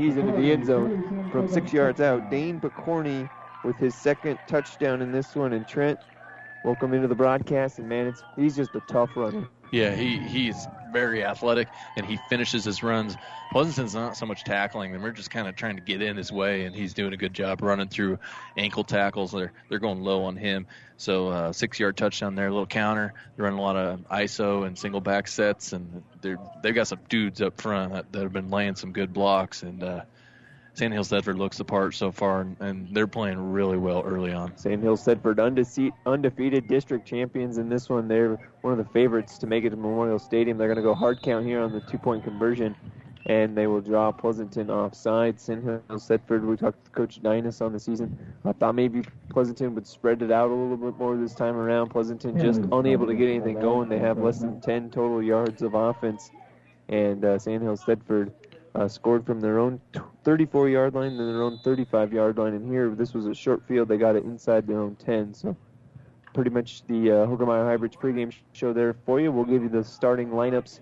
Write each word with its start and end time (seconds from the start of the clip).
he's 0.00 0.16
into 0.16 0.32
the 0.32 0.50
end 0.50 0.66
zone 0.66 1.28
from 1.30 1.48
six 1.48 1.72
yards 1.72 2.00
out. 2.00 2.30
Dane 2.30 2.60
Picorni 2.60 3.28
with 3.64 3.76
his 3.78 3.94
second 3.94 4.38
touchdown 4.46 5.02
in 5.02 5.12
this 5.12 5.36
one, 5.36 5.52
and 5.52 5.66
Trent, 5.66 6.00
welcome 6.64 6.94
into 6.94 7.08
the 7.08 7.14
broadcast. 7.14 7.78
And 7.78 7.88
man, 7.88 8.06
it's 8.06 8.22
he's 8.36 8.56
just 8.56 8.74
a 8.74 8.80
tough 8.88 9.10
runner. 9.14 9.46
Yeah, 9.72 9.94
he 9.94 10.18
he's 10.18 10.66
very 10.90 11.24
athletic 11.24 11.68
and 11.96 12.06
he 12.06 12.16
finishes 12.16 12.64
his 12.64 12.82
runs. 12.82 13.16
Pleasanton's 13.50 13.94
not 13.94 14.16
so 14.16 14.26
much 14.26 14.44
tackling 14.44 14.92
them; 14.92 15.02
we're 15.02 15.12
just 15.12 15.30
kind 15.30 15.48
of 15.48 15.56
trying 15.56 15.76
to 15.76 15.82
get 15.82 16.02
in 16.02 16.16
his 16.16 16.30
way, 16.30 16.64
and 16.64 16.74
he's 16.74 16.94
doing 16.94 17.12
a 17.12 17.16
good 17.16 17.34
job 17.34 17.62
running 17.62 17.88
through 17.88 18.18
ankle 18.56 18.84
tackles. 18.84 19.32
They're 19.32 19.52
they're 19.68 19.78
going 19.78 20.02
low 20.02 20.24
on 20.24 20.36
him. 20.36 20.66
So 20.96 21.28
uh, 21.28 21.52
six 21.52 21.80
yard 21.80 21.96
touchdown 21.96 22.34
there, 22.34 22.46
a 22.46 22.50
little 22.50 22.66
counter. 22.66 23.14
They're 23.36 23.44
running 23.44 23.58
a 23.58 23.62
lot 23.62 23.76
of 23.76 24.00
ISO 24.10 24.66
and 24.66 24.78
single 24.78 25.00
back 25.00 25.28
sets, 25.28 25.72
and 25.72 26.02
they're 26.20 26.38
they've 26.62 26.74
got 26.74 26.88
some 26.88 27.00
dudes 27.08 27.40
up 27.40 27.60
front 27.60 27.92
that, 27.92 28.12
that 28.12 28.22
have 28.22 28.32
been 28.32 28.50
laying 28.50 28.76
some 28.76 28.92
good 28.92 29.12
blocks 29.12 29.62
and. 29.62 29.82
Uh, 29.82 30.02
Sandhill 30.80 31.04
Thedford 31.04 31.36
looks 31.36 31.58
the 31.58 31.64
part 31.66 31.94
so 31.94 32.10
far, 32.10 32.40
and, 32.40 32.56
and 32.58 32.88
they're 32.94 33.06
playing 33.06 33.52
really 33.52 33.76
well 33.76 34.00
early 34.00 34.32
on. 34.32 34.56
Sandhill 34.56 34.96
Thedford 34.96 35.34
undefe- 35.36 35.92
undefeated 36.06 36.68
district 36.68 37.06
champions 37.06 37.58
in 37.58 37.68
this 37.68 37.90
one. 37.90 38.08
They're 38.08 38.38
one 38.62 38.72
of 38.72 38.78
the 38.78 38.90
favorites 38.90 39.36
to 39.40 39.46
make 39.46 39.64
it 39.64 39.70
to 39.70 39.76
Memorial 39.76 40.18
Stadium. 40.18 40.56
They're 40.56 40.68
going 40.68 40.78
to 40.78 40.82
go 40.82 40.94
hard 40.94 41.20
count 41.20 41.44
here 41.44 41.60
on 41.60 41.70
the 41.70 41.80
two 41.82 41.98
point 41.98 42.24
conversion, 42.24 42.74
and 43.26 43.54
they 43.54 43.66
will 43.66 43.82
draw 43.82 44.10
Pleasanton 44.10 44.70
offside. 44.70 45.38
Sandhill 45.38 45.82
Thedford, 45.90 46.46
we 46.46 46.56
talked 46.56 46.82
to 46.86 46.90
Coach 46.92 47.22
Dynas 47.22 47.60
on 47.60 47.74
the 47.74 47.78
season. 47.78 48.18
I 48.46 48.52
thought 48.52 48.74
maybe 48.74 49.02
Pleasanton 49.28 49.74
would 49.74 49.86
spread 49.86 50.22
it 50.22 50.32
out 50.32 50.48
a 50.48 50.54
little 50.54 50.78
bit 50.78 50.98
more 50.98 51.14
this 51.14 51.34
time 51.34 51.56
around. 51.56 51.90
Pleasanton 51.90 52.40
just 52.40 52.62
unable 52.72 53.06
to 53.06 53.14
get 53.14 53.28
anything 53.28 53.60
going. 53.60 53.90
They 53.90 53.98
have 53.98 54.16
less 54.16 54.38
than 54.38 54.62
10 54.62 54.88
total 54.92 55.22
yards 55.22 55.60
of 55.60 55.74
offense, 55.74 56.30
and 56.88 57.22
uh, 57.22 57.38
Sandhill 57.38 57.76
Thedford 57.76 58.32
uh, 58.74 58.88
scored 58.88 59.26
from 59.26 59.40
their 59.40 59.58
own 59.58 59.80
34 60.24 60.68
yard 60.68 60.94
line 60.94 61.12
and 61.12 61.18
their 61.18 61.42
own 61.42 61.58
35 61.58 62.12
yard 62.12 62.38
line. 62.38 62.54
And 62.54 62.70
here, 62.70 62.90
this 62.90 63.14
was 63.14 63.26
a 63.26 63.34
short 63.34 63.66
field. 63.66 63.88
They 63.88 63.96
got 63.96 64.16
it 64.16 64.24
inside 64.24 64.66
their 64.66 64.80
own 64.80 64.96
10. 64.96 65.34
So, 65.34 65.56
pretty 66.32 66.50
much 66.50 66.86
the 66.86 67.10
uh, 67.10 67.26
Hoegemeyer 67.26 67.64
Hybrids 67.64 67.96
pregame 67.96 68.32
show 68.52 68.72
there 68.72 68.94
for 69.04 69.20
you. 69.20 69.32
We'll 69.32 69.44
give 69.44 69.62
you 69.62 69.68
the 69.68 69.82
starting 69.82 70.30
lineups 70.30 70.80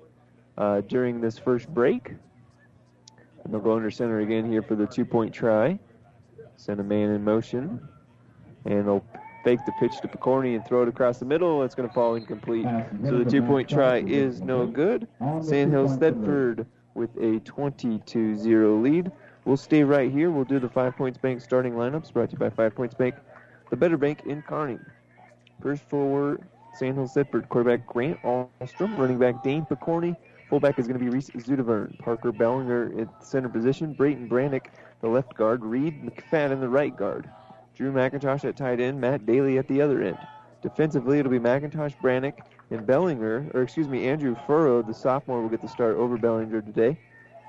uh, 0.58 0.82
during 0.82 1.20
this 1.20 1.38
first 1.38 1.68
break. 1.68 2.14
And 3.44 3.54
they'll 3.54 3.60
go 3.60 3.74
under 3.74 3.90
center 3.90 4.20
again 4.20 4.50
here 4.50 4.62
for 4.62 4.74
the 4.74 4.86
two 4.86 5.04
point 5.04 5.32
try. 5.32 5.78
Send 6.56 6.80
a 6.80 6.84
man 6.84 7.10
in 7.10 7.24
motion. 7.24 7.88
And 8.66 8.86
they'll 8.86 9.04
fake 9.44 9.60
the 9.64 9.72
pitch 9.80 10.00
to 10.02 10.08
Picorni 10.08 10.56
and 10.56 10.66
throw 10.66 10.82
it 10.82 10.88
across 10.88 11.18
the 11.18 11.24
middle. 11.24 11.62
It's 11.62 11.74
going 11.74 11.88
to 11.88 11.94
fall 11.94 12.16
incomplete. 12.16 12.66
So 13.04 13.18
the 13.18 13.24
two 13.24 13.42
point 13.42 13.68
try 13.68 13.98
is 14.00 14.42
no 14.42 14.66
good. 14.66 15.08
Sandhill 15.40 15.88
Thedford 15.88 16.66
with 16.98 17.16
a 17.16 17.38
22 17.40 18.36
0 18.36 18.76
lead. 18.80 19.10
We'll 19.44 19.56
stay 19.56 19.84
right 19.84 20.10
here. 20.10 20.30
We'll 20.30 20.44
do 20.44 20.58
the 20.58 20.68
Five 20.68 20.96
Points 20.96 21.16
Bank 21.16 21.40
starting 21.40 21.72
lineups 21.72 22.12
brought 22.12 22.30
to 22.30 22.32
you 22.32 22.38
by 22.38 22.50
Five 22.50 22.74
Points 22.74 22.94
Bank, 22.94 23.14
the 23.70 23.76
better 23.76 23.96
bank 23.96 24.24
in 24.26 24.42
Kearney. 24.42 24.78
First 25.62 25.88
forward, 25.88 26.42
Sandhill 26.74 27.06
Thedford. 27.06 27.48
Quarterback 27.48 27.86
Grant 27.86 28.20
Alstrom. 28.22 28.98
Running 28.98 29.18
back 29.18 29.42
Dane 29.42 29.64
Picorni. 29.64 30.16
Fullback 30.50 30.78
is 30.78 30.86
going 30.86 30.98
to 30.98 31.04
be 31.04 31.10
Reese 31.10 31.30
Zudevern. 31.30 31.98
Parker 31.98 32.32
Bellinger 32.32 33.00
at 33.00 33.24
center 33.24 33.48
position. 33.48 33.92
Brayton 33.94 34.28
Brannick, 34.28 34.66
the 35.00 35.08
left 35.08 35.34
guard. 35.34 35.64
Reed 35.64 36.02
McFadden, 36.04 36.60
the 36.60 36.68
right 36.68 36.96
guard. 36.96 37.28
Drew 37.74 37.92
McIntosh 37.92 38.44
at 38.44 38.56
tight 38.56 38.80
end. 38.80 39.00
Matt 39.00 39.26
Daly 39.26 39.58
at 39.58 39.68
the 39.68 39.80
other 39.80 40.02
end. 40.02 40.18
Defensively, 40.62 41.18
it'll 41.18 41.30
be 41.30 41.38
McIntosh, 41.38 41.94
Brannick, 42.02 42.40
and 42.70 42.86
Bellinger, 42.86 43.50
or 43.54 43.62
excuse 43.62 43.88
me, 43.88 44.06
Andrew 44.06 44.36
Furrow, 44.46 44.82
the 44.82 44.94
sophomore, 44.94 45.40
will 45.40 45.48
get 45.48 45.62
the 45.62 45.68
start 45.68 45.96
over 45.96 46.18
Bellinger 46.18 46.60
today. 46.60 46.98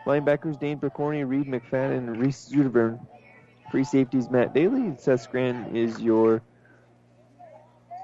Linebackers 0.05 0.59
Dane 0.59 0.79
Picorni, 0.79 1.27
Reed 1.27 1.47
McFadden, 1.47 1.97
and 1.97 2.17
Reese 2.17 2.49
Zuderburn. 2.51 2.99
Free 3.71 3.83
safeties 3.83 4.29
Matt 4.29 4.53
Daly. 4.53 4.81
and 4.81 4.99
Seth 4.99 5.21
Scran 5.21 5.75
is 5.75 5.99
your 5.99 6.41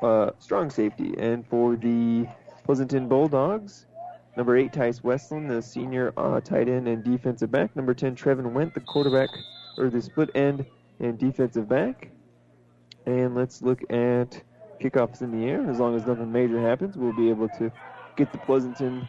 uh, 0.02 0.32
strong 0.40 0.70
safety. 0.70 1.16
And 1.18 1.48
for 1.48 1.76
the 1.76 2.28
Pleasanton 2.64 3.08
Bulldogs, 3.08 3.86
number 4.38 4.58
8, 4.58 4.74
Tice 4.74 5.04
Westland, 5.04 5.50
the 5.50 5.62
senior 5.62 6.14
uh, 6.18 6.42
tight 6.42 6.68
end 6.68 6.88
and 6.88 7.04
defensive 7.04 7.52
back. 7.52 7.76
Number 7.76 7.94
10, 7.94 8.16
Trevin 8.16 8.52
Went, 8.52 8.74
the 8.74 8.82
quarterback, 8.82 9.30
or 9.78 9.90
the 9.90 10.02
split 10.02 10.30
end 10.36 10.66
and 11.00 11.18
defensive 11.18 11.68
back. 11.68 12.10
And 13.06 13.36
let's 13.36 13.62
look 13.62 13.82
at 13.92 14.42
kickoffs 14.80 15.22
in 15.22 15.32
the 15.32 15.48
air. 15.48 15.70
As 15.70 15.80
long 15.80 15.96
as 15.96 16.06
nothing 16.06 16.32
major 16.32 16.60
happens, 16.60 16.98
we'll 16.98 17.14
be 17.14 17.30
able 17.30 17.50
to 17.50 17.72
get 18.16 18.32
the 18.32 18.38
Pleasanton 18.40 19.08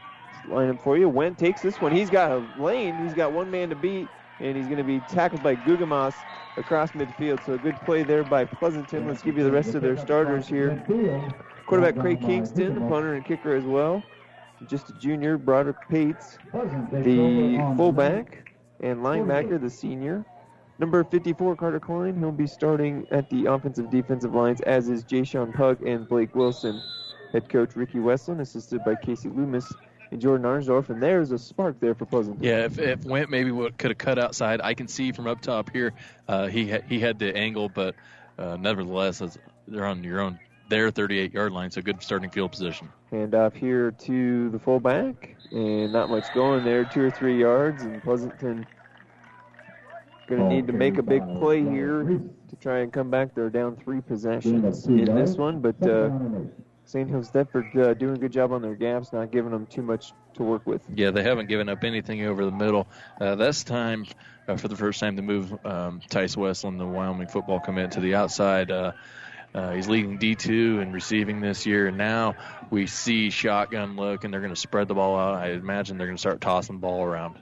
lineup 0.48 0.80
for 0.82 0.96
you. 0.96 1.08
Went 1.08 1.38
takes 1.38 1.60
this 1.62 1.80
one. 1.80 1.92
He's 1.92 2.10
got 2.10 2.30
a 2.30 2.44
lane. 2.60 2.96
He's 3.02 3.14
got 3.14 3.32
one 3.32 3.50
man 3.50 3.68
to 3.70 3.76
beat, 3.76 4.08
and 4.40 4.56
he's 4.56 4.66
going 4.66 4.78
to 4.78 4.84
be 4.84 5.00
tackled 5.00 5.42
by 5.42 5.56
Gugamas 5.56 6.14
across 6.56 6.92
midfield. 6.92 7.44
So 7.44 7.54
a 7.54 7.58
good 7.58 7.76
play 7.84 8.02
there 8.02 8.24
by 8.24 8.44
Pleasanton. 8.44 9.06
Let's 9.06 9.22
give 9.22 9.36
you 9.36 9.44
the 9.44 9.52
rest 9.52 9.74
of 9.74 9.82
their 9.82 9.96
starters 9.96 10.46
here. 10.48 10.82
Quarterback 11.66 11.96
Craig 12.00 12.20
Kingston, 12.20 12.74
the 12.74 12.80
punter 12.82 13.14
and 13.14 13.24
kicker 13.24 13.54
as 13.54 13.64
well. 13.64 14.02
Just 14.66 14.88
a 14.88 14.92
junior, 14.94 15.36
Broderick 15.36 15.76
Pates, 15.88 16.38
the 16.92 17.74
fullback 17.76 18.50
and 18.80 19.00
linebacker, 19.00 19.60
the 19.60 19.68
senior. 19.68 20.24
Number 20.78 21.02
54, 21.04 21.56
Carter 21.56 21.80
Klein. 21.80 22.18
He'll 22.18 22.32
be 22.32 22.46
starting 22.46 23.06
at 23.10 23.30
the 23.30 23.46
offensive 23.46 23.90
defensive 23.90 24.34
lines, 24.34 24.60
as 24.62 24.88
is 24.88 25.04
Jay 25.04 25.24
Sean 25.24 25.52
Pug 25.52 25.82
and 25.86 26.06
Blake 26.06 26.34
Wilson. 26.34 26.82
Head 27.32 27.48
coach 27.48 27.74
Ricky 27.74 27.98
Westland, 27.98 28.40
assisted 28.40 28.84
by 28.84 28.94
Casey 28.94 29.28
Loomis 29.28 29.72
and 30.10 30.20
Jordan 30.20 30.46
Arnsdorf. 30.46 30.90
And 30.90 31.02
there's 31.02 31.32
a 31.32 31.38
spark 31.38 31.80
there 31.80 31.94
for 31.94 32.04
Pleasant. 32.04 32.42
Yeah, 32.42 32.64
if, 32.64 32.78
if 32.78 33.04
Went 33.04 33.30
maybe 33.30 33.50
could 33.78 33.90
have 33.90 33.98
cut 33.98 34.18
outside, 34.18 34.60
I 34.62 34.74
can 34.74 34.86
see 34.86 35.12
from 35.12 35.26
up 35.26 35.40
top 35.40 35.70
here, 35.72 35.92
uh, 36.28 36.46
he 36.46 36.70
ha- 36.70 36.82
he 36.86 37.00
had 37.00 37.18
the 37.18 37.34
angle, 37.34 37.68
but 37.68 37.94
uh, 38.38 38.56
nevertheless, 38.56 39.22
they're 39.66 39.86
on 39.86 40.04
your 40.04 40.20
own 40.20 40.38
their 40.68 40.90
38 40.90 41.32
yard 41.32 41.52
line, 41.52 41.70
so 41.70 41.80
good 41.80 42.02
starting 42.02 42.28
field 42.30 42.50
position. 42.50 42.88
Hand 43.10 43.34
off 43.34 43.54
here 43.54 43.92
to 43.92 44.50
the 44.50 44.58
fullback, 44.58 45.36
and 45.52 45.92
not 45.92 46.10
much 46.10 46.32
going 46.34 46.64
there, 46.64 46.84
two 46.84 47.02
or 47.02 47.10
three 47.10 47.38
yards, 47.38 47.82
and 47.82 48.02
Pleasanton 48.02 48.66
Going 50.26 50.42
to 50.42 50.48
need 50.48 50.66
to 50.66 50.72
make 50.72 50.98
a 50.98 51.02
big 51.02 51.22
play 51.38 51.62
here 51.62 52.02
to 52.02 52.56
try 52.60 52.80
and 52.80 52.92
come 52.92 53.10
back. 53.10 53.32
They're 53.34 53.48
down 53.48 53.76
three 53.76 54.00
possessions 54.00 54.84
in 54.86 55.04
this 55.14 55.36
one, 55.36 55.60
but 55.60 55.80
uh, 55.88 56.10
Sandhill 56.84 57.22
Thedford 57.22 57.76
uh, 57.76 57.94
doing 57.94 58.16
a 58.16 58.18
good 58.18 58.32
job 58.32 58.50
on 58.50 58.60
their 58.60 58.74
gaps, 58.74 59.12
not 59.12 59.30
giving 59.30 59.52
them 59.52 59.66
too 59.66 59.82
much 59.82 60.12
to 60.34 60.42
work 60.42 60.66
with. 60.66 60.82
Yeah, 60.92 61.12
they 61.12 61.22
haven't 61.22 61.48
given 61.48 61.68
up 61.68 61.84
anything 61.84 62.24
over 62.24 62.44
the 62.44 62.50
middle. 62.50 62.88
Uh, 63.20 63.36
this 63.36 63.62
time, 63.62 64.04
uh, 64.48 64.56
for 64.56 64.66
the 64.66 64.74
first 64.74 64.98
time, 64.98 65.14
to 65.14 65.22
move 65.22 65.56
um, 65.64 66.00
Tice 66.08 66.36
Westland, 66.36 66.80
the 66.80 66.86
Wyoming 66.86 67.28
football 67.28 67.60
commit, 67.60 67.92
to 67.92 68.00
the 68.00 68.16
outside. 68.16 68.72
Uh, 68.72 68.92
uh, 69.54 69.74
he's 69.74 69.86
leading 69.86 70.18
D2 70.18 70.82
and 70.82 70.92
receiving 70.92 71.40
this 71.40 71.66
year, 71.66 71.86
and 71.86 71.96
now 71.96 72.34
we 72.70 72.88
see 72.88 73.30
shotgun 73.30 73.94
look, 73.94 74.24
and 74.24 74.34
they're 74.34 74.40
going 74.40 74.52
to 74.52 74.60
spread 74.60 74.88
the 74.88 74.94
ball 74.94 75.16
out. 75.16 75.34
I 75.34 75.52
imagine 75.52 75.98
they're 75.98 76.08
going 76.08 76.16
to 76.16 76.20
start 76.20 76.40
tossing 76.40 76.76
the 76.76 76.80
ball 76.80 77.04
around. 77.04 77.36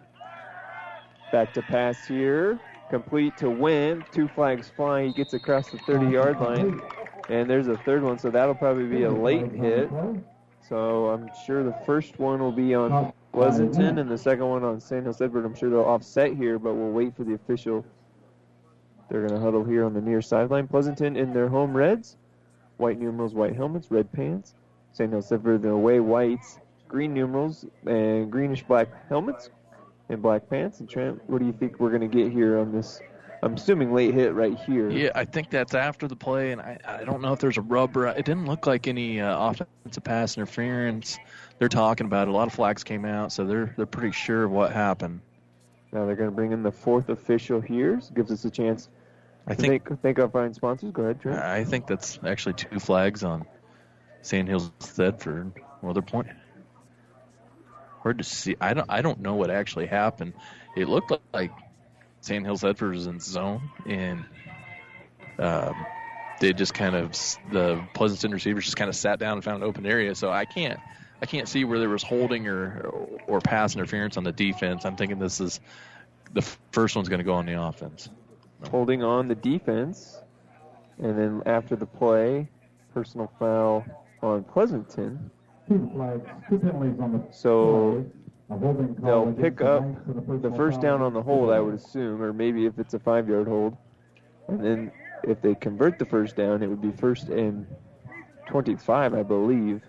Back 1.33 1.55
to 1.55 1.62
pass 1.62 2.06
here 2.06 2.61
complete 2.94 3.37
to 3.37 3.50
win. 3.50 4.05
Two 4.12 4.28
flags 4.28 4.71
flying. 4.77 5.09
He 5.09 5.15
gets 5.15 5.34
across 5.34 5.69
the 5.69 5.78
30 5.78 6.12
yard 6.12 6.38
line. 6.38 6.81
And 7.28 7.50
there's 7.50 7.66
a 7.66 7.77
third 7.78 8.05
one, 8.05 8.19
so 8.21 8.31
that'll 8.31 8.55
probably 8.55 8.87
be 8.87 9.03
a 9.03 9.10
late 9.10 9.50
hit. 9.50 9.91
So 10.69 11.09
I'm 11.09 11.28
sure 11.44 11.65
the 11.65 11.77
first 11.84 12.21
one 12.21 12.38
will 12.38 12.53
be 12.53 12.72
on 12.75 13.12
Pleasanton 13.33 13.99
and 13.99 14.09
the 14.09 14.16
second 14.16 14.49
one 14.49 14.62
on 14.62 14.81
Sandhill 14.81 15.12
Thedford. 15.12 15.44
I'm 15.44 15.56
sure 15.56 15.71
they'll 15.71 15.81
offset 15.81 16.37
here, 16.37 16.59
but 16.60 16.75
we'll 16.75 16.93
wait 16.93 17.16
for 17.16 17.25
the 17.25 17.34
official. 17.34 17.84
They're 19.10 19.27
going 19.27 19.34
to 19.34 19.41
huddle 19.41 19.65
here 19.65 19.84
on 19.84 19.93
the 19.93 20.00
near 20.00 20.22
sideline. 20.22 20.69
Pleasanton 20.69 21.16
in 21.16 21.33
their 21.33 21.49
home 21.49 21.77
reds. 21.77 22.16
White 22.77 23.00
numerals, 23.00 23.34
white 23.34 23.56
helmets, 23.56 23.91
red 23.91 24.12
pants. 24.12 24.54
Sandhill 24.93 25.21
Thedford, 25.21 25.62
the 25.62 25.71
away 25.71 25.99
whites. 25.99 26.60
Green 26.87 27.12
numerals 27.12 27.66
and 27.87 28.31
greenish 28.31 28.62
black 28.62 28.88
helmets, 29.09 29.50
and 30.09 30.22
black 30.22 30.48
pants. 30.48 30.81
And 30.81 30.88
Trent, 30.88 31.20
what 31.28 31.38
do 31.38 31.47
you 31.47 31.53
think 31.53 31.81
we're 31.81 31.91
going 31.91 32.09
to 32.09 32.16
get 32.22 32.32
here 32.32 32.59
on 32.59 32.72
this? 32.72 33.00
I'm 33.42 33.54
assuming 33.54 33.92
late 33.92 34.15
hit 34.15 34.33
right 34.33 34.59
here. 34.59 34.89
Yeah, 34.89 35.10
I 35.15 35.27
think 35.27 35.51
that's 35.51 35.74
after 35.74 36.09
the 36.09 36.16
play, 36.16 36.53
and 36.53 36.62
I, 36.62 36.78
I 36.86 37.04
don't 37.04 37.21
know 37.21 37.34
if 37.34 37.41
there's 37.41 37.59
a 37.59 37.62
rubber. 37.62 38.06
It 38.06 38.24
didn't 38.24 38.47
look 38.47 38.66
like 38.66 38.86
any 38.89 39.21
uh, 39.21 39.39
offensive 39.39 40.03
pass 40.03 40.39
interference. 40.39 41.18
They're 41.59 41.68
talking 41.68 42.06
about 42.06 42.27
it. 42.27 42.30
a 42.30 42.34
lot 42.34 42.47
of 42.47 42.54
flags 42.54 42.83
came 42.84 43.04
out, 43.04 43.33
so 43.33 43.45
they're 43.45 43.74
they're 43.77 43.84
pretty 43.84 44.12
sure 44.12 44.45
of 44.45 44.51
what 44.51 44.72
happened. 44.72 45.21
Now 45.92 46.06
they're 46.06 46.16
going 46.16 46.30
to 46.30 46.34
bring 46.34 46.53
in 46.53 46.62
the 46.62 46.72
fourth 46.72 47.10
official 47.10 47.60
here. 47.60 48.01
So 48.01 48.15
gives 48.15 48.33
us 48.33 48.47
a 48.47 48.51
chance. 48.51 48.89
I 49.47 49.54
think 49.54 49.86
think, 49.86 50.01
think 50.01 50.18
our 50.18 50.28
fine 50.28 50.54
sponsors. 50.54 50.91
Go 50.92 51.03
ahead, 51.03 51.21
Trent. 51.21 51.39
I 51.39 51.65
think 51.65 51.86
that's 51.86 52.18
actually 52.24 52.54
two 52.54 52.80
flags 52.80 53.24
on 53.24 53.45
Sandhills 54.22 54.71
Thedford. 54.80 55.53
Well, 55.83 55.92
they're 55.92 56.03
pointing 56.03 56.34
hard 58.04 58.18
to 58.18 58.24
see. 58.24 58.54
I 58.60 58.74
don't 58.74 58.86
I 58.89 59.03
don't 59.03 59.21
know 59.21 59.34
what 59.34 59.51
actually 59.51 59.86
happened. 59.86 60.34
It 60.77 60.89
looked 60.89 61.12
like 61.33 61.51
Sandhills 62.21 62.62
Thedford 62.62 62.91
was 62.91 63.06
in 63.06 63.18
zone 63.18 63.71
and 63.86 64.24
um, 65.39 65.86
they 66.39 66.53
just 66.53 66.74
kind 66.74 66.95
of 66.95 67.12
the 67.51 67.83
Pleasanton 67.95 68.30
receivers 68.30 68.65
just 68.65 68.77
kind 68.77 68.89
of 68.89 68.95
sat 68.95 69.18
down 69.18 69.33
and 69.33 69.45
found 69.45 69.62
an 69.62 69.68
open 69.68 69.86
area. 69.86 70.15
So 70.15 70.30
I 70.30 70.45
can't 70.45 70.78
I 71.22 71.27
can't 71.27 71.48
see 71.48 71.65
where 71.65 71.78
there 71.78 71.89
was 71.89 72.03
holding 72.03 72.47
or 72.47 72.91
or 73.27 73.41
pass 73.41 73.74
interference 73.74 74.16
on 74.16 74.24
the 74.24 74.33
defense. 74.33 74.84
I'm 74.84 74.97
thinking 74.97 75.18
this 75.18 75.41
is 75.41 75.60
the 76.33 76.42
first 76.72 76.95
one's 76.95 77.09
going 77.09 77.21
to 77.21 77.24
go 77.24 77.34
on 77.34 77.47
the 77.47 77.60
offense. 77.60 78.10
Holding 78.71 79.03
on 79.03 79.28
the 79.28 79.34
defense, 79.34 80.21
and 80.98 81.18
then 81.18 81.42
after 81.47 81.77
the 81.77 81.86
play, 81.86 82.48
personal 82.92 83.30
foul 83.39 83.84
on 84.22 84.45
Pleasanton. 84.45 85.30
Two 85.69 85.91
flags, 85.95 86.27
two 86.49 86.59
penalties 86.59 87.01
on 87.01 87.13
the 87.13 87.25
So 87.33 88.05
play. 88.49 88.57
A 88.57 88.59
holding 88.59 88.95
call 88.97 89.25
they'll 89.25 89.33
pick 89.33 89.61
up 89.63 89.83
Knights 89.83 90.01
for 90.05 90.39
the 90.39 90.51
first 90.51 90.81
down 90.81 91.01
on 91.01 91.15
the 91.15 91.22
hold, 91.22 91.51
I 91.51 91.61
would 91.61 91.75
assume, 91.75 92.21
or 92.22 92.33
maybe 92.33 92.66
if 92.66 92.78
it's 92.78 92.93
a 92.93 92.99
five 92.99 93.28
yard 93.28 93.49
hold. 93.49 93.77
And 94.49 94.63
then 94.63 94.93
if 95.22 95.41
they 95.41 95.55
convert 95.55 95.99
the 95.99 96.05
first 96.05 96.37
down, 96.37 96.63
it 96.63 96.66
would 96.66 96.83
be 96.83 96.93
first 96.93 97.28
and 97.28 97.66
25, 98.47 99.15
I 99.15 99.22
believe. 99.22 99.83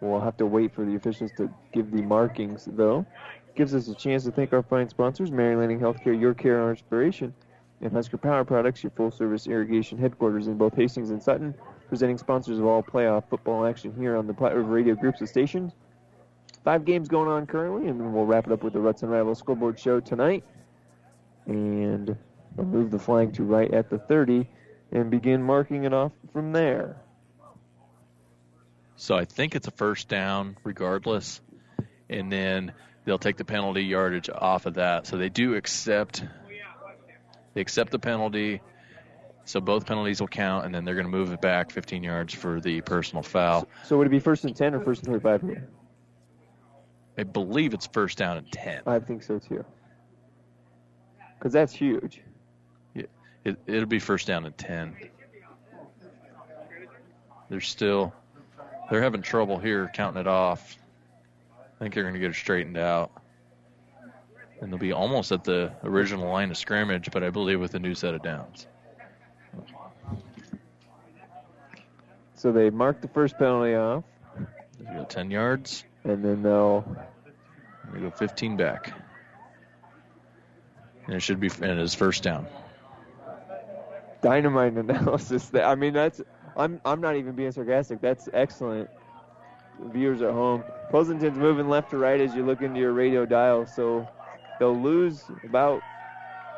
We'll 0.00 0.20
have 0.20 0.36
to 0.38 0.46
wait 0.46 0.74
for 0.74 0.84
the 0.84 0.96
officials 0.96 1.30
to 1.36 1.48
give 1.72 1.92
the 1.92 2.02
markings, 2.02 2.68
though. 2.70 3.06
Gives 3.54 3.74
us 3.74 3.86
a 3.86 3.94
chance 3.94 4.24
to 4.24 4.32
thank 4.32 4.52
our 4.52 4.62
fine 4.62 4.88
sponsors, 4.88 5.30
Mary 5.30 5.54
Lanning 5.54 5.78
Healthcare, 5.78 6.20
Your 6.20 6.34
Care, 6.34 6.60
Our 6.60 6.70
Inspiration, 6.70 7.32
and 7.80 7.92
Husker 7.92 8.18
Power 8.18 8.44
Products, 8.44 8.82
your 8.82 8.90
full 8.90 9.12
service 9.12 9.46
irrigation 9.46 9.96
headquarters 9.96 10.48
in 10.48 10.58
both 10.58 10.74
Hastings 10.74 11.10
and 11.10 11.22
Sutton, 11.22 11.54
presenting 11.88 12.18
sponsors 12.18 12.58
of 12.58 12.66
all 12.66 12.82
playoff 12.82 13.28
football 13.28 13.66
action 13.66 13.94
here 13.98 14.16
on 14.16 14.26
the 14.26 14.34
Platte 14.34 14.54
River 14.54 14.68
Radio 14.70 14.94
Groups 14.94 15.20
of 15.20 15.28
stations. 15.28 15.72
Five 16.64 16.84
games 16.84 17.08
going 17.08 17.28
on 17.28 17.46
currently, 17.46 17.88
and 17.88 18.14
we'll 18.14 18.24
wrap 18.24 18.46
it 18.46 18.52
up 18.52 18.62
with 18.62 18.72
the 18.72 18.80
Ruts 18.80 19.02
and 19.02 19.10
Rivals 19.10 19.38
scoreboard 19.38 19.78
show 19.78 20.00
tonight. 20.00 20.44
And 21.46 22.16
we'll 22.56 22.66
move 22.66 22.90
the 22.90 22.98
flag 22.98 23.34
to 23.34 23.44
right 23.44 23.72
at 23.72 23.90
the 23.90 23.98
30 23.98 24.48
and 24.92 25.10
begin 25.10 25.42
marking 25.42 25.84
it 25.84 25.92
off 25.92 26.12
from 26.32 26.52
there. 26.52 26.96
So 28.96 29.16
I 29.16 29.24
think 29.24 29.54
it's 29.54 29.66
a 29.66 29.72
first 29.72 30.08
down 30.08 30.56
regardless, 30.64 31.40
and 32.08 32.32
then 32.32 32.72
they'll 33.04 33.18
take 33.18 33.36
the 33.36 33.44
penalty 33.44 33.82
yardage 33.82 34.30
off 34.30 34.66
of 34.66 34.74
that. 34.74 35.06
So 35.06 35.18
they 35.18 35.28
do 35.28 35.54
accept 35.54 36.24
they 37.54 37.60
accept 37.60 37.92
the 37.92 37.98
penalty. 37.98 38.60
So 39.46 39.60
both 39.60 39.86
penalties 39.86 40.20
will 40.20 40.28
count, 40.28 40.64
and 40.64 40.74
then 40.74 40.84
they're 40.84 40.94
going 40.94 41.06
to 41.06 41.10
move 41.10 41.32
it 41.32 41.40
back 41.40 41.70
15 41.70 42.02
yards 42.02 42.32
for 42.32 42.60
the 42.60 42.80
personal 42.80 43.22
foul. 43.22 43.68
So 43.84 43.98
would 43.98 44.06
it 44.06 44.10
be 44.10 44.18
first 44.18 44.44
and 44.44 44.56
10 44.56 44.74
or 44.74 44.80
first 44.80 45.02
and 45.02 45.06
25 45.06 45.42
here? 45.42 45.68
I 47.18 47.22
believe 47.22 47.74
it's 47.74 47.86
first 47.86 48.18
down 48.18 48.38
and 48.38 48.50
10. 48.50 48.82
I 48.86 48.98
think 48.98 49.22
so 49.22 49.38
too. 49.38 49.64
Because 51.38 51.52
that's 51.52 51.72
huge. 51.72 52.22
Yeah, 52.94 53.04
It, 53.44 53.58
it'll 53.66 53.86
be 53.86 53.98
first 53.98 54.26
down 54.26 54.46
and 54.46 54.56
10. 54.56 54.96
They're 57.50 57.60
still 57.60 58.12
they're 58.90 59.02
having 59.02 59.22
trouble 59.22 59.58
here 59.58 59.90
counting 59.94 60.20
it 60.20 60.26
off. 60.26 60.76
I 61.58 61.78
think 61.78 61.94
they're 61.94 62.02
going 62.02 62.14
to 62.14 62.20
get 62.20 62.30
it 62.30 62.34
straightened 62.34 62.76
out. 62.76 63.10
And 64.60 64.72
they'll 64.72 64.78
be 64.78 64.92
almost 64.92 65.32
at 65.32 65.44
the 65.44 65.72
original 65.82 66.30
line 66.30 66.50
of 66.50 66.56
scrimmage, 66.56 67.10
but 67.10 67.22
I 67.22 67.30
believe 67.30 67.60
with 67.60 67.74
a 67.74 67.78
new 67.78 67.94
set 67.94 68.14
of 68.14 68.22
downs. 68.22 68.66
So 72.44 72.52
they 72.52 72.68
mark 72.68 73.00
the 73.00 73.08
first 73.08 73.38
penalty 73.38 73.74
off, 73.74 74.04
They 74.78 74.84
go 74.94 75.04
10 75.04 75.30
yards, 75.30 75.82
and 76.04 76.22
then 76.22 76.42
they'll 76.42 76.84
they 77.90 78.00
go 78.00 78.10
15 78.10 78.58
back. 78.58 78.92
And 81.06 81.16
it 81.16 81.20
should 81.20 81.40
be 81.40 81.48
and 81.48 81.64
it 81.64 81.78
is 81.78 81.94
first 81.94 82.22
down. 82.22 82.46
dynamite 84.20 84.74
analysis. 84.76 85.48
That 85.48 85.64
I 85.64 85.74
mean, 85.74 85.94
that's 85.94 86.20
I'm 86.54 86.82
I'm 86.84 87.00
not 87.00 87.16
even 87.16 87.34
being 87.34 87.50
sarcastic. 87.50 88.02
That's 88.02 88.28
excellent. 88.34 88.90
Viewers 89.80 90.20
at 90.20 90.32
home, 90.32 90.64
Pleasanton's 90.90 91.38
moving 91.38 91.70
left 91.70 91.92
to 91.92 91.96
right 91.96 92.20
as 92.20 92.34
you 92.34 92.44
look 92.44 92.60
into 92.60 92.78
your 92.78 92.92
radio 92.92 93.24
dial, 93.24 93.64
so 93.64 94.06
they'll 94.60 94.78
lose 94.78 95.30
about 95.44 95.82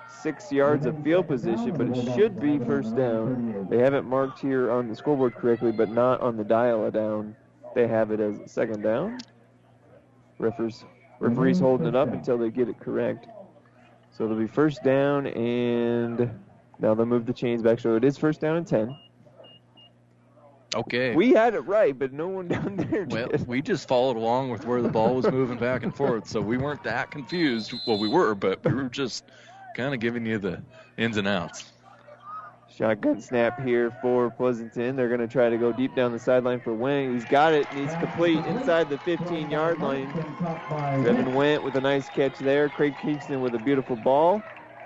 six 0.09 0.51
yards 0.51 0.87
of 0.87 1.03
field 1.03 1.29
position, 1.29 1.73
but 1.77 1.89
it 1.97 2.15
should 2.15 2.41
be 2.41 2.59
first 2.59 2.97
down. 2.97 3.67
They 3.71 3.79
haven't 3.79 4.07
marked 4.07 4.41
here 4.41 4.71
on 4.71 4.89
the 4.89 4.97
scoreboard 4.97 5.35
correctly, 5.35 5.73
but 5.73 5.91
not 5.91 6.21
on 6.21 6.37
the 6.37 6.45
dial 6.45 6.85
a 6.87 6.91
down. 6.91 7.37
They 7.75 7.87
have 7.87 8.11
it 8.11 8.21
as 8.21 8.51
second 8.51 8.83
down. 8.83 9.19
Referees 10.39 10.85
referees 11.19 11.59
holding 11.59 11.87
it 11.87 11.97
up 11.97 12.13
until 12.13 12.39
they 12.39 12.51
get 12.51 12.69
it 12.69 12.79
correct. 12.79 13.27
So 14.13 14.25
it'll 14.25 14.37
be 14.37 14.47
first 14.47 14.83
down, 14.83 15.27
and 15.27 16.31
now 16.79 16.95
they'll 16.95 17.07
move 17.07 17.27
the 17.27 17.33
chains 17.33 17.63
back. 17.63 17.81
So 17.81 17.97
it 17.97 18.05
is 18.05 18.17
first 18.17 18.41
down 18.41 18.57
and 18.57 18.67
10. 18.67 18.97
Okay. 20.75 21.15
We 21.15 21.33
had 21.33 21.55
it 21.55 21.61
right, 21.61 21.99
but 21.99 22.13
no 22.13 22.29
one 22.29 22.49
down 22.57 22.77
there 22.77 23.07
well, 23.09 23.29
did. 23.29 23.47
we 23.47 23.63
just 23.63 23.89
followed 23.89 24.17
along 24.17 24.51
with 24.51 24.67
where 24.67 24.83
the 24.83 24.89
ball 24.89 25.15
was 25.15 25.31
moving 25.31 25.59
back 25.59 25.83
and 25.83 25.95
forth, 25.95 26.29
so 26.29 26.41
we 26.41 26.59
weren't 26.59 26.83
that 26.85 27.11
confused. 27.11 27.73
Well, 27.87 27.99
we 27.99 28.09
were, 28.09 28.35
but 28.35 28.65
we 28.65 28.75
were 28.75 28.89
just 28.89 29.25
kind 29.77 29.95
of 29.95 30.01
giving 30.01 30.27
you 30.27 30.39
the 30.39 30.65
ins 30.97 31.17
and 31.19 31.29
outs. 31.29 31.73
Shotgun 32.77 33.21
snap 33.21 33.59
here 33.61 33.91
for 34.03 34.31
Pleasanton. 34.31 34.97
They're 34.97 35.09
going 35.09 35.21
to 35.21 35.29
try 35.29 35.49
to 35.49 35.57
go 35.57 35.73
deep 35.73 35.95
down 35.95 36.13
the 36.13 36.19
sideline 36.19 36.61
for 36.61 36.75
Went. 36.75 37.13
He's 37.13 37.25
got 37.25 37.55
it, 37.55 37.67
and 37.71 37.79
he's 37.79 37.95
complete 37.95 38.45
inside 38.47 38.89
the 38.91 38.99
15 38.99 39.51
yard 39.51 39.79
line. 39.81 40.13
Devin 41.05 41.33
Went 41.33 41.63
with 41.63 41.77
a 41.77 41.81
nice 41.81 42.11
catch 42.11 42.39
there. 42.39 42.69
Craig 42.69 42.99
Kingston 42.99 43.41
with 43.41 43.55
a 43.55 43.59
beautiful 43.59 43.97
ball. 43.97 44.43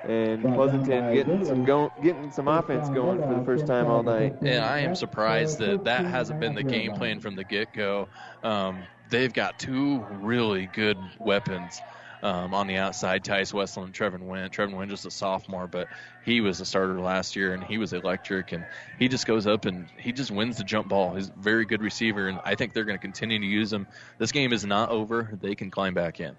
And 0.09 0.43
Pleasanton 0.43 1.13
getting 1.13 1.45
some 1.45 1.65
go- 1.65 1.93
getting 2.01 2.31
some 2.31 2.49
offense 2.49 2.89
going 2.89 3.21
for 3.21 3.35
the 3.35 3.45
first 3.45 3.67
time 3.67 3.87
all 3.87 4.03
night. 4.03 4.35
And 4.41 4.65
I 4.65 4.79
am 4.81 4.95
surprised 4.95 5.59
that 5.59 5.85
that 5.85 6.05
hasn't 6.07 6.41
been 6.41 6.55
the 6.55 6.63
game 6.63 6.95
plan 6.95 7.21
from 7.21 7.35
the 7.37 7.45
get 7.45 7.73
go. 7.73 8.09
Um, 8.43 8.87
they've 9.09 9.33
got 9.33 9.59
two 9.59 10.07
really 10.09 10.67
good 10.69 10.97
weapons 11.19 11.83
um, 12.23 12.55
on 12.55 12.67
the 12.67 12.77
outside 12.77 13.25
Tice 13.25 13.53
Westland 13.53 13.89
and 13.89 13.95
Trevin 13.95 14.27
Wynn. 14.27 14.49
Trevin 14.51 14.77
Wynn 14.77 14.89
just 14.89 15.07
a 15.07 15.11
sophomore, 15.11 15.67
but 15.67 15.89
he 16.25 16.41
was 16.41 16.61
a 16.61 16.65
starter 16.65 17.01
last 17.01 17.37
year 17.37 17.55
and 17.55 17.65
he 17.65 17.79
was 17.79 17.93
electric. 17.93 18.53
And 18.53 18.65
he 18.99 19.09
just 19.09 19.27
goes 19.27 19.47
up 19.47 19.65
and 19.65 19.87
he 19.99 20.13
just 20.13 20.31
wins 20.31 20.59
the 20.59 20.65
jump 20.65 20.89
ball. 20.89 21.15
He's 21.15 21.29
a 21.29 21.33
very 21.39 21.65
good 21.65 21.83
receiver, 21.83 22.29
and 22.29 22.41
I 22.45 22.55
think 22.55 22.73
they're 22.73 22.85
going 22.85 22.99
to 22.99 23.03
continue 23.03 23.39
to 23.39 23.47
use 23.47 23.73
him. 23.73 23.87
This 24.19 24.33
game 24.33 24.53
is 24.53 24.65
not 24.65 24.91
over. 24.91 25.39
They 25.41 25.55
can 25.55 25.71
climb 25.71 25.95
back 25.95 26.21
in. 26.21 26.37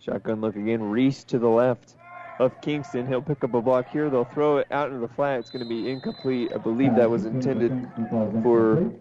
Shotgun 0.00 0.40
look 0.40 0.56
again. 0.56 0.82
Reese 0.82 1.24
to 1.24 1.38
the 1.38 1.48
left 1.48 1.96
of 2.38 2.60
Kingston. 2.60 3.06
He'll 3.06 3.22
pick 3.22 3.42
up 3.42 3.54
a 3.54 3.60
block 3.60 3.90
here. 3.90 4.08
They'll 4.10 4.24
throw 4.24 4.58
it 4.58 4.68
out 4.70 4.88
into 4.88 5.00
the 5.00 5.12
flat. 5.12 5.40
It's 5.40 5.50
going 5.50 5.64
to 5.64 5.68
be 5.68 5.90
incomplete. 5.90 6.52
I 6.54 6.58
believe 6.58 6.94
that 6.94 7.10
was 7.10 7.24
intended 7.24 7.88
for. 8.42 8.92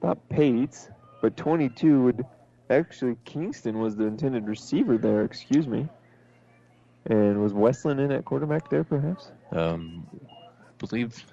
Bob 0.00 0.18
Pates, 0.28 0.88
but 1.22 1.36
22 1.36 2.02
would 2.02 2.26
actually 2.68 3.16
Kingston 3.24 3.78
was 3.78 3.96
the 3.96 4.04
intended 4.04 4.46
receiver 4.46 4.98
there. 4.98 5.22
Excuse 5.22 5.66
me. 5.66 5.88
And 7.06 7.42
was 7.42 7.52
Westland 7.54 8.00
in 8.00 8.12
at 8.12 8.24
quarterback 8.24 8.68
there, 8.68 8.84
perhaps? 8.84 9.32
Um, 9.52 10.06
I 10.30 10.64
believe, 10.78 11.24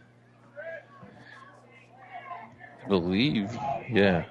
I 2.86 2.88
believe, 2.88 3.56
yeah. 3.90 4.26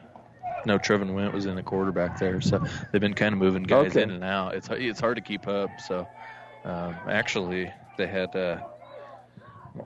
No, 0.66 0.78
Trevin 0.78 1.14
Went 1.14 1.32
was 1.32 1.46
in 1.46 1.54
the 1.54 1.62
quarterback 1.62 2.18
there, 2.18 2.40
so 2.40 2.62
they've 2.90 3.00
been 3.00 3.14
kind 3.14 3.32
of 3.32 3.38
moving 3.38 3.62
guys 3.62 3.92
Okay. 3.92 4.02
in 4.02 4.10
and 4.10 4.24
out. 4.24 4.54
It's 4.54 4.68
it's 4.72 4.98
hard 5.00 5.16
to 5.16 5.22
keep 5.22 5.46
up. 5.46 5.80
So, 5.80 6.08
um, 6.64 6.96
actually, 7.08 7.72
they 7.96 8.08
had 8.08 8.34
uh, 8.34 8.58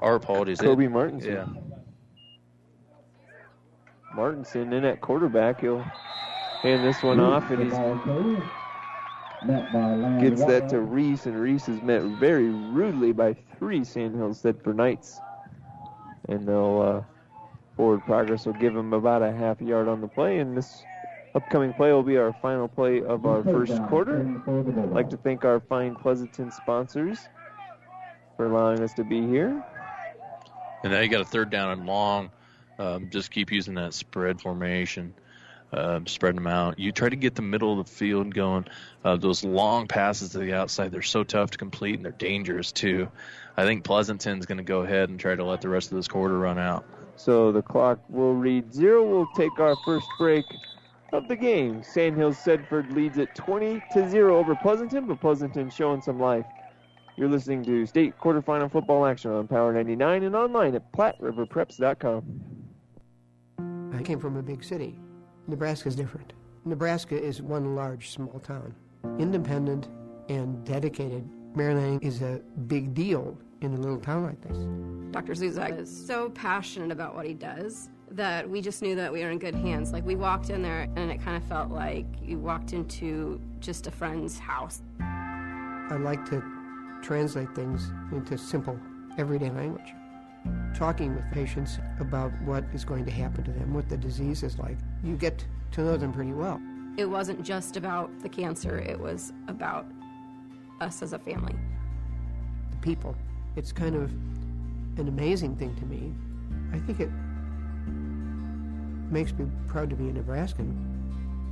our 0.01 0.17
apologies. 0.17 0.61
Kobe 0.61 0.89
Martinson. 0.89 1.33
yeah, 1.33 1.47
Martinson 4.15 4.73
in 4.73 4.85
at 4.85 5.01
quarterback. 5.01 5.61
He'll 5.61 5.85
hand 6.63 6.85
this 6.85 7.03
one 7.03 7.21
off, 7.21 7.51
and 7.51 7.63
he's 7.63 7.73
Ball 7.73 7.99
carrier. 8.05 8.43
Met 9.45 9.73
by 9.73 9.95
Landry 9.95 10.31
gets 10.31 10.45
that 10.45 10.69
to 10.69 10.81
Reese, 10.81 11.27
and 11.27 11.41
Reese 11.41 11.69
is 11.69 11.83
met 11.83 12.03
very 12.03 12.49
rudely 12.49 13.13
by 13.13 13.35
three 13.59 13.85
Sandhills 13.85 14.43
Thedford 14.43 14.77
Knights. 14.77 15.21
And 16.29 16.47
they'll 16.47 17.05
uh, 17.07 17.77
forward 17.77 18.05
progress 18.05 18.47
will 18.47 18.53
give 18.55 18.75
them 18.75 18.93
about 18.93 19.23
a 19.23 19.33
half 19.33 19.61
yard 19.61 19.89
on 19.89 20.01
the 20.01 20.07
play, 20.09 20.39
and 20.39 20.57
this 20.57 20.85
upcoming 21.35 21.73
play 21.73 21.93
will 21.93 22.03
be 22.03 22.17
our 22.17 22.33
final 22.33 22.69
play 22.69 23.03
of 23.03 23.27
our 23.27 23.43
first 23.43 23.83
quarter. 23.89 24.19
carrying 24.19 24.41
for 24.43 24.63
the 24.63 24.81
I'd 24.81 24.91
like 24.91 25.11
to 25.11 25.17
thank 25.17 25.45
our 25.45 25.59
fine 25.61 25.97
Pleasanton 25.97 26.51
sponsors 26.53 27.29
for 28.37 28.47
allowing 28.47 28.81
us 28.81 28.93
to 28.95 29.05
be 29.05 29.27
here. 29.27 29.63
and 30.85 30.93
now 30.93 31.01
you 31.01 31.09
got 31.09 31.21
a 31.21 31.25
third 31.25 31.51
down 31.51 31.71
and 31.71 31.87
long. 31.87 32.31
Um, 32.79 33.11
just 33.11 33.31
keep 33.31 33.53
using 33.53 33.75
that 33.75 33.95
spread 33.95 34.41
formation, 34.41 35.15
spreading 36.07 36.37
them 36.37 36.47
out. 36.47 36.79
You 36.79 36.93
try 36.93 37.09
to 37.09 37.17
get 37.17 37.35
the 37.35 37.43
middle 37.43 37.79
of 37.79 37.87
the 37.87 37.93
field 37.93 38.35
going. 38.35 38.67
Uh, 39.05 39.17
those 39.17 39.45
long 39.45 39.87
passes 39.87 40.31
to 40.31 40.39
the 40.39 40.55
outside, 40.55 40.93
they're 40.93 41.03
so 41.03 41.25
tough 41.25 41.51
to 41.53 41.59
complete 41.59 41.97
and 41.97 42.05
they're 42.05 42.13
dangerous 42.13 42.73
too. 42.73 43.09
I 43.57 43.65
think 43.65 43.85
Pleasanton's 43.85 44.47
going 44.47 44.59
to 44.59 44.65
go 44.65 44.81
ahead 44.81 45.11
and 45.11 45.21
try 45.21 45.35
to 45.35 45.45
let 45.45 45.61
the 45.61 45.69
rest 45.69 45.93
of 45.93 45.97
this 45.97 46.09
quarter 46.09 46.39
run 46.39 46.59
out. 46.59 46.85
So 47.17 47.53
the 47.53 47.63
clock 47.63 48.01
will 48.09 48.35
read 48.35 48.73
zero. 48.73 49.05
We'll 49.05 49.29
take 49.37 49.61
our 49.61 49.77
first 49.85 50.07
break 50.19 50.45
of 51.13 51.29
the 51.29 51.37
game. 51.37 51.83
Sandhills 51.83 52.39
Thedford 52.39 52.93
leads 52.93 53.19
at 53.19 53.35
20 53.35 53.83
to 53.93 54.09
zero 54.09 54.39
over 54.39 54.57
Pleasanton, 54.57 55.07
but 55.07 55.21
Pleasanton 55.21 55.71
showing 55.71 56.01
some 56.01 56.19
life. 56.19 56.47
You're 57.17 57.29
listening 57.29 57.63
to 57.65 57.85
state 57.87 58.19
quarterfinal 58.19 58.73
football 58.73 59.05
action 59.05 59.31
on 59.31 59.47
Power 59.47 59.73
99 59.73 60.23
and 60.23 60.35
online 60.35 60.75
at 60.75 60.91
PlatteRiverPreps.com. 60.93 62.62
I 63.95 64.03
came 64.03 64.19
from 64.19 64.37
a 64.37 64.43
big 64.43 64.65
city. 64.65 64.99
Nebraska 65.47 65.89
is 65.89 65.95
different. 65.95 66.33
Nebraska 66.65 67.21
is 67.21 67.43
one 67.43 67.75
large 67.75 68.11
small 68.11 68.39
town, 68.39 68.75
independent 69.19 69.89
and 70.29 70.65
dedicated. 70.65 71.29
Mary 71.55 71.75
Lanning 71.75 72.01
is 72.01 72.23
a 72.23 72.41
big 72.67 72.95
deal 72.95 73.37
in 73.61 73.75
a 73.75 73.77
little 73.77 73.99
town 73.99 74.25
like 74.25 74.41
this. 74.41 74.57
Dr. 75.13 75.35
Zuzak 75.35 75.79
is 75.79 76.07
so 76.07 76.31
passionate 76.31 76.91
about 76.91 77.15
what 77.15 77.27
he 77.27 77.35
does 77.35 77.91
that 78.11 78.49
we 78.49 78.61
just 78.61 78.83
knew 78.83 78.95
that 78.95 79.13
we 79.13 79.23
were 79.23 79.31
in 79.31 79.39
good 79.39 79.55
hands. 79.55 79.93
Like 79.93 80.07
we 80.07 80.15
walked 80.15 80.51
in 80.51 80.63
there 80.63 80.89
and 80.97 81.11
it 81.11 81.21
kind 81.23 81.37
of 81.37 81.45
felt 81.45 81.71
like 81.71 82.07
you 82.23 82.39
walked 82.39 82.73
into 82.73 83.41
just 83.61 83.87
a 83.87 83.91
friend's 83.91 84.39
house. 84.39 84.83
I 85.01 85.99
like 86.01 86.25
to 86.31 86.43
translate 87.03 87.55
things 87.55 87.91
into 88.13 88.39
simple, 88.39 88.79
everyday 89.19 89.51
language. 89.51 89.95
Talking 90.75 91.15
with 91.15 91.25
patients 91.31 91.79
about 92.01 92.33
what 92.43 92.65
is 92.73 92.85
going 92.85 93.05
to 93.05 93.11
happen 93.11 93.45
to 93.45 93.53
them, 93.53 93.75
what 93.75 93.89
the 93.89 93.97
disease 93.97 94.43
is 94.43 94.59
like, 94.59 94.77
you 95.05 95.17
get 95.17 95.45
to 95.73 95.83
know 95.83 95.97
them 95.97 96.13
pretty 96.13 96.33
well. 96.33 96.61
It 96.97 97.07
wasn't 97.07 97.43
just 97.43 97.77
about 97.77 98.11
the 98.21 98.29
cancer, 98.29 98.79
it 98.79 98.99
was 98.99 99.33
about 99.49 99.87
us 100.81 101.03
as 101.03 101.13
a 101.13 101.19
family. 101.19 101.55
The 102.71 102.77
people. 102.79 103.17
It's 103.57 103.73
kind 103.73 103.95
of 103.95 104.11
an 104.99 105.09
amazing 105.09 105.57
thing 105.57 105.75
to 105.77 105.85
me. 105.85 106.13
I 106.73 106.79
think 106.79 107.01
it 107.01 107.11
makes 109.13 109.33
me 109.33 109.47
proud 109.69 109.91
to 109.91 109.97
be 109.97 110.09
a 110.09 110.13
Nebraskan. 110.13 110.75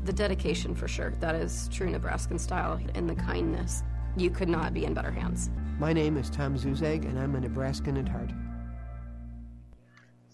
The 0.04 0.12
dedication, 0.12 0.74
for 0.74 0.88
sure, 0.88 1.10
that 1.20 1.34
is 1.34 1.68
true 1.70 1.90
Nebraskan 1.90 2.38
style, 2.38 2.80
and 2.94 3.08
the 3.08 3.14
kindness. 3.14 3.82
You 4.16 4.30
could 4.30 4.48
not 4.48 4.74
be 4.74 4.84
in 4.86 4.94
better 4.94 5.10
hands. 5.10 5.50
My 5.78 5.92
name 5.92 6.16
is 6.16 6.30
Tom 6.30 6.56
Zuzag, 6.56 7.04
and 7.04 7.18
I'm 7.18 7.34
a 7.34 7.40
Nebraskan 7.40 7.98
at 7.98 8.08
heart. 8.08 8.30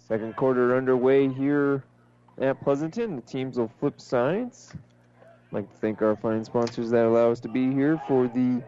Second 0.06 0.36
quarter 0.36 0.76
underway 0.76 1.28
here 1.28 1.82
at 2.40 2.60
Pleasanton. 2.62 3.16
The 3.16 3.22
teams 3.22 3.58
will 3.58 3.70
flip 3.80 4.00
sides. 4.00 4.72
I'd 5.22 5.52
like 5.52 5.70
to 5.70 5.76
thank 5.78 6.00
our 6.00 6.14
fine 6.14 6.44
sponsors 6.44 6.90
that 6.90 7.04
allow 7.06 7.32
us 7.32 7.40
to 7.40 7.48
be 7.48 7.72
here 7.72 8.00
for 8.06 8.28
the. 8.28 8.62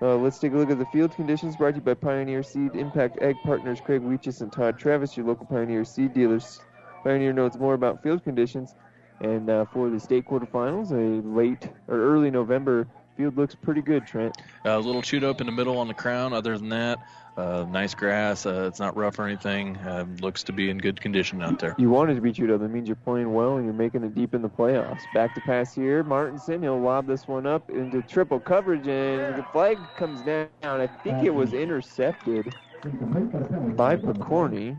Uh, 0.00 0.16
let's 0.16 0.38
take 0.38 0.52
a 0.52 0.56
look 0.56 0.70
at 0.70 0.78
the 0.78 0.86
field 0.86 1.14
conditions 1.14 1.56
brought 1.56 1.72
to 1.72 1.76
you 1.76 1.82
by 1.82 1.92
Pioneer 1.92 2.42
Seed 2.42 2.74
Impact 2.74 3.20
Ag 3.20 3.34
Partners 3.44 3.80
Craig 3.84 4.00
Weeches 4.00 4.40
and 4.40 4.50
Todd 4.52 4.78
Travis, 4.78 5.16
your 5.16 5.26
local 5.26 5.44
Pioneer 5.44 5.84
Seed 5.84 6.14
dealers. 6.14 6.60
Pioneer 7.02 7.32
knows 7.32 7.58
more 7.58 7.74
about 7.74 8.02
field 8.02 8.22
conditions, 8.24 8.74
and 9.20 9.50
uh, 9.50 9.64
for 9.66 9.90
the 9.90 9.98
state 10.00 10.24
quarterfinals, 10.24 10.92
a 10.92 11.26
late 11.28 11.68
or 11.88 11.96
early 11.98 12.30
November 12.30 12.86
field 13.16 13.36
looks 13.36 13.56
pretty 13.56 13.82
good. 13.82 14.06
Trent, 14.06 14.38
Uh, 14.64 14.70
a 14.70 14.78
little 14.78 15.02
chewed 15.02 15.24
up 15.24 15.40
in 15.40 15.46
the 15.46 15.52
middle 15.52 15.76
on 15.78 15.88
the 15.88 15.94
crown. 15.94 16.32
Other 16.32 16.56
than 16.56 16.68
that, 16.68 16.98
uh, 17.38 17.64
nice 17.70 17.94
grass. 17.94 18.46
Uh, 18.46 18.66
it's 18.66 18.80
not 18.80 18.96
rough 18.96 19.18
or 19.18 19.26
anything. 19.26 19.76
Uh, 19.76 20.04
looks 20.20 20.42
to 20.42 20.52
be 20.52 20.70
in 20.70 20.78
good 20.78 21.00
condition 21.00 21.40
out 21.40 21.60
there. 21.60 21.76
you 21.78 21.88
wanted 21.88 22.16
to 22.16 22.20
beat 22.20 22.38
up. 22.50 22.60
That 22.60 22.68
means 22.68 22.88
you're 22.88 22.96
playing 22.96 23.32
well 23.32 23.56
and 23.56 23.64
you're 23.64 23.72
making 23.72 24.02
it 24.02 24.14
deep 24.14 24.34
in 24.34 24.42
the 24.42 24.48
playoffs. 24.48 25.02
Back 25.14 25.34
to 25.36 25.40
pass 25.42 25.72
here, 25.72 26.02
Martinson. 26.02 26.62
He'll 26.62 26.80
lob 26.80 27.06
this 27.06 27.28
one 27.28 27.46
up 27.46 27.70
into 27.70 28.02
triple 28.02 28.40
coverage, 28.40 28.88
and 28.88 29.36
the 29.36 29.46
flag 29.52 29.78
comes 29.96 30.20
down. 30.22 30.48
I 30.62 30.88
think 30.88 31.24
it 31.24 31.30
was 31.30 31.52
intercepted 31.52 32.54
by 32.82 33.96
Picorni. 33.96 34.76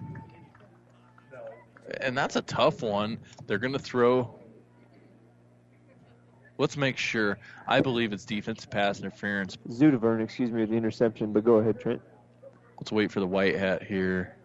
And 2.02 2.18
that's 2.18 2.36
a 2.36 2.42
tough 2.42 2.84
one. 2.84 3.18
They're 3.48 3.58
going 3.58 3.74
to 3.74 3.80
throw. 3.80 4.36
Let's 6.58 6.76
make 6.76 6.98
sure. 6.98 7.40
I 7.68 7.80
believe 7.80 8.12
it's 8.12 8.26
defensive 8.26 8.70
pass 8.70 9.00
interference. 9.00 9.58
Zudavern, 9.72 10.22
excuse 10.22 10.52
me, 10.52 10.66
the 10.66 10.76
interception, 10.76 11.32
but 11.32 11.46
go 11.46 11.56
ahead, 11.56 11.80
Trent. 11.80 12.02
Let's 12.80 12.92
wait 12.92 13.12
for 13.12 13.20
the 13.20 13.28
white 13.28 13.56
hat 13.56 13.84
here. 13.84 14.36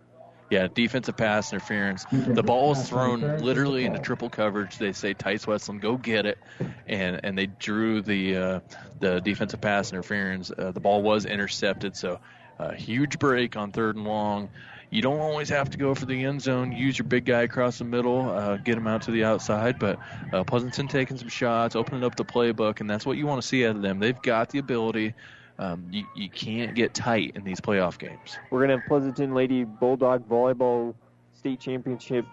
Yeah, 0.51 0.69
defensive 0.73 1.17
pass 1.17 1.53
interference. 1.53 2.05
The 2.13 2.43
ball 2.43 2.73
is 2.73 2.89
thrown 2.89 3.39
literally 3.39 3.87
into 3.87 3.99
triple 3.99 4.29
coverage. 4.29 4.77
They 4.77 4.93
say 4.93 5.15
Tice 5.15 5.47
Westland, 5.47 5.81
go 5.81 5.97
get 5.97 6.27
it, 6.27 6.39
and 6.87 7.21
and 7.25 7.37
they 7.37 7.47
drew 7.47 8.03
the 8.03 8.37
uh, 8.37 8.61
the 9.01 9.21
defensive 9.21 9.61
pass 9.61 9.93
interference. 9.93 10.53
Uh, 10.57 10.71
the 10.71 10.81
ball 10.81 11.03
was 11.03 11.25
intercepted, 11.25 11.97
so 11.97 12.21
uh, 12.59 12.73
huge 12.73 13.19
break 13.19 13.57
on 13.57 13.73
third 13.73 13.97
and 13.97 14.05
long. 14.05 14.51
You 14.91 15.03
don't 15.03 15.19
always 15.19 15.49
have 15.49 15.71
to 15.71 15.79
go 15.79 15.95
for 15.95 16.07
the 16.07 16.25
end 16.25 16.43
zone. 16.43 16.71
Use 16.71 16.99
your 16.99 17.07
big 17.09 17.25
guy 17.25 17.43
across 17.43 17.79
the 17.79 17.85
middle, 17.85 18.31
uh, 18.31 18.59
get 18.59 18.77
him 18.77 18.87
out 18.87 19.03
to 19.03 19.11
the 19.11 19.25
outside. 19.25 19.79
But 19.79 19.99
uh, 20.33 20.45
Pleasanton 20.45 20.87
taking 20.87 21.17
some 21.17 21.29
shots, 21.29 21.75
opening 21.75 22.05
up 22.05 22.15
the 22.15 22.25
playbook, 22.25 22.81
and 22.81 22.89
that's 22.89 23.05
what 23.05 23.17
you 23.17 23.27
want 23.27 23.43
to 23.43 23.49
see 23.49 23.67
out 23.67 23.75
of 23.75 23.83
them. 23.83 23.99
They've 23.99 24.21
got 24.23 24.51
the 24.51 24.59
ability. 24.59 25.15
Um, 25.59 25.87
you, 25.91 26.05
you 26.17 26.29
can't 26.29 26.75
get 26.75 26.95
tight 26.95 27.33
in 27.37 27.45
these 27.45 27.61
playoff 27.61 27.99
games. 27.99 28.39
We're 28.51 28.61
going 28.61 28.71
to 28.71 28.79
have 28.79 28.89
Pleasanton 28.89 29.35
Lady 29.35 29.65
Bulldog 29.65 30.29
Volleyball 30.29 30.95
State 31.33 31.61
Championship 31.61 32.27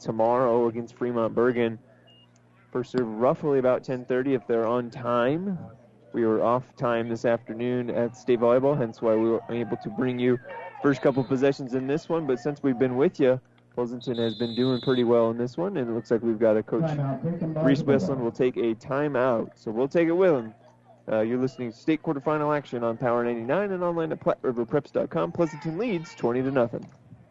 tomorrow 0.00 0.66
against 0.66 0.96
Fremont 0.96 1.34
Bergan. 1.34 1.78
First 2.72 2.92
serve 2.92 3.06
roughly 3.06 3.58
about 3.58 3.84
10:30 3.84 4.34
if 4.34 4.46
they're 4.46 4.66
on 4.66 4.90
time. 4.90 5.58
We 6.12 6.26
were 6.26 6.42
off 6.42 6.74
time 6.76 7.08
this 7.08 7.24
afternoon 7.24 7.90
at 7.90 8.16
State 8.16 8.40
Volleyball, 8.40 8.76
hence 8.76 9.00
why 9.00 9.14
we 9.14 9.28
were 9.30 9.42
able 9.50 9.76
to 9.76 9.90
bring 9.90 10.18
you 10.18 10.38
first 10.82 11.02
couple 11.02 11.22
possessions 11.22 11.74
in 11.74 11.86
this 11.86 12.08
one. 12.08 12.26
But 12.26 12.38
since 12.38 12.62
we've 12.62 12.78
been 12.78 12.96
with 12.96 13.20
you, 13.20 13.40
Pleasanton 13.74 14.16
has 14.16 14.34
been 14.34 14.54
doing 14.54 14.80
pretty 14.80 15.04
well 15.04 15.30
in 15.30 15.36
this 15.36 15.56
one, 15.56 15.76
and 15.76 15.88
it 15.88 15.92
looks 15.92 16.10
like 16.10 16.22
we've 16.22 16.38
got 16.38 16.56
a 16.56 16.62
coach. 16.62 16.90
Reese 17.62 17.82
Westland 17.82 18.22
will 18.22 18.32
take 18.32 18.56
a 18.56 18.74
timeout, 18.74 19.50
so 19.54 19.70
we'll 19.70 19.88
take 19.88 20.08
it 20.08 20.12
with 20.12 20.32
him. 20.32 20.54
Uh, 21.10 21.20
you're 21.20 21.38
listening 21.38 21.70
to 21.70 21.76
state 21.76 22.02
quarterfinal 22.02 22.56
action 22.56 22.82
on 22.82 22.96
Power 22.96 23.24
99 23.24 23.70
and 23.70 23.82
online 23.82 24.12
at 24.12 24.20
PlatteRiverPreps.com. 24.20 25.32
Pleasanton 25.32 25.78
leads 25.78 26.14
20 26.14 26.42
to 26.42 26.50
nothing. 26.50 26.86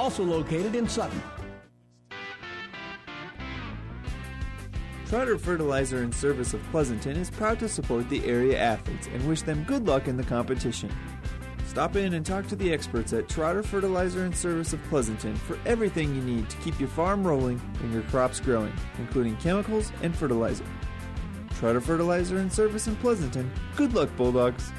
also 0.00 0.24
located 0.24 0.74
in 0.74 0.88
Sutton. 0.88 1.22
Trotter 5.06 5.36
Fertilizer 5.36 6.02
and 6.02 6.14
Service 6.14 6.54
of 6.54 6.62
Pleasanton 6.70 7.16
is 7.16 7.28
proud 7.28 7.58
to 7.58 7.68
support 7.68 8.08
the 8.08 8.24
area 8.24 8.58
athletes 8.58 9.08
and 9.08 9.28
wish 9.28 9.42
them 9.42 9.62
good 9.64 9.86
luck 9.86 10.08
in 10.08 10.16
the 10.16 10.22
competition. 10.22 10.90
Stop 11.66 11.96
in 11.96 12.14
and 12.14 12.24
talk 12.24 12.46
to 12.46 12.56
the 12.56 12.72
experts 12.72 13.12
at 13.12 13.28
Trotter 13.28 13.62
Fertilizer 13.62 14.24
and 14.24 14.34
Service 14.34 14.72
of 14.72 14.82
Pleasanton 14.84 15.36
for 15.36 15.58
everything 15.66 16.14
you 16.14 16.22
need 16.22 16.48
to 16.48 16.56
keep 16.58 16.80
your 16.80 16.88
farm 16.88 17.26
rolling 17.26 17.60
and 17.82 17.92
your 17.92 18.02
crops 18.04 18.40
growing, 18.40 18.72
including 18.98 19.36
chemicals 19.36 19.92
and 20.02 20.16
fertilizer. 20.16 20.64
Trotter 21.58 21.80
Fertilizer 21.80 22.38
and 22.38 22.50
Service 22.50 22.86
in 22.86 22.96
Pleasanton. 22.96 23.52
Good 23.76 23.92
luck, 23.92 24.08
Bulldogs. 24.16 24.72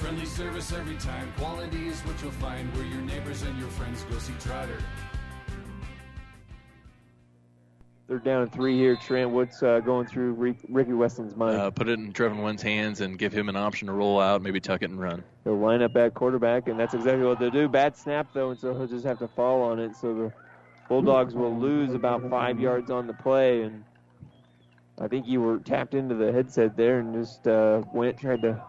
Friendly 0.00 0.24
service 0.24 0.72
every 0.72 0.96
time. 0.96 1.30
Quality 1.36 1.88
is 1.88 2.00
what 2.00 2.20
you'll 2.22 2.30
find 2.32 2.74
where 2.74 2.86
your 2.86 3.02
neighbors 3.02 3.42
and 3.42 3.58
your 3.58 3.68
friends 3.68 4.02
go 4.10 4.18
see 4.18 4.32
Trotter. 4.40 4.78
They're 8.08 8.18
down 8.18 8.48
three 8.48 8.78
here. 8.78 8.96
Trent, 8.96 9.28
what's 9.28 9.62
uh, 9.62 9.80
going 9.80 10.06
through 10.06 10.32
Rick, 10.32 10.56
Ricky 10.70 10.94
Westland's 10.94 11.36
mind? 11.36 11.58
Uh, 11.58 11.70
put 11.70 11.86
it 11.86 11.98
in 11.98 12.14
Trevin 12.14 12.42
Wynn's 12.42 12.62
hands 12.62 13.02
and 13.02 13.18
give 13.18 13.34
him 13.34 13.50
an 13.50 13.56
option 13.56 13.88
to 13.88 13.92
roll 13.92 14.18
out, 14.18 14.40
maybe 14.40 14.58
tuck 14.58 14.80
it 14.80 14.88
and 14.88 14.98
run. 14.98 15.22
They'll 15.44 15.58
line 15.58 15.82
up 15.82 15.94
at 15.96 16.14
quarterback, 16.14 16.66
and 16.68 16.80
that's 16.80 16.94
exactly 16.94 17.26
what 17.26 17.38
they'll 17.38 17.50
do. 17.50 17.68
Bad 17.68 17.94
snap, 17.94 18.28
though, 18.32 18.50
and 18.50 18.58
so 18.58 18.74
he'll 18.74 18.86
just 18.86 19.04
have 19.04 19.18
to 19.18 19.28
fall 19.28 19.62
on 19.62 19.78
it. 19.78 19.94
So 19.94 20.14
the 20.14 20.32
Bulldogs 20.88 21.34
will 21.34 21.56
lose 21.56 21.92
about 21.92 22.28
five 22.30 22.58
yards 22.58 22.90
on 22.90 23.06
the 23.06 23.12
play, 23.12 23.62
and 23.62 23.84
I 24.98 25.08
think 25.08 25.28
you 25.28 25.42
were 25.42 25.58
tapped 25.58 25.92
into 25.92 26.14
the 26.14 26.32
headset 26.32 26.74
there 26.74 27.00
and 27.00 27.14
just 27.14 27.46
uh, 27.46 27.82
went, 27.92 28.18
tried 28.18 28.40
to, 28.42 28.60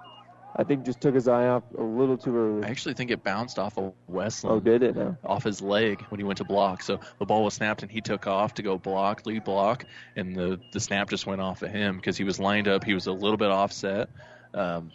I 0.56 0.64
think 0.64 0.86
just 0.86 1.00
took 1.00 1.16
his 1.16 1.28
eye 1.28 1.48
off 1.48 1.64
a 1.78 1.82
little 1.82 2.18
too 2.18 2.36
early. 2.36 2.66
I 2.66 2.70
actually 2.70 2.94
think 2.94 3.10
it 3.10 3.24
bounced 3.24 3.58
off 3.58 3.78
of 3.78 3.94
Westland. 4.08 4.56
Oh, 4.56 4.60
did 4.60 4.84
it? 4.84 4.96
Huh? 4.96 5.14
Off 5.24 5.44
his 5.44 5.62
leg 5.62 6.02
when 6.10 6.20
he 6.20 6.24
went 6.24 6.38
to 6.38 6.44
block. 6.44 6.84
So 6.84 7.00
the 7.20 7.26
ball 7.26 7.44
was 7.44 7.54
snapped 7.54 7.84
and 7.84 7.92
he 7.92 8.02
took 8.02 8.28
off 8.28 8.54
to 8.56 8.62
go 8.62 8.78
block, 8.78 9.26
lead 9.26 9.44
block, 9.44 9.86
and 10.16 10.36
the, 10.36 10.60
the 10.74 10.80
snap 10.80 11.10
just 11.10 11.26
went 11.26 11.42
off 11.42 11.62
of 11.62 11.72
him 11.72 11.98
because 11.98 12.18
he 12.18 12.24
was 12.24 12.40
lined 12.40 12.68
up. 12.68 12.84
He 12.84 12.94
was 12.94 13.08
a 13.08 13.14
little 13.14 13.38
bit 13.38 13.50
offset, 13.50 14.10
um, 14.54 14.92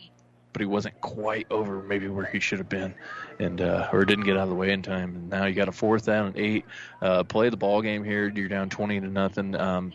but 0.52 0.60
he 0.60 0.66
wasn't 0.66 1.00
quite 1.00 1.46
over 1.50 1.82
maybe 1.82 2.08
where 2.08 2.26
he 2.26 2.38
should 2.38 2.58
have 2.58 2.68
been, 2.68 2.94
and 3.38 3.60
uh, 3.60 3.88
or 3.92 4.04
didn't 4.04 4.24
get 4.24 4.36
out 4.36 4.44
of 4.44 4.50
the 4.50 4.54
way 4.54 4.72
in 4.72 4.82
time. 4.82 5.16
And 5.16 5.30
now 5.30 5.46
you 5.46 5.54
got 5.54 5.68
a 5.68 5.72
fourth 5.72 6.04
down 6.04 6.26
and 6.26 6.38
eight. 6.38 6.66
Uh, 7.00 7.24
play 7.24 7.48
the 7.48 7.56
ball 7.56 7.80
game 7.80 8.04
here. 8.04 8.28
You're 8.28 8.48
down 8.48 8.68
20 8.68 9.00
to 9.00 9.08
nothing. 9.08 9.54
Um, 9.54 9.92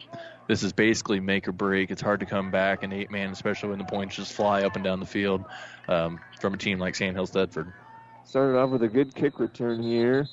this 0.51 0.63
is 0.63 0.73
basically 0.73 1.21
make 1.21 1.47
or 1.47 1.53
break. 1.53 1.91
It's 1.91 2.01
hard 2.01 2.19
to 2.19 2.25
come 2.25 2.51
back 2.51 2.83
in 2.83 2.91
eight 2.91 3.09
man, 3.09 3.29
especially 3.29 3.69
when 3.69 3.77
the 3.79 3.85
points 3.85 4.17
just 4.17 4.33
fly 4.33 4.63
up 4.63 4.75
and 4.75 4.83
down 4.83 4.99
the 4.99 5.05
field 5.05 5.45
um, 5.87 6.19
from 6.41 6.53
a 6.53 6.57
team 6.57 6.77
like 6.77 6.93
Sandhills 6.93 7.31
Thedford. 7.31 7.71
Started 8.25 8.59
off 8.59 8.69
with 8.69 8.83
a 8.83 8.87
good 8.89 9.15
kick 9.15 9.39
return 9.39 9.81
here, 9.81 10.27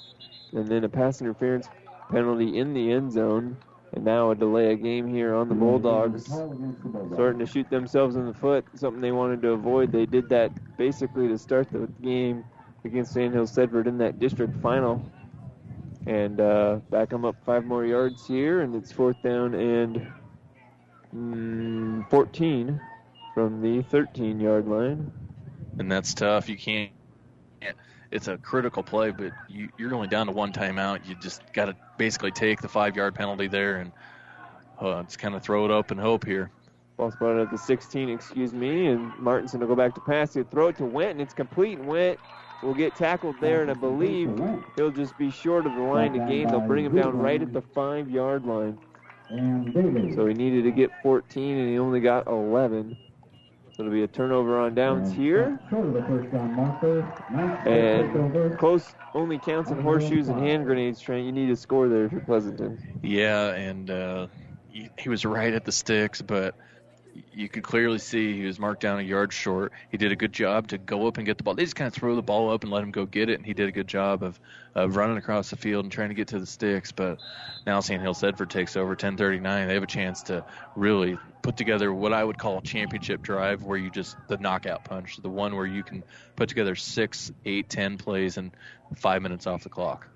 and 0.51 0.67
then 0.67 0.83
a 0.83 0.89
pass 0.89 1.21
interference 1.21 1.69
penalty 2.11 2.59
in 2.59 2.75
the 2.75 2.91
end 2.91 3.13
zone. 3.13 3.57
And 3.93 4.05
now 4.05 4.33
a 4.33 4.35
delay 4.35 4.73
of 4.73 4.83
game 4.83 5.07
here 5.07 5.37
on 5.37 5.49
the 5.49 5.55
Bulldogs. 5.55 6.27
Starting 6.27 7.39
to 7.39 7.47
shoot 7.47 7.71
themselves 7.71 8.17
in 8.17 8.27
the 8.27 8.35
foot, 8.35 8.65
something 8.75 9.01
they 9.01 9.13
wanted 9.13 9.41
to 9.43 9.51
avoid. 9.51 9.93
They 9.93 10.05
did 10.05 10.29
that 10.31 10.51
basically 10.77 11.29
to 11.29 11.39
start 11.39 11.71
the 11.71 11.89
game 12.03 12.45
against 12.85 13.13
Sandhills 13.15 13.53
Thedford 13.53 13.87
in 13.87 13.99
that 13.99 14.19
district 14.19 14.61
final. 14.61 15.01
And 16.07 16.41
uh, 16.41 16.77
back 16.91 17.11
them 17.11 17.25
up 17.25 17.37
five 17.45 17.65
more 17.65 17.85
yards 17.85 18.27
here, 18.27 18.63
and 18.63 18.75
it's 18.75 18.93
fourth 18.93 19.21
down 19.23 19.55
and 19.55 20.13
mm, 21.15 22.09
14 22.11 22.81
from 23.35 23.61
the 23.63 23.83
13 23.83 24.41
yard 24.41 24.67
line. 24.69 25.13
and 25.79 25.91
that's 25.91 26.15
tough. 26.15 26.49
You 26.49 26.57
can't. 26.57 26.91
It's 28.11 28.29
a 28.29 28.39
critical 28.39 28.83
play, 28.83 29.11
but 29.11 29.33
you, 29.49 29.69
you're 29.79 29.95
only 29.95 30.09
down 30.09 30.27
to 30.29 30.33
one 30.33 30.53
timeout. 30.53 31.07
You 31.07 31.15
just 31.17 31.43
got 31.53 31.67
to 31.67 31.77
basically 31.99 32.31
take 32.33 32.61
the 32.63 32.69
five 32.69 32.97
yard 32.97 33.15
penalty 33.15 33.49
there 33.49 33.77
and 33.79 33.93
uh, 34.81 35.03
just 35.03 35.19
kind 35.19 35.35
of 35.35 35.43
throw 35.43 35.65
it 35.67 35.71
up 35.71 35.91
and 35.91 36.01
hope 36.01 36.25
here. 36.25 36.51
Ball 36.97 37.11
spotted 37.13 37.43
at 37.43 37.51
the 37.51 37.59
16, 37.59 38.09
excuse 38.09 38.53
me, 38.55 38.87
and 38.87 39.13
Martinson 39.19 39.61
will 39.61 39.69
go 39.69 39.77
back 39.77 39.95
to 39.95 40.01
pass. 40.01 40.35
He'll 40.35 40.45
throw 40.45 40.69
it 40.69 40.77
to 40.79 40.87
Went, 40.87 41.13
and 41.13 41.21
it's 41.21 41.35
complete. 41.35 41.79
And 41.79 41.87
Went 41.87 42.19
will 42.63 42.75
get 42.75 42.95
tackled 42.97 43.37
there, 43.41 43.63
and 43.63 43.71
I 43.71 43.75
believe 43.75 44.31
he'll 44.77 44.91
just 44.91 45.17
be 45.19 45.31
short 45.31 45.67
of 45.67 45.75
the 45.75 45.81
line 45.81 46.13
to 46.13 46.19
gain. 46.21 46.49
They'll 46.49 46.61
bring 46.61 46.85
him 46.85 46.95
down 46.97 47.19
right 47.19 47.41
at 47.41 47.53
the 47.53 47.63
five 47.63 48.11
yard 48.11 48.45
line. 48.45 48.79
So 49.31 50.27
he 50.27 50.35
needed 50.35 50.65
to 50.65 50.71
get 50.71 50.91
14, 51.03 51.59
and 51.59 51.69
he 51.69 51.79
only 51.79 52.01
got 52.01 52.27
11. 52.27 52.97
So 53.79 53.83
it'll 53.83 53.93
be 53.93 54.03
a 54.03 54.09
turnover 54.09 54.59
on 54.59 54.75
downs 54.75 55.13
here. 55.13 55.61
Short 55.71 55.87
of 55.87 55.93
the 55.93 56.03
first 56.03 56.33
down 56.33 56.55
marker. 56.55 57.03
Ninth 57.31 57.67
And 57.67 58.59
close 58.59 58.93
only 59.15 59.39
counts 59.39 59.71
in 59.71 59.81
horseshoes 59.81 60.29
and 60.29 60.41
hand 60.41 60.65
grenades, 60.65 61.01
Trent. 61.01 61.25
You 61.25 61.33
need 61.33 61.47
to 61.47 61.57
score 61.57 61.89
there 61.89 62.07
if 62.07 62.13
you're 62.13 62.23
Pleasanton. 62.23 62.99
Yeah, 63.03 63.51
and 63.51 63.91
uh, 63.91 64.27
he, 64.69 64.91
he 64.99 65.09
was 65.09 65.25
right 65.25 65.53
at 65.53 65.65
the 65.65 65.71
sticks, 65.71 66.23
but 66.23 66.57
you 67.39 67.49
could 67.49 67.63
clearly 67.63 68.01
see 68.01 68.37
he 68.37 68.47
was 68.47 68.59
marked 68.59 68.83
down 68.83 68.99
a 68.99 69.03
yard 69.03 69.33
short. 69.33 69.73
He 69.91 69.97
did 69.97 70.11
a 70.11 70.17
good 70.17 70.33
job 70.33 70.67
to 70.69 70.79
go 70.79 71.07
up 71.07 71.19
and 71.19 71.25
get 71.27 71.39
the 71.39 71.45
ball. 71.45 71.55
They 71.55 71.63
just 71.63 71.77
kind 71.77 71.87
of 71.87 71.95
throw 71.95 72.17
the 72.17 72.23
ball 72.23 72.51
up 72.51 72.65
and 72.65 72.73
let 72.73 72.83
him 72.83 72.91
go 72.91 73.07
get 73.07 73.31
it, 73.31 73.35
and 73.35 73.47
he 73.47 73.55
did 73.55 73.69
a 73.69 73.73
good 73.73 73.87
job 73.87 74.25
of, 74.25 74.41
of 74.75 74.97
running 74.97 75.19
across 75.19 75.51
the 75.51 75.57
field 75.57 75.85
and 75.85 75.93
trying 75.93 76.09
to 76.09 76.17
get 76.17 76.29
to 76.29 76.41
the 76.41 76.47
sticks. 76.47 76.91
But 76.91 77.21
now 77.65 77.79
Sandhill 77.79 78.15
Thedford 78.15 78.51
takes 78.51 78.77
over 78.77 78.97
10:39. 78.97 79.69
They 79.69 79.75
have 79.75 79.85
a 79.85 79.87
chance 79.87 80.25
to 80.25 80.45
really 80.75 81.17
put 81.43 81.57
together 81.57 81.95
what 81.95 82.13
I 82.13 82.25
would 82.25 82.39
call 82.39 82.59
a 82.59 82.63
championship 82.63 83.23
drive, 83.23 83.63
where 83.63 83.79
you 83.79 83.89
just 83.89 84.17
the 84.27 84.39
knockout 84.39 84.83
punch, 84.83 85.19
the 85.19 85.31
one 85.31 85.55
where 85.55 85.67
you 85.67 85.85
can 85.85 86.03
put 86.35 86.49
together 86.49 86.75
six, 86.75 87.31
eight, 87.45 87.69
ten 87.69 87.99
plays 87.99 88.37
in 88.37 88.51
five 88.97 89.23
minutes 89.23 89.47
off 89.47 89.63
the 89.63 89.69
clock. 89.69 90.09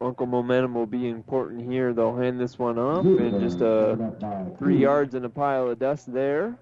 Uncle 0.00 0.26
momentum 0.26 0.74
will 0.74 0.86
be 0.86 1.08
important 1.08 1.70
here. 1.70 1.92
They'll 1.92 2.16
hand 2.16 2.38
this 2.38 2.58
one 2.58 2.78
off, 2.78 3.04
and 3.04 3.40
just 3.40 3.62
uh, 3.62 3.96
three 4.58 4.78
yards 4.78 5.14
in 5.14 5.24
a 5.24 5.28
pile 5.28 5.70
of 5.70 5.78
dust 5.78 6.12
there. 6.12 6.54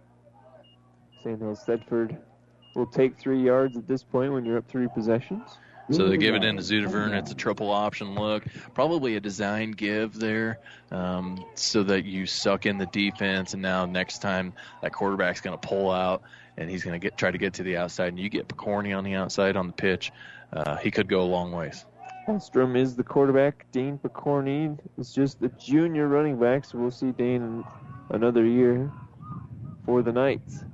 Sandhill 1.23 1.57
Thedford 1.57 2.19
will 2.75 2.87
take 2.87 3.19
three 3.19 3.43
yards 3.43 3.77
at 3.77 3.89
this 3.89 4.03
point 4.03 4.33
when 4.33 4.45
you're 4.45 4.59
up 4.59 4.69
three 4.69 4.89
possessions. 4.89 5.59
So 5.91 6.09
they 6.09 6.17
give 6.17 6.35
it 6.35 6.45
in 6.45 6.57
to 6.57 6.63
Zudavern. 6.63 7.13
It's 7.13 7.31
a 7.31 7.35
triple 7.35 7.71
option 7.71 8.15
look. 8.15 8.47
Probably 8.73 9.17
a 9.17 9.21
design 9.21 9.73
give 9.73 10.15
there 10.15 10.61
um, 10.91 11.45
so 11.57 11.83
that 11.83 12.07
you 12.07 12.25
suck 12.25 12.65
in 12.65 12.79
the 12.79 12.87
defense. 12.87 13.53
And 13.53 13.61
now 13.61 13.85
next 13.85 14.23
time 14.23 14.55
that 14.81 14.93
quarterback's 14.93 15.43
going 15.43 15.59
to 15.59 15.69
pull 15.69 15.91
out 15.91 16.23
and 16.57 16.71
he's 16.71 16.85
going 16.85 16.99
to 16.99 17.05
get 17.05 17.19
try 17.19 17.31
to 17.31 17.37
get 17.37 17.55
to 17.55 17.63
the 17.63 17.77
outside. 17.77 18.09
And 18.09 18.19
you 18.19 18.31
get 18.31 18.49
Picorni 18.49 18.97
on 18.97 19.05
the 19.05 19.15
outside 19.15 19.57
on 19.57 19.67
the 19.67 19.75
pitch. 19.75 20.11
Uh, 20.51 20.77
he 20.77 20.91
could 20.91 21.09
go 21.09 21.21
a 21.21 21.29
long 21.29 21.53
ways. 21.53 21.85
Hallstrom 22.27 22.77
is 22.77 22.97
the 22.97 23.03
quarterback. 23.03 23.67
Dane 23.71 23.99
Picorni 23.99 24.79
is 24.99 25.13
just 25.13 25.41
the 25.41 25.49
junior 25.49 26.09
running 26.09 26.39
back, 26.39 26.65
so 26.65 26.79
we'll 26.79 26.91
see 26.91 27.13
Dane 27.13 27.65
another 28.11 28.47
year 28.47 28.91
for 29.85 30.03
the 30.03 30.13
Knights. 30.13 30.65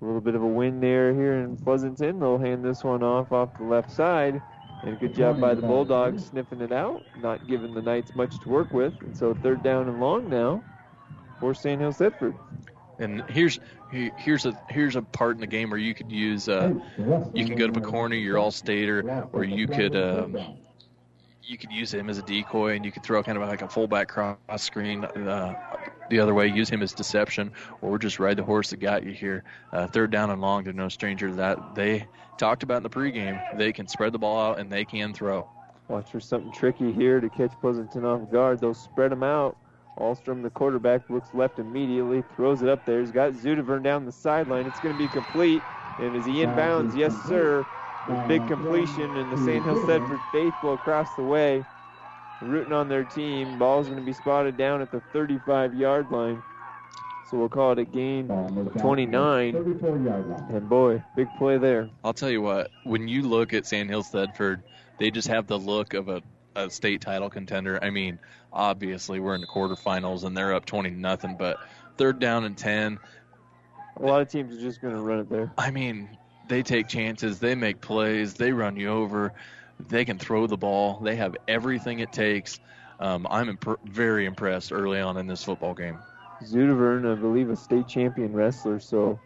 A 0.00 0.04
little 0.04 0.20
bit 0.20 0.34
of 0.34 0.42
a 0.42 0.46
wind 0.46 0.82
there 0.82 1.12
here 1.12 1.34
in 1.40 1.56
Pleasanton. 1.56 2.20
They'll 2.20 2.38
hand 2.38 2.64
this 2.64 2.82
one 2.82 3.02
off 3.02 3.30
off 3.32 3.56
the 3.58 3.64
left 3.64 3.90
side. 3.90 4.40
And 4.82 4.98
good 4.98 5.14
job 5.14 5.40
by 5.40 5.54
the 5.54 5.62
Bulldogs 5.62 6.26
sniffing 6.26 6.60
it 6.60 6.72
out, 6.72 7.02
not 7.20 7.46
giving 7.48 7.74
the 7.74 7.82
Knights 7.82 8.14
much 8.14 8.38
to 8.40 8.48
work 8.48 8.72
with. 8.72 8.94
And 9.02 9.16
so 9.16 9.34
third 9.34 9.62
down 9.62 9.88
and 9.88 10.00
long 10.00 10.30
now 10.30 10.62
for 11.40 11.52
Sandhill 11.52 11.92
Thedford. 11.92 12.34
And 12.98 13.22
here's 13.28 13.56
he- 13.56 13.60
here's 13.90 14.46
a 14.46 14.58
here's 14.68 14.96
a 14.96 15.02
part 15.02 15.36
in 15.36 15.40
the 15.40 15.46
game 15.46 15.70
where 15.70 15.78
you 15.78 15.94
could 15.94 16.10
use 16.10 16.48
uh, 16.48 16.74
you 17.34 17.46
can 17.46 17.56
go 17.56 17.66
to 17.66 17.80
Picorni, 17.80 18.22
your 18.22 18.38
all 18.38 18.50
stater, 18.50 19.28
or 19.32 19.44
you 19.44 19.66
could 19.66 19.96
um, 19.96 20.36
you 21.42 21.56
could 21.56 21.72
use 21.72 21.92
him 21.92 22.10
as 22.10 22.18
a 22.18 22.22
decoy, 22.22 22.76
and 22.76 22.84
you 22.84 22.92
could 22.92 23.02
throw 23.02 23.22
kind 23.22 23.38
of 23.38 23.48
like 23.48 23.62
a 23.62 23.68
fullback 23.68 24.08
cross 24.08 24.36
screen 24.58 25.04
uh, 25.04 25.54
the 26.10 26.20
other 26.20 26.34
way. 26.34 26.46
Use 26.46 26.68
him 26.68 26.82
as 26.82 26.92
deception, 26.92 27.52
or 27.80 27.98
just 27.98 28.18
ride 28.18 28.36
the 28.36 28.44
horse 28.44 28.70
that 28.70 28.80
got 28.80 29.04
you 29.04 29.12
here. 29.12 29.44
Uh, 29.72 29.86
third 29.86 30.10
down 30.10 30.30
and 30.30 30.40
long, 30.40 30.64
they're 30.64 30.72
no 30.72 30.88
stranger 30.88 31.28
to 31.28 31.34
that. 31.36 31.74
They 31.74 32.06
talked 32.36 32.62
about 32.62 32.78
in 32.78 32.82
the 32.82 32.90
pregame. 32.90 33.40
They 33.56 33.72
can 33.72 33.88
spread 33.88 34.12
the 34.12 34.18
ball 34.18 34.50
out 34.50 34.58
and 34.58 34.70
they 34.70 34.84
can 34.84 35.12
throw. 35.14 35.48
Watch 35.88 36.10
for 36.10 36.20
something 36.20 36.52
tricky 36.52 36.92
here 36.92 37.18
to 37.18 37.30
catch 37.30 37.52
Pleasanton 37.60 38.04
off 38.04 38.30
guard. 38.30 38.60
They'll 38.60 38.74
spread 38.74 39.10
them 39.10 39.22
out. 39.22 39.56
Allstrom, 39.98 40.42
the 40.42 40.50
quarterback, 40.50 41.08
looks 41.10 41.34
left 41.34 41.58
immediately, 41.58 42.22
throws 42.36 42.62
it 42.62 42.68
up 42.68 42.84
there. 42.84 43.00
He's 43.00 43.10
got 43.10 43.32
Zudavern 43.32 43.82
down 43.82 44.04
the 44.06 44.12
sideline. 44.12 44.66
It's 44.66 44.80
going 44.80 44.94
to 44.94 44.98
be 44.98 45.08
complete. 45.08 45.62
And 45.98 46.14
is 46.16 46.24
he 46.24 46.34
inbounds? 46.36 46.96
Yes, 46.96 47.14
sir. 47.24 47.66
With 48.08 48.28
big 48.28 48.46
completion, 48.46 49.16
and 49.16 49.30
the 49.30 49.36
St. 49.36 49.62
Hill 49.62 49.76
Sedford 49.86 50.20
faithful 50.32 50.74
across 50.74 51.14
the 51.16 51.22
way, 51.22 51.62
rooting 52.40 52.72
on 52.72 52.88
their 52.88 53.04
team. 53.04 53.58
Ball's 53.58 53.86
going 53.86 53.98
to 53.98 54.04
be 54.04 54.14
spotted 54.14 54.56
down 54.56 54.80
at 54.80 54.90
the 54.90 55.00
35 55.12 55.74
yard 55.74 56.10
line. 56.10 56.42
So 57.30 57.36
we'll 57.36 57.50
call 57.50 57.72
it 57.72 57.78
a 57.78 57.84
gain 57.84 58.28
29. 58.78 59.52
34 59.52 59.98
yard 59.98 60.28
line. 60.28 60.46
And 60.48 60.68
boy, 60.68 61.02
big 61.16 61.28
play 61.36 61.58
there. 61.58 61.90
I'll 62.02 62.14
tell 62.14 62.30
you 62.30 62.40
what, 62.40 62.70
when 62.84 63.08
you 63.08 63.22
look 63.22 63.52
at 63.52 63.66
Sand 63.66 63.90
Hills 63.90 64.08
Thedford, 64.08 64.62
they 64.98 65.10
just 65.10 65.28
have 65.28 65.46
the 65.46 65.58
look 65.58 65.92
of 65.92 66.08
a, 66.08 66.22
a 66.58 66.70
state 66.70 67.00
title 67.00 67.30
contender. 67.30 67.78
I 67.82 67.90
mean, 67.90 68.18
obviously 68.52 69.20
we're 69.20 69.34
in 69.34 69.40
the 69.40 69.46
quarterfinals 69.46 70.24
and 70.24 70.36
they're 70.36 70.54
up 70.54 70.64
20 70.64 70.90
nothing, 70.90 71.36
but 71.36 71.58
third 71.96 72.18
down 72.18 72.44
and 72.44 72.56
10, 72.56 72.98
A 73.96 74.02
lot 74.02 74.20
of 74.20 74.28
teams 74.28 74.56
are 74.56 74.60
just 74.60 74.80
going 74.80 74.94
to 74.94 75.00
run 75.00 75.20
it 75.20 75.30
there. 75.30 75.52
I 75.56 75.70
mean, 75.70 76.08
they 76.48 76.62
take 76.62 76.88
chances, 76.88 77.38
they 77.38 77.54
make 77.54 77.80
plays, 77.80 78.34
they 78.34 78.52
run 78.52 78.76
you 78.76 78.88
over, 78.88 79.32
they 79.88 80.04
can 80.04 80.18
throw 80.18 80.46
the 80.46 80.56
ball, 80.56 81.00
they 81.00 81.16
have 81.16 81.36
everything 81.46 82.00
it 82.00 82.12
takes. 82.12 82.58
Um, 83.00 83.26
I'm 83.30 83.50
imp- 83.50 83.80
very 83.84 84.26
impressed 84.26 84.72
early 84.72 85.00
on 85.00 85.16
in 85.16 85.26
this 85.26 85.44
football 85.44 85.74
game. 85.74 85.98
Zudavern, 86.42 87.10
I 87.10 87.14
believe, 87.14 87.50
a 87.50 87.56
state 87.56 87.86
champion 87.86 88.32
wrestler. 88.32 88.80
So 88.80 89.20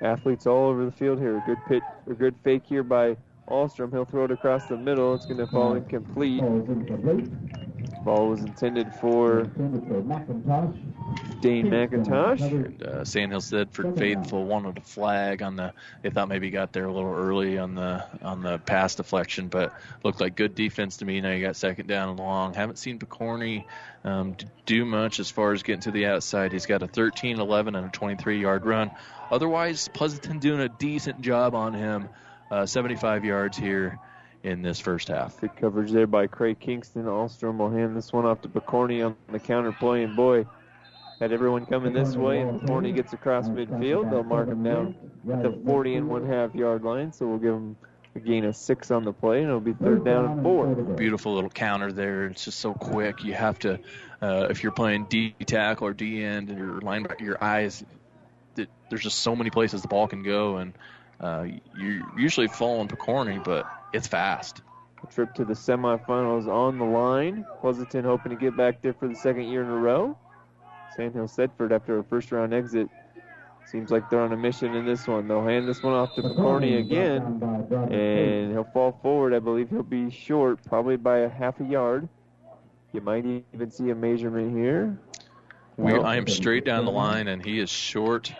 athletes 0.00 0.46
all 0.46 0.68
over 0.68 0.84
the 0.84 0.92
field 0.92 1.18
here. 1.18 1.36
A 1.36 1.42
good 1.46 1.58
pit, 1.68 1.82
a 2.10 2.14
good 2.14 2.34
fake 2.42 2.62
here 2.66 2.82
by 2.82 3.16
Allstrom. 3.48 3.90
He'll 3.92 4.04
throw 4.04 4.24
it 4.24 4.30
across 4.30 4.66
the 4.66 4.76
middle. 4.76 5.14
It's 5.14 5.26
going 5.26 5.38
to 5.38 5.46
fall 5.46 5.74
incomplete. 5.74 6.40
Ball 6.40 6.62
is 6.62 6.68
incomplete. 6.68 8.04
Ball 8.04 8.28
was 8.28 8.40
intended 8.40 8.92
for 8.94 9.44
McIntosh. 9.44 11.40
Dane 11.40 11.66
McIntosh. 11.66 12.40
And, 12.40 12.82
uh, 12.82 13.04
Sand 13.04 13.32
Hill 13.32 13.40
Thedford 13.40 13.96
faithful 13.96 14.44
wanted 14.44 14.78
a 14.78 14.80
flag 14.80 15.42
on 15.42 15.56
the. 15.56 15.72
They 16.02 16.10
thought 16.10 16.28
maybe 16.28 16.46
he 16.46 16.50
got 16.50 16.72
there 16.72 16.86
a 16.86 16.92
little 16.92 17.12
early 17.12 17.58
on 17.58 17.74
the 17.74 18.04
on 18.22 18.42
the 18.42 18.58
pass 18.58 18.94
deflection, 18.94 19.48
but 19.48 19.72
looked 20.02 20.20
like 20.20 20.34
good 20.34 20.54
defense 20.54 20.96
to 20.98 21.04
me. 21.04 21.20
Now 21.20 21.30
you 21.30 21.44
got 21.44 21.56
second 21.56 21.86
down 21.86 22.08
and 22.10 22.18
long. 22.18 22.54
Haven't 22.54 22.78
seen 22.78 22.98
Picorni 22.98 23.66
um, 24.04 24.36
do 24.66 24.84
much 24.84 25.20
as 25.20 25.30
far 25.30 25.52
as 25.52 25.62
getting 25.62 25.82
to 25.82 25.90
the 25.90 26.06
outside. 26.06 26.52
He's 26.52 26.66
got 26.66 26.82
a 26.82 26.88
13, 26.88 27.38
11, 27.38 27.74
and 27.74 27.86
a 27.86 27.90
23 27.90 28.40
yard 28.40 28.66
run. 28.66 28.90
Otherwise, 29.30 29.88
Pleasanton 29.88 30.38
doing 30.38 30.60
a 30.60 30.68
decent 30.68 31.20
job 31.20 31.54
on 31.54 31.74
him. 31.74 32.08
Uh, 32.52 32.66
75 32.66 33.24
yards 33.24 33.56
here 33.56 33.98
in 34.42 34.60
this 34.60 34.78
first 34.78 35.08
half. 35.08 35.40
Good 35.40 35.56
coverage 35.56 35.90
there 35.90 36.06
by 36.06 36.26
Craig 36.26 36.58
Kingston. 36.60 37.04
Allstrom 37.04 37.56
will 37.56 37.70
hand 37.70 37.96
this 37.96 38.12
one 38.12 38.26
off 38.26 38.42
to 38.42 38.48
Picorni 38.48 39.02
on 39.02 39.16
the 39.30 39.38
counter 39.38 39.72
play. 39.72 40.02
And 40.02 40.14
boy, 40.14 40.44
had 41.18 41.32
everyone 41.32 41.64
coming 41.64 41.94
this 41.94 42.14
way, 42.14 42.40
and 42.40 42.60
Picorni 42.60 42.94
gets 42.94 43.14
across 43.14 43.48
midfield. 43.48 44.10
They'll 44.10 44.22
mark 44.22 44.48
him 44.48 44.62
down 44.62 44.94
at 45.32 45.42
the 45.42 45.58
40 45.64 45.94
and 45.94 46.08
one 46.10 46.26
half 46.26 46.54
yard 46.54 46.82
line. 46.82 47.14
So 47.14 47.26
we'll 47.26 47.38
give 47.38 47.54
him 47.54 47.74
a 48.16 48.20
gain 48.20 48.44
of 48.44 48.54
six 48.54 48.90
on 48.90 49.04
the 49.04 49.14
play, 49.14 49.38
and 49.38 49.46
it'll 49.46 49.58
be 49.58 49.72
third 49.72 50.04
down 50.04 50.26
and 50.26 50.42
four. 50.42 50.66
beautiful 50.74 51.34
little 51.34 51.48
counter 51.48 51.90
there. 51.90 52.26
It's 52.26 52.44
just 52.44 52.60
so 52.60 52.74
quick. 52.74 53.24
You 53.24 53.32
have 53.32 53.60
to, 53.60 53.80
uh, 54.20 54.48
if 54.50 54.62
you're 54.62 54.72
playing 54.72 55.06
D 55.08 55.34
tackle 55.46 55.86
or 55.86 55.94
D 55.94 56.22
end, 56.22 56.50
and 56.50 56.58
your 56.58 56.80
linebacker, 56.82 57.20
your 57.20 57.42
eyes, 57.42 57.82
there's 58.54 59.02
just 59.02 59.20
so 59.20 59.34
many 59.34 59.48
places 59.48 59.80
the 59.80 59.88
ball 59.88 60.06
can 60.06 60.22
go, 60.22 60.58
and 60.58 60.74
uh, 61.22 61.46
you 61.76 62.04
usually 62.16 62.48
fall 62.48 62.80
on 62.80 62.88
Picorni, 62.88 63.42
but 63.42 63.66
it's 63.92 64.08
fast. 64.08 64.62
A 65.02 65.06
trip 65.06 65.34
to 65.34 65.44
the 65.44 65.54
semifinals 65.54 66.48
on 66.48 66.78
the 66.78 66.84
line. 66.84 67.46
Pleasanton 67.60 68.04
hoping 68.04 68.30
to 68.30 68.36
get 68.36 68.56
back 68.56 68.82
there 68.82 68.92
for 68.92 69.08
the 69.08 69.14
second 69.14 69.44
year 69.44 69.62
in 69.62 69.68
a 69.68 69.76
row. 69.76 70.16
Sandhill 70.96 71.26
Thedford 71.26 71.72
after 71.72 71.98
a 71.98 72.04
first 72.04 72.32
round 72.32 72.52
exit. 72.52 72.88
Seems 73.66 73.90
like 73.90 74.10
they're 74.10 74.20
on 74.20 74.32
a 74.32 74.36
mission 74.36 74.74
in 74.74 74.84
this 74.84 75.06
one. 75.06 75.28
They'll 75.28 75.44
hand 75.44 75.68
this 75.68 75.82
one 75.82 75.94
off 75.94 76.14
to 76.16 76.22
Picorni 76.22 76.80
again, 76.80 77.40
and 77.92 78.52
he'll 78.52 78.68
fall 78.74 78.98
forward. 79.00 79.32
I 79.32 79.38
believe 79.38 79.70
he'll 79.70 79.84
be 79.84 80.10
short, 80.10 80.58
probably 80.64 80.96
by 80.96 81.18
a 81.18 81.28
half 81.28 81.60
a 81.60 81.64
yard. 81.64 82.08
You 82.92 83.00
might 83.00 83.24
even 83.24 83.70
see 83.70 83.90
a 83.90 83.94
measurement 83.94 84.56
here. 84.56 84.98
We. 85.76 85.94
I 85.94 86.16
am 86.16 86.26
straight 86.26 86.64
down 86.64 86.84
the 86.84 86.90
line, 86.90 87.28
and 87.28 87.42
he 87.42 87.60
is 87.60 87.70
short 87.70 88.32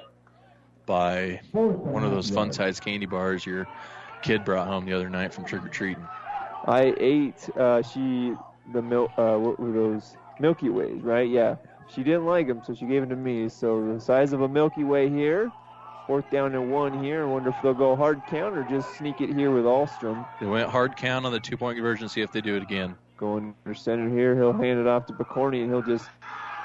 by 0.86 1.40
one 1.52 2.04
of 2.04 2.10
those 2.10 2.30
fun-sized 2.30 2.82
candy 2.82 3.06
bars 3.06 3.44
your 3.46 3.66
kid 4.22 4.44
brought 4.44 4.66
home 4.66 4.84
the 4.84 4.92
other 4.92 5.10
night 5.10 5.32
from 5.32 5.44
trick 5.44 5.64
or 5.64 5.68
treating. 5.68 6.06
I 6.66 6.94
ate. 6.98 7.48
Uh, 7.56 7.82
she 7.82 8.34
the 8.72 8.82
milk. 8.82 9.10
Uh, 9.16 9.36
what 9.36 9.58
were 9.58 9.72
those 9.72 10.16
Milky 10.38 10.68
Ways? 10.68 11.02
Right? 11.02 11.28
Yeah. 11.28 11.56
She 11.92 12.02
didn't 12.02 12.26
like 12.26 12.46
them, 12.46 12.62
so 12.64 12.74
she 12.74 12.86
gave 12.86 13.02
them 13.02 13.10
to 13.10 13.16
me. 13.16 13.48
So 13.48 13.94
the 13.94 14.00
size 14.00 14.32
of 14.32 14.42
a 14.42 14.48
Milky 14.48 14.84
Way 14.84 15.08
here. 15.08 15.50
Fourth 16.06 16.28
down 16.30 16.54
and 16.54 16.72
one 16.72 17.02
here. 17.02 17.22
I 17.22 17.26
wonder 17.26 17.50
if 17.50 17.56
they'll 17.62 17.74
go 17.74 17.94
hard 17.94 18.22
count 18.28 18.56
or 18.56 18.64
just 18.64 18.96
sneak 18.96 19.20
it 19.20 19.32
here 19.32 19.52
with 19.52 19.64
Alstrom. 19.64 20.26
They 20.40 20.46
went 20.46 20.68
hard 20.68 20.96
count 20.96 21.24
on 21.26 21.32
the 21.32 21.38
two-point 21.38 21.76
conversion. 21.76 22.08
See 22.08 22.22
if 22.22 22.32
they 22.32 22.40
do 22.40 22.56
it 22.56 22.62
again. 22.62 22.96
Going 23.16 23.54
under 23.64 23.74
center 23.74 24.08
here. 24.08 24.34
He'll 24.34 24.52
hand 24.52 24.80
it 24.80 24.86
off 24.88 25.06
to 25.06 25.12
Picorni 25.12 25.62
and 25.62 25.70
he'll 25.70 25.82
just 25.82 26.08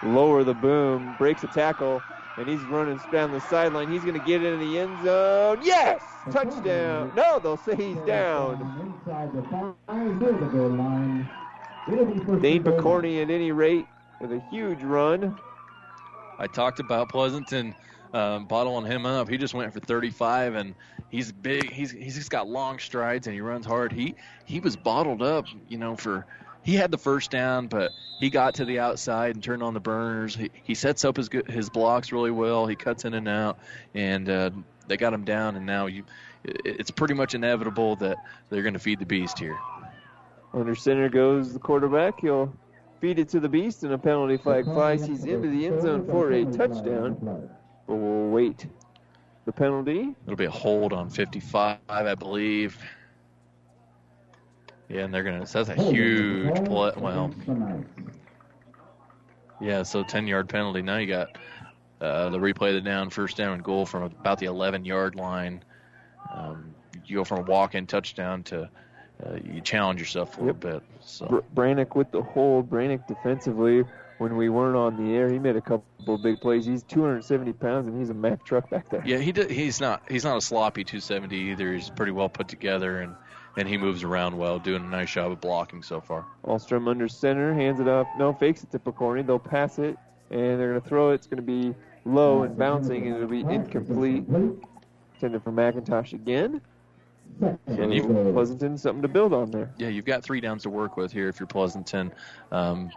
lower 0.03 0.43
the 0.43 0.55
boom, 0.55 1.15
breaks 1.17 1.43
a 1.43 1.47
tackle, 1.47 2.01
and 2.37 2.47
he's 2.47 2.61
running 2.63 2.99
down 3.11 3.31
the 3.31 3.41
sideline. 3.41 3.91
He's 3.91 4.03
going 4.03 4.19
to 4.19 4.25
get 4.25 4.43
into 4.43 4.57
the 4.57 4.79
end 4.79 5.03
zone. 5.03 5.59
Yes! 5.63 6.01
Touchdown. 6.31 7.11
No, 7.15 7.39
they'll 7.39 7.57
say 7.57 7.75
he's 7.75 7.97
down. 8.05 8.61
Inside 9.05 9.33
the 9.33 9.41
the 9.41 10.45
goal 10.45 10.69
line. 10.69 11.29
It'll 11.91 12.05
be 12.05 12.19
first 12.19 12.41
Dane 12.41 12.65
and. 12.65 12.65
Picorni 12.65 13.21
at 13.21 13.29
any 13.29 13.51
rate 13.51 13.87
with 14.21 14.31
a 14.31 14.41
huge 14.51 14.81
run. 14.83 15.37
I 16.39 16.47
talked 16.47 16.79
about 16.79 17.09
Pleasanton 17.09 17.73
um, 18.13 18.45
bottling 18.45 18.85
him 18.85 19.05
up. 19.05 19.29
He 19.29 19.37
just 19.37 19.53
went 19.53 19.73
for 19.73 19.79
35, 19.79 20.55
and 20.55 20.75
he's 21.09 21.31
big. 21.31 21.71
He's 21.71 21.91
he's 21.91 22.15
just 22.15 22.29
got 22.29 22.47
long 22.47 22.77
strides, 22.79 23.27
and 23.27 23.33
he 23.33 23.41
runs 23.41 23.65
hard. 23.65 23.91
He 23.91 24.15
he 24.45 24.59
was 24.59 24.75
bottled 24.75 25.21
up, 25.21 25.45
you 25.67 25.77
know, 25.77 25.95
for 25.95 26.25
he 26.67 26.75
had 26.75 26.91
the 26.91 26.97
first 26.97 27.31
down, 27.31 27.67
but 27.67 27.93
he 28.19 28.29
got 28.29 28.55
to 28.55 28.65
the 28.65 28.79
outside 28.79 29.35
and 29.35 29.41
turned 29.41 29.63
on 29.63 29.73
the 29.73 29.79
burners. 29.79 30.35
He, 30.35 30.51
he 30.63 30.75
sets 30.75 31.05
up 31.05 31.15
his 31.15 31.29
his 31.47 31.69
blocks 31.69 32.11
really 32.11 32.29
well. 32.29 32.67
He 32.67 32.75
cuts 32.75 33.05
in 33.05 33.13
and 33.13 33.25
out, 33.29 33.57
and 33.95 34.29
uh, 34.29 34.49
they 34.85 34.97
got 34.97 35.13
him 35.13 35.23
down. 35.23 35.55
And 35.55 35.65
now 35.65 35.85
you, 35.85 36.03
it's 36.43 36.91
pretty 36.91 37.13
much 37.13 37.35
inevitable 37.35 37.95
that 37.95 38.17
they're 38.49 38.63
going 38.63 38.73
to 38.73 38.81
feed 38.81 38.99
the 38.99 39.05
beast 39.05 39.39
here. 39.39 39.57
Under 40.53 40.75
center 40.75 41.07
goes 41.07 41.53
the 41.53 41.59
quarterback. 41.59 42.19
He'll 42.19 42.53
feed 42.99 43.17
it 43.17 43.29
to 43.29 43.39
the 43.39 43.47
beast, 43.47 43.83
and 43.83 43.93
a 43.93 43.97
penalty 43.97 44.35
flag 44.35 44.65
flies. 44.65 45.07
He's 45.07 45.23
into 45.23 45.49
the 45.49 45.67
end 45.67 45.81
zone 45.81 46.05
for 46.05 46.33
a 46.33 46.43
touchdown. 46.43 47.15
But 47.87 47.95
we'll 47.95 48.27
wait. 48.27 48.67
The 49.45 49.53
penalty. 49.53 50.13
It'll 50.25 50.35
be 50.35 50.43
a 50.43 50.51
hold 50.51 50.91
on 50.91 51.09
55, 51.09 51.77
I 51.87 52.15
believe. 52.15 52.77
Yeah, 54.89 55.01
and 55.01 55.13
they're 55.13 55.23
gonna. 55.23 55.45
So 55.45 55.63
that's 55.63 55.79
a 55.79 55.83
huge 55.83 56.65
play. 56.65 56.91
Well, 56.95 57.33
yeah. 59.59 59.83
So 59.83 60.03
10 60.03 60.27
yard 60.27 60.49
penalty. 60.49 60.81
Now 60.81 60.97
you 60.97 61.07
got 61.07 61.37
uh, 61.99 62.29
the 62.29 62.37
replay 62.37 62.69
of 62.69 62.75
the 62.75 62.81
down, 62.81 63.09
first 63.09 63.37
down 63.37 63.53
and 63.53 63.63
goal 63.63 63.85
from 63.85 64.03
about 64.03 64.39
the 64.39 64.45
11 64.45 64.85
yard 64.85 65.15
line. 65.15 65.63
Um, 66.33 66.73
you 67.05 67.17
go 67.17 67.23
from 67.23 67.39
a 67.39 67.43
walk 67.43 67.75
in 67.75 67.87
touchdown 67.87 68.43
to 68.43 68.69
uh, 69.25 69.35
you 69.43 69.61
challenge 69.61 69.99
yourself 69.99 70.37
a 70.37 70.41
little 70.41 70.53
bit. 70.53 70.83
So 71.01 71.25
Br- 71.25 71.61
Brannick 71.61 71.95
with 71.95 72.11
the 72.11 72.21
hold. 72.21 72.69
Brannick 72.69 73.07
defensively, 73.07 73.83
when 74.19 74.35
we 74.35 74.49
weren't 74.49 74.75
on 74.75 75.03
the 75.03 75.15
air, 75.15 75.31
he 75.31 75.39
made 75.39 75.55
a 75.55 75.61
couple 75.61 75.85
of 76.07 76.21
big 76.21 76.39
plays. 76.39 76.65
He's 76.65 76.83
270 76.83 77.53
pounds, 77.53 77.87
and 77.87 77.97
he's 77.97 78.09
a 78.09 78.13
Mack 78.13 78.45
truck 78.45 78.69
back 78.69 78.89
there. 78.89 79.01
yeah, 79.05 79.17
he 79.17 79.31
did, 79.31 79.49
he's 79.49 79.81
not 79.81 80.03
he's 80.09 80.23
not 80.23 80.37
a 80.37 80.41
sloppy 80.41 80.83
270 80.83 81.35
either. 81.51 81.73
He's 81.73 81.89
pretty 81.89 82.11
well 82.11 82.29
put 82.29 82.47
together 82.47 83.01
and 83.01 83.15
and 83.57 83.67
he 83.67 83.77
moves 83.77 84.03
around 84.03 84.37
well, 84.37 84.59
doing 84.59 84.83
a 84.83 84.87
nice 84.87 85.11
job 85.11 85.31
of 85.31 85.41
blocking 85.41 85.83
so 85.83 85.99
far. 85.99 86.25
Allstrom 86.45 86.87
under 86.87 87.07
center, 87.07 87.53
hands 87.53 87.79
it 87.79 87.87
up. 87.87 88.07
No, 88.17 88.31
fakes 88.31 88.63
it 88.63 88.71
to 88.71 88.79
Picorni. 88.79 89.25
They'll 89.25 89.39
pass 89.39 89.79
it, 89.79 89.97
and 90.29 90.59
they're 90.59 90.69
going 90.69 90.81
to 90.81 90.87
throw 90.87 91.11
it. 91.11 91.15
It's 91.15 91.27
going 91.27 91.37
to 91.37 91.43
be 91.43 91.75
low 92.05 92.43
and 92.43 92.57
bouncing, 92.57 93.07
and 93.07 93.15
it'll 93.15 93.27
be 93.27 93.41
incomplete. 93.41 94.25
Intended 95.15 95.43
for 95.43 95.51
McIntosh 95.51 96.13
again. 96.13 96.61
And 97.65 97.93
you- 97.93 98.03
Pleasanton, 98.33 98.77
something 98.77 99.01
to 99.01 99.07
build 99.07 99.33
on 99.33 99.51
there. 99.51 99.71
Yeah, 99.77 99.89
you've 99.89 100.05
got 100.05 100.23
three 100.23 100.39
downs 100.39 100.63
to 100.63 100.69
work 100.69 100.95
with 100.95 101.11
here 101.11 101.27
if 101.27 101.39
you're 101.39 101.47
Pleasanton. 101.47 102.13
Um, 102.51 102.91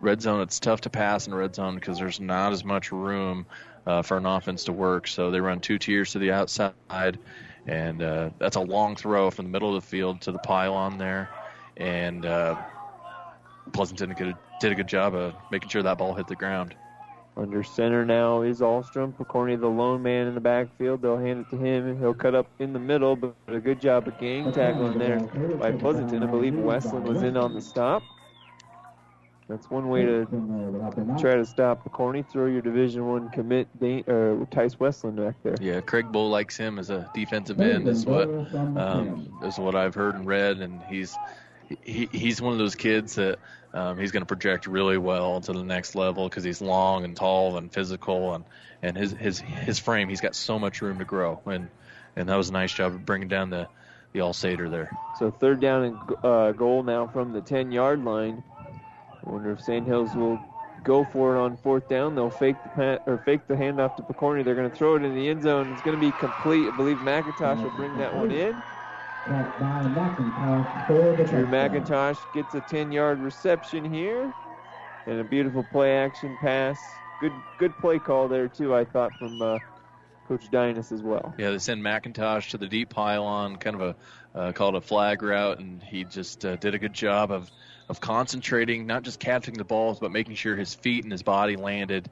red 0.00 0.20
zone, 0.20 0.42
it's 0.42 0.60
tough 0.60 0.82
to 0.82 0.90
pass 0.90 1.26
in 1.26 1.34
red 1.34 1.54
zone 1.54 1.74
because 1.74 1.98
there's 1.98 2.20
not 2.20 2.52
as 2.52 2.64
much 2.64 2.92
room 2.92 3.46
uh, 3.86 4.02
for 4.02 4.18
an 4.18 4.26
offense 4.26 4.64
to 4.64 4.72
work. 4.72 5.08
So 5.08 5.30
they 5.30 5.40
run 5.40 5.60
two 5.60 5.78
tiers 5.78 6.12
to 6.12 6.18
the 6.18 6.32
outside, 6.32 7.18
and 7.66 8.02
uh, 8.02 8.30
that's 8.38 8.56
a 8.56 8.60
long 8.60 8.96
throw 8.96 9.30
from 9.30 9.46
the 9.46 9.50
middle 9.50 9.74
of 9.74 9.82
the 9.82 9.88
field 9.88 10.20
to 10.22 10.32
the 10.32 10.38
pylon 10.38 10.98
there. 10.98 11.30
And 11.76 12.24
uh, 12.24 12.56
Pleasanton 13.72 14.14
did, 14.14 14.36
did 14.60 14.72
a 14.72 14.74
good 14.74 14.86
job 14.86 15.14
of 15.14 15.34
making 15.50 15.68
sure 15.68 15.82
that 15.82 15.98
ball 15.98 16.14
hit 16.14 16.26
the 16.26 16.36
ground. 16.36 16.74
Under 17.36 17.64
center 17.64 18.04
now 18.04 18.42
is 18.42 18.60
Allstrom. 18.60 19.12
Picorni, 19.12 19.58
the 19.58 19.66
lone 19.66 20.02
man 20.02 20.28
in 20.28 20.34
the 20.36 20.40
backfield. 20.40 21.02
They'll 21.02 21.18
hand 21.18 21.46
it 21.46 21.56
to 21.56 21.60
him, 21.60 21.98
he'll 21.98 22.14
cut 22.14 22.34
up 22.34 22.46
in 22.60 22.72
the 22.72 22.78
middle, 22.78 23.16
but 23.16 23.34
a 23.48 23.58
good 23.58 23.80
job 23.80 24.06
of 24.06 24.18
gang 24.20 24.52
tackling 24.52 24.98
there 24.98 25.18
by 25.58 25.72
Pleasanton. 25.72 26.22
I 26.22 26.26
believe 26.26 26.54
Westland 26.54 27.08
was 27.08 27.22
in 27.22 27.36
on 27.36 27.54
the 27.54 27.60
stop. 27.60 28.04
That's 29.48 29.68
one 29.68 29.88
way 29.90 30.02
to 30.02 30.26
try 31.20 31.34
to 31.34 31.44
stop 31.44 31.84
Picorni. 31.84 32.26
Throw 32.26 32.46
your 32.46 32.62
Division 32.62 33.06
One 33.06 33.28
commit 33.28 33.68
uh, 33.82 34.44
Tice 34.50 34.80
Westland 34.80 35.16
back 35.16 35.34
there. 35.42 35.56
Yeah, 35.60 35.80
Craig 35.80 36.06
Bohl 36.10 36.30
likes 36.30 36.56
him 36.56 36.78
as 36.78 36.88
a 36.88 37.10
defensive 37.14 37.60
end. 37.60 37.86
Is 37.86 38.06
what 38.06 38.28
um, 38.54 39.38
is 39.42 39.58
what 39.58 39.74
I've 39.74 39.94
heard 39.94 40.14
and 40.14 40.26
read, 40.26 40.60
and 40.60 40.82
he's 40.84 41.14
he, 41.82 42.08
he's 42.10 42.40
one 42.40 42.52
of 42.52 42.58
those 42.58 42.74
kids 42.74 43.16
that 43.16 43.38
um, 43.74 43.98
he's 43.98 44.12
going 44.12 44.22
to 44.22 44.26
project 44.26 44.66
really 44.66 44.96
well 44.96 45.40
to 45.42 45.52
the 45.52 45.62
next 45.62 45.94
level 45.94 46.26
because 46.26 46.44
he's 46.44 46.62
long 46.62 47.04
and 47.04 47.14
tall 47.14 47.58
and 47.58 47.70
physical, 47.70 48.34
and 48.34 48.44
and 48.82 48.96
his 48.96 49.12
his 49.12 49.40
his 49.40 49.78
frame. 49.78 50.08
He's 50.08 50.22
got 50.22 50.34
so 50.34 50.58
much 50.58 50.80
room 50.80 50.98
to 51.00 51.04
grow, 51.04 51.42
and 51.44 51.68
and 52.16 52.30
that 52.30 52.36
was 52.36 52.48
a 52.48 52.52
nice 52.52 52.72
job 52.72 52.94
of 52.94 53.04
bringing 53.04 53.28
down 53.28 53.50
the 53.50 53.68
the 54.14 54.20
All 54.20 54.32
Sater 54.32 54.70
there. 54.70 54.90
So 55.18 55.30
third 55.30 55.60
down 55.60 55.84
and 55.84 55.98
uh, 56.24 56.52
goal 56.52 56.82
now 56.82 57.08
from 57.08 57.32
the 57.32 57.40
10 57.42 57.72
yard 57.72 58.02
line. 58.02 58.42
Wonder 59.26 59.52
if 59.52 59.60
Sandhills 59.60 60.14
will 60.14 60.38
go 60.84 61.04
for 61.04 61.36
it 61.36 61.40
on 61.40 61.56
fourth 61.56 61.88
down. 61.88 62.14
They'll 62.14 62.30
fake 62.30 62.62
the 62.62 62.68
pat, 62.70 63.02
or 63.06 63.18
fake 63.18 63.46
the 63.48 63.54
handoff 63.54 63.96
to 63.96 64.02
Picorni. 64.02 64.44
They're 64.44 64.54
going 64.54 64.70
to 64.70 64.76
throw 64.76 64.96
it 64.96 65.02
in 65.02 65.14
the 65.14 65.28
end 65.28 65.42
zone. 65.42 65.72
It's 65.72 65.82
going 65.82 65.98
to 65.98 66.00
be 66.00 66.12
complete. 66.12 66.68
I 66.68 66.76
believe 66.76 66.98
McIntosh 66.98 67.62
will 67.62 67.70
bring 67.70 67.96
that 67.98 68.14
one 68.14 68.30
in. 68.30 68.54
Drew. 71.26 71.46
McIntosh 71.46 72.18
gets 72.34 72.54
a 72.54 72.60
10 72.60 72.92
yard 72.92 73.18
reception 73.20 73.84
here. 73.92 74.34
And 75.06 75.20
a 75.20 75.24
beautiful 75.24 75.64
play 75.64 75.96
action 75.96 76.36
pass. 76.40 76.78
Good 77.20 77.32
good 77.58 77.76
play 77.78 77.98
call 77.98 78.28
there, 78.28 78.48
too, 78.48 78.74
I 78.74 78.84
thought, 78.84 79.12
from 79.18 79.40
uh, 79.40 79.58
Coach 80.26 80.50
Dynas 80.50 80.92
as 80.92 81.02
well. 81.02 81.34
Yeah, 81.38 81.50
they 81.50 81.58
send 81.58 81.82
McIntosh 81.82 82.50
to 82.50 82.58
the 82.58 82.66
deep 82.66 82.90
pylon, 82.90 83.56
kind 83.56 83.80
of 83.80 83.82
a 83.82 83.96
uh, 84.38 84.52
called 84.52 84.74
a 84.74 84.80
flag 84.80 85.22
route, 85.22 85.60
and 85.60 85.82
he 85.82 86.04
just 86.04 86.44
uh, 86.44 86.56
did 86.56 86.74
a 86.74 86.78
good 86.78 86.92
job 86.92 87.30
of 87.30 87.50
of 87.88 88.00
concentrating, 88.00 88.86
not 88.86 89.02
just 89.02 89.20
catching 89.20 89.54
the 89.54 89.64
balls, 89.64 90.00
but 90.00 90.10
making 90.10 90.34
sure 90.34 90.56
his 90.56 90.74
feet 90.74 91.04
and 91.04 91.12
his 91.12 91.22
body 91.22 91.56
landed 91.56 92.08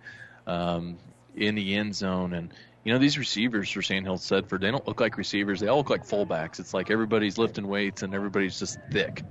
um, 0.46 0.98
in 1.34 1.54
the 1.54 1.74
end 1.74 1.94
zone. 1.94 2.34
And 2.34 2.52
you 2.84 2.92
know, 2.92 2.98
these 2.98 3.16
receivers 3.16 3.70
for 3.70 3.80
Sandhill 3.80 4.18
Thedford, 4.18 4.60
they 4.60 4.70
don't 4.70 4.86
look 4.86 5.00
like 5.00 5.16
receivers; 5.16 5.60
they 5.60 5.68
all 5.68 5.78
look 5.78 5.90
like 5.90 6.06
fullbacks. 6.06 6.60
It's 6.60 6.74
like 6.74 6.90
everybody's 6.90 7.38
lifting 7.38 7.66
weights 7.66 8.02
and 8.02 8.14
everybody's 8.14 8.58
just 8.58 8.78
thick. 8.90 9.22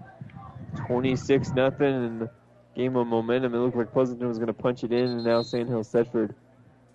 26 0.88 1.52
nothing 1.54 1.88
and 1.88 2.30
game 2.76 2.96
of 2.96 3.08
momentum. 3.08 3.54
It 3.54 3.60
looked 3.60 3.76
like 3.76 3.91
Pleasanton 3.91 4.28
was 4.28 4.38
going 4.38 4.48
to 4.48 4.54
punch 4.54 4.84
it 4.84 4.91
in, 4.91 5.06
and 5.06 5.24
now 5.24 5.41
Sandhill 5.44 5.84
Thedford 5.84 6.34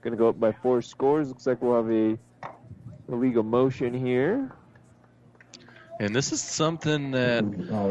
going 0.06 0.16
to 0.16 0.22
go 0.22 0.28
up 0.28 0.38
by 0.38 0.52
four 0.52 0.82
scores. 0.82 1.28
Looks 1.28 1.46
like 1.48 1.60
we'll 1.60 1.82
have 1.82 1.90
a 1.90 2.16
illegal 3.12 3.42
motion 3.42 3.92
here. 3.92 4.52
And 5.98 6.14
this 6.14 6.30
is 6.30 6.40
something 6.40 7.10
that, 7.12 7.42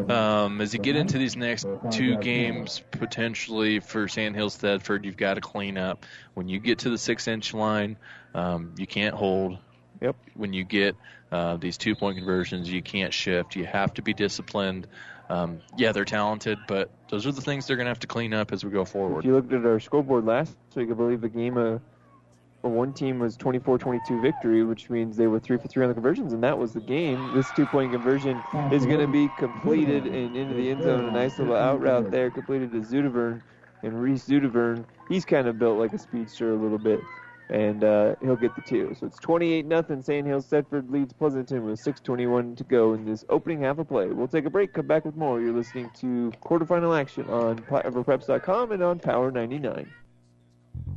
um, 0.10 0.62
as 0.62 0.73
you 0.73 0.80
get 0.80 0.95
into 0.95 1.17
these 1.17 1.36
next 1.36 1.65
two 1.91 2.15
games, 2.17 2.82
potentially 2.91 3.80
for 3.80 4.08
Sandhills 4.08 4.56
Thedford, 4.58 5.04
you've 5.04 5.17
got 5.17 5.34
to 5.34 5.41
clean 5.41 5.78
up. 5.78 6.06
When 6.36 6.47
you 6.47 6.60
get 6.60 6.80
to 6.80 6.89
the 6.89 6.97
six-inch 6.97 7.54
line, 7.54 7.97
um, 8.34 8.75
you 8.78 8.88
can't 8.88 9.15
hold. 9.15 9.58
Yep. 10.01 10.15
When 10.36 10.54
you 10.54 10.63
get 10.63 10.95
uh, 11.32 11.58
these 11.58 11.78
two-point 11.78 12.17
conversions, 12.17 12.71
you 12.71 12.82
can't 12.82 13.13
shift. 13.13 13.56
You 13.56 13.65
have 13.65 13.93
to 13.95 14.01
be 14.04 14.13
disciplined. 14.13 14.88
Um, 15.28 15.62
yeah, 15.75 15.91
they're 15.91 16.06
talented, 16.06 16.60
but 16.67 16.91
those 17.10 17.25
are 17.25 17.32
the 17.32 17.41
things 17.41 17.65
they're 17.65 17.75
going 17.78 17.88
to 17.88 17.89
have 17.89 18.01
to 18.01 18.08
clean 18.08 18.34
up 18.34 18.54
as 18.54 18.63
we 18.63 18.69
go 18.69 18.86
forward. 18.86 19.19
If 19.19 19.25
you 19.25 19.34
looked 19.34 19.51
at 19.51 19.65
our 19.65 19.80
scoreboard 19.80 20.25
last 20.25 20.56
week, 20.75 20.91
I 20.91 20.93
believe 20.93 21.21
the 21.21 21.30
game 21.30 21.58
of 21.58 21.82
one 22.69 22.93
team 22.93 23.19
was 23.19 23.38
24-22 23.38 24.21
victory, 24.21 24.63
which 24.63 24.89
means 24.89 25.15
they 25.17 25.28
were 25.28 25.39
three 25.39 25.58
for 25.58 25.67
three 25.67 25.84
on 25.84 25.89
the 25.89 25.93
conversions, 25.93 26.34
and 26.34 26.43
that 26.43 26.58
was 26.58 26.73
the 26.73 26.80
game. 26.82 27.34
This 27.34 27.51
two-point 27.51 27.91
conversion 27.91 28.41
is 28.71 28.86
going 28.86 28.99
to 28.99 29.08
be 29.08 29.30
completed 29.38 30.06
and 30.08 30.36
into 30.36 30.54
the 30.56 30.69
end 30.71 30.84
zone. 30.84 31.06
A 31.06 31.12
nice 31.12 31.38
little 31.39 31.56
out 31.56 31.82
route 31.82 32.12
there, 32.12 32.30
completed 32.32 32.71
to 32.71 32.80
Zudavern 32.82 33.41
and 33.84 34.01
Reese 34.01 34.25
Zudavern. 34.25 34.86
He's 35.10 35.25
kind 35.25 35.47
of 35.47 35.60
built 35.60 35.78
like 35.78 35.93
a 35.93 35.97
speedster 35.99 36.51
a 36.51 36.56
little 36.56 36.80
bit. 36.80 36.99
and 37.51 37.84
uh, 37.84 38.15
he'll 38.21 38.36
get 38.36 38.56
the 38.56 38.62
two. 38.63 38.95
So 38.99 39.06
it's 39.06 39.19
28 39.19 39.67
nothing. 39.67 40.01
Sandhills 40.01 40.47
Thedford 40.47 40.89
leads 40.89 41.13
Pleasanton 41.13 41.63
with 41.63 41.80
6:21 41.80 42.58
to 42.58 42.63
go 42.63 42.93
in 42.93 43.06
this 43.06 43.23
opening 43.30 43.62
half 43.62 43.78
of 43.78 43.88
play. 43.88 44.08
We'll 44.08 44.28
take 44.28 44.45
a 44.45 44.49
break. 44.49 44.73
Come 44.73 44.88
back 44.88 45.06
with 45.06 45.15
more. 45.15 45.39
You're 45.39 45.54
listening 45.54 45.91
to 45.99 46.32
quarterfinal 46.43 46.99
action 46.99 47.30
on 47.30 47.60
PlatteRiverPreps.com 47.60 48.71
and 48.71 48.82
on 48.82 48.97
Power 48.97 49.30
99. 49.30 49.88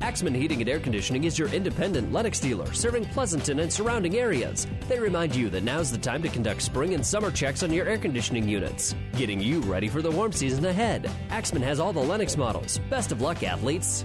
Axman 0.01 0.35
Heating 0.35 0.61
and 0.61 0.69
Air 0.69 0.79
Conditioning 0.79 1.25
is 1.25 1.39
your 1.39 1.49
independent 1.49 2.13
Lennox 2.13 2.39
dealer, 2.39 2.73
serving 2.73 3.05
Pleasanton 3.07 3.59
and 3.59 3.73
surrounding 3.73 4.17
areas. 4.17 4.67
They 4.89 4.99
remind 4.99 5.35
you 5.35 5.51
that 5.51 5.65
now's 5.65 5.91
the 5.91 5.99
time 5.99 6.23
to 6.23 6.29
conduct 6.29 6.63
spring 6.63 6.95
and 6.95 7.05
summer 7.05 7.33
checks 7.33 7.65
on 7.65 7.73
your 7.73 7.89
air 7.89 7.99
conditioning 7.99 8.49
units, 8.49 8.95
getting 9.17 9.41
you 9.41 9.61
ready 9.61 9.89
for 9.89 10.01
the 10.01 10.11
warm 10.11 10.31
season 10.31 10.65
ahead. 10.67 11.11
Axman 11.31 11.63
has 11.63 11.81
all 11.81 11.93
the 11.93 12.01
Lennox 12.01 12.37
models. 12.37 12.79
Best 12.89 13.11
of 13.11 13.21
luck, 13.21 13.43
athletes. 13.43 14.05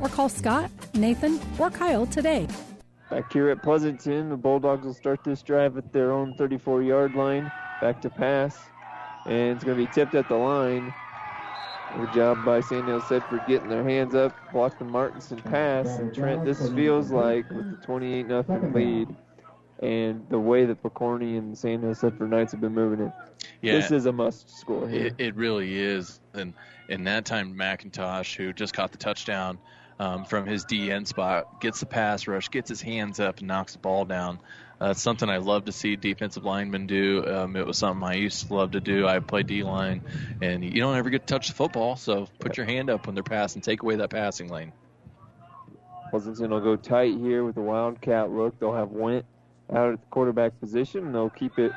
or 0.00 0.08
call 0.08 0.28
Scott, 0.28 0.70
Nathan, 0.94 1.40
or 1.58 1.70
Kyle 1.70 2.06
today. 2.06 2.46
Back 3.10 3.32
here 3.32 3.50
at 3.50 3.62
Pleasanton, 3.62 4.30
the 4.30 4.36
Bulldogs 4.36 4.84
will 4.84 4.94
start 4.94 5.22
this 5.22 5.42
drive 5.42 5.76
at 5.76 5.92
their 5.92 6.10
own 6.12 6.34
34 6.34 6.82
yard 6.82 7.14
line. 7.14 7.50
Back 7.80 8.02
to 8.02 8.10
pass. 8.10 8.58
And 9.26 9.56
it's 9.56 9.64
going 9.64 9.78
to 9.78 9.84
be 9.84 9.92
tipped 9.92 10.14
at 10.14 10.28
the 10.28 10.36
line. 10.36 10.92
Good 11.96 12.12
job 12.12 12.44
by 12.44 12.60
Sandhill 12.60 13.00
Thedford 13.00 13.46
getting 13.46 13.68
their 13.68 13.84
hands 13.84 14.14
up, 14.14 14.34
block 14.52 14.78
the 14.78 14.84
Martinson 14.84 15.38
pass. 15.38 15.98
And 15.98 16.12
Trent, 16.14 16.44
this 16.44 16.68
feels 16.72 17.10
like 17.10 17.48
with 17.50 17.80
the 17.80 17.86
28 17.86 18.26
0 18.26 18.72
lead 18.74 19.16
and 19.80 20.26
the 20.28 20.38
way 20.38 20.64
that 20.64 20.82
Pokorny 20.82 21.38
and 21.38 21.56
Sandhill 21.56 21.94
Thedford 21.94 22.28
Knights 22.30 22.52
have 22.52 22.60
been 22.60 22.74
moving 22.74 23.06
it. 23.06 23.12
Yeah. 23.62 23.72
This 23.72 23.90
is 23.90 24.06
a 24.06 24.12
must 24.12 24.58
score 24.58 24.88
here. 24.88 25.06
It, 25.06 25.14
it 25.18 25.36
really 25.36 25.78
is. 25.78 26.20
And 26.34 26.54
in 26.88 27.04
that 27.04 27.24
time, 27.24 27.54
McIntosh, 27.54 28.34
who 28.34 28.52
just 28.52 28.74
caught 28.74 28.92
the 28.92 28.98
touchdown 28.98 29.58
um, 29.98 30.24
from 30.24 30.46
his 30.46 30.64
DN 30.64 31.06
spot, 31.06 31.60
gets 31.60 31.80
the 31.80 31.86
pass 31.86 32.26
rush, 32.26 32.50
gets 32.50 32.68
his 32.68 32.80
hands 32.80 33.20
up, 33.20 33.38
and 33.38 33.48
knocks 33.48 33.72
the 33.72 33.78
ball 33.78 34.04
down. 34.04 34.38
Uh, 34.80 34.90
it's 34.90 35.00
something 35.00 35.30
I 35.30 35.38
love 35.38 35.64
to 35.64 35.72
see 35.72 35.96
defensive 35.96 36.44
linemen 36.44 36.86
do. 36.86 37.24
Um, 37.26 37.56
it 37.56 37.66
was 37.66 37.78
something 37.78 38.06
I 38.06 38.14
used 38.14 38.46
to 38.46 38.54
love 38.54 38.72
to 38.72 38.80
do. 38.80 39.06
I 39.06 39.18
play 39.20 39.42
D 39.42 39.62
line, 39.62 40.02
and 40.42 40.62
you 40.62 40.80
don't 40.80 40.96
ever 40.96 41.08
get 41.08 41.26
to 41.26 41.34
touch 41.34 41.48
the 41.48 41.54
football, 41.54 41.96
so 41.96 42.28
put 42.40 42.58
your 42.58 42.66
hand 42.66 42.90
up 42.90 43.06
when 43.06 43.14
they're 43.14 43.24
passing. 43.24 43.62
Take 43.62 43.82
away 43.82 43.96
that 43.96 44.10
passing 44.10 44.48
lane. 44.48 44.72
Pleasanton 46.10 46.50
will 46.50 46.60
go 46.60 46.76
tight 46.76 47.16
here 47.18 47.44
with 47.44 47.56
a 47.56 47.62
wildcat 47.62 48.30
look. 48.30 48.58
They'll 48.60 48.74
have 48.74 48.90
Went 48.90 49.24
out 49.72 49.94
at 49.94 50.00
the 50.00 50.06
quarterback 50.10 50.58
position, 50.60 51.06
and 51.06 51.14
they'll 51.14 51.30
keep 51.30 51.58
it 51.58 51.72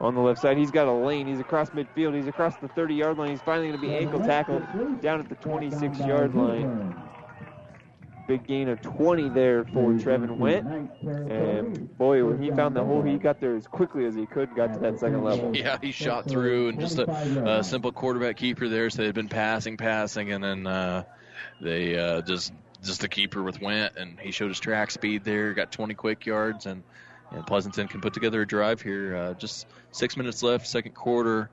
on 0.00 0.14
the 0.14 0.20
left 0.20 0.40
side. 0.40 0.56
He's 0.58 0.70
got 0.70 0.86
a 0.86 0.92
lane. 0.92 1.26
He's 1.26 1.40
across 1.40 1.70
midfield. 1.70 2.14
He's 2.14 2.26
across 2.26 2.56
the 2.56 2.68
30 2.68 2.94
yard 2.94 3.18
line. 3.18 3.30
He's 3.30 3.40
finally 3.40 3.68
going 3.68 3.80
to 3.80 3.86
be 3.86 3.94
ankle 3.94 4.20
tackled 4.20 4.62
down 5.00 5.20
at 5.20 5.28
the 5.28 5.34
26 5.36 5.98
yard 6.00 6.34
line. 6.34 6.94
Big 8.26 8.44
gain 8.46 8.68
of 8.68 8.80
20 8.82 9.28
there 9.28 9.64
for 9.64 9.92
Trevin 9.92 10.36
Went. 10.36 10.66
And 11.04 11.96
boy, 11.96 12.24
when 12.24 12.42
he 12.42 12.50
found 12.50 12.74
the 12.74 12.82
hole, 12.84 13.02
he 13.02 13.18
got 13.18 13.40
there 13.40 13.54
as 13.54 13.66
quickly 13.68 14.04
as 14.04 14.14
he 14.16 14.26
could, 14.26 14.54
got 14.56 14.74
to 14.74 14.80
that 14.80 14.98
second 14.98 15.22
level. 15.22 15.54
Yeah, 15.54 15.78
he 15.80 15.92
shot 15.92 16.28
through 16.28 16.68
and 16.68 16.80
just 16.80 16.98
a, 16.98 17.08
a 17.58 17.62
simple 17.64 17.92
quarterback 17.92 18.36
keeper 18.36 18.68
there. 18.68 18.90
So 18.90 19.02
they'd 19.02 19.14
been 19.14 19.28
passing, 19.28 19.76
passing, 19.76 20.32
and 20.32 20.42
then 20.42 20.66
uh, 20.66 21.04
they 21.60 21.96
uh, 21.96 22.22
just 22.22 22.52
just 22.82 23.00
the 23.00 23.08
keeper 23.08 23.42
with 23.42 23.60
Went, 23.60 23.96
and 23.96 24.18
he 24.18 24.32
showed 24.32 24.48
his 24.48 24.60
track 24.60 24.90
speed 24.90 25.22
there. 25.24 25.54
Got 25.54 25.70
20 25.72 25.94
quick 25.94 26.26
yards, 26.26 26.66
and, 26.66 26.82
and 27.30 27.46
Pleasanton 27.46 27.86
can 27.88 28.00
put 28.00 28.12
together 28.12 28.42
a 28.42 28.46
drive 28.46 28.80
here. 28.82 29.16
Uh, 29.16 29.34
just 29.34 29.66
six 29.92 30.16
minutes 30.16 30.42
left, 30.42 30.66
second 30.66 30.92
quarter. 30.94 31.48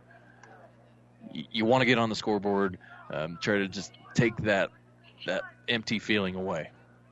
Y- 1.34 1.46
you 1.52 1.66
want 1.66 1.82
to 1.82 1.86
get 1.86 1.98
on 1.98 2.10
the 2.10 2.16
scoreboard, 2.16 2.78
um, 3.12 3.38
try 3.42 3.60
to 3.60 3.68
just 3.68 3.94
take 4.14 4.36
that 4.44 4.70
that 5.26 5.44
empty 5.68 6.00
feeling 6.00 6.36
away. 6.36 6.72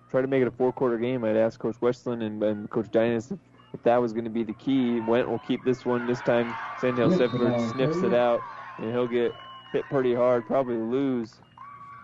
Try 0.09 0.21
to 0.21 0.27
make 0.27 0.41
it 0.41 0.47
a 0.47 0.51
four 0.51 0.71
quarter 0.71 0.97
game. 0.97 1.23
I'd 1.23 1.37
ask 1.37 1.59
Coach 1.59 1.77
Westland 1.81 2.21
and, 2.21 2.41
and 2.43 2.69
Coach 2.69 2.87
Dynas 2.87 3.31
if, 3.31 3.39
if 3.73 3.83
that 3.83 3.97
was 3.97 4.11
going 4.11 4.25
to 4.25 4.29
be 4.29 4.43
the 4.43 4.53
key. 4.53 4.99
Went 5.01 5.29
will 5.29 5.39
keep 5.39 5.63
this 5.63 5.85
one. 5.85 6.05
This 6.05 6.19
time, 6.21 6.53
Sandhill 6.79 7.11
Thedford 7.11 7.71
sniffs 7.71 7.97
it 7.97 8.13
out, 8.13 8.41
and 8.77 8.91
he'll 8.91 9.07
get 9.07 9.33
hit 9.71 9.85
pretty 9.89 10.13
hard, 10.13 10.45
probably 10.45 10.75
lose 10.75 11.35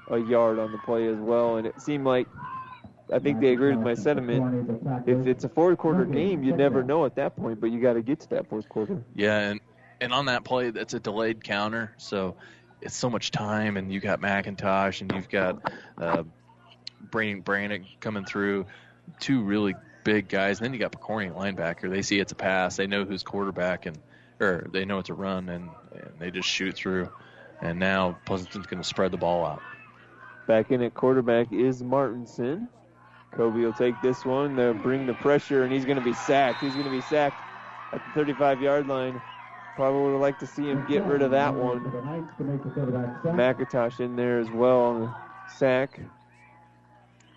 a 0.10 0.18
yard 0.18 0.58
on 0.58 0.72
the 0.72 0.78
play 0.78 1.08
as 1.08 1.18
well. 1.18 1.58
And 1.58 1.68
it 1.68 1.82
seemed 1.82 2.06
like 2.06 2.28
I 3.12 3.20
think 3.20 3.40
they 3.40 3.54
agreed 3.54 3.76
with 3.76 3.86
my 3.86 3.94
sentiment. 3.94 4.82
If 5.06 5.28
it's 5.28 5.44
a 5.44 5.50
fourth 5.50 5.78
quarter 5.78 6.06
game, 6.06 6.44
you 6.44 6.56
never 6.56 6.84
know 6.84 7.06
at 7.06 7.16
that 7.16 7.36
point, 7.36 7.62
but 7.62 7.72
you 7.72 7.80
got 7.80 7.94
to 7.94 8.02
get 8.02 8.20
to 8.22 8.30
that 8.32 8.50
fourth 8.50 8.68
quarter. 8.70 9.02
Yeah, 9.16 9.40
and 9.40 9.60
and 10.02 10.14
on 10.14 10.26
that 10.26 10.44
play, 10.44 10.70
that's 10.70 10.94
a 10.94 11.00
delayed 11.00 11.44
counter, 11.44 11.94
so 11.98 12.36
it's 12.82 12.96
so 12.96 13.10
much 13.10 13.32
time, 13.32 13.78
and 13.78 13.92
you 13.92 14.00
got 14.00 14.22
McIntosh, 14.22 15.02
and 15.02 15.12
you've 15.14 15.30
got 15.30 15.72
uh, 15.98 16.24
Brandon 17.00 17.44
Brannick 17.44 17.86
coming 18.00 18.26
through, 18.26 18.66
two 19.20 19.42
really 19.42 19.76
big 20.04 20.30
guys, 20.30 20.60
and 20.60 20.66
then 20.66 20.74
you 20.74 20.80
got 20.80 20.92
Pokorny 20.92 21.34
linebacker. 21.34 21.90
They 21.90 22.02
see 22.02 22.20
it's 22.20 22.32
a 22.32 22.36
pass, 22.36 22.76
they 22.78 22.88
know 22.88 23.06
who's 23.06 23.24
quarterback, 23.24 23.86
and 23.86 23.98
or 24.40 24.68
they 24.72 24.86
know 24.86 25.00
it's 25.00 25.10
a 25.10 25.14
run, 25.14 25.50
and, 25.50 25.70
and 25.94 26.12
they 26.20 26.32
just 26.32 26.48
shoot 26.48 26.76
through. 26.76 27.10
And 27.62 27.80
now 27.80 28.20
Pleasanton's 28.26 28.68
going 28.68 28.82
to 28.82 28.88
spread 28.88 29.12
the 29.12 29.18
ball 29.18 29.46
out. 29.46 29.62
Back 30.48 30.72
in 30.72 30.82
at 30.84 30.94
quarterback 30.94 31.52
is 31.52 31.82
Martinson. 31.82 32.70
Kobe 33.32 33.60
will 33.60 33.74
take 33.74 34.00
this 34.02 34.24
one. 34.24 34.56
They'll 34.56 34.74
bring 34.74 35.06
the 35.06 35.14
pressure, 35.16 35.64
and 35.64 35.74
he's 35.74 35.86
going 35.86 35.98
to 35.98 36.04
be 36.04 36.14
sacked. 36.14 36.62
He's 36.62 36.74
going 36.74 36.86
to 36.86 36.92
be 36.92 37.02
sacked 37.02 37.42
at 37.92 38.02
the 38.06 38.12
35 38.14 38.62
yard 38.62 38.88
line. 38.88 39.22
Probably 39.78 40.02
would 40.02 40.12
have 40.14 40.22
liked 40.22 40.40
to 40.40 40.48
see 40.48 40.64
him 40.64 40.84
get 40.88 41.06
rid 41.06 41.22
of 41.22 41.30
that 41.30 41.54
one. 41.54 41.82
McIntosh 43.24 44.00
in 44.00 44.16
there 44.16 44.40
as 44.40 44.50
well 44.50 44.80
on 44.80 45.02
the 45.02 45.16
sack. 45.56 46.00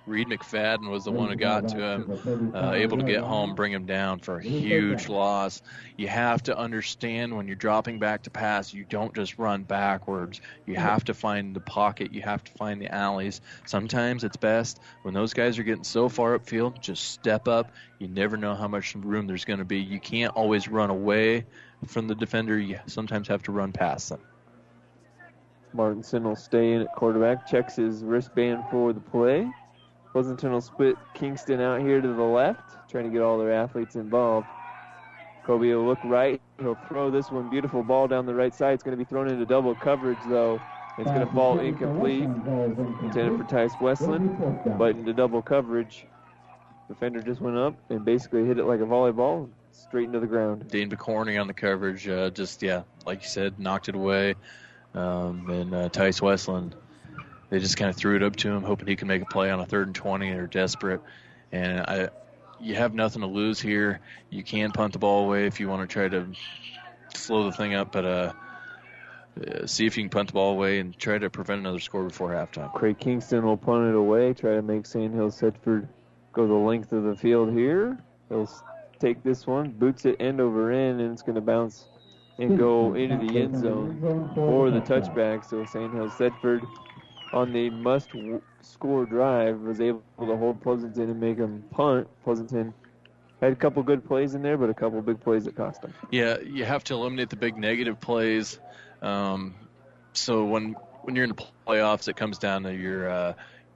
Reed 0.06 0.26
McFadden 0.26 0.88
was 0.88 1.04
the 1.04 1.12
one 1.12 1.28
who 1.28 1.36
got 1.36 1.68
to 1.68 1.76
him, 1.76 2.52
uh, 2.54 2.72
able 2.72 2.96
to 2.96 3.04
get 3.04 3.20
home, 3.20 3.54
bring 3.54 3.72
him 3.72 3.84
down 3.84 4.20
for 4.20 4.38
a 4.38 4.42
huge 4.42 5.10
loss. 5.10 5.60
You 5.98 6.08
have 6.08 6.42
to 6.44 6.56
understand 6.56 7.36
when 7.36 7.46
you're 7.46 7.56
dropping 7.56 7.98
back 7.98 8.22
to 8.22 8.30
pass, 8.30 8.72
you 8.72 8.86
don't 8.88 9.14
just 9.14 9.38
run 9.38 9.62
backwards. 9.62 10.40
You 10.64 10.76
have 10.76 11.04
to 11.04 11.14
find 11.14 11.54
the 11.54 11.60
pocket, 11.60 12.14
you 12.14 12.22
have 12.22 12.42
to 12.42 12.52
find 12.52 12.80
the 12.80 12.92
alleys. 12.92 13.42
Sometimes 13.66 14.24
it's 14.24 14.38
best 14.38 14.80
when 15.02 15.12
those 15.12 15.34
guys 15.34 15.58
are 15.58 15.62
getting 15.62 15.84
so 15.84 16.08
far 16.08 16.38
upfield, 16.38 16.80
just 16.80 17.10
step 17.10 17.46
up. 17.46 17.70
You 17.98 18.08
never 18.08 18.38
know 18.38 18.54
how 18.54 18.66
much 18.66 18.94
room 18.94 19.26
there's 19.26 19.44
going 19.44 19.58
to 19.58 19.66
be. 19.66 19.78
You 19.78 20.00
can't 20.00 20.34
always 20.34 20.68
run 20.68 20.88
away 20.88 21.44
from 21.86 22.08
the 22.08 22.14
defender, 22.14 22.58
you 22.58 22.78
sometimes 22.86 23.28
have 23.28 23.42
to 23.44 23.52
run 23.52 23.72
past 23.72 24.08
them. 24.08 24.20
Martinson 25.72 26.24
will 26.24 26.36
stay 26.36 26.72
in 26.72 26.82
at 26.82 26.92
quarterback, 26.94 27.46
checks 27.46 27.76
his 27.76 28.02
wristband 28.02 28.64
for 28.70 28.92
the 28.92 29.00
play. 29.00 29.48
Pleasanton 30.12 30.52
will 30.52 30.60
split 30.60 30.96
Kingston 31.14 31.60
out 31.60 31.80
here 31.80 32.00
to 32.00 32.08
the 32.08 32.22
left, 32.22 32.90
trying 32.90 33.04
to 33.04 33.10
get 33.10 33.22
all 33.22 33.38
their 33.38 33.52
athletes 33.52 33.94
involved. 33.94 34.46
Kobe 35.44 35.68
will 35.72 35.86
look 35.86 36.00
right. 36.04 36.40
He'll 36.58 36.78
throw 36.88 37.10
this 37.10 37.30
one 37.30 37.48
beautiful 37.48 37.82
ball 37.82 38.08
down 38.08 38.26
the 38.26 38.34
right 38.34 38.54
side. 38.54 38.74
It's 38.74 38.82
going 38.82 38.96
to 38.96 39.02
be 39.02 39.08
thrown 39.08 39.28
into 39.28 39.46
double 39.46 39.74
coverage, 39.74 40.18
though. 40.28 40.60
It's 40.98 41.08
going 41.08 41.26
to 41.26 41.32
fall 41.32 41.60
incomplete. 41.60 42.24
Intended 42.24 43.38
for 43.38 43.44
Tice 43.48 43.72
Westland, 43.80 44.36
but 44.76 44.96
into 44.96 45.12
double 45.12 45.40
coverage. 45.40 46.06
Defender 46.88 47.22
just 47.22 47.40
went 47.40 47.56
up 47.56 47.74
and 47.88 48.04
basically 48.04 48.44
hit 48.44 48.58
it 48.58 48.64
like 48.64 48.80
a 48.80 48.84
volleyball, 48.84 49.48
straight 49.82 50.04
into 50.04 50.20
the 50.20 50.26
ground. 50.26 50.68
Dean 50.68 50.90
Pokorny 50.90 51.40
on 51.40 51.46
the 51.46 51.54
coverage, 51.54 52.08
uh, 52.08 52.30
just, 52.30 52.62
yeah, 52.62 52.82
like 53.06 53.22
you 53.22 53.28
said, 53.28 53.58
knocked 53.58 53.88
it 53.88 53.94
away. 53.94 54.34
Um, 54.94 55.48
and 55.50 55.74
uh, 55.74 55.88
Tice 55.88 56.20
Westland 56.20 56.74
they 57.50 57.58
just 57.58 57.76
kind 57.76 57.90
of 57.90 57.96
threw 57.96 58.16
it 58.16 58.22
up 58.22 58.36
to 58.36 58.48
him, 58.48 58.62
hoping 58.62 58.86
he 58.86 58.96
could 58.96 59.08
make 59.08 59.22
a 59.22 59.26
play 59.26 59.50
on 59.50 59.60
a 59.60 59.66
third 59.66 59.88
and 59.88 59.94
20. 59.94 60.30
They're 60.30 60.46
desperate, 60.46 61.00
and 61.52 61.80
I, 61.80 62.08
you 62.60 62.76
have 62.76 62.94
nothing 62.94 63.22
to 63.22 63.26
lose 63.26 63.60
here. 63.60 64.00
You 64.30 64.44
can 64.44 64.70
punt 64.70 64.92
the 64.92 65.00
ball 65.00 65.24
away 65.24 65.46
if 65.46 65.58
you 65.58 65.68
want 65.68 65.88
to 65.88 65.92
try 65.92 66.08
to 66.08 66.28
slow 67.14 67.44
the 67.44 67.52
thing 67.52 67.74
up, 67.74 67.90
but 67.90 68.04
uh, 68.04 68.32
uh, 69.44 69.66
see 69.66 69.84
if 69.84 69.96
you 69.96 70.04
can 70.04 70.10
punt 70.10 70.28
the 70.28 70.34
ball 70.34 70.52
away 70.52 70.78
and 70.78 70.96
try 70.96 71.18
to 71.18 71.28
prevent 71.28 71.60
another 71.60 71.80
score 71.80 72.04
before 72.04 72.30
halftime. 72.30 72.72
Craig 72.72 72.98
Kingston 73.00 73.44
will 73.44 73.56
punt 73.56 73.88
it 73.88 73.96
away, 73.96 74.32
try 74.32 74.54
to 74.54 74.62
make 74.62 74.86
Sandhill 74.86 75.30
Thedford 75.30 75.88
go 76.32 76.46
the 76.46 76.54
length 76.54 76.92
of 76.92 77.02
the 77.02 77.16
field 77.16 77.52
here. 77.52 77.98
He'll 78.28 78.48
take 79.00 79.22
this 79.22 79.46
one, 79.46 79.70
boots 79.70 80.04
it 80.04 80.16
end 80.20 80.40
over 80.40 80.70
end, 80.70 81.00
and 81.00 81.12
it's 81.12 81.22
going 81.22 81.34
to 81.34 81.40
bounce 81.40 81.86
and 82.38 82.58
go 82.58 82.94
into 82.94 83.16
the 83.26 83.38
end 83.38 83.58
zone 83.58 84.02
or 84.36 84.70
the 84.70 84.80
touchback. 84.80 85.48
So 85.48 85.64
Sandhill 85.64 86.08
Thedford 86.08 86.66
on 87.32 87.52
the 87.52 87.70
must 87.70 88.10
score 88.62 89.06
drive 89.06 89.60
was 89.60 89.80
able 89.80 90.02
to 90.18 90.36
hold 90.36 90.62
Pleasanton 90.62 91.10
and 91.10 91.20
make 91.20 91.38
him 91.38 91.64
punt. 91.70 92.08
Pleasanton 92.24 92.74
had 93.40 93.52
a 93.52 93.56
couple 93.56 93.82
good 93.82 94.06
plays 94.06 94.34
in 94.34 94.42
there, 94.42 94.58
but 94.58 94.70
a 94.70 94.74
couple 94.74 95.00
big 95.02 95.20
plays 95.20 95.44
that 95.44 95.56
cost 95.56 95.82
them. 95.82 95.94
Yeah, 96.10 96.38
you 96.40 96.64
have 96.64 96.84
to 96.84 96.94
eliminate 96.94 97.30
the 97.30 97.36
big 97.36 97.56
negative 97.56 98.00
plays. 98.00 98.58
Um, 99.02 99.54
so 100.12 100.44
when 100.44 100.76
when 101.02 101.14
you're 101.14 101.24
in 101.24 101.30
the 101.30 101.44
playoffs, 101.66 102.08
it 102.08 102.16
comes 102.16 102.38
down 102.38 102.64
to 102.64 102.74
your 102.74 103.08
uh, 103.10 103.34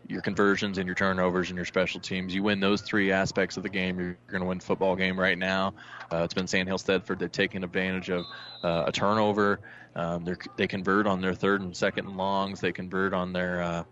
your 0.08 0.20
conversions 0.20 0.78
and 0.78 0.86
your 0.86 0.94
turnovers 0.94 1.50
and 1.50 1.56
your 1.56 1.64
special 1.64 2.00
teams. 2.00 2.34
You 2.34 2.42
win 2.42 2.60
those 2.60 2.82
three 2.82 3.10
aspects 3.10 3.56
of 3.56 3.62
the 3.62 3.68
game, 3.68 3.98
you're, 3.98 4.16
going 4.28 4.42
to 4.42 4.48
win 4.48 4.60
football 4.60 4.96
game 4.96 5.18
right 5.18 5.38
now. 5.38 5.74
Uh, 6.12 6.18
it's 6.18 6.34
been 6.34 6.46
Sandhill 6.46 6.78
Thedford. 6.78 7.18
They've 7.18 7.30
taken 7.32 7.64
advantage 7.64 8.10
of 8.10 8.24
uh, 8.62 8.84
a 8.86 8.92
turnover. 8.92 9.60
Um, 9.96 10.24
they 10.24 10.34
they 10.56 10.66
convert 10.66 11.06
on 11.06 11.20
their 11.20 11.34
third 11.34 11.60
and 11.60 11.76
second 11.76 12.06
and 12.06 12.16
longs. 12.16 12.60
They 12.60 12.72
convert 12.72 13.14
on 13.14 13.32
their 13.32 13.62
uh, 13.62 13.84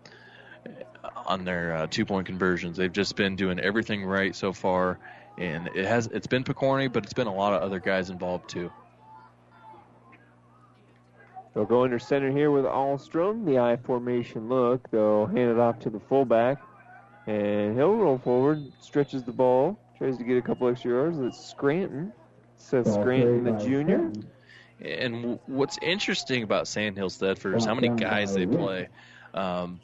on 1.25 1.45
their 1.45 1.75
uh, 1.75 1.87
two 1.89 2.05
point 2.05 2.27
conversions. 2.27 2.77
They've 2.77 2.91
just 2.91 3.15
been 3.15 3.35
doing 3.35 3.59
everything 3.59 4.03
right 4.03 4.35
so 4.35 4.51
far, 4.51 4.99
and 5.37 5.69
it 5.73 5.85
has 5.85 6.07
it's 6.07 6.27
been 6.27 6.43
Picorni, 6.43 6.91
but 6.91 7.03
it's 7.03 7.13
been 7.13 7.27
a 7.27 7.33
lot 7.33 7.53
of 7.53 7.61
other 7.61 7.79
guys 7.79 8.09
involved 8.09 8.49
too. 8.49 8.71
They'll 11.53 11.65
go 11.65 11.83
under 11.83 11.99
center 11.99 12.31
here 12.31 12.49
with 12.49 12.65
Alstrom. 12.65 13.45
The 13.45 13.59
I 13.59 13.77
formation 13.77 14.49
look. 14.49 14.89
They'll 14.89 15.27
hand 15.27 15.51
it 15.51 15.59
off 15.59 15.79
to 15.81 15.89
the 15.89 15.99
fullback. 15.99 16.61
And 17.27 17.75
he'll 17.75 17.95
roll 17.95 18.17
forward, 18.17 18.71
stretches 18.81 19.23
the 19.23 19.31
ball, 19.31 19.79
tries 19.97 20.17
to 20.17 20.23
get 20.23 20.37
a 20.37 20.41
couple 20.41 20.67
extra 20.67 20.91
yards. 20.91 21.19
It's 21.19 21.45
Scranton. 21.45 22.11
Seth 22.57 22.91
Scranton, 22.91 23.43
the 23.43 23.51
junior. 23.51 24.11
And 24.81 25.39
what's 25.45 25.77
interesting 25.81 26.43
about 26.43 26.67
Sandhills 26.67 27.17
Thedford 27.17 27.57
is 27.57 27.65
how 27.65 27.75
many 27.75 27.89
guys 27.89 28.33
they 28.33 28.45
play. 28.45 28.89
Um, 29.33 29.79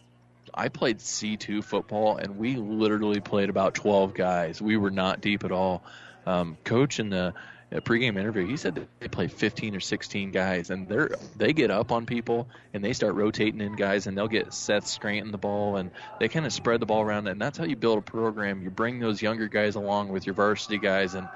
I 0.54 0.70
played 0.70 1.00
C2 1.00 1.64
football, 1.64 2.18
and 2.18 2.38
we 2.38 2.56
literally 2.56 3.20
played 3.20 3.50
about 3.50 3.76
12 3.76 4.14
guys. 4.14 4.62
We 4.62 4.78
were 4.78 4.92
not 4.92 5.22
deep 5.22 5.44
at 5.44 5.52
all. 5.52 5.84
Um, 6.26 6.58
coach 6.64 7.00
in 7.00 7.10
the 7.10 7.34
uh, 7.72 7.80
pregame 7.80 8.18
interview, 8.18 8.48
he 8.48 8.58
said 8.58 8.76
that 8.76 8.88
they 9.00 9.08
play 9.08 9.28
15 9.28 9.76
or 9.76 9.80
16 9.80 10.32
guys, 10.32 10.70
and 10.70 10.88
they're 10.88 11.12
they 11.38 11.54
get 11.54 11.70
up 11.70 11.92
on 11.92 12.06
people 12.06 12.48
and 12.74 12.84
they 12.84 12.94
start 12.94 13.16
rotating 13.16 13.62
in 13.62 13.76
guys, 13.76 14.08
and 14.08 14.18
they'll 14.18 14.28
get 14.28 14.54
Seth 14.54 14.88
Scranton 14.88 15.32
the 15.32 15.38
ball, 15.38 15.76
and 15.76 15.92
they 16.20 16.28
kind 16.28 16.46
of 16.46 16.54
spread 16.54 16.80
the 16.80 16.86
ball 16.86 17.02
around, 17.02 17.28
and 17.28 17.40
that's 17.40 17.58
how 17.58 17.66
you 17.66 17.76
build 17.76 18.00
a 18.00 18.02
program. 18.02 18.62
You 18.64 18.70
bring 18.70 19.00
those 19.00 19.22
younger 19.22 19.48
guys 19.48 19.76
along 19.76 20.10
with 20.10 20.26
your 20.26 20.36
varsity 20.36 20.80
guys, 20.80 21.14
and 21.14 21.28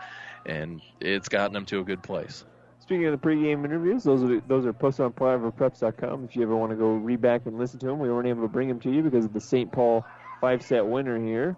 and 0.46 0.82
it's 1.00 1.30
gotten 1.30 1.54
them 1.54 1.65
to 1.67 1.80
a 1.80 1.84
good 1.84 2.02
place. 2.02 2.43
Speaking 2.80 3.06
of 3.06 3.19
the 3.19 3.28
pregame 3.28 3.63
interviews, 3.63 4.04
those 4.04 4.24
are 4.24 4.41
those 4.41 4.65
are 4.65 4.74
posted 4.74 5.06
on 5.06 5.13
PlywoodPreps.com. 5.13 6.26
If 6.26 6.36
you 6.36 6.41
ever 6.43 6.56
want 6.56 6.72
to 6.72 6.76
go 6.76 6.93
read 6.93 7.22
back 7.22 7.46
and 7.46 7.58
listen 7.58 7.80
to 7.80 7.86
them, 7.86 8.00
we 8.00 8.10
weren't 8.10 8.28
able 8.28 8.41
to 8.41 8.50
bring 8.50 8.67
them 8.67 8.80
to 8.82 8.91
you 8.91 9.04
because 9.04 9.26
of 9.26 9.34
the 9.34 9.39
St. 9.39 9.72
Paul 9.72 10.06
five-set 10.41 10.86
winner 10.86 11.24
here 11.24 11.56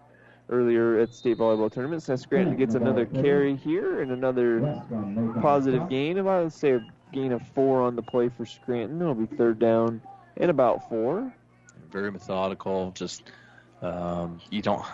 earlier 0.49 0.99
at 0.99 1.13
state 1.13 1.37
volleyball 1.37 1.71
tournament. 1.71 2.03
Seth 2.03 2.19
Scranton 2.21 2.55
gets 2.55 2.75
another 2.75 3.05
carry 3.05 3.55
here 3.55 4.01
and 4.01 4.11
another 4.11 4.83
positive 5.41 5.89
gain. 5.89 6.17
About 6.17 6.43
let's 6.43 6.57
say 6.57 6.71
a 6.71 6.85
gain 7.11 7.31
of 7.31 7.41
four 7.49 7.81
on 7.81 7.95
the 7.95 8.01
play 8.01 8.29
for 8.29 8.45
Scranton. 8.45 9.01
It'll 9.01 9.15
be 9.15 9.25
third 9.35 9.59
down 9.59 10.01
and 10.37 10.49
about 10.49 10.87
four. 10.89 11.33
very 11.91 12.11
methodical. 12.11 12.91
Just 12.91 13.23
um, 13.81 14.39
you 14.49 14.61
don't, 14.61 14.85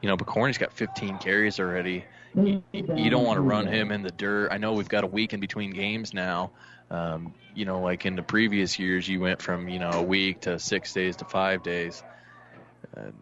you 0.00 0.08
know, 0.08 0.16
Picorni's 0.16 0.58
got 0.58 0.72
15 0.72 1.18
carries 1.18 1.58
already. 1.60 2.04
You, 2.34 2.62
you 2.72 3.10
don't 3.10 3.24
want 3.24 3.36
to 3.36 3.42
run 3.42 3.66
him 3.66 3.92
in 3.92 4.02
the 4.02 4.10
dirt. 4.10 4.50
I 4.50 4.58
know 4.58 4.72
we've 4.72 4.88
got 4.88 5.04
a 5.04 5.08
week 5.08 5.34
in 5.34 5.40
between 5.40 5.70
games 5.70 6.14
now. 6.14 6.50
Um, 6.90 7.34
you 7.54 7.64
know, 7.64 7.80
like 7.80 8.06
in 8.06 8.16
the 8.16 8.22
previous 8.22 8.78
years, 8.78 9.08
you 9.08 9.20
went 9.20 9.40
from 9.40 9.68
you 9.68 9.78
know 9.78 9.90
a 9.90 10.02
week 10.02 10.40
to 10.42 10.58
six 10.58 10.92
days 10.92 11.16
to 11.16 11.24
five 11.24 11.62
days. 11.62 12.02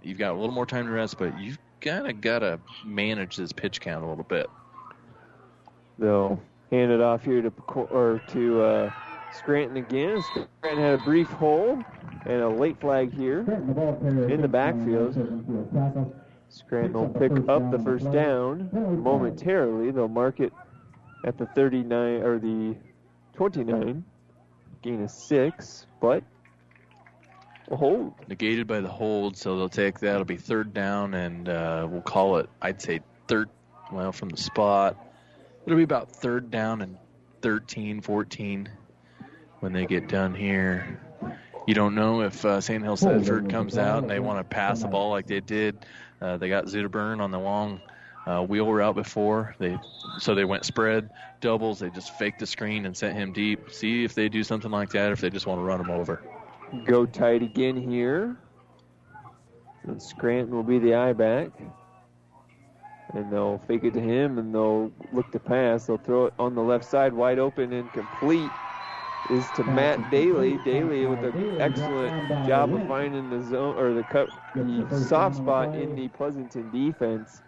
You've 0.02 0.18
got 0.18 0.33
a 0.33 0.38
little 0.38 0.54
more 0.54 0.66
time 0.66 0.87
to 0.87 0.92
rest, 0.92 1.18
but 1.18 1.38
you've 1.38 1.59
kind 1.80 2.09
of 2.09 2.20
got 2.20 2.40
to 2.40 2.61
manage 2.85 3.37
this 3.37 3.52
pitch 3.52 3.80
count 3.80 4.04
a 4.04 4.09
little 4.09 4.24
bit. 4.24 4.48
They'll 5.98 6.40
hand 6.70 6.90
it 6.90 7.00
off 7.00 7.24
here 7.24 7.42
to 7.42 7.52
or 7.74 8.20
to 8.28 8.62
uh, 8.62 8.92
Scranton 9.33 9.76
again. 9.76 10.22
Scranton 10.22 10.83
had 10.83 11.00
a 11.00 11.02
brief 11.02 11.28
hole 11.28 11.83
and 12.26 12.42
a 12.42 12.48
late 12.48 12.80
flag 12.80 13.12
here 13.12 13.40
in 13.40 14.40
the 14.40 14.48
backfield. 14.48 15.14
Scranton 16.48 16.92
will 16.92 17.09
pick 17.09 17.33
up 17.48 17.70
the 17.70 17.78
first 17.78 18.11
down 18.11 18.68
momentarily. 18.72 19.90
They'll 19.90 20.09
mark 20.09 20.40
it 20.40 20.52
at 21.24 21.38
the 21.38 21.46
39 21.46 22.22
or 22.22 22.38
the 22.38 22.76
29. 23.35 24.04
Gain 24.83 25.02
of 25.02 25.11
six, 25.11 25.87
but 26.00 26.24
a 27.70 27.76
hold. 27.76 28.14
Negated 28.28 28.66
by 28.66 28.80
the 28.80 28.88
hold, 28.88 29.37
so 29.37 29.56
they'll 29.56 29.68
take 29.68 30.00
that. 30.00 30.14
It'll 30.14 30.24
be 30.24 30.37
third 30.37 30.74
down, 30.74 31.14
and 31.14 31.48
uh, 31.48 31.87
we'll 31.88 32.02
call 32.02 32.38
it. 32.38 32.48
I'd 32.61 32.80
say 32.80 33.00
third. 33.28 33.48
Well, 33.92 34.12
from 34.12 34.28
the 34.28 34.37
spot, 34.37 34.96
it'll 35.66 35.76
be 35.76 35.83
about 35.83 36.12
third 36.12 36.50
down 36.50 36.80
and 36.80 36.96
13, 37.42 38.00
14 38.00 38.68
when 39.61 39.72
they 39.72 39.87
get 39.87 40.09
done 40.09 40.35
here. 40.35 41.00
You 41.66 41.74
don't 41.74 41.94
know 41.94 42.22
if 42.22 42.44
uh, 42.44 42.61
Sandhill 42.61 42.96
Thedford 42.96 43.50
comes 43.50 43.76
out 43.78 44.02
and 44.02 44.11
they 44.11 44.20
want 44.20 44.38
to 44.38 44.44
pass 44.44 44.80
the 44.80 44.88
ball 44.88 45.11
like 45.11 45.26
they 45.26 45.40
did. 45.40 45.85
Uh, 46.20 46.37
they 46.37 46.48
got 46.48 46.66
Zutavern 46.66 47.20
on 47.20 47.30
the 47.30 47.38
long 47.38 47.80
uh, 48.26 48.42
wheel 48.42 48.72
route 48.72 48.94
before. 48.94 49.54
They 49.59 49.78
so 50.18 50.35
they 50.35 50.44
went 50.44 50.64
spread 50.64 51.11
doubles. 51.40 51.78
They 51.78 51.90
just 51.90 52.16
faked 52.18 52.40
the 52.40 52.46
screen 52.46 52.87
and 52.87 52.96
sent 52.96 53.16
him 53.16 53.33
deep. 53.33 53.72
See 53.72 54.04
if 54.04 54.14
they 54.14 54.28
do 54.28 54.42
something 54.42 54.70
like 54.70 54.90
that. 54.90 55.11
Or 55.11 55.12
if 55.12 55.20
they 55.20 55.30
just 55.30 55.46
want 55.46 55.61
to 55.61 55.64
run 55.64 55.80
him 55.80 55.90
over. 55.90 56.22
Go 56.85 57.06
tight 57.06 57.42
again 57.42 57.76
here. 57.76 58.37
And 59.85 60.00
Scranton 60.00 60.54
will 60.54 60.62
be 60.62 60.78
the 60.78 60.94
eye 60.94 61.12
back. 61.12 61.50
And 63.14 63.33
they'll 63.33 63.61
fake 63.66 63.85
it 63.85 63.94
to 63.94 64.00
him 64.00 64.38
and 64.38 64.54
they'll 64.54 64.92
look 65.12 65.33
to 65.33 65.40
pass. 65.40 65.87
They'll 65.87 65.98
throw 65.98 66.26
it 66.26 66.35
on 66.38 66.54
the 66.54 66.62
left 66.62 66.85
side 66.85 67.12
wide 67.12 67.38
open 67.38 67.72
and 67.72 67.90
complete 67.92 68.50
is 69.30 69.48
to 69.56 69.64
Matt 69.64 70.11
Daly. 70.11 70.59
Daly 70.64 71.06
with 71.06 71.24
an 71.24 71.61
excellent 71.61 72.46
job 72.46 72.72
of 72.72 72.87
finding 72.88 73.30
the 73.30 73.42
zone 73.48 73.76
or 73.76 73.92
the 73.92 74.02
cut 74.04 74.28
the 74.54 75.04
soft 75.06 75.37
spot 75.37 75.74
in 75.74 75.94
the 75.94 76.09
Pleasanton 76.09 76.70
defense. 76.70 77.42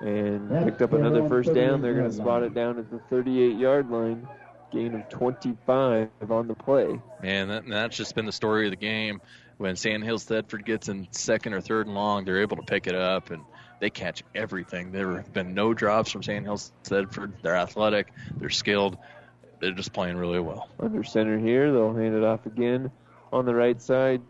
And 0.00 0.48
picked 0.64 0.80
up 0.82 0.92
another 0.92 1.28
first 1.28 1.52
down. 1.54 1.82
They're 1.82 1.94
going 1.94 2.10
to 2.10 2.16
spot 2.16 2.42
it 2.42 2.54
down 2.54 2.78
at 2.78 2.90
the 2.90 2.98
38 3.10 3.56
yard 3.56 3.90
line. 3.90 4.26
Gain 4.70 4.94
of 4.94 5.08
25 5.08 6.08
on 6.28 6.48
the 6.48 6.54
play. 6.54 7.00
Man, 7.22 7.48
that, 7.48 7.66
that's 7.66 7.96
just 7.96 8.14
been 8.14 8.26
the 8.26 8.32
story 8.32 8.66
of 8.66 8.70
the 8.70 8.76
game. 8.76 9.20
When 9.58 9.76
Sandhills 9.76 10.24
Thedford 10.24 10.64
gets 10.64 10.88
in 10.88 11.08
second 11.10 11.52
or 11.52 11.60
third 11.60 11.86
and 11.86 11.94
long, 11.94 12.24
they're 12.24 12.40
able 12.40 12.56
to 12.56 12.62
pick 12.62 12.86
it 12.86 12.94
up 12.94 13.30
and 13.30 13.42
they 13.80 13.90
catch 13.90 14.22
everything. 14.34 14.92
There 14.92 15.16
have 15.16 15.32
been 15.32 15.54
no 15.54 15.74
drops 15.74 16.10
from 16.10 16.22
Sandhills 16.22 16.72
Thedford. 16.84 17.32
They're 17.42 17.56
athletic, 17.56 18.12
they're 18.36 18.48
skilled, 18.48 18.96
they're 19.60 19.72
just 19.72 19.92
playing 19.92 20.16
really 20.16 20.40
well. 20.40 20.68
Under 20.78 21.04
center 21.04 21.38
here, 21.38 21.72
they'll 21.72 21.94
hand 21.94 22.14
it 22.14 22.24
off 22.24 22.46
again 22.46 22.90
on 23.32 23.44
the 23.44 23.54
right 23.54 23.80
side. 23.80 24.22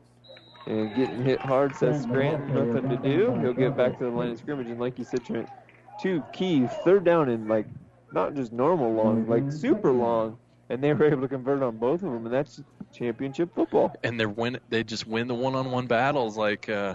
And 0.67 0.95
getting 0.95 1.25
hit 1.25 1.41
hard, 1.41 1.75
Seth 1.75 2.07
Grant. 2.07 2.49
nothing 2.49 2.91
to 2.91 2.97
do. 2.97 3.35
He'll 3.41 3.55
get 3.55 3.77
back 3.77 3.99
to 3.99 4.05
the 4.05 4.11
line 4.11 4.31
of 4.31 4.39
scrimmage. 4.39 4.67
And 4.67 4.79
like 4.79 4.99
you 4.99 5.05
said, 5.05 5.25
Trent, 5.25 5.49
two 6.01 6.23
key, 6.33 6.69
third 6.85 7.05
down 7.05 7.29
and 7.29 7.49
like 7.49 7.67
not 8.13 8.35
just 8.35 8.53
normal 8.53 8.93
long, 8.93 9.27
like 9.27 9.51
super 9.53 9.93
long. 9.93 10.39
And 10.69 10.83
they 10.85 10.93
were 10.93 11.07
able 11.07 11.23
to 11.23 11.29
convert 11.29 11.65
on 11.65 11.79
both 11.79 12.03
of 12.03 12.13
them, 12.13 12.27
and 12.27 12.33
that's 12.33 12.63
championship 12.93 13.55
football. 13.57 13.93
And 14.05 14.21
they're 14.21 14.29
win. 14.29 14.61
They 14.69 14.85
just 14.85 15.05
win 15.05 15.27
the 15.27 15.35
one-on-one 15.35 15.89
battles. 15.89 16.37
Like, 16.37 16.69
uh, 16.69 16.95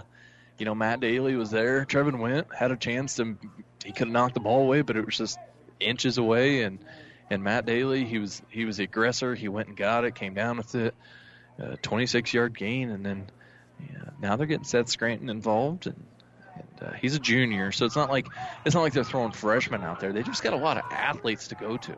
you 0.56 0.64
know, 0.64 0.74
Matt 0.74 1.00
Daly 1.00 1.36
was 1.36 1.50
there. 1.50 1.84
Trevin 1.84 2.18
Went 2.18 2.46
had 2.54 2.70
a 2.70 2.76
chance 2.76 3.16
to. 3.16 3.36
He 3.84 3.92
could 3.92 4.08
have 4.08 4.12
knocked 4.12 4.32
the 4.32 4.40
ball 4.40 4.62
away, 4.62 4.80
but 4.80 4.96
it 4.96 5.04
was 5.04 5.18
just 5.18 5.38
inches 5.78 6.16
away. 6.16 6.62
And 6.62 6.78
and 7.28 7.42
Matt 7.42 7.66
Daly, 7.66 8.04
he 8.04 8.18
was 8.18 8.40
he 8.48 8.64
was 8.64 8.78
the 8.78 8.84
aggressor. 8.84 9.34
He 9.34 9.48
went 9.48 9.68
and 9.68 9.76
got 9.76 10.04
it, 10.04 10.14
came 10.14 10.32
down 10.34 10.56
with 10.56 10.74
it, 10.74 10.94
uh, 11.60 11.76
26-yard 11.82 12.56
gain, 12.56 12.90
and 12.90 13.04
then 13.04 13.30
yeah, 13.80 14.10
now 14.20 14.36
they're 14.36 14.46
getting 14.46 14.64
Seth 14.64 14.88
Scranton 14.88 15.28
involved, 15.28 15.86
and, 15.86 16.02
and 16.56 16.88
uh, 16.88 16.94
he's 16.94 17.16
a 17.16 17.20
junior, 17.20 17.72
so 17.72 17.86
it's 17.86 17.96
not 17.96 18.10
like 18.10 18.30
it's 18.64 18.74
not 18.74 18.82
like 18.82 18.94
they're 18.94 19.04
throwing 19.04 19.32
freshmen 19.32 19.84
out 19.84 20.00
there. 20.00 20.12
They 20.12 20.22
just 20.24 20.42
got 20.42 20.54
a 20.54 20.58
lot 20.58 20.78
of 20.78 20.84
athletes 20.90 21.48
to 21.48 21.56
go 21.56 21.78
to. 21.78 21.96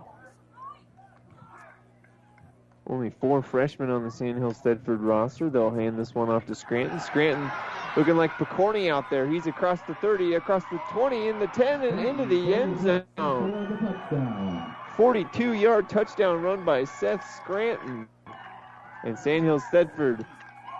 only 2.88 3.10
four 3.10 3.42
freshmen 3.42 3.90
on 3.90 4.04
the 4.04 4.10
Sandhill 4.10 4.52
Thedford 4.52 5.02
roster. 5.02 5.50
They'll 5.50 5.70
hand 5.70 5.98
this 5.98 6.14
one 6.14 6.30
off 6.30 6.46
to 6.46 6.54
Scranton. 6.54 7.00
Scranton 7.00 7.52
looking 7.96 8.16
like 8.16 8.38
Picorni 8.38 8.90
out 8.90 9.10
there. 9.10 9.26
He's 9.28 9.46
across 9.46 9.82
the 9.82 9.94
30, 9.96 10.34
across 10.34 10.64
the 10.66 10.78
20, 10.78 11.28
in 11.28 11.38
the 11.38 11.48
10, 11.48 11.82
and 11.84 12.00
into 12.00 12.26
the 12.26 12.54
end 12.54 12.80
zone. 13.18 14.76
42 14.96 15.52
yard 15.54 15.88
touchdown 15.88 16.42
run 16.42 16.64
by 16.64 16.84
Seth 16.84 17.24
Scranton. 17.24 18.08
And 19.04 19.18
Sandhill 19.18 19.60
Thedford 19.60 20.26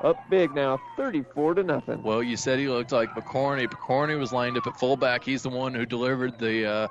up 0.03 0.29
big 0.29 0.55
now, 0.55 0.81
34 0.97 1.55
to 1.55 1.63
nothing. 1.63 2.03
Well, 2.03 2.23
you 2.23 2.37
said 2.37 2.59
he 2.59 2.69
looked 2.69 2.93
like 2.93 3.15
Picorni. 3.15 3.67
Picorni 3.67 4.19
was 4.19 4.33
lined 4.33 4.57
up 4.57 4.67
at 4.67 4.79
fullback. 4.79 5.25
He's 5.25 5.43
the 5.43 5.49
one 5.49 5.75
who 5.75 5.87
delivered 5.87 6.39
the 6.39 6.67
uh, 6.67 6.89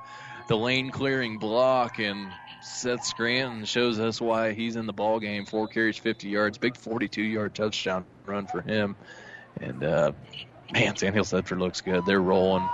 the 0.48 0.56
lane 0.56 0.90
clearing 0.90 1.38
block, 1.38 1.98
and 1.98 2.30
Seth 2.60 3.04
Scranton 3.04 3.64
shows 3.64 3.98
us 3.98 4.20
why 4.20 4.52
he's 4.52 4.76
in 4.76 4.86
the 4.86 4.92
ball 4.92 5.20
game. 5.20 5.44
Four 5.44 5.68
carries, 5.68 5.96
50 5.96 6.28
yards, 6.28 6.58
big 6.58 6.76
42 6.76 7.22
yard 7.22 7.54
touchdown 7.54 8.04
run 8.26 8.46
for 8.46 8.60
him. 8.60 8.96
And 9.60 9.84
uh, 9.84 10.12
man, 10.72 10.96
Sandhill 10.96 11.24
Thedford 11.24 11.58
looks 11.58 11.80
good. 11.80 12.04
They're 12.06 12.20
rolling. 12.20 12.68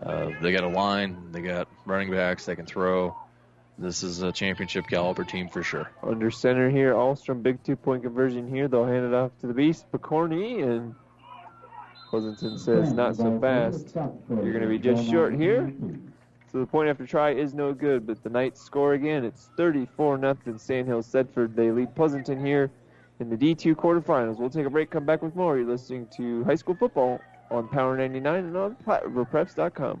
Uh, 0.00 0.30
they 0.40 0.52
got 0.52 0.64
a 0.64 0.68
line. 0.68 1.32
They 1.32 1.40
got 1.40 1.68
running 1.84 2.10
backs. 2.10 2.46
They 2.46 2.56
can 2.56 2.66
throw. 2.66 3.16
This 3.76 4.02
is 4.02 4.22
a 4.22 4.30
championship 4.30 4.86
caliber 4.86 5.24
team 5.24 5.48
for 5.48 5.62
sure. 5.62 5.90
Under 6.02 6.30
center 6.30 6.70
here, 6.70 6.94
Alstrom, 6.94 7.42
big 7.42 7.62
two 7.64 7.76
point 7.76 8.02
conversion 8.02 8.48
here. 8.48 8.68
They'll 8.68 8.86
hand 8.86 9.04
it 9.04 9.14
off 9.14 9.32
to 9.40 9.48
the 9.48 9.54
Beast, 9.54 9.90
Picorni, 9.92 10.62
and 10.62 10.94
Pleasanton 12.08 12.58
says, 12.58 12.92
not 12.92 13.16
so 13.16 13.38
fast. 13.40 13.96
You're 13.96 14.52
going 14.52 14.62
to 14.62 14.68
be 14.68 14.78
just 14.78 15.10
short 15.10 15.34
here. 15.34 15.72
So 16.52 16.60
the 16.60 16.66
point 16.66 16.88
after 16.88 17.04
try 17.04 17.30
is 17.30 17.52
no 17.52 17.74
good, 17.74 18.06
but 18.06 18.22
the 18.22 18.30
Knights 18.30 18.60
score 18.60 18.92
again. 18.92 19.24
It's 19.24 19.50
34 19.56 20.18
nothing. 20.18 20.56
Sandhill 20.56 21.02
Thedford. 21.02 21.56
They 21.56 21.72
lead 21.72 21.92
Pleasanton 21.96 22.44
here 22.44 22.70
in 23.18 23.28
the 23.28 23.36
D2 23.36 23.74
quarterfinals. 23.74 24.38
We'll 24.38 24.50
take 24.50 24.66
a 24.66 24.70
break, 24.70 24.90
come 24.90 25.04
back 25.04 25.22
with 25.22 25.34
more. 25.34 25.56
You're 25.56 25.66
listening 25.66 26.06
to 26.16 26.44
high 26.44 26.54
school 26.54 26.76
football 26.76 27.20
on 27.50 27.66
Power 27.66 27.96
99 27.96 28.44
and 28.44 28.56
on 28.56 28.76
PlatteRiverPreps.com. 28.86 30.00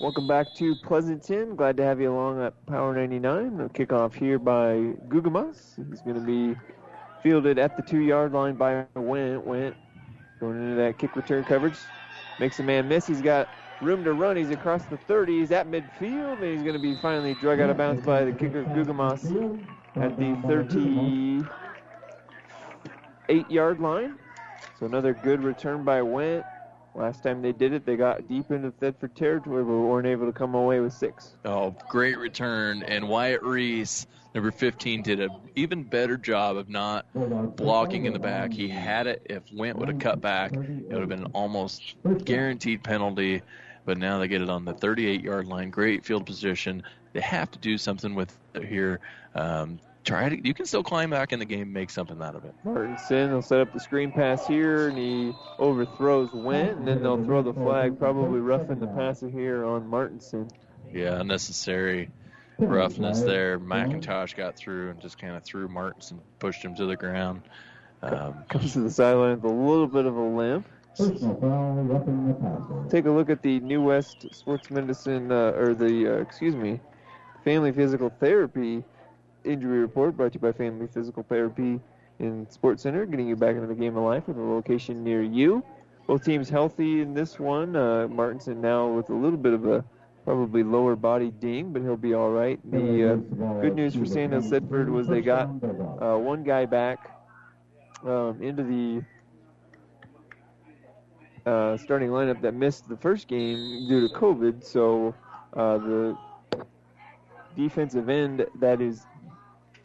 Welcome 0.00 0.26
back 0.26 0.52
to 0.56 0.74
Pleasanton. 0.74 1.54
Glad 1.54 1.76
to 1.76 1.84
have 1.84 2.00
you 2.00 2.12
along 2.12 2.42
at 2.42 2.66
Power 2.66 2.92
99. 2.92 3.60
A 3.60 3.68
kickoff 3.68 4.12
here 4.12 4.40
by 4.40 4.74
Gugamas. 5.06 5.76
He's 5.88 6.00
going 6.00 6.16
to 6.16 6.20
be 6.20 6.56
fielded 7.22 7.60
at 7.60 7.76
the 7.76 7.82
two 7.82 8.00
yard 8.00 8.32
line 8.32 8.56
by 8.56 8.86
Went. 8.96 9.46
Went 9.46 9.76
going 10.40 10.60
into 10.60 10.74
that 10.74 10.98
kick 10.98 11.14
return 11.14 11.44
coverage. 11.44 11.76
Makes 12.40 12.58
a 12.58 12.64
man 12.64 12.88
miss. 12.88 13.06
He's 13.06 13.22
got 13.22 13.48
room 13.80 14.02
to 14.02 14.14
run. 14.14 14.36
He's 14.36 14.50
across 14.50 14.84
the 14.86 14.96
30. 14.96 15.38
He's 15.38 15.52
at 15.52 15.68
midfield, 15.68 16.42
and 16.42 16.52
he's 16.52 16.62
going 16.62 16.74
to 16.74 16.80
be 16.82 16.96
finally 16.96 17.34
drug 17.34 17.60
out 17.60 17.70
of 17.70 17.76
bounds 17.76 18.04
by 18.04 18.24
the 18.24 18.32
kicker 18.32 18.64
Gugamas 18.64 19.24
at 19.94 20.18
the 20.18 20.36
38 23.28 23.48
yard 23.48 23.78
line. 23.78 24.18
So 24.80 24.86
another 24.86 25.14
good 25.14 25.44
return 25.44 25.84
by 25.84 26.02
Went. 26.02 26.44
Last 26.94 27.24
time 27.24 27.42
they 27.42 27.52
did 27.52 27.72
it, 27.72 27.84
they 27.84 27.96
got 27.96 28.28
deep 28.28 28.50
into 28.52 28.70
Thedford 28.70 29.14
territory, 29.14 29.64
but 29.64 29.72
weren't 29.72 30.06
able 30.06 30.26
to 30.26 30.32
come 30.32 30.54
away 30.54 30.78
with 30.78 30.92
six. 30.92 31.34
Oh, 31.44 31.74
great 31.88 32.18
return. 32.18 32.84
And 32.84 33.08
Wyatt 33.08 33.42
Reese, 33.42 34.06
number 34.32 34.52
15, 34.52 35.02
did 35.02 35.18
an 35.18 35.30
even 35.56 35.82
better 35.82 36.16
job 36.16 36.56
of 36.56 36.68
not 36.68 37.06
blocking 37.56 38.04
in 38.04 38.12
the 38.12 38.20
back. 38.20 38.52
He 38.52 38.68
had 38.68 39.08
it. 39.08 39.22
If 39.24 39.42
Went 39.52 39.76
would 39.78 39.88
have 39.88 39.98
cut 39.98 40.20
back, 40.20 40.52
it 40.54 40.92
would 40.92 41.00
have 41.00 41.08
been 41.08 41.26
almost 41.26 41.96
guaranteed 42.24 42.84
penalty. 42.84 43.42
But 43.84 43.98
now 43.98 44.18
they 44.18 44.28
get 44.28 44.40
it 44.40 44.48
on 44.48 44.64
the 44.64 44.72
38 44.72 45.20
yard 45.20 45.46
line. 45.46 45.70
Great 45.70 46.04
field 46.04 46.26
position. 46.26 46.84
They 47.12 47.20
have 47.20 47.50
to 47.50 47.58
do 47.58 47.76
something 47.76 48.14
with 48.14 48.34
it 48.54 48.64
here. 48.64 49.00
Um, 49.34 49.80
try 50.04 50.28
to. 50.28 50.46
You 50.46 50.54
can 50.54 50.66
still 50.66 50.82
climb 50.82 51.10
back 51.10 51.32
in 51.32 51.38
the 51.38 51.44
game, 51.44 51.72
make 51.72 51.90
something 51.90 52.20
out 52.22 52.34
of 52.34 52.44
it. 52.44 52.54
Martinson 52.64 53.32
will 53.32 53.42
set 53.42 53.60
up 53.60 53.72
the 53.72 53.80
screen 53.80 54.12
pass 54.12 54.46
here, 54.46 54.88
and 54.88 54.98
he 54.98 55.32
overthrows 55.58 56.32
Went, 56.32 56.78
and 56.78 56.88
then 56.88 57.02
they'll 57.02 57.22
throw 57.24 57.42
the 57.42 57.54
flag, 57.54 57.98
probably 57.98 58.40
roughing 58.40 58.78
the 58.78 58.86
passer 58.86 59.28
here 59.28 59.64
on 59.64 59.86
Martinson. 59.88 60.48
Yeah, 60.92 61.20
unnecessary 61.20 62.10
roughness 62.58 63.22
there. 63.22 63.58
McIntosh 63.58 64.36
got 64.36 64.56
through 64.56 64.90
and 64.90 65.00
just 65.00 65.18
kind 65.18 65.34
of 65.34 65.42
threw 65.42 65.68
Martinson, 65.68 66.20
pushed 66.38 66.64
him 66.64 66.74
to 66.76 66.86
the 66.86 66.96
ground. 66.96 67.42
Um, 68.02 68.44
Comes 68.48 68.74
to 68.74 68.80
the 68.80 68.90
sideline 68.90 69.40
with 69.40 69.50
a 69.50 69.54
little 69.54 69.86
bit 69.86 70.06
of 70.06 70.16
a 70.16 70.22
limp. 70.22 70.68
Take 72.90 73.06
a 73.06 73.10
look 73.10 73.30
at 73.30 73.42
the 73.42 73.58
New 73.60 73.82
West 73.82 74.26
Sports 74.32 74.70
Medicine, 74.70 75.32
uh, 75.32 75.52
or 75.56 75.74
the, 75.74 76.06
uh, 76.06 76.20
excuse 76.20 76.54
me, 76.54 76.80
Family 77.44 77.72
Physical 77.72 78.10
Therapy 78.10 78.84
injury 79.44 79.78
report 79.78 80.16
brought 80.16 80.32
to 80.32 80.36
you 80.36 80.40
by 80.40 80.52
Family 80.52 80.86
Physical 80.86 81.22
Therapy 81.22 81.80
in 82.18 82.48
Sports 82.50 82.82
Center, 82.82 83.06
getting 83.06 83.28
you 83.28 83.36
back 83.36 83.54
into 83.54 83.66
the 83.66 83.74
game 83.74 83.96
of 83.96 84.04
life 84.04 84.28
with 84.28 84.36
a 84.36 84.42
location 84.42 85.02
near 85.04 85.22
you. 85.22 85.62
Both 86.06 86.24
teams 86.24 86.48
healthy 86.48 87.00
in 87.00 87.14
this 87.14 87.38
one. 87.38 87.76
Uh, 87.76 88.08
Martinson 88.08 88.60
now 88.60 88.88
with 88.88 89.10
a 89.10 89.14
little 89.14 89.38
bit 89.38 89.52
of 89.52 89.66
a 89.66 89.84
probably 90.24 90.62
lower 90.62 90.96
body 90.96 91.30
ding, 91.30 91.72
but 91.72 91.82
he'll 91.82 91.96
be 91.96 92.14
all 92.14 92.30
right. 92.30 92.58
The 92.70 93.12
uh, 93.12 93.16
good 93.60 93.74
news 93.74 93.94
for 93.94 94.06
Sandhill 94.06 94.42
Thedford 94.42 94.88
was 94.88 95.06
they 95.06 95.20
got 95.20 95.48
uh, 96.00 96.16
one 96.18 96.42
guy 96.44 96.66
back 96.66 97.10
um, 98.04 98.40
into 98.42 98.62
the 98.62 99.02
uh, 101.50 101.76
starting 101.76 102.08
lineup 102.08 102.40
that 102.40 102.54
missed 102.54 102.88
the 102.88 102.96
first 102.96 103.28
game 103.28 103.86
due 103.88 104.08
to 104.08 104.14
COVID. 104.14 104.64
So 104.64 105.14
uh, 105.54 105.78
the 105.78 106.16
defensive 107.56 108.08
end 108.08 108.46
that 108.60 108.80
is 108.80 109.06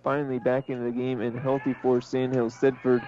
finally 0.10 0.40
back 0.40 0.72
into 0.72 0.84
the 0.84 0.92
game 0.92 1.22
and 1.22 1.38
healthy 1.38 1.72
for 1.84 2.02
Sandhill 2.02 2.50
Thedford 2.50 3.08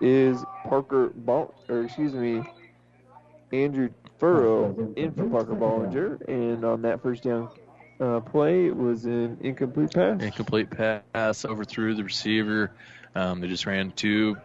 is 0.00 0.42
Parker 0.64 1.08
Ball, 1.14 1.52
or 1.68 1.84
excuse 1.84 2.14
me, 2.14 2.42
Andrew 3.52 3.90
Furrow 4.18 4.94
in 4.96 5.12
for 5.12 5.28
Parker 5.28 5.54
Bollinger, 5.54 6.26
and 6.26 6.64
on 6.64 6.80
that 6.80 7.02
first 7.02 7.22
down 7.22 7.50
uh, 8.00 8.20
play, 8.20 8.68
it 8.68 8.74
was 8.74 9.04
an 9.04 9.36
incomplete 9.42 9.92
pass. 9.92 10.22
Incomplete 10.22 10.70
pass 10.70 11.44
overthrew 11.44 11.94
the 11.94 12.04
receiver. 12.04 12.70
Um, 13.14 13.42
they 13.42 13.48
just 13.48 13.66
ran 13.66 13.90
two 13.90 14.38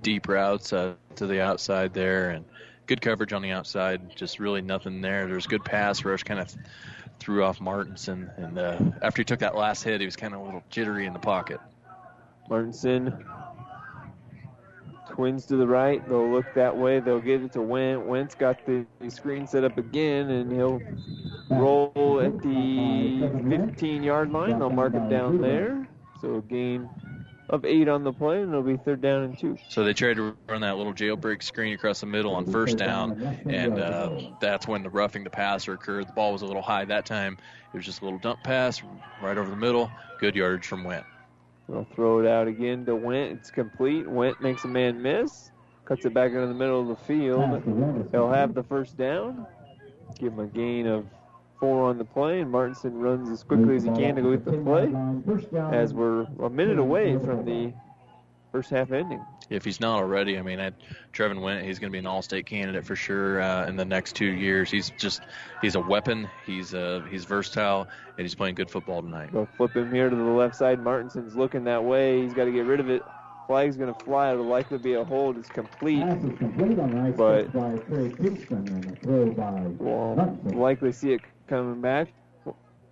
deep 0.00 0.26
routes 0.26 0.72
uh, 0.72 0.94
to 1.16 1.26
the 1.26 1.42
outside 1.42 1.92
there, 1.92 2.30
and 2.30 2.46
good 2.86 3.02
coverage 3.02 3.34
on 3.34 3.42
the 3.42 3.50
outside. 3.50 4.16
Just 4.16 4.40
really 4.40 4.62
nothing 4.62 5.02
there. 5.02 5.26
There's 5.26 5.46
good 5.46 5.66
pass 5.66 6.02
rush, 6.02 6.22
kind 6.22 6.40
of 6.40 6.56
threw 7.18 7.44
off 7.44 7.60
Martinson, 7.60 8.30
and 8.36 8.58
uh, 8.58 8.78
after 9.02 9.20
he 9.20 9.24
took 9.24 9.40
that 9.40 9.54
last 9.54 9.82
hit, 9.82 10.00
he 10.00 10.06
was 10.06 10.16
kind 10.16 10.34
of 10.34 10.40
a 10.40 10.42
little 10.44 10.62
jittery 10.70 11.06
in 11.06 11.12
the 11.12 11.18
pocket. 11.18 11.60
Martinson 12.48 13.24
twins 15.10 15.46
to 15.46 15.56
the 15.56 15.66
right. 15.66 16.06
They'll 16.08 16.30
look 16.30 16.46
that 16.54 16.76
way. 16.76 17.00
They'll 17.00 17.20
get 17.20 17.42
it 17.42 17.52
to 17.54 17.62
Went. 17.62 18.06
Went's 18.06 18.34
got 18.34 18.64
the 18.66 18.86
screen 19.08 19.46
set 19.46 19.64
up 19.64 19.76
again, 19.76 20.30
and 20.30 20.52
he'll 20.52 20.80
roll 21.50 22.20
at 22.22 22.40
the 22.40 23.30
15 23.48 24.02
yard 24.02 24.30
line. 24.30 24.58
They'll 24.58 24.70
mark 24.70 24.94
it 24.94 25.08
down 25.08 25.40
there. 25.40 25.88
So 26.20 26.40
gain 26.42 26.88
of 27.50 27.64
eight 27.64 27.88
on 27.88 28.04
the 28.04 28.12
play, 28.12 28.40
and 28.42 28.50
it'll 28.50 28.62
be 28.62 28.76
third 28.76 29.00
down 29.00 29.22
and 29.22 29.38
two. 29.38 29.56
So 29.68 29.84
they 29.84 29.94
tried 29.94 30.16
to 30.16 30.36
run 30.48 30.60
that 30.60 30.76
little 30.76 30.92
jailbreak 30.92 31.42
screen 31.42 31.74
across 31.74 32.00
the 32.00 32.06
middle 32.06 32.34
on 32.34 32.46
first 32.46 32.76
down, 32.76 33.40
and 33.48 33.78
uh, 33.78 34.20
that's 34.40 34.68
when 34.68 34.82
the 34.82 34.90
roughing 34.90 35.24
the 35.24 35.30
passer 35.30 35.72
occurred. 35.72 36.08
The 36.08 36.12
ball 36.12 36.32
was 36.32 36.42
a 36.42 36.46
little 36.46 36.62
high 36.62 36.84
that 36.84 37.06
time. 37.06 37.38
It 37.72 37.76
was 37.76 37.86
just 37.86 38.00
a 38.00 38.04
little 38.04 38.18
dump 38.18 38.42
pass 38.42 38.82
right 39.22 39.36
over 39.36 39.48
the 39.48 39.56
middle. 39.56 39.90
Good 40.20 40.34
yardage 40.36 40.66
from 40.66 40.84
Went. 40.84 41.04
They'll 41.68 41.86
throw 41.94 42.20
it 42.20 42.26
out 42.26 42.48
again 42.48 42.86
to 42.86 42.96
Went. 42.96 43.32
It's 43.32 43.50
complete. 43.50 44.08
Went 44.08 44.40
makes 44.40 44.64
a 44.64 44.68
man 44.68 45.02
miss. 45.02 45.50
Cuts 45.84 46.04
it 46.04 46.12
back 46.12 46.32
into 46.32 46.46
the 46.46 46.54
middle 46.54 46.82
of 46.82 46.88
the 46.88 47.04
field. 47.04 47.62
He'll 48.10 48.30
have 48.30 48.54
the 48.54 48.62
first 48.62 48.98
down. 48.98 49.46
Give 50.18 50.32
him 50.32 50.40
a 50.40 50.46
gain 50.46 50.86
of 50.86 51.06
four 51.58 51.84
on 51.84 51.98
the 51.98 52.04
play, 52.04 52.40
and 52.40 52.50
Martinson 52.50 52.98
runs 52.98 53.30
as 53.30 53.42
quickly 53.42 53.76
as 53.76 53.84
he 53.84 53.90
can 53.90 54.16
to 54.16 54.22
go 54.22 54.30
get 54.36 54.44
the 54.44 54.52
play. 54.58 54.92
As 55.76 55.92
we're 55.92 56.26
a 56.40 56.50
minute 56.50 56.78
away 56.78 57.18
from 57.18 57.44
the 57.44 57.72
first 58.52 58.70
half 58.70 58.92
ending. 58.92 59.24
If 59.50 59.64
he's 59.64 59.80
not 59.80 59.96
already, 59.96 60.38
I 60.38 60.42
mean, 60.42 60.60
at 60.60 60.74
Trevin 61.12 61.40
Went, 61.40 61.64
he's 61.64 61.78
going 61.78 61.90
to 61.90 61.92
be 61.92 61.98
an 61.98 62.06
All-State 62.06 62.46
candidate 62.46 62.84
for 62.84 62.96
sure 62.96 63.40
uh, 63.40 63.66
in 63.66 63.76
the 63.76 63.84
next 63.84 64.14
two 64.14 64.26
years. 64.26 64.70
He's 64.70 64.90
just 64.98 65.22
he's 65.62 65.74
a 65.74 65.80
weapon. 65.80 66.28
He's 66.46 66.74
uh, 66.74 67.02
he's 67.10 67.24
versatile, 67.24 67.88
and 68.16 68.24
he's 68.24 68.34
playing 68.34 68.54
good 68.54 68.70
football 68.70 69.02
tonight. 69.02 69.32
Go 69.32 69.48
flip 69.56 69.74
him 69.74 69.92
here 69.92 70.10
to 70.10 70.16
the 70.16 70.22
left 70.22 70.56
side. 70.56 70.82
Martinson's 70.82 71.36
looking 71.36 71.64
that 71.64 71.82
way. 71.82 72.22
He's 72.22 72.34
got 72.34 72.44
to 72.44 72.52
get 72.52 72.66
rid 72.66 72.80
of 72.80 72.90
it. 72.90 73.02
Flag's 73.46 73.76
going 73.78 73.92
to 73.94 74.04
fly. 74.04 74.32
It'll 74.32 74.44
likely 74.44 74.76
be 74.76 74.92
a 74.92 75.04
hold. 75.04 75.38
It's 75.38 75.48
complete. 75.48 76.04
But 77.16 77.54
we'll 79.80 80.38
likely 80.44 80.92
see 80.92 81.12
it 81.14 81.22
coming 81.48 81.80
back. 81.80 82.08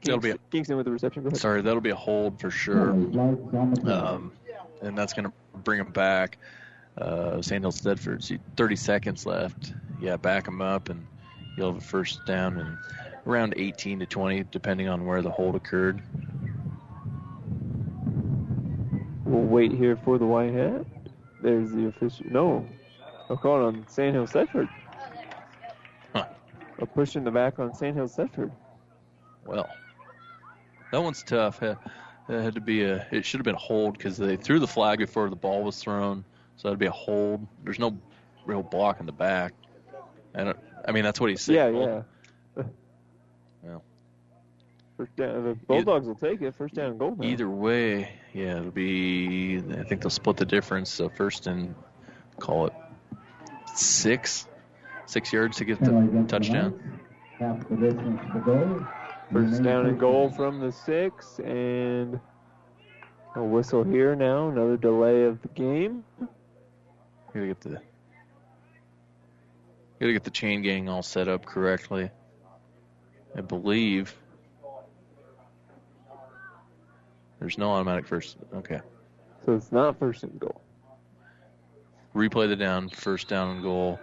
That'll 0.03 0.21
be 0.21 0.31
a- 0.31 0.39
Kingston 0.51 0.77
with 0.77 0.87
the 0.87 0.93
reception. 0.93 1.35
Sorry, 1.35 1.63
that'll 1.63 1.81
be 1.81 1.91
a 1.91 1.97
hold 1.97 2.41
for 2.41 2.51
sure. 2.51 2.91
Um, 2.91 4.33
and 4.83 4.97
that's 4.97 5.13
going 5.13 5.25
to 5.25 5.33
bring 5.65 5.81
him 5.81 5.91
back. 5.93 6.39
Uh, 6.99 7.43
Sandhill 7.43 7.73
Thedford, 7.73 8.23
see, 8.23 8.39
30 8.57 8.77
seconds 8.77 9.27
left. 9.27 9.75
Yeah, 10.01 10.17
back 10.17 10.47
him 10.49 10.63
up, 10.63 10.89
and 10.89 11.07
you'll 11.57 11.73
have 11.73 11.83
a 11.83 11.85
first 11.85 12.25
down 12.27 12.59
and 12.59 12.79
around 13.27 13.55
18 13.57 13.99
to 14.01 14.07
20, 14.07 14.45
depending 14.51 14.89
on 14.89 15.05
where 15.05 15.21
the 15.23 15.31
hold 15.31 15.57
occurred. 15.57 16.03
We'll 19.25 19.43
wait 19.43 19.73
here 19.73 19.97
for 20.05 20.19
the 20.19 20.27
white 20.27 20.55
hat. 20.55 20.85
There's 21.43 21.73
the 21.73 21.87
official. 21.89 22.27
No, 22.31 22.67
a 23.29 23.37
call 23.37 23.65
on 23.67 23.85
Sandhill 23.89 24.27
Thedford. 24.27 24.69
A 26.79 26.87
push 26.87 27.17
in 27.17 27.25
the 27.25 27.31
back 27.31 27.59
on 27.59 27.75
Sandhill 27.75 28.07
Thedford. 28.07 28.51
Well, 29.47 29.69
that 30.93 31.03
one's 31.03 31.23
tough. 31.23 31.63
It 31.63 31.79
had 32.29 32.55
to 32.57 32.61
be 32.61 32.83
a. 32.83 33.07
It 33.11 33.25
should 33.25 33.39
have 33.39 33.45
been 33.45 33.55
a 33.55 33.59
hold 33.59 33.97
because 33.97 34.17
they 34.17 34.37
threw 34.37 34.59
the 34.59 34.67
flag 34.67 34.99
before 34.99 35.31
the 35.31 35.37
ball 35.37 35.63
was 35.63 35.79
thrown, 35.81 36.25
so 36.57 36.69
that'd 36.69 36.79
be 36.79 36.87
a 36.87 36.91
hold. 36.91 37.47
There's 37.65 37.79
no 37.79 37.97
real 38.45 38.63
block 38.63 39.01
in 39.01 39.07
the 39.07 39.13
back. 39.13 39.55
I 40.35 40.45
don't. 40.45 40.59
I 40.87 40.93
mean, 40.93 41.05
that's 41.05 41.21
what 41.21 41.31
he 41.31 41.37
said. 41.37 41.55
Yeah, 41.55 41.69
yeah. 41.69 42.03
Well. 43.63 43.83
First 44.97 45.17
down. 45.17 45.45
The 45.45 45.55
Bulldogs 45.55 46.07
will 46.07 46.15
take 46.15 46.41
it. 46.43 46.55
First 46.55 46.75
down 46.75 46.91
and 46.91 46.99
goal. 46.99 47.17
now. 47.17 47.27
Either 47.27 47.49
way, 47.49 48.11
yeah, 48.33 48.59
it'll 48.59 48.71
be. 48.71 49.59
I 49.59 49.83
think 49.85 50.03
they'll 50.03 50.11
split 50.11 50.37
the 50.37 50.47
difference. 50.47 50.91
So 50.91 51.09
first 51.09 51.47
and 51.47 51.75
call 52.39 52.67
it 52.67 52.73
six, 53.75 54.47
six 55.07 55.33
yards 55.33 55.57
to 55.59 55.65
get 55.65 55.81
the 55.81 56.25
touchdown. 56.29 57.01
Half 57.39 57.69
the 57.69 57.77
distance 57.77 58.21
to 58.33 58.41
go. 58.41 58.87
First 59.33 59.63
down 59.63 59.87
and 59.87 59.99
goal 59.99 60.31
from 60.31 60.61
the 60.61 60.71
six, 60.71 61.41
and 61.41 62.21
a 63.35 63.43
whistle 63.43 63.83
here 63.83 64.15
now. 64.15 64.49
Another 64.49 64.77
delay 64.77 65.25
of 65.25 65.43
the 65.43 65.49
game. 65.49 66.05
Gotta 67.35 67.47
get 67.47 67.61
the. 67.61 67.81
Gotta 70.01 70.13
get 70.13 70.25
the 70.25 70.31
chain 70.31 70.63
gang 70.63 70.89
all 70.89 71.03
set 71.03 71.29
up 71.29 71.45
correctly. 71.45 72.11
I 73.37 73.41
believe. 73.41 74.15
There's 77.41 77.59
no 77.59 77.71
automatic 77.73 78.07
first. 78.07 78.37
Okay. 78.55 78.81
So 79.45 79.53
it's 79.55 79.71
not 79.71 79.99
first 79.99 80.23
and 80.23 80.39
goal. 80.41 80.61
Replay 82.15 82.49
the 82.49 82.57
down. 82.57 82.89
First 82.89 83.29
down 83.29 83.57
and 83.57 83.63
goal. 83.63 84.01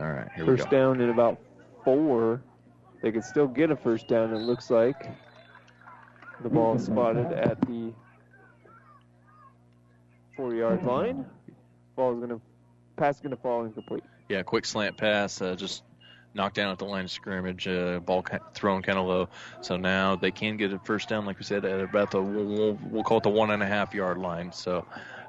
All 0.00 0.10
right. 0.10 0.28
Here 0.34 0.44
First 0.44 0.64
we 0.64 0.70
go. 0.70 0.76
down 0.76 1.00
in 1.00 1.10
about 1.10 1.38
four. 1.84 2.40
They 3.02 3.12
could 3.12 3.24
still 3.24 3.46
get 3.46 3.70
a 3.70 3.76
first 3.76 4.08
down. 4.08 4.32
It 4.32 4.38
looks 4.38 4.70
like 4.70 5.10
the 6.42 6.48
ball 6.48 6.74
is 6.76 6.84
spotted 6.86 7.26
at 7.32 7.60
the 7.62 7.92
four-yard 10.36 10.84
line. 10.84 11.24
Ball 11.96 12.12
is 12.14 12.18
going 12.18 12.30
to 12.30 12.40
pass 12.96 13.16
is 13.16 13.20
going 13.20 13.30
to 13.36 13.40
fall 13.40 13.64
incomplete. 13.64 14.04
Yeah, 14.28 14.42
quick 14.42 14.64
slant 14.64 14.96
pass, 14.96 15.40
uh, 15.42 15.54
just 15.54 15.84
knocked 16.32 16.56
down 16.56 16.72
at 16.72 16.78
the 16.78 16.84
line 16.84 17.04
of 17.04 17.10
scrimmage, 17.10 17.68
uh, 17.68 18.00
ball 18.00 18.22
ki- 18.22 18.38
thrown 18.54 18.82
kind 18.82 18.98
of 18.98 19.06
low. 19.06 19.28
So 19.60 19.76
now 19.76 20.16
they 20.16 20.30
can 20.30 20.56
get 20.56 20.72
a 20.72 20.78
first 20.80 21.08
down, 21.08 21.26
like 21.26 21.38
we 21.38 21.44
said, 21.44 21.64
at 21.64 21.80
about 21.80 22.10
the 22.10 22.20
we'll, 22.20 22.78
we'll 22.90 23.04
call 23.04 23.18
it 23.18 23.22
the 23.22 23.28
one 23.30 23.50
and 23.50 23.62
a 23.62 23.66
half 23.66 23.94
yard 23.94 24.18
line. 24.18 24.50
So 24.50 24.84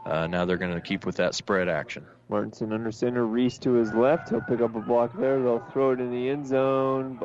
uh, 0.05 0.27
now 0.27 0.45
they're 0.45 0.57
going 0.57 0.73
to 0.73 0.81
keep 0.81 1.05
with 1.05 1.17
that 1.17 1.35
spread 1.35 1.67
action. 1.67 2.05
Martinson 2.29 2.73
under 2.73 2.91
center, 2.91 3.25
Reese 3.25 3.57
to 3.59 3.73
his 3.73 3.93
left. 3.93 4.29
He'll 4.29 4.41
pick 4.41 4.61
up 4.61 4.75
a 4.75 4.81
block 4.81 5.17
there. 5.17 5.41
They'll 5.41 5.65
throw 5.71 5.91
it 5.91 5.99
in 5.99 6.11
the 6.11 6.29
end 6.29 6.47
zone. 6.47 7.19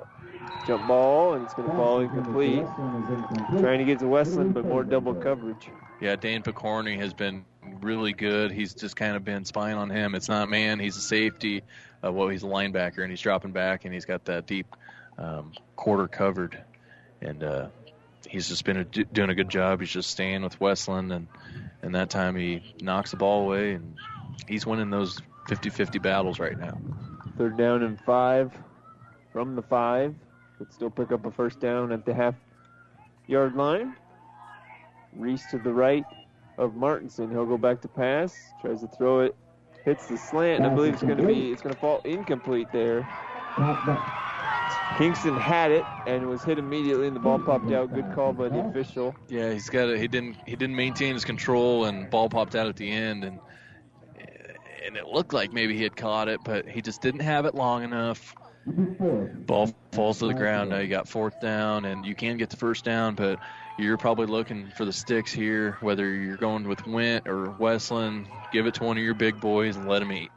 Jump 0.66 0.86
ball, 0.86 1.34
and 1.34 1.44
it's 1.44 1.54
going 1.54 1.68
to 1.68 1.74
fall 1.74 2.00
incomplete. 2.00 2.64
Trying 3.60 3.78
to 3.78 3.84
get 3.84 3.98
to 4.00 4.06
Westland, 4.06 4.52
but 4.52 4.66
more 4.66 4.84
double 4.84 5.14
coverage. 5.14 5.68
Yeah, 6.00 6.16
Dane 6.16 6.42
Picorni 6.42 6.98
has 6.98 7.14
been 7.14 7.44
really 7.80 8.12
good. 8.12 8.52
He's 8.52 8.74
just 8.74 8.96
kind 8.96 9.16
of 9.16 9.24
been 9.24 9.44
spying 9.44 9.76
on 9.76 9.90
him. 9.90 10.14
It's 10.14 10.28
not 10.28 10.48
man. 10.48 10.78
He's 10.78 10.96
a 10.96 11.02
safety. 11.02 11.62
Uh, 12.04 12.12
well, 12.12 12.28
he's 12.28 12.42
a 12.42 12.46
linebacker, 12.46 13.02
and 13.02 13.10
he's 13.10 13.20
dropping 13.20 13.52
back, 13.52 13.84
and 13.84 13.92
he's 13.92 14.04
got 14.04 14.24
that 14.26 14.46
deep 14.46 14.74
um, 15.18 15.52
quarter 15.76 16.08
covered, 16.08 16.62
and 17.20 17.42
uh, 17.42 17.68
he's 18.28 18.48
just 18.48 18.64
been 18.64 18.78
a, 18.78 18.84
doing 18.84 19.30
a 19.30 19.34
good 19.34 19.48
job. 19.48 19.80
He's 19.80 19.90
just 19.90 20.10
staying 20.10 20.42
with 20.42 20.60
Westland, 20.60 21.12
and 21.12 21.28
and 21.82 21.94
that 21.94 22.10
time 22.10 22.36
he 22.36 22.74
knocks 22.80 23.10
the 23.10 23.16
ball 23.16 23.42
away, 23.42 23.72
and 23.72 23.96
he's 24.46 24.66
winning 24.66 24.90
those 24.90 25.18
50-50 25.48 26.02
battles 26.02 26.38
right 26.38 26.58
now. 26.58 26.78
Third 27.38 27.56
down 27.56 27.82
and 27.82 27.98
five 28.00 28.52
from 29.32 29.56
the 29.56 29.62
five. 29.62 30.14
Could 30.58 30.72
still 30.72 30.90
pick 30.90 31.10
up 31.10 31.24
a 31.24 31.30
first 31.30 31.58
down 31.58 31.90
at 31.90 32.04
the 32.04 32.12
half 32.12 32.34
yard 33.26 33.56
line. 33.56 33.96
Reese 35.16 35.46
to 35.50 35.58
the 35.58 35.72
right 35.72 36.04
of 36.58 36.74
Martinson. 36.74 37.30
He'll 37.30 37.46
go 37.46 37.56
back 37.56 37.80
to 37.80 37.88
pass. 37.88 38.36
Tries 38.60 38.80
to 38.80 38.86
throw 38.86 39.20
it. 39.20 39.34
Hits 39.84 40.06
the 40.08 40.18
slant. 40.18 40.64
I 40.64 40.68
believe 40.68 40.92
it's 40.92 41.02
going 41.02 41.16
to 41.16 41.26
be. 41.26 41.50
It's 41.50 41.62
going 41.62 41.74
to 41.74 41.80
fall 41.80 42.02
incomplete 42.04 42.68
there. 42.72 43.08
Kingston 44.97 45.36
had 45.36 45.70
it 45.70 45.84
and 46.07 46.28
was 46.28 46.43
hit 46.43 46.59
immediately, 46.59 47.07
and 47.07 47.16
the 47.16 47.20
ball 47.20 47.38
popped 47.38 47.70
out. 47.72 47.95
Good 47.95 48.12
call 48.14 48.32
by 48.32 48.49
the 48.49 48.61
official. 48.61 49.14
Yeah, 49.28 49.53
he's 49.53 49.68
got. 49.68 49.88
it. 49.88 49.99
he 49.99 50.09
didn't. 50.09 50.36
He 50.47 50.57
didn't 50.57 50.76
maintain 50.76 51.14
his 51.14 51.24
control, 51.24 51.86
and 51.86 52.11
ball 52.11 52.28
popped 52.28 52.55
out 52.55 52.66
at 52.66 52.76
the 52.76 52.91
end, 52.91 53.24
and 53.24 53.38
and 54.86 54.97
it 54.97 55.07
looked 55.07 55.32
like 55.32 55.53
maybe 55.53 55.76
he 55.76 55.82
had 55.82 55.97
caught 55.97 56.28
it, 56.28 56.41
but 56.45 56.66
he 56.66 56.82
just 56.82 57.01
didn't 57.01 57.20
have 57.20 57.47
it 57.47 57.55
long 57.55 57.84
enough. 57.84 58.34
Ball 58.66 59.72
falls 59.93 60.18
to 60.18 60.26
the 60.26 60.34
ground. 60.34 60.70
Now 60.70 60.78
you 60.78 60.88
got 60.88 61.09
fourth 61.09 61.41
down, 61.41 61.84
and 61.84 62.05
you 62.05 62.14
can 62.14 62.36
get 62.36 62.51
the 62.51 62.57
first 62.57 62.84
down, 62.84 63.14
but 63.14 63.38
you're 63.78 63.97
probably 63.97 64.26
looking 64.26 64.70
for 64.76 64.84
the 64.84 64.93
sticks 64.93 65.32
here. 65.32 65.78
Whether 65.80 66.12
you're 66.14 66.36
going 66.36 66.68
with 66.68 66.86
Went 66.86 67.26
or 67.28 67.51
Westland, 67.53 68.26
give 68.53 68.66
it 68.66 68.74
to 68.74 68.84
one 68.84 68.99
of 68.99 69.03
your 69.03 69.14
big 69.14 69.41
boys 69.41 69.76
and 69.76 69.88
let 69.88 70.03
him 70.03 70.12
eat. 70.12 70.30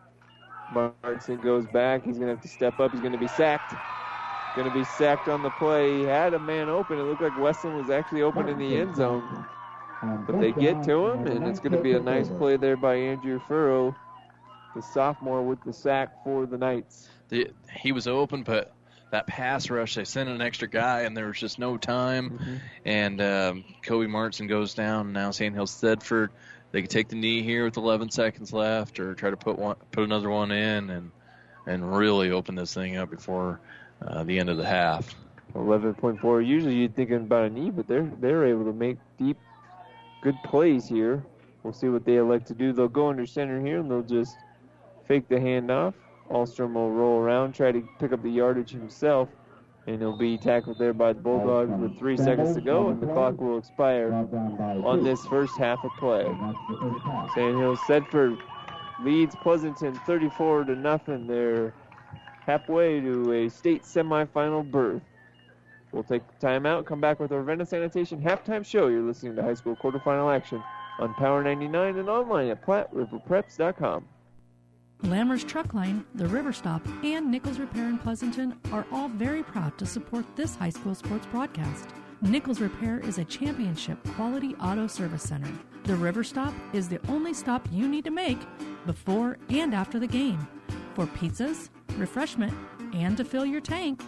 Martinson 0.74 1.38
goes 1.38 1.66
back. 1.68 2.04
He's 2.04 2.18
going 2.18 2.30
to 2.30 2.36
have 2.36 2.41
to 2.41 2.47
step 2.47 2.80
up. 2.80 2.91
He's 2.91 3.01
going 3.01 3.14
to 3.14 3.20
be 3.20 3.28
sacked. 3.28 3.76
Going 4.56 4.70
to 4.70 4.74
be 4.74 4.84
sacked 4.84 5.30
on 5.30 5.41
the 5.41 5.49
play. 5.49 5.99
He 5.99 6.04
had 6.04 6.34
a 6.36 6.39
man 6.39 6.70
open. 6.70 6.99
It 6.99 7.04
looked 7.04 7.22
like 7.22 7.38
Westland 7.39 7.76
was 7.78 7.89
actually 7.89 8.22
open 8.22 8.47
in 8.47 8.60
the 8.60 8.78
end 8.78 8.95
zone. 8.95 9.45
But 10.28 10.39
they 10.39 10.51
get 10.51 10.84
to 10.84 11.08
him, 11.08 11.28
and 11.28 11.47
it's 11.47 11.60
going 11.60 11.72
to 11.72 11.82
be 11.82 11.93
a 11.93 11.99
nice 11.99 12.28
play 12.28 12.58
there 12.58 12.76
by 12.76 12.95
Andrew 12.95 13.39
Furrow, 13.47 13.95
the 14.76 14.82
sophomore, 14.82 15.41
with 15.41 15.64
the 15.64 15.74
sack 15.74 16.24
for 16.24 16.45
the 16.45 16.58
Knights. 16.58 17.08
The, 17.30 17.51
he 17.74 17.93
was 17.93 18.06
open, 18.06 18.43
but 18.43 18.74
that 19.12 19.28
pass 19.28 19.70
rush, 19.70 19.95
they 19.95 20.04
sent 20.04 20.28
an 20.30 20.41
extra 20.41 20.68
guy, 20.68 21.01
and 21.01 21.16
there 21.16 21.28
was 21.28 21.39
just 21.39 21.58
no 21.58 21.78
time. 21.78 22.32
Mm-hmm. 22.32 22.56
And 22.86 23.22
um, 23.22 23.64
Kobe 23.82 24.08
Martinson 24.08 24.47
goes 24.47 24.74
down. 24.74 25.14
Now 25.14 25.32
Sandhill 25.32 25.68
Thedford, 25.68 26.30
they 26.72 26.82
could 26.82 26.91
take 26.91 27.08
the 27.08 27.16
knee 27.16 27.41
here 27.41 27.64
with 27.64 27.78
11 27.78 28.12
seconds 28.12 28.51
left, 28.51 28.99
or 28.99 29.16
try 29.16 29.30
to 29.30 29.38
put 29.38 29.58
one, 29.58 29.78
put 29.91 30.04
another 30.04 30.30
one 30.30 30.51
in, 30.51 30.89
and 30.89 31.12
and 31.66 31.95
really 31.95 32.32
open 32.32 32.56
this 32.56 32.74
thing 32.74 32.97
up 32.97 33.10
before 33.10 33.62
uh, 34.08 34.24
the 34.24 34.39
end 34.39 34.49
of 34.49 34.58
the 34.58 34.66
half. 34.66 35.16
11.4. 35.56 36.45
Usually 36.45 36.76
you'd 36.76 36.95
thinking 36.95 37.18
about 37.18 37.45
a 37.45 37.49
knee, 37.49 37.70
but 37.70 37.88
they're 37.88 38.12
they're 38.20 38.45
able 38.45 38.66
to 38.66 38.74
make 38.74 38.97
deep, 39.18 39.38
good 40.22 40.36
plays 40.43 40.88
here. 40.88 41.24
We'll 41.62 41.74
see 41.74 41.89
what 41.89 42.06
they 42.06 42.18
elect 42.18 42.47
to 42.47 42.54
do. 42.54 42.74
They'll 42.74 42.88
go 42.88 43.10
under 43.10 43.26
center 43.26 43.64
here, 43.64 43.80
and 43.80 43.89
they'll 43.89 44.01
just 44.01 44.36
fake 45.08 45.30
the 45.30 45.36
handoff. 45.36 45.93
Alstrom 46.30 46.74
will 46.74 46.91
roll 46.91 47.20
around, 47.20 47.54
try 47.54 47.72
to 47.72 47.88
pick 47.99 48.12
up 48.12 48.24
the 48.24 48.30
yardage 48.30 48.72
himself, 48.72 49.30
and 49.86 49.99
he'll 49.99 50.18
be 50.18 50.38
tackled 50.38 50.80
there 50.80 50.93
by 50.93 51.14
the 51.14 51.22
Bulldogs 51.22 51.80
with 51.80 51.97
three 51.99 52.18
seconds 52.18 52.56
to 52.56 52.62
go, 52.62 52.89
and 52.89 52.99
the 53.01 53.08
clock 53.08 53.39
will 53.39 53.58
expire 53.58 54.12
on 54.14 55.04
this 55.04 55.24
first 55.26 55.58
half 55.58 55.84
of 55.84 55.91
play. 55.99 56.24
Sandhill 57.36 57.76
Thedford 57.76 58.39
leads 59.01 59.36
Pleasanton 59.36 59.93
34 60.06 60.66
to 60.66 60.76
nothing. 60.76 61.28
They're 61.28 61.74
halfway 62.45 62.99
to 62.99 63.31
a 63.33 63.49
state 63.49 63.83
semifinal 63.83 64.69
berth. 64.69 65.01
We'll 65.91 66.03
take 66.03 66.23
time 66.39 66.65
out, 66.65 66.85
come 66.85 66.99
back 66.99 67.19
with 67.19 67.31
our 67.31 67.39
Ravenna 67.39 67.65
Sanitation 67.65 68.21
halftime 68.21 68.65
show. 68.65 68.87
You're 68.87 69.03
listening 69.03 69.35
to 69.35 69.43
high 69.43 69.53
school 69.53 69.75
quarterfinal 69.75 70.35
action 70.35 70.61
on 70.99 71.13
Power 71.13 71.43
99 71.43 71.97
and 71.97 72.09
online 72.09 72.49
at 72.49 72.65
PlatteRiverPreps.com. 72.65 74.05
Lammer's 75.03 75.43
Truck 75.43 75.73
Line, 75.73 76.05
the 76.15 76.27
River 76.27 76.53
Stop, 76.53 76.81
and 77.03 77.29
Nichols 77.29 77.59
Repair 77.59 77.89
in 77.89 77.97
Pleasanton 77.97 78.57
are 78.71 78.85
all 78.91 79.09
very 79.09 79.43
proud 79.43 79.77
to 79.77 79.85
support 79.85 80.25
this 80.35 80.55
high 80.55 80.69
school 80.69 80.95
sports 80.95 81.27
broadcast. 81.27 81.89
Nichols 82.21 82.61
Repair 82.61 82.99
is 82.99 83.17
a 83.17 83.25
championship 83.25 84.01
quality 84.15 84.55
auto 84.55 84.87
service 84.87 85.23
center. 85.23 85.51
The 85.83 85.95
River 85.95 86.23
Stop 86.23 86.53
is 86.71 86.87
the 86.87 86.99
only 87.09 87.33
stop 87.33 87.67
you 87.69 87.87
need 87.89 88.05
to 88.05 88.11
make 88.11 88.39
before 88.85 89.37
and 89.49 89.75
after 89.75 89.99
the 89.99 90.07
game 90.07 90.47
for 90.95 91.05
pizzas, 91.05 91.69
refreshment, 91.97 92.53
and 92.93 93.17
to 93.17 93.25
fill 93.25 93.45
your 93.45 93.61
tank. 93.61 94.01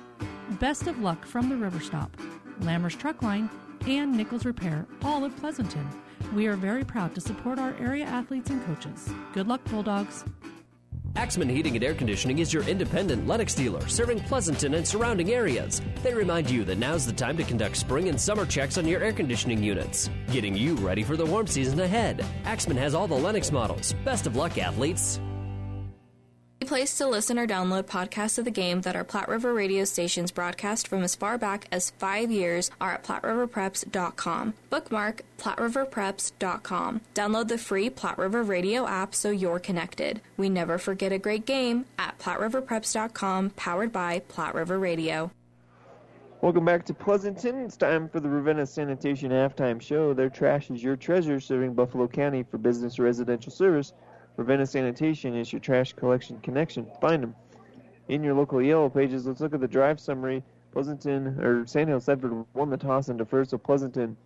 Best 0.59 0.87
of 0.87 0.99
luck 0.99 1.25
from 1.25 1.49
the 1.49 1.57
River 1.57 1.79
Stop, 1.79 2.15
Lammer's 2.61 2.95
Truck 2.95 3.21
Line, 3.21 3.49
and 3.87 4.15
Nichols 4.15 4.45
Repair, 4.45 4.85
all 5.03 5.23
of 5.23 5.35
Pleasanton. 5.37 5.87
We 6.33 6.47
are 6.47 6.55
very 6.55 6.83
proud 6.83 7.13
to 7.15 7.21
support 7.21 7.59
our 7.59 7.75
area 7.79 8.05
athletes 8.05 8.49
and 8.49 8.63
coaches. 8.65 9.09
Good 9.33 9.47
luck, 9.47 9.63
Bulldogs. 9.65 10.25
Axman 11.15 11.47
Heating 11.47 11.75
and 11.75 11.83
Air 11.83 11.95
Conditioning 11.95 12.39
is 12.39 12.53
your 12.53 12.63
independent 12.63 13.25
Lennox 13.25 13.53
dealer 13.53 13.87
serving 13.87 14.19
Pleasanton 14.21 14.73
and 14.73 14.85
surrounding 14.85 15.31
areas. 15.31 15.81
They 16.03 16.13
remind 16.13 16.49
you 16.49 16.65
that 16.65 16.77
now's 16.77 17.05
the 17.05 17.13
time 17.13 17.37
to 17.37 17.43
conduct 17.43 17.77
spring 17.77 18.09
and 18.09 18.19
summer 18.19 18.45
checks 18.45 18.77
on 18.77 18.85
your 18.85 19.01
air 19.01 19.13
conditioning 19.13 19.63
units, 19.63 20.09
getting 20.31 20.55
you 20.55 20.75
ready 20.75 21.03
for 21.03 21.15
the 21.15 21.25
warm 21.25 21.47
season 21.47 21.79
ahead. 21.79 22.25
Axman 22.43 22.77
has 22.77 22.93
all 22.93 23.07
the 23.07 23.15
Lennox 23.15 23.51
models. 23.51 23.93
Best 24.03 24.27
of 24.27 24.35
luck, 24.35 24.57
athletes. 24.57 25.21
Place 26.65 26.97
to 26.97 27.07
listen 27.07 27.37
or 27.37 27.45
download 27.45 27.83
podcasts 27.83 28.39
of 28.39 28.45
the 28.45 28.51
game 28.51 28.81
that 28.81 28.95
our 28.95 29.03
Platte 29.03 29.27
River 29.27 29.53
radio 29.53 29.83
stations 29.85 30.31
broadcast 30.31 30.87
from 30.87 31.03
as 31.03 31.13
far 31.13 31.37
back 31.37 31.67
as 31.71 31.91
five 31.91 32.31
years 32.31 32.71
are 32.81 32.93
at 32.93 33.03
PlatteRiverPreps.com. 33.03 34.55
Bookmark 34.71 35.21
PlatteRiverPreps.com. 35.37 37.01
Download 37.13 37.47
the 37.47 37.59
free 37.59 37.91
Platte 37.91 38.17
River 38.17 38.41
radio 38.41 38.87
app 38.87 39.13
so 39.13 39.29
you're 39.29 39.59
connected. 39.59 40.21
We 40.37 40.49
never 40.49 40.79
forget 40.79 41.11
a 41.11 41.19
great 41.19 41.45
game 41.45 41.85
at 41.99 42.17
PlatteRiverPreps.com, 42.17 43.51
powered 43.51 43.91
by 43.91 44.19
Platte 44.27 44.55
River 44.55 44.79
Radio. 44.79 45.29
Welcome 46.41 46.65
back 46.65 46.85
to 46.85 46.93
Pleasanton. 46.93 47.59
It's 47.59 47.77
time 47.77 48.09
for 48.09 48.19
the 48.19 48.29
Ravenna 48.29 48.65
Sanitation 48.65 49.31
Halftime 49.31 49.81
Show. 49.81 50.13
Their 50.13 50.29
trash 50.29 50.69
is 50.71 50.83
your 50.83 50.95
treasure, 50.95 51.39
serving 51.39 51.73
Buffalo 51.73 52.07
County 52.07 52.43
for 52.43 52.57
business 52.57 52.97
residential 52.97 53.51
service. 53.51 53.93
Ravenna 54.37 54.65
Sanitation 54.65 55.35
is 55.35 55.53
your 55.53 55.61
trash 55.61 55.93
collection 55.93 56.39
connection. 56.41 56.87
Find 56.99 57.23
them 57.23 57.35
in 58.09 58.23
your 58.23 58.33
local 58.33 58.61
yellow 58.61 58.89
pages. 58.89 59.25
Let's 59.25 59.39
look 59.39 59.53
at 59.53 59.61
the 59.61 59.67
drive 59.67 59.99
summary. 59.99 60.43
Pleasanton 60.73 61.39
or 61.39 61.65
Sandhill 61.65 61.99
Thedford 61.99 62.45
won 62.53 62.69
the 62.69 62.77
toss 62.77 63.07
and 63.07 63.17
deferred, 63.17 63.49
so 63.49 63.57
Pleasanton 63.57 64.17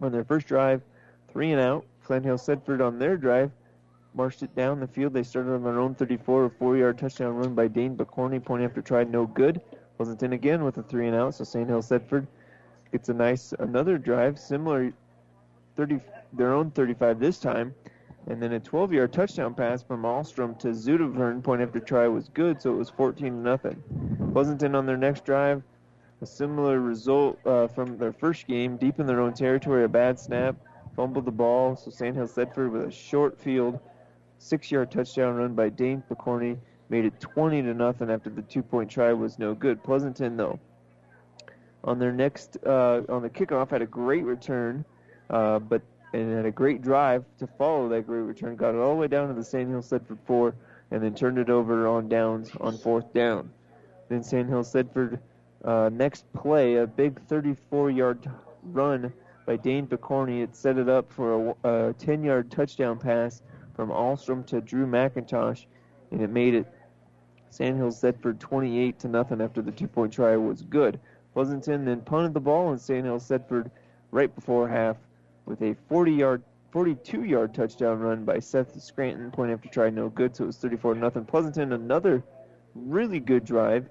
on 0.00 0.10
their 0.10 0.24
first 0.24 0.48
drive, 0.48 0.82
three 1.28 1.52
and 1.52 1.60
out. 1.60 1.86
Sandhill 2.06 2.36
Thedford 2.36 2.84
on 2.84 2.98
their 2.98 3.16
drive 3.16 3.52
marched 4.12 4.42
it 4.42 4.54
down 4.56 4.80
the 4.80 4.88
field. 4.88 5.12
They 5.12 5.22
started 5.22 5.52
on 5.54 5.62
their 5.62 5.78
own 5.78 5.94
34, 5.94 6.46
a 6.46 6.50
four-yard 6.50 6.98
touchdown 6.98 7.36
run 7.36 7.54
by 7.54 7.68
Dane 7.68 7.96
Picorni, 7.96 8.44
point 8.44 8.64
after 8.64 8.82
try, 8.82 9.04
no 9.04 9.26
good. 9.26 9.60
Pleasanton 9.96 10.32
again 10.32 10.64
with 10.64 10.78
a 10.78 10.82
three 10.82 11.06
and 11.06 11.16
out, 11.16 11.36
so 11.36 11.44
Sandhill 11.44 11.80
Thedford 11.80 12.26
gets 12.90 13.08
a 13.08 13.14
nice 13.14 13.54
another 13.60 13.98
drive, 13.98 14.38
similar 14.38 14.92
30 15.76 16.00
their 16.32 16.52
own 16.52 16.72
35 16.72 17.20
this 17.20 17.38
time. 17.38 17.72
And 18.26 18.42
then 18.42 18.54
a 18.54 18.60
12-yard 18.60 19.12
touchdown 19.12 19.54
pass 19.54 19.82
from 19.82 20.02
Alstrom 20.02 20.58
to 20.60 20.68
Zutavern, 20.68 21.42
point 21.42 21.60
after 21.60 21.78
try 21.78 22.08
was 22.08 22.28
good, 22.30 22.60
so 22.60 22.72
it 22.72 22.76
was 22.76 22.90
14 22.90 23.42
nothing. 23.42 23.82
Pleasanton 24.32 24.74
on 24.74 24.86
their 24.86 24.96
next 24.96 25.24
drive, 25.24 25.62
a 26.22 26.26
similar 26.26 26.80
result 26.80 27.38
uh, 27.46 27.66
from 27.68 27.98
their 27.98 28.12
first 28.12 28.46
game, 28.46 28.76
deep 28.78 28.98
in 28.98 29.06
their 29.06 29.20
own 29.20 29.34
territory, 29.34 29.84
a 29.84 29.88
bad 29.88 30.18
snap, 30.18 30.56
fumbled 30.96 31.26
the 31.26 31.32
ball, 31.32 31.76
so 31.76 31.90
Sandhill 31.90 32.26
Thedford 32.26 32.70
with 32.70 32.86
a 32.86 32.90
short 32.90 33.38
field, 33.38 33.78
six-yard 34.38 34.90
touchdown 34.90 35.34
run 35.36 35.54
by 35.54 35.68
Dane 35.68 36.02
Picorni 36.08 36.56
made 36.88 37.04
it 37.04 37.18
20 37.20 37.62
to 37.62 37.74
nothing 37.74 38.10
after 38.10 38.30
the 38.30 38.42
two-point 38.42 38.90
try 38.90 39.12
was 39.12 39.38
no 39.38 39.54
good. 39.54 39.82
Pleasanton 39.82 40.36
though, 40.36 40.58
on 41.82 41.98
their 41.98 42.12
next 42.12 42.56
uh, 42.66 43.02
on 43.08 43.22
the 43.22 43.30
kickoff 43.30 43.70
had 43.70 43.82
a 43.82 43.86
great 43.86 44.24
return, 44.24 44.84
uh, 45.30 45.58
but 45.58 45.82
and 46.14 46.32
had 46.32 46.46
a 46.46 46.50
great 46.50 46.80
drive 46.80 47.24
to 47.38 47.46
follow 47.46 47.88
that 47.88 48.06
great 48.06 48.20
return. 48.20 48.54
Got 48.54 48.74
it 48.74 48.78
all 48.78 48.94
the 48.94 49.00
way 49.00 49.08
down 49.08 49.28
to 49.28 49.34
the 49.34 49.42
Sandhill 49.42 49.82
Thedford 49.82 50.18
four, 50.24 50.54
and 50.92 51.02
then 51.02 51.14
turned 51.14 51.38
it 51.38 51.50
over 51.50 51.88
on 51.88 52.08
downs 52.08 52.50
on 52.60 52.78
fourth 52.78 53.12
down. 53.12 53.50
Then 54.08 54.22
Sandhill 54.22 54.62
Thedford 54.62 55.18
uh, 55.64 55.90
next 55.92 56.32
play, 56.32 56.76
a 56.76 56.86
big 56.86 57.20
34-yard 57.26 58.30
run 58.62 59.12
by 59.44 59.56
Dane 59.56 59.88
Picorni. 59.88 60.42
It 60.42 60.54
set 60.54 60.78
it 60.78 60.88
up 60.88 61.10
for 61.10 61.32
a, 61.64 61.88
a 61.88 61.94
10-yard 61.94 62.50
touchdown 62.50 62.98
pass 62.98 63.42
from 63.74 63.88
Alstrom 63.90 64.46
to 64.46 64.60
Drew 64.60 64.86
McIntosh, 64.86 65.66
and 66.12 66.20
it 66.20 66.30
made 66.30 66.54
it 66.54 66.66
Sandhill 67.50 67.90
Thedford 67.90 68.38
28 68.38 69.00
to 69.00 69.08
nothing 69.08 69.40
after 69.40 69.62
the 69.62 69.72
two-point 69.72 70.12
try 70.12 70.36
was 70.36 70.62
good. 70.62 71.00
Pleasanton 71.32 71.84
then 71.84 72.02
punted 72.02 72.34
the 72.34 72.40
ball, 72.40 72.70
and 72.70 72.80
Sandhill 72.80 73.18
Thedford 73.18 73.68
right 74.12 74.32
before 74.32 74.68
half 74.68 74.96
with 75.46 75.60
a 75.62 75.76
40-yard, 75.90 76.42
42-yard 76.72 77.54
touchdown 77.54 78.00
run 78.00 78.24
by 78.24 78.38
Seth 78.38 78.80
Scranton. 78.80 79.30
Point 79.30 79.52
after 79.52 79.68
try, 79.68 79.90
no 79.90 80.08
good, 80.08 80.34
so 80.34 80.44
it 80.44 80.48
was 80.48 80.56
34 80.56 80.94
nothing. 80.94 81.24
Pleasanton 81.24 81.72
another 81.72 82.22
really 82.74 83.20
good 83.20 83.44
drive, 83.44 83.88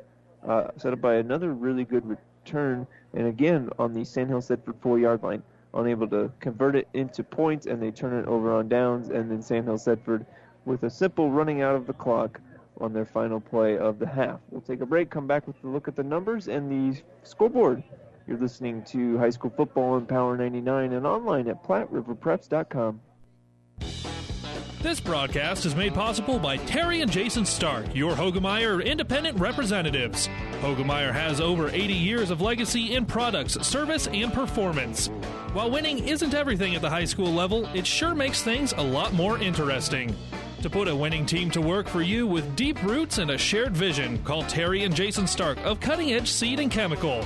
uh, 0.47 0.67
set 0.77 0.93
up 0.93 1.01
by 1.01 1.15
another 1.15 1.53
really 1.53 1.83
good 1.83 2.05
return, 2.05 2.85
and 3.13 3.27
again 3.27 3.69
on 3.79 3.93
the 3.93 4.03
Sandhill 4.03 4.41
Thedford 4.41 4.75
four-yard 4.81 5.23
line, 5.23 5.43
unable 5.73 6.07
to 6.07 6.31
convert 6.39 6.75
it 6.75 6.87
into 6.93 7.23
points, 7.23 7.65
and 7.65 7.81
they 7.81 7.91
turn 7.91 8.13
it 8.17 8.27
over 8.27 8.53
on 8.53 8.67
downs, 8.67 9.09
and 9.09 9.31
then 9.31 9.41
Sandhill 9.41 9.77
Thedford 9.77 10.25
with 10.65 10.83
a 10.83 10.89
simple 10.89 11.29
running 11.31 11.61
out 11.61 11.75
of 11.75 11.87
the 11.87 11.93
clock 11.93 12.39
on 12.79 12.93
their 12.93 13.05
final 13.05 13.39
play 13.39 13.77
of 13.77 13.99
the 13.99 14.07
half. 14.07 14.39
We'll 14.49 14.61
take 14.61 14.81
a 14.81 14.85
break, 14.85 15.09
come 15.09 15.27
back 15.27 15.47
with 15.47 15.61
a 15.63 15.67
look 15.67 15.87
at 15.87 15.95
the 15.95 16.03
numbers 16.03 16.47
and 16.47 16.69
the 16.69 17.01
scoreboard. 17.23 17.83
You're 18.27 18.37
listening 18.37 18.83
to 18.85 19.17
high 19.17 19.29
school 19.29 19.51
football 19.55 19.93
on 19.93 20.05
Power 20.05 20.37
99 20.37 20.93
and 20.93 21.05
online 21.05 21.47
at 21.47 21.63
PlatteRiverPreps.com. 21.63 23.01
This 24.81 24.99
broadcast 24.99 25.65
is 25.65 25.75
made 25.77 25.93
possible 25.93 26.39
by 26.39 26.57
Terry 26.57 27.01
and 27.01 27.09
Jason 27.09 27.45
Stark, 27.45 27.95
your 27.95 28.13
Hoegemeyer 28.13 28.83
independent 28.83 29.39
representatives. 29.39 30.27
Hoegemeyer 30.59 31.13
has 31.13 31.39
over 31.39 31.69
80 31.69 31.93
years 31.93 32.29
of 32.31 32.41
legacy 32.41 32.95
in 32.95 33.05
products, 33.05 33.53
service, 33.65 34.07
and 34.07 34.33
performance. 34.33 35.07
While 35.53 35.71
winning 35.71 36.05
isn't 36.05 36.33
everything 36.33 36.75
at 36.75 36.81
the 36.81 36.89
high 36.89 37.05
school 37.05 37.31
level, 37.31 37.65
it 37.73 37.87
sure 37.87 38.13
makes 38.13 38.41
things 38.41 38.73
a 38.73 38.83
lot 38.83 39.13
more 39.13 39.37
interesting. 39.37 40.13
To 40.61 40.69
put 40.69 40.89
a 40.89 40.95
winning 40.95 41.25
team 41.25 41.49
to 41.51 41.61
work 41.61 41.87
for 41.87 42.01
you 42.01 42.27
with 42.27 42.55
deep 42.57 42.81
roots 42.83 43.19
and 43.19 43.31
a 43.31 43.37
shared 43.37 43.75
vision, 43.75 44.21
call 44.23 44.43
Terry 44.43 44.83
and 44.83 44.93
Jason 44.93 45.27
Stark 45.27 45.57
of 45.59 45.79
Cutting 45.79 46.11
Edge 46.11 46.29
Seed 46.29 46.59
and 46.59 46.71
Chemical. 46.71 47.25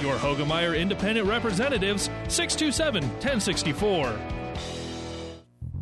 Your 0.00 0.16
Hoegemeyer 0.16 0.78
Independent 0.78 1.26
Representatives, 1.28 2.10
627 2.28 3.02
1064. 3.02 4.18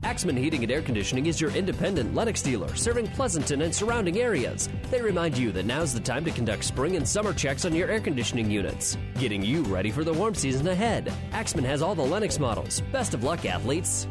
Axman 0.04 0.36
Heating 0.36 0.62
and 0.62 0.70
Air 0.70 0.82
Conditioning 0.82 1.26
is 1.26 1.40
your 1.40 1.50
independent 1.52 2.14
Lennox 2.14 2.42
dealer 2.42 2.74
serving 2.74 3.06
Pleasanton 3.08 3.62
and 3.62 3.74
surrounding 3.74 4.18
areas. 4.18 4.68
They 4.90 5.00
remind 5.00 5.38
you 5.38 5.52
that 5.52 5.64
now's 5.64 5.94
the 5.94 6.00
time 6.00 6.24
to 6.24 6.30
conduct 6.30 6.64
spring 6.64 6.96
and 6.96 7.08
summer 7.08 7.32
checks 7.32 7.64
on 7.64 7.74
your 7.74 7.88
air 7.88 8.00
conditioning 8.00 8.50
units, 8.50 8.98
getting 9.18 9.42
you 9.42 9.62
ready 9.62 9.90
for 9.90 10.04
the 10.04 10.12
warm 10.12 10.34
season 10.34 10.68
ahead. 10.68 11.12
Axman 11.32 11.64
has 11.64 11.80
all 11.82 11.94
the 11.94 12.02
Lennox 12.02 12.38
models. 12.38 12.82
Best 12.92 13.14
of 13.14 13.24
luck, 13.24 13.46
athletes. 13.46 14.08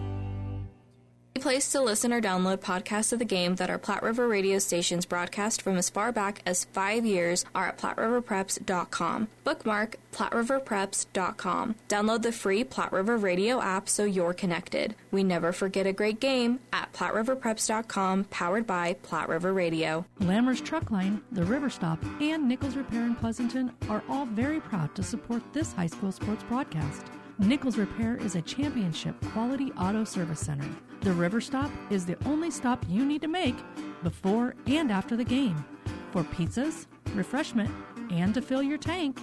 A 1.33 1.39
place 1.39 1.71
to 1.71 1.81
listen 1.81 2.11
or 2.11 2.19
download 2.21 2.57
podcasts 2.57 3.13
of 3.13 3.19
the 3.19 3.25
game 3.25 3.55
that 3.55 3.69
our 3.69 3.77
Platte 3.77 4.03
River 4.03 4.27
radio 4.27 4.59
stations 4.59 5.05
broadcast 5.05 5.61
from 5.61 5.77
as 5.77 5.89
far 5.89 6.11
back 6.11 6.41
as 6.45 6.65
five 6.65 7.05
years 7.05 7.45
are 7.55 7.69
at 7.69 7.77
PlatteRiverPreps.com. 7.77 9.29
Bookmark 9.45 9.95
PlatteRiverPreps.com. 10.11 11.75
Download 11.87 12.21
the 12.21 12.33
free 12.33 12.65
Platte 12.65 12.91
River 12.91 13.17
radio 13.17 13.61
app 13.61 13.87
so 13.87 14.03
you're 14.03 14.33
connected. 14.33 14.93
We 15.09 15.23
never 15.23 15.53
forget 15.53 15.87
a 15.87 15.93
great 15.93 16.19
game 16.19 16.59
at 16.73 16.91
PlatteRiverPreps.com, 16.91 18.25
powered 18.25 18.67
by 18.67 18.95
Platte 19.01 19.29
River 19.29 19.53
Radio. 19.53 20.05
Lammer's 20.19 20.59
Truck 20.59 20.91
Line, 20.91 21.21
the 21.31 21.45
River 21.45 21.69
Stop, 21.69 22.03
and 22.19 22.45
Nichols 22.49 22.75
Repair 22.75 23.03
in 23.05 23.15
Pleasanton 23.15 23.71
are 23.89 24.03
all 24.09 24.25
very 24.25 24.59
proud 24.59 24.93
to 24.95 25.01
support 25.01 25.41
this 25.53 25.71
high 25.71 25.87
school 25.87 26.11
sports 26.11 26.43
broadcast. 26.43 27.03
Nichols 27.39 27.77
Repair 27.77 28.17
is 28.17 28.35
a 28.35 28.41
championship 28.41 29.15
quality 29.31 29.71
auto 29.73 30.03
service 30.03 30.39
center. 30.39 30.67
The 31.01 31.13
River 31.13 31.41
Stop 31.41 31.71
is 31.89 32.05
the 32.05 32.17
only 32.25 32.51
stop 32.51 32.85
you 32.87 33.05
need 33.05 33.21
to 33.21 33.27
make 33.27 33.55
before 34.03 34.55
and 34.67 34.91
after 34.91 35.15
the 35.15 35.23
game 35.23 35.65
for 36.11 36.23
pizzas, 36.23 36.85
refreshment, 37.15 37.71
and 38.11 38.33
to 38.33 38.41
fill 38.41 38.61
your 38.61 38.77
tank. 38.77 39.19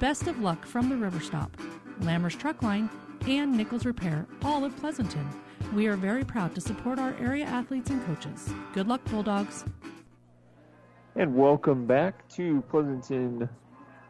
Best 0.00 0.26
of 0.26 0.40
luck 0.40 0.66
from 0.66 0.88
the 0.88 0.96
River 0.96 1.20
Stop, 1.20 1.56
Lammers 2.00 2.38
Truck 2.38 2.62
Line, 2.62 2.90
and 3.26 3.56
Nichols 3.56 3.86
Repair, 3.86 4.26
all 4.42 4.64
of 4.64 4.76
Pleasanton. 4.76 5.26
We 5.74 5.86
are 5.86 5.96
very 5.96 6.24
proud 6.24 6.54
to 6.56 6.60
support 6.60 6.98
our 6.98 7.14
area 7.18 7.44
athletes 7.44 7.90
and 7.90 8.04
coaches. 8.06 8.52
Good 8.74 8.88
luck, 8.88 9.02
Bulldogs. 9.06 9.64
And 11.14 11.34
welcome 11.34 11.86
back 11.86 12.28
to 12.30 12.62
Pleasanton, 12.68 13.48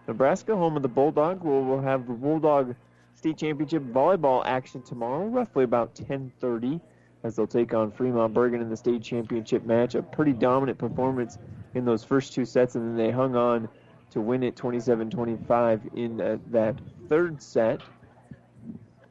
Nebraska, 0.08 0.56
home 0.56 0.76
of 0.76 0.82
the 0.82 0.88
Bulldog. 0.88 1.44
We'll 1.44 1.80
have 1.80 2.06
the 2.06 2.14
Bulldog 2.14 2.74
State 3.16 3.38
Championship 3.38 3.82
volleyball 3.82 4.42
action 4.44 4.82
tomorrow, 4.82 5.26
roughly 5.26 5.64
about 5.64 5.94
10:30, 5.94 6.78
as 7.22 7.34
they'll 7.34 7.46
take 7.46 7.72
on 7.72 7.90
Fremont 7.90 8.34
Bergan 8.34 8.60
in 8.60 8.68
the 8.68 8.76
state 8.76 9.02
championship 9.02 9.64
match. 9.64 9.94
A 9.94 10.02
pretty 10.02 10.34
dominant 10.34 10.76
performance 10.76 11.38
in 11.74 11.86
those 11.86 12.04
first 12.04 12.34
two 12.34 12.44
sets, 12.44 12.74
and 12.74 12.86
then 12.86 12.96
they 12.96 13.10
hung 13.10 13.34
on 13.34 13.70
to 14.10 14.20
win 14.20 14.42
it 14.42 14.54
27-25 14.54 15.94
in 15.94 16.20
uh, 16.20 16.36
that 16.50 16.76
third 17.08 17.42
set. 17.42 17.80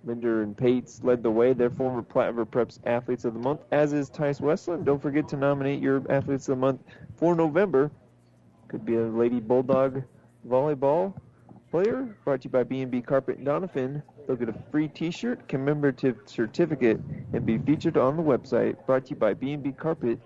Linder 0.04 0.44
and 0.44 0.56
Pates 0.56 1.04
led 1.04 1.24
the 1.24 1.32
way. 1.32 1.54
They're 1.54 1.72
former 1.72 2.04
Platte 2.04 2.36
River 2.36 2.46
Preps 2.46 2.78
Athletes 2.86 3.26
of 3.26 3.34
the 3.34 3.40
Month, 3.40 3.62
as 3.72 3.92
is 3.92 4.10
Tice 4.10 4.40
Westland. 4.40 4.86
Don't 4.86 5.02
forget 5.02 5.28
to 5.30 5.36
nominate 5.36 5.82
your 5.82 6.04
Athletes 6.12 6.48
of 6.48 6.58
the 6.58 6.62
Month 6.62 6.84
for 7.16 7.36
November. 7.36 7.90
Could 8.68 8.86
be 8.86 8.98
a 8.98 9.02
Lady 9.02 9.40
Bulldog 9.40 10.04
volleyball 10.48 11.16
player. 11.76 12.08
Brought 12.24 12.42
to 12.44 12.46
you 12.46 12.52
by 12.52 12.64
B&B 12.64 13.02
Carpet 13.02 13.38
and 13.38 13.46
Doniphan. 13.46 14.02
They'll 14.26 14.38
get 14.38 14.48
a 14.48 14.56
free 14.72 14.88
T-shirt, 14.88 15.46
commemorative 15.50 16.20
certificate, 16.26 17.02
and 17.34 17.46
be 17.46 17.58
featured 17.58 17.98
on 17.98 18.16
the 18.16 18.24
website. 18.24 18.78
Brought 18.86 19.08
to 19.08 19.10
you 19.10 19.16
by 19.18 19.34
B&B 19.34 19.74
Carpet 19.74 20.18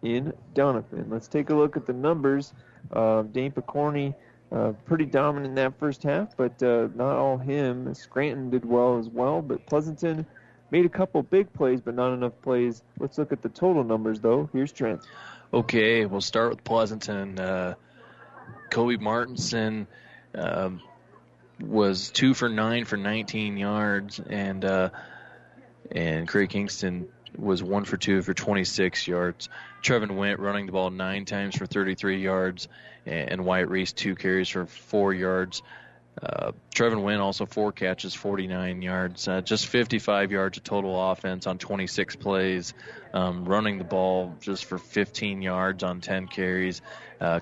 in 0.00 0.32
Doniphan. 0.54 1.10
Let's 1.10 1.28
take 1.28 1.50
a 1.50 1.54
look 1.54 1.76
at 1.76 1.84
the 1.84 1.92
numbers. 1.92 2.54
Uh, 2.90 3.24
Dane 3.24 3.52
Picorni, 3.52 4.14
uh, 4.50 4.72
pretty 4.86 5.04
dominant 5.04 5.50
in 5.50 5.54
that 5.56 5.78
first 5.78 6.02
half, 6.02 6.34
but 6.34 6.62
uh, 6.62 6.88
not 6.94 7.18
all 7.18 7.36
him. 7.36 7.92
Scranton 7.92 8.48
did 8.48 8.64
well 8.64 8.96
as 8.96 9.10
well, 9.10 9.42
but 9.42 9.66
Pleasanton 9.66 10.24
made 10.70 10.86
a 10.86 10.88
couple 10.88 11.22
big 11.22 11.52
plays, 11.52 11.82
but 11.82 11.94
not 11.94 12.14
enough 12.14 12.32
plays. 12.40 12.82
Let's 12.98 13.18
look 13.18 13.32
at 13.32 13.42
the 13.42 13.50
total 13.50 13.84
numbers, 13.84 14.20
though. 14.20 14.48
Here's 14.50 14.72
Trent. 14.72 15.02
Okay, 15.52 16.06
we'll 16.06 16.22
start 16.22 16.48
with 16.48 16.64
Pleasanton. 16.64 17.38
Uh, 17.38 17.74
Kobe 18.70 18.96
Martinson 18.96 19.86
um, 20.36 20.80
was 21.60 22.10
two 22.10 22.34
for 22.34 22.48
nine 22.48 22.84
for 22.84 22.96
19 22.96 23.56
yards, 23.56 24.20
and 24.20 24.64
uh, 24.64 24.90
and 25.90 26.28
Craig 26.28 26.50
Kingston 26.50 27.08
was 27.36 27.62
one 27.62 27.84
for 27.84 27.96
two 27.96 28.22
for 28.22 28.34
26 28.34 29.06
yards. 29.06 29.48
Trevin 29.82 30.16
Went 30.16 30.40
running 30.40 30.66
the 30.66 30.72
ball 30.72 30.90
nine 30.90 31.24
times 31.24 31.56
for 31.56 31.66
33 31.66 32.22
yards, 32.22 32.68
and 33.04 33.44
Wyatt 33.44 33.68
Reese 33.68 33.92
two 33.92 34.14
carries 34.14 34.48
for 34.48 34.66
four 34.66 35.12
yards. 35.12 35.62
Uh, 36.20 36.52
Trevin 36.74 37.02
Went 37.02 37.20
also 37.20 37.44
four 37.44 37.72
catches, 37.72 38.14
49 38.14 38.80
yards, 38.80 39.28
uh, 39.28 39.42
just 39.42 39.66
55 39.66 40.32
yards 40.32 40.56
of 40.56 40.64
total 40.64 41.10
offense 41.10 41.46
on 41.46 41.58
26 41.58 42.16
plays, 42.16 42.72
um, 43.12 43.44
running 43.44 43.76
the 43.76 43.84
ball 43.84 44.34
just 44.40 44.64
for 44.64 44.78
15 44.78 45.42
yards 45.42 45.82
on 45.82 46.00
10 46.00 46.28
carries, 46.28 46.80
a 47.20 47.24
uh, 47.24 47.40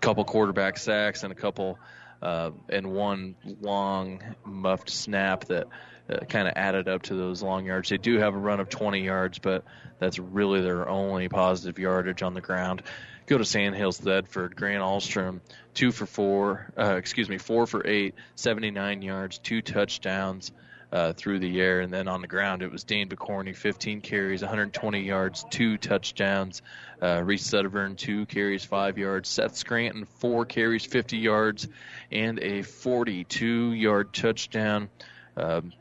couple 0.00 0.24
quarterback 0.24 0.78
sacks 0.78 1.24
and 1.24 1.32
a 1.32 1.34
couple 1.34 1.80
uh, 2.22 2.50
and 2.68 2.92
one 2.92 3.36
long 3.60 4.22
muffed 4.44 4.90
snap 4.90 5.46
that 5.46 5.66
uh, 6.08 6.24
kind 6.26 6.48
of 6.48 6.54
added 6.56 6.88
up 6.88 7.02
to 7.02 7.14
those 7.14 7.42
long 7.42 7.64
yards. 7.64 7.88
They 7.88 7.98
do 7.98 8.18
have 8.18 8.34
a 8.34 8.38
run 8.38 8.60
of 8.60 8.68
20 8.68 9.04
yards, 9.04 9.38
but 9.38 9.64
that's 9.98 10.18
really 10.18 10.60
their 10.60 10.88
only 10.88 11.28
positive 11.28 11.78
yardage 11.78 12.22
on 12.22 12.34
the 12.34 12.40
ground 12.40 12.82
go 13.30 13.38
to 13.38 13.44
Sandhills 13.44 14.00
Thedford. 14.00 14.56
Grant 14.56 14.82
Alstrom, 14.82 15.40
two 15.72 15.92
for 15.92 16.04
four, 16.04 16.72
uh, 16.76 16.96
excuse 16.96 17.28
me, 17.28 17.38
four 17.38 17.66
for 17.66 17.86
eight, 17.86 18.14
79 18.34 19.02
yards, 19.02 19.38
two 19.38 19.62
touchdowns 19.62 20.50
uh, 20.92 21.12
through 21.12 21.38
the 21.38 21.60
air. 21.60 21.80
And 21.80 21.92
then 21.92 22.08
on 22.08 22.20
the 22.20 22.26
ground, 22.26 22.62
it 22.62 22.70
was 22.70 22.84
Dane 22.84 23.08
Picorni, 23.08 23.54
15 23.54 24.00
carries, 24.00 24.42
120 24.42 25.00
yards, 25.00 25.44
two 25.50 25.76
touchdowns. 25.78 26.62
Uh, 27.00 27.22
Reese 27.24 27.46
Sutherland, 27.46 27.98
two 27.98 28.26
carries, 28.26 28.64
five 28.64 28.98
yards. 28.98 29.28
Seth 29.28 29.56
Scranton, 29.56 30.04
four 30.04 30.44
carries, 30.44 30.84
50 30.84 31.16
yards, 31.16 31.68
and 32.10 32.38
a 32.40 32.62
42 32.62 33.72
yard 33.72 34.12
touchdown. 34.12 34.88
Um, 35.36 35.72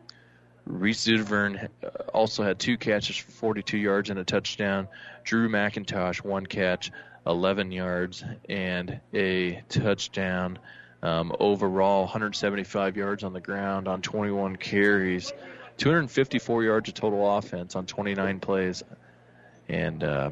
Reese 0.66 1.04
Zutavern 1.06 1.70
uh, 1.84 1.88
also 2.14 2.44
had 2.44 2.60
two 2.60 2.78
catches 2.78 3.18
for 3.18 3.32
42 3.32 3.78
yards 3.78 4.10
and 4.10 4.20
a 4.20 4.24
touchdown. 4.24 4.88
Drew 5.24 5.50
McIntosh, 5.50 6.24
one 6.24 6.46
catch, 6.46 6.92
11 7.26 7.72
yards 7.72 8.24
and 8.48 9.00
a 9.14 9.62
touchdown. 9.70 10.60
Um, 11.02 11.34
overall, 11.40 12.02
175 12.02 12.98
yards 12.98 13.24
on 13.24 13.34
the 13.34 13.40
ground 13.40 13.88
on 13.88 14.02
21 14.02 14.58
carries, 14.58 15.32
254 15.78 16.64
yards 16.64 16.90
of 16.90 16.96
total 16.96 17.38
offense 17.38 17.76
on 17.76 17.86
29 17.86 18.40
plays. 18.40 18.84
And 19.70 20.04
uh, 20.04 20.32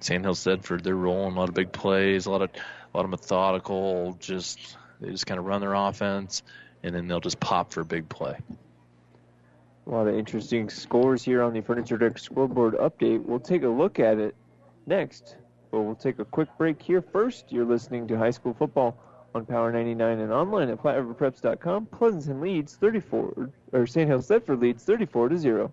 Sandhills 0.00 0.44
Thedford, 0.44 0.82
they're 0.82 0.94
rolling 0.94 1.36
a 1.36 1.38
lot 1.38 1.48
of 1.48 1.54
big 1.54 1.72
plays, 1.72 2.26
a 2.26 2.30
lot 2.30 2.42
of 2.42 2.50
a 2.52 2.96
lot 2.96 3.04
of 3.04 3.10
methodical. 3.10 4.16
Just 4.20 4.76
they 5.00 5.10
just 5.10 5.26
kind 5.26 5.38
of 5.38 5.46
run 5.46 5.60
their 5.60 5.74
offense, 5.74 6.42
and 6.82 6.94
then 6.94 7.08
they'll 7.08 7.20
just 7.20 7.40
pop 7.40 7.72
for 7.72 7.80
a 7.80 7.84
big 7.84 8.08
play. 8.08 8.36
A 9.86 9.90
lot 9.90 10.06
of 10.06 10.14
interesting 10.14 10.70
scores 10.70 11.24
here 11.24 11.42
on 11.42 11.54
the 11.54 11.60
Furniture 11.60 11.96
Direct 11.96 12.20
scoreboard 12.20 12.74
update. 12.74 13.24
We'll 13.24 13.40
take 13.40 13.64
a 13.64 13.68
look 13.68 13.98
at 13.98 14.18
it 14.18 14.36
next 14.86 15.36
but 15.72 15.80
we'll 15.80 15.96
take 15.96 16.20
a 16.20 16.24
quick 16.24 16.48
break 16.58 16.80
here. 16.80 17.02
First, 17.02 17.50
you're 17.50 17.64
listening 17.64 18.06
to 18.08 18.18
high 18.18 18.30
school 18.30 18.54
football 18.54 18.96
on 19.34 19.46
Power 19.46 19.72
99 19.72 20.20
and 20.20 20.32
online 20.32 20.68
at 20.68 20.78
PlatteRiverPreps.com. 20.78 21.86
Pleasanton 21.86 22.40
leads 22.40 22.76
34, 22.76 23.50
or 23.72 23.86
Sandhills 23.86 24.28
Thedford 24.28 24.60
leads 24.60 24.84
34 24.84 25.30
to 25.30 25.38
zero. 25.38 25.72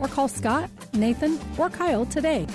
or 0.00 0.08
call 0.08 0.28
Scott, 0.28 0.70
Nathan, 0.92 1.38
or 1.58 1.70
Kyle 1.70 2.06
today. 2.06 2.46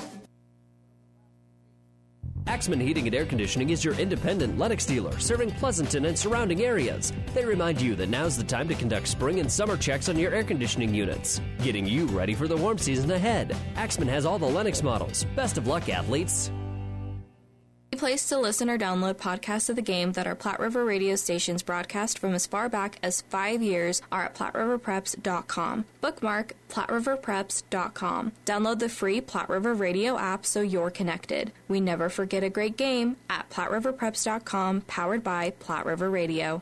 Axman 2.48 2.80
Heating 2.80 3.06
and 3.06 3.16
Air 3.16 3.28
Conditioning 3.28 3.70
is 3.70 3.86
your 3.86 3.94
independent 3.94 4.58
Lennox 4.58 4.84
dealer 4.84 5.20
serving 5.20 5.52
Pleasanton 5.52 6.06
and 6.06 6.18
surrounding 6.18 6.64
areas. 6.64 7.14
They 7.36 7.46
remind 7.46 7.80
you 7.80 7.96
that 7.96 8.10
now's 8.10 8.38
the 8.38 8.44
time 8.44 8.68
to 8.70 8.74
conduct 8.74 9.08
spring 9.08 9.40
and 9.40 9.52
summer 9.52 9.78
checks 9.78 10.10
on 10.10 10.18
your 10.18 10.34
air 10.34 10.44
conditioning 10.44 10.94
units, 10.94 11.40
getting 11.62 11.86
you 11.86 12.08
ready 12.08 12.34
for 12.34 12.48
the 12.48 12.58
warm 12.58 12.80
season 12.80 13.12
ahead. 13.12 13.56
Axman 13.76 14.08
has 14.08 14.26
all 14.26 14.40
the 14.40 14.48
Lennox 14.48 14.82
models. 14.82 15.26
Best 15.36 15.60
of 15.60 15.68
luck, 15.68 15.90
athletes 15.90 16.52
place 17.98 18.30
to 18.30 18.38
listen 18.38 18.70
or 18.70 18.78
download 18.78 19.16
podcasts 19.16 19.70
of 19.70 19.76
the 19.76 19.82
game 19.82 20.12
that 20.14 20.28
our 20.28 20.36
Platte 20.36 20.60
River 20.60 20.86
radio 20.86 21.16
stations 21.16 21.64
broadcast 21.64 22.20
from 22.20 22.34
as 22.34 22.46
far 22.46 22.70
back 22.70 22.98
as 23.02 23.22
five 23.22 23.62
years 23.62 24.02
are 24.12 24.26
at 24.26 24.36
PlatteRiverPreps.com. 24.36 25.86
Bookmark 26.00 26.54
PlatteRiverPreps.com. 26.70 28.32
Download 28.46 28.80
the 28.80 28.90
free 28.90 29.22
Platte 29.22 29.50
River 29.50 29.74
radio 29.74 30.18
app 30.18 30.46
so 30.46 30.62
you're 30.62 30.92
connected. 30.92 31.52
We 31.68 31.80
never 31.80 32.10
forget 32.10 32.44
a 32.44 32.50
great 32.50 32.78
game 32.78 33.18
at 33.30 33.50
PlatteRiverPreps.com, 33.50 34.82
powered 34.82 35.24
by 35.24 35.52
Platte 35.52 35.86
River 35.86 36.10
Radio. 36.10 36.62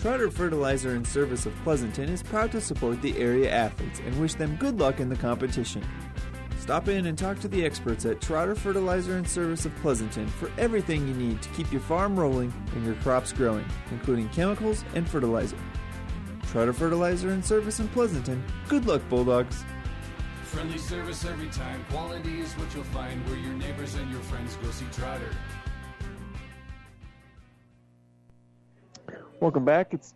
Trotter 0.00 0.30
Fertilizer 0.30 0.94
and 0.94 1.06
Service 1.06 1.44
of 1.44 1.54
Pleasanton 1.62 2.08
is 2.08 2.22
proud 2.22 2.50
to 2.52 2.60
support 2.62 3.02
the 3.02 3.14
area 3.18 3.50
athletes 3.50 4.00
and 4.00 4.18
wish 4.18 4.32
them 4.32 4.56
good 4.56 4.80
luck 4.80 4.98
in 4.98 5.10
the 5.10 5.16
competition. 5.16 5.86
Stop 6.58 6.88
in 6.88 7.04
and 7.04 7.18
talk 7.18 7.38
to 7.40 7.48
the 7.48 7.62
experts 7.62 8.06
at 8.06 8.18
Trotter 8.18 8.54
Fertilizer 8.54 9.16
and 9.16 9.28
Service 9.28 9.66
of 9.66 9.76
Pleasanton 9.76 10.26
for 10.26 10.50
everything 10.56 11.06
you 11.06 11.12
need 11.12 11.42
to 11.42 11.50
keep 11.50 11.70
your 11.70 11.82
farm 11.82 12.18
rolling 12.18 12.50
and 12.74 12.82
your 12.82 12.94
crops 12.96 13.34
growing, 13.34 13.66
including 13.90 14.30
chemicals 14.30 14.86
and 14.94 15.06
fertilizer. 15.06 15.58
Trotter 16.50 16.72
Fertilizer 16.72 17.28
and 17.28 17.44
Service 17.44 17.78
in 17.78 17.88
Pleasanton. 17.88 18.42
Good 18.70 18.86
luck, 18.86 19.02
Bulldogs! 19.10 19.64
Friendly 20.44 20.78
service 20.78 21.26
every 21.26 21.48
time. 21.48 21.84
Quality 21.90 22.40
is 22.40 22.54
what 22.54 22.74
you'll 22.74 22.84
find 22.84 23.22
where 23.28 23.38
your 23.38 23.52
neighbors 23.52 23.96
and 23.96 24.10
your 24.10 24.22
friends 24.22 24.56
go 24.62 24.70
see 24.70 24.86
Trotter. 24.92 25.30
Welcome 29.40 29.64
back. 29.64 29.94
It's 29.94 30.12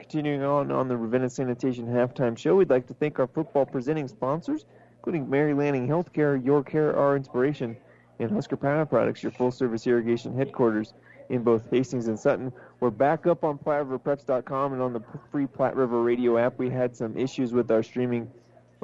continuing 0.00 0.42
on 0.42 0.72
on 0.72 0.88
the 0.88 0.96
Ravenna 0.96 1.30
Sanitation 1.30 1.86
halftime 1.86 2.36
show. 2.36 2.56
We'd 2.56 2.70
like 2.70 2.88
to 2.88 2.94
thank 2.94 3.20
our 3.20 3.28
football 3.28 3.64
presenting 3.64 4.08
sponsors, 4.08 4.64
including 4.96 5.30
Mary 5.30 5.54
Lanning 5.54 5.86
Healthcare, 5.86 6.44
Your 6.44 6.64
Care, 6.64 6.96
Our 6.96 7.14
Inspiration, 7.14 7.76
and 8.18 8.32
Husker 8.32 8.56
Power 8.56 8.84
Products, 8.84 9.22
your 9.22 9.30
full 9.30 9.52
service 9.52 9.86
irrigation 9.86 10.36
headquarters 10.36 10.92
in 11.28 11.44
both 11.44 11.70
Hastings 11.70 12.08
and 12.08 12.18
Sutton. 12.18 12.52
We're 12.80 12.90
back 12.90 13.28
up 13.28 13.44
on 13.44 13.58
PlatteRiverPreps.com 13.58 14.72
and 14.72 14.82
on 14.82 14.92
the 14.92 15.02
free 15.30 15.46
Platte 15.46 15.76
River 15.76 16.02
Radio 16.02 16.36
app. 16.36 16.58
We 16.58 16.68
had 16.68 16.96
some 16.96 17.16
issues 17.16 17.52
with 17.52 17.70
our 17.70 17.84
streaming 17.84 18.28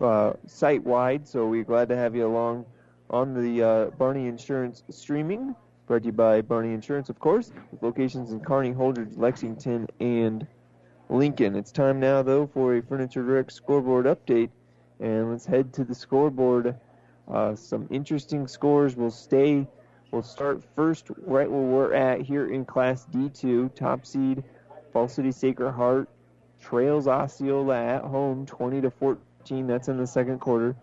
uh, 0.01 0.35
site 0.47 0.85
wide, 0.85 1.27
so 1.27 1.49
we're 1.49 1.65
glad 1.65 1.89
to 1.89 1.97
have 1.97 2.15
you 2.15 2.29
along 2.29 2.65
on 3.11 3.35
the 3.35 3.63
uh, 3.65 3.85
Barney 3.99 4.29
Insurance 4.29 4.85
streaming. 4.89 5.57
Brought 5.91 6.03
to 6.03 6.07
you 6.07 6.13
by 6.13 6.41
Barney 6.41 6.73
Insurance, 6.73 7.11
of 7.11 7.19
course, 7.19 7.51
with 7.73 7.83
locations 7.83 8.31
in 8.31 8.39
Kearney, 8.39 8.73
Holdrege, 8.73 9.19
Lexington, 9.19 9.89
and 9.99 10.47
Lincoln. 11.09 11.57
It's 11.57 11.73
time 11.73 11.99
now, 11.99 12.23
though, 12.23 12.47
for 12.47 12.77
a 12.77 12.81
Furniture 12.81 13.25
Direct 13.25 13.51
scoreboard 13.51 14.07
update, 14.07 14.51
and 15.01 15.33
let's 15.33 15.45
head 15.45 15.73
to 15.73 15.83
the 15.83 15.97
scoreboard. 15.97 16.77
Uh, 17.27 17.57
some 17.57 17.89
interesting 17.91 18.47
scores 18.47 18.95
will 18.95 19.11
stay. 19.11 19.67
We'll 20.13 20.23
start 20.23 20.63
first 20.77 21.09
right 21.27 21.51
where 21.51 21.61
we're 21.61 21.93
at 21.93 22.21
here 22.21 22.53
in 22.53 22.65
Class 22.65 23.05
D2. 23.13 23.75
Top 23.75 24.07
seed, 24.07 24.45
Fall 24.93 25.09
City 25.09 25.33
Sacred 25.33 25.73
Heart 25.73 26.09
trails 26.61 27.09
Osceola 27.09 27.77
at 27.77 28.03
home, 28.03 28.47
20 28.47 28.83
to 28.83 28.93
14. 28.93 29.67
That's 29.67 29.89
in 29.89 29.97
the 29.97 30.07
second 30.07 30.39
quarter. 30.39 30.77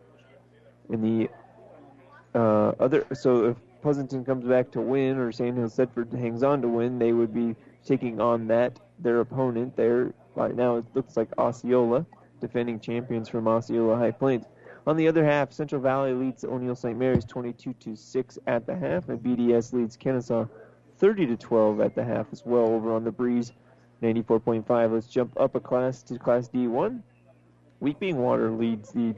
In 0.89 1.01
the 1.01 1.29
uh, 2.37 2.73
other, 2.77 3.05
so 3.13 3.45
if 3.45 3.57
Pleasanton 3.87 4.25
comes 4.25 4.43
back 4.43 4.69
to 4.69 4.81
win 4.81 5.17
or 5.17 5.31
Sandhill 5.31 5.69
Thedford 5.69 6.11
hangs 6.11 6.43
on 6.43 6.61
to 6.61 6.67
win, 6.67 6.99
they 6.99 7.13
would 7.13 7.33
be 7.33 7.55
taking 7.85 8.19
on 8.19 8.45
that 8.47 8.81
their 8.99 9.21
opponent 9.21 9.77
there. 9.77 10.13
Right 10.35 10.53
now, 10.53 10.75
it 10.75 10.83
looks 10.93 11.15
like 11.15 11.29
Osceola, 11.37 12.05
defending 12.41 12.81
champions 12.81 13.29
from 13.29 13.47
Osceola 13.47 13.95
High 13.95 14.11
Plains. 14.11 14.43
On 14.87 14.97
the 14.97 15.07
other 15.07 15.23
half, 15.23 15.53
Central 15.53 15.79
Valley 15.79 16.11
leads 16.11 16.43
O'Neill 16.43 16.75
St. 16.75 16.99
Mary's 16.99 17.23
22 17.23 17.71
to 17.79 17.95
6 17.95 18.39
at 18.45 18.65
the 18.65 18.75
half, 18.75 19.07
and 19.07 19.23
BDS 19.23 19.71
leads 19.71 19.95
Kenesaw 19.95 20.49
30 20.97 21.27
to 21.27 21.37
12 21.37 21.79
at 21.79 21.95
the 21.95 22.03
half 22.03 22.25
as 22.33 22.45
well. 22.45 22.67
Over 22.67 22.91
on 22.91 23.05
the 23.05 23.11
breeze, 23.13 23.53
94.5. 24.03 24.91
Let's 24.91 25.07
jump 25.07 25.31
up 25.39 25.55
a 25.55 25.61
class 25.61 26.03
to 26.03 26.19
Class 26.19 26.49
D1. 26.49 27.01
Weeping 27.79 28.17
Water 28.17 28.51
leads 28.51 28.91
the 28.91 29.15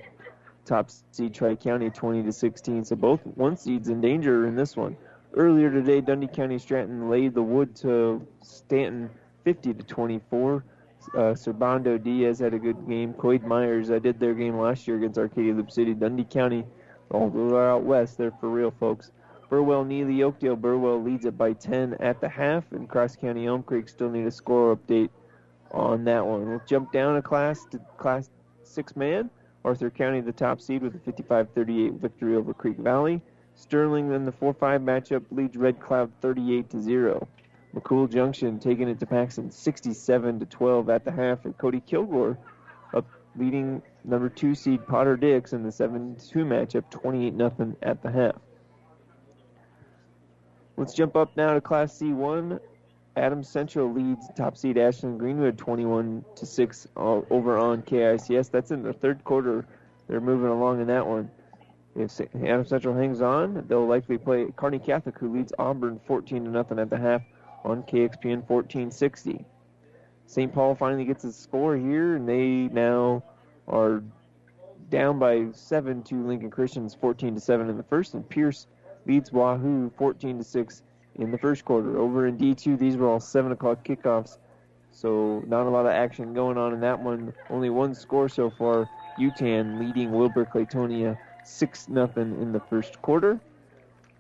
top 0.69 0.89
seed 1.11 1.33
Tri 1.33 1.55
County 1.55 1.89
20 1.89 2.23
to 2.23 2.31
16. 2.31 2.85
So 2.85 2.95
both 2.95 3.21
one 3.35 3.57
seeds 3.57 3.89
in 3.89 3.99
danger 3.99 4.47
in 4.47 4.55
this 4.55 4.77
one. 4.77 4.95
Earlier 5.33 5.71
today, 5.71 5.99
Dundy 5.99 6.27
County 6.27 6.59
Stratton 6.59 7.09
laid 7.09 7.33
the 7.33 7.41
wood 7.41 7.75
to 7.77 8.25
Stanton 8.41 9.09
50 9.43 9.73
to 9.73 9.83
24. 9.83 10.63
Uh, 11.13 11.17
Serbando 11.33 12.01
Diaz 12.01 12.39
had 12.39 12.53
a 12.53 12.59
good 12.59 12.87
game. 12.87 13.13
Coed 13.13 13.43
Myers 13.43 13.89
I 13.89 13.99
did 13.99 14.19
their 14.19 14.33
game 14.33 14.59
last 14.59 14.87
year 14.87 14.97
against 14.97 15.17
Arcadia 15.17 15.53
Loop 15.53 15.71
City. 15.71 15.93
Dundy 15.93 16.23
County, 16.23 16.65
although 17.09 17.49
they're 17.49 17.69
out 17.69 17.83
west, 17.83 18.17
they're 18.17 18.33
for 18.39 18.49
real, 18.49 18.71
folks. 18.71 19.11
Burwell 19.49 19.83
Neligh 19.83 20.23
Oakdale. 20.23 20.55
Burwell 20.55 21.01
leads 21.01 21.25
it 21.25 21.37
by 21.37 21.53
10 21.53 21.95
at 21.99 22.21
the 22.21 22.29
half, 22.29 22.71
and 22.71 22.87
Cross 22.87 23.15
County 23.15 23.47
Elm 23.47 23.63
Creek 23.63 23.89
still 23.89 24.09
need 24.09 24.27
a 24.27 24.31
score 24.31 24.75
update 24.75 25.09
on 25.71 26.03
that 26.03 26.25
one. 26.25 26.47
We'll 26.47 26.61
jump 26.67 26.91
down 26.91 27.15
a 27.17 27.21
class 27.21 27.65
to 27.71 27.79
Class 27.97 28.29
6 28.63 28.95
man. 28.95 29.31
Arthur 29.65 29.89
County, 29.89 30.21
the 30.21 30.31
top 30.31 30.61
seed, 30.61 30.81
with 30.81 30.95
a 30.95 30.99
55-38 30.99 31.99
victory 31.99 32.35
over 32.35 32.53
Creek 32.53 32.77
Valley. 32.77 33.21
Sterling, 33.55 34.09
then 34.09 34.25
the 34.25 34.31
4-5 34.31 34.83
matchup, 34.83 35.25
leads 35.31 35.57
Red 35.57 35.79
Cloud 35.79 36.11
38 36.21 36.71
0. 36.79 37.27
McCool 37.75 38.11
Junction 38.11 38.59
taking 38.59 38.87
it 38.87 38.99
to 38.99 39.05
Paxton 39.05 39.51
67 39.51 40.39
12 40.45 40.89
at 40.89 41.05
the 41.05 41.11
half, 41.11 41.45
and 41.45 41.57
Cody 41.57 41.81
Kilgore 41.81 42.37
up 42.93 43.05
leading 43.35 43.81
number 44.03 44.29
two 44.29 44.55
seed 44.55 44.87
Potter 44.87 45.15
Dix 45.15 45.53
in 45.53 45.63
the 45.63 45.69
7-2 45.69 46.17
matchup, 46.37 46.89
28 46.89 47.35
0 47.37 47.75
at 47.83 48.01
the 48.01 48.11
half. 48.11 48.35
Let's 50.77 50.93
jump 50.93 51.15
up 51.15 51.35
now 51.35 51.53
to 51.53 51.61
Class 51.61 51.99
C1. 51.99 52.59
Adams 53.15 53.49
Central 53.49 53.91
leads 53.91 54.27
top 54.35 54.55
seed 54.55 54.77
Ashland 54.77 55.19
Greenwood 55.19 55.57
21 55.57 56.23
to 56.35 56.45
6 56.45 56.87
over 56.95 57.57
on 57.57 57.81
KICS. 57.81 58.49
That's 58.51 58.71
in 58.71 58.83
the 58.83 58.93
third 58.93 59.23
quarter. 59.23 59.65
They're 60.07 60.21
moving 60.21 60.49
along 60.49 60.81
in 60.81 60.87
that 60.87 61.05
one. 61.05 61.29
If 61.95 62.21
Adams 62.35 62.69
Central 62.69 62.95
hangs 62.95 63.21
on, 63.21 63.65
they'll 63.67 63.87
likely 63.87 64.17
play 64.17 64.47
Kearney 64.55 64.79
Catholic, 64.79 65.17
who 65.17 65.33
leads 65.33 65.51
Auburn 65.59 65.99
14 66.05 66.45
to 66.45 66.49
nothing 66.49 66.79
at 66.79 66.89
the 66.89 66.97
half 66.97 67.23
on 67.65 67.83
KXPN 67.83 68.47
1460. 68.47 69.45
St. 70.27 70.53
Paul 70.53 70.75
finally 70.75 71.05
gets 71.05 71.23
a 71.23 71.33
score 71.33 71.75
here, 71.75 72.15
and 72.15 72.29
they 72.29 72.73
now 72.73 73.23
are 73.67 74.03
down 74.89 75.19
by 75.19 75.47
seven 75.51 76.03
to 76.03 76.25
Lincoln 76.25 76.51
Christians 76.51 76.95
14 76.95 77.35
to 77.35 77.41
7 77.41 77.69
in 77.69 77.77
the 77.77 77.83
first, 77.83 78.13
and 78.13 78.27
Pierce 78.29 78.67
leads 79.05 79.31
Wahoo 79.31 79.91
14 79.97 80.37
to 80.37 80.43
6 80.43 80.83
in 81.15 81.31
the 81.31 81.37
first 81.37 81.65
quarter. 81.65 81.97
Over 81.97 82.27
in 82.27 82.37
D2, 82.37 82.77
these 82.77 82.97
were 82.97 83.07
all 83.07 83.19
7 83.19 83.51
o'clock 83.51 83.83
kickoffs, 83.83 84.37
so 84.91 85.43
not 85.47 85.65
a 85.65 85.69
lot 85.69 85.85
of 85.85 85.91
action 85.91 86.33
going 86.33 86.57
on 86.57 86.73
in 86.73 86.79
that 86.81 86.99
one. 86.99 87.33
Only 87.49 87.69
one 87.69 87.93
score 87.93 88.29
so 88.29 88.49
far. 88.49 88.89
Yutan 89.19 89.79
leading 89.79 90.11
Wilber 90.11 90.45
Clatonia 90.45 91.17
6 91.43 91.89
nothing 91.89 92.41
in 92.41 92.51
the 92.51 92.59
first 92.59 93.01
quarter. 93.01 93.39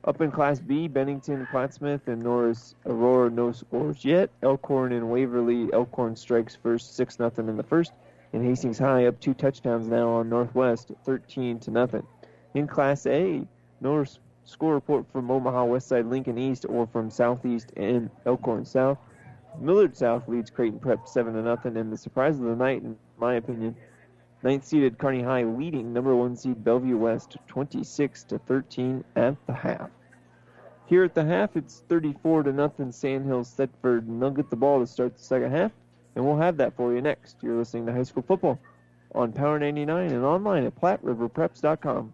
Up 0.05 0.21
in 0.21 0.31
Class 0.31 0.59
B, 0.59 0.87
Bennington, 0.87 1.45
Plattsmouth, 1.51 2.07
and 2.07 2.21
Norris 2.21 2.73
Aurora 2.85 3.29
no 3.29 3.51
scores 3.51 4.05
yet. 4.05 4.29
Elkhorn 4.41 4.93
and 4.93 5.09
Waverly. 5.11 5.71
Elkhorn 5.73 6.15
strikes 6.15 6.55
first 6.55 6.95
6 6.95 7.19
nothing 7.19 7.49
in 7.49 7.57
the 7.57 7.63
first. 7.63 7.91
And 8.31 8.45
Hastings 8.45 8.79
High 8.79 9.07
up 9.07 9.19
two 9.19 9.33
touchdowns 9.33 9.87
now 9.87 10.09
on 10.09 10.29
Northwest 10.29 10.91
13 11.03 11.59
to 11.59 11.71
nothing. 11.71 12.05
In 12.53 12.67
Class 12.67 13.05
A, 13.07 13.45
Norris 13.81 14.19
score 14.49 14.73
report 14.73 15.05
from 15.11 15.29
Omaha 15.29 15.65
Westside, 15.65 16.09
Lincoln 16.09 16.37
East, 16.37 16.65
or 16.67 16.87
from 16.87 17.09
Southeast 17.09 17.71
and 17.77 18.09
Elkhorn 18.25 18.65
South. 18.65 18.97
Millard 19.59 19.95
South 19.95 20.27
leads 20.27 20.49
Creighton 20.49 20.79
Prep 20.79 21.07
seven 21.07 21.33
to 21.33 21.41
nothing, 21.41 21.77
and 21.77 21.91
the 21.91 21.97
surprise 21.97 22.39
of 22.39 22.45
the 22.45 22.55
night, 22.55 22.81
in 22.81 22.97
my 23.17 23.35
opinion, 23.35 23.75
ninth 24.43 24.65
seeded 24.65 24.97
Kearney 24.97 25.21
High 25.21 25.43
leading 25.43 25.93
number 25.93 26.15
one 26.15 26.35
seed 26.35 26.63
Bellevue 26.63 26.97
West 26.97 27.37
26 27.47 28.23
to 28.25 28.39
13 28.39 29.03
at 29.15 29.35
the 29.47 29.53
half. 29.53 29.89
Here 30.85 31.03
at 31.03 31.13
the 31.13 31.25
half, 31.25 31.55
it's 31.55 31.83
34 31.87 32.43
to 32.43 32.53
nothing. 32.53 32.91
Sandhills 32.91 33.55
Thedford, 33.55 34.07
and 34.07 34.21
they'll 34.21 34.31
get 34.31 34.49
the 34.49 34.55
ball 34.55 34.79
to 34.79 34.87
start 34.87 35.15
the 35.15 35.23
second 35.23 35.51
half, 35.51 35.71
and 36.15 36.25
we'll 36.25 36.37
have 36.37 36.57
that 36.57 36.75
for 36.75 36.93
you 36.93 37.01
next. 37.01 37.37
You're 37.41 37.57
listening 37.57 37.85
to 37.85 37.93
High 37.93 38.03
School 38.03 38.23
Football 38.23 38.59
on 39.13 39.31
Power 39.31 39.59
99 39.59 40.11
and 40.11 40.23
online 40.23 40.65
at 40.65 40.79
PlatteRiverPreps.com. 40.79 42.13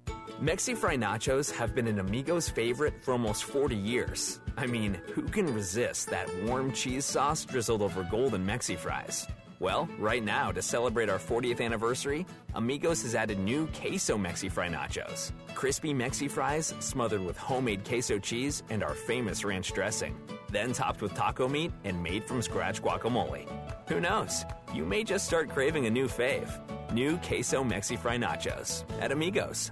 Mexi 0.41 0.75
Fry 0.75 0.97
Nachos 0.97 1.51
have 1.51 1.75
been 1.75 1.85
an 1.85 1.99
Amigo's 1.99 2.49
favorite 2.49 2.95
for 3.03 3.11
almost 3.11 3.43
40 3.43 3.75
years. 3.75 4.39
I 4.57 4.65
mean, 4.65 4.99
who 5.13 5.21
can 5.21 5.53
resist 5.53 6.09
that 6.09 6.27
warm 6.45 6.71
cheese 6.71 7.05
sauce 7.05 7.45
drizzled 7.45 7.83
over 7.83 8.01
golden 8.09 8.43
Mexi 8.43 8.75
Fries? 8.75 9.27
Well, 9.59 9.87
right 9.99 10.23
now, 10.23 10.51
to 10.51 10.59
celebrate 10.63 11.09
our 11.09 11.19
40th 11.19 11.61
anniversary, 11.61 12.25
Amigos 12.55 13.03
has 13.03 13.13
added 13.13 13.37
new 13.37 13.67
Queso 13.67 14.17
Mexi 14.17 14.51
Fry 14.51 14.67
Nachos. 14.67 15.31
Crispy 15.53 15.93
Mexi 15.93 16.29
Fries 16.29 16.73
smothered 16.79 17.23
with 17.23 17.37
homemade 17.37 17.85
queso 17.85 18.17
cheese 18.17 18.63
and 18.71 18.81
our 18.81 18.95
famous 18.95 19.43
ranch 19.43 19.71
dressing. 19.73 20.19
Then 20.49 20.73
topped 20.73 21.03
with 21.03 21.13
taco 21.13 21.47
meat 21.47 21.71
and 21.83 22.01
made 22.01 22.23
from 22.23 22.41
scratch 22.41 22.81
guacamole. 22.81 23.47
Who 23.89 23.99
knows? 23.99 24.43
You 24.73 24.85
may 24.85 25.03
just 25.03 25.27
start 25.27 25.49
craving 25.49 25.85
a 25.85 25.91
new 25.91 26.07
fave. 26.07 26.49
New 26.91 27.17
Queso 27.17 27.63
Mexi 27.63 27.99
Fry 27.99 28.17
Nachos 28.17 28.85
at 28.99 29.11
Amigos. 29.11 29.71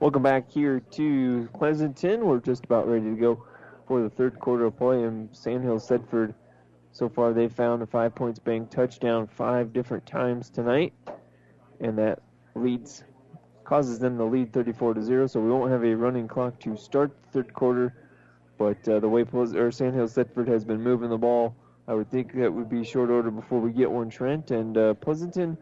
Welcome 0.00 0.22
back 0.22 0.50
here 0.50 0.80
to 0.92 1.46
Pleasanton. 1.52 2.24
We're 2.24 2.40
just 2.40 2.64
about 2.64 2.88
ready 2.88 3.10
to 3.10 3.16
go 3.16 3.44
for 3.86 4.00
the 4.00 4.08
third 4.08 4.40
quarter 4.40 4.64
of 4.64 4.78
play, 4.78 5.02
and 5.02 5.28
Sandhill 5.36 5.76
Thedford. 5.76 6.32
So 6.90 7.10
far, 7.10 7.34
they've 7.34 7.52
found 7.52 7.82
a 7.82 7.86
five 7.86 8.14
points 8.14 8.38
bank 8.38 8.70
touchdown 8.70 9.26
five 9.26 9.74
different 9.74 10.06
times 10.06 10.48
tonight, 10.48 10.94
and 11.80 11.98
that 11.98 12.22
leads 12.54 13.04
causes 13.64 13.98
them 13.98 14.16
to 14.16 14.24
lead 14.24 14.54
34 14.54 14.94
to 14.94 15.02
zero. 15.02 15.26
So 15.26 15.38
we 15.38 15.50
won't 15.50 15.70
have 15.70 15.84
a 15.84 15.94
running 15.94 16.26
clock 16.26 16.58
to 16.60 16.78
start 16.78 17.14
the 17.24 17.28
third 17.32 17.52
quarter. 17.52 17.94
But 18.56 18.88
uh, 18.88 19.00
the 19.00 19.08
way 19.08 19.24
Pleas- 19.24 19.54
or 19.54 19.70
Sandhill 19.70 20.06
Thedford 20.06 20.48
has 20.48 20.64
been 20.64 20.80
moving 20.80 21.10
the 21.10 21.18
ball, 21.18 21.54
I 21.86 21.92
would 21.92 22.10
think 22.10 22.32
that 22.36 22.50
would 22.50 22.70
be 22.70 22.84
short 22.84 23.10
order 23.10 23.30
before 23.30 23.60
we 23.60 23.70
get 23.70 23.90
one. 23.90 24.08
Trent 24.08 24.50
and 24.50 24.78
uh, 24.78 24.94
Pleasanton. 24.94 25.58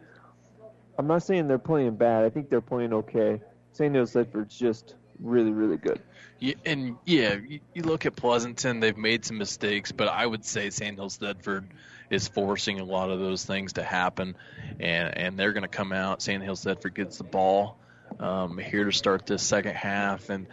I'm 0.96 1.08
not 1.08 1.24
saying 1.24 1.48
they're 1.48 1.58
playing 1.58 1.96
bad. 1.96 2.24
I 2.24 2.30
think 2.30 2.48
they're 2.48 2.60
playing 2.60 2.92
okay. 2.92 3.40
Sandhills 3.72 4.12
Thedford's 4.12 4.58
just 4.58 4.94
really, 5.20 5.50
really 5.50 5.76
good. 5.76 6.00
Yeah, 6.40 6.54
and 6.64 6.96
yeah, 7.04 7.34
you, 7.34 7.60
you 7.74 7.82
look 7.82 8.06
at 8.06 8.14
Pleasanton; 8.14 8.80
they've 8.80 8.96
made 8.96 9.24
some 9.24 9.38
mistakes, 9.38 9.90
but 9.92 10.08
I 10.08 10.24
would 10.24 10.44
say 10.44 10.70
Sandhill 10.70 11.08
Thedford 11.08 11.64
is 12.10 12.28
forcing 12.28 12.80
a 12.80 12.84
lot 12.84 13.10
of 13.10 13.18
those 13.18 13.44
things 13.44 13.74
to 13.74 13.82
happen, 13.82 14.36
and 14.78 15.18
and 15.18 15.38
they're 15.38 15.52
going 15.52 15.62
to 15.62 15.68
come 15.68 15.92
out. 15.92 16.22
Sandhill 16.22 16.54
Thedford 16.54 16.94
gets 16.94 17.18
the 17.18 17.24
ball 17.24 17.76
um, 18.20 18.58
here 18.58 18.84
to 18.84 18.92
start 18.92 19.26
this 19.26 19.42
second 19.42 19.74
half, 19.74 20.30
and 20.30 20.46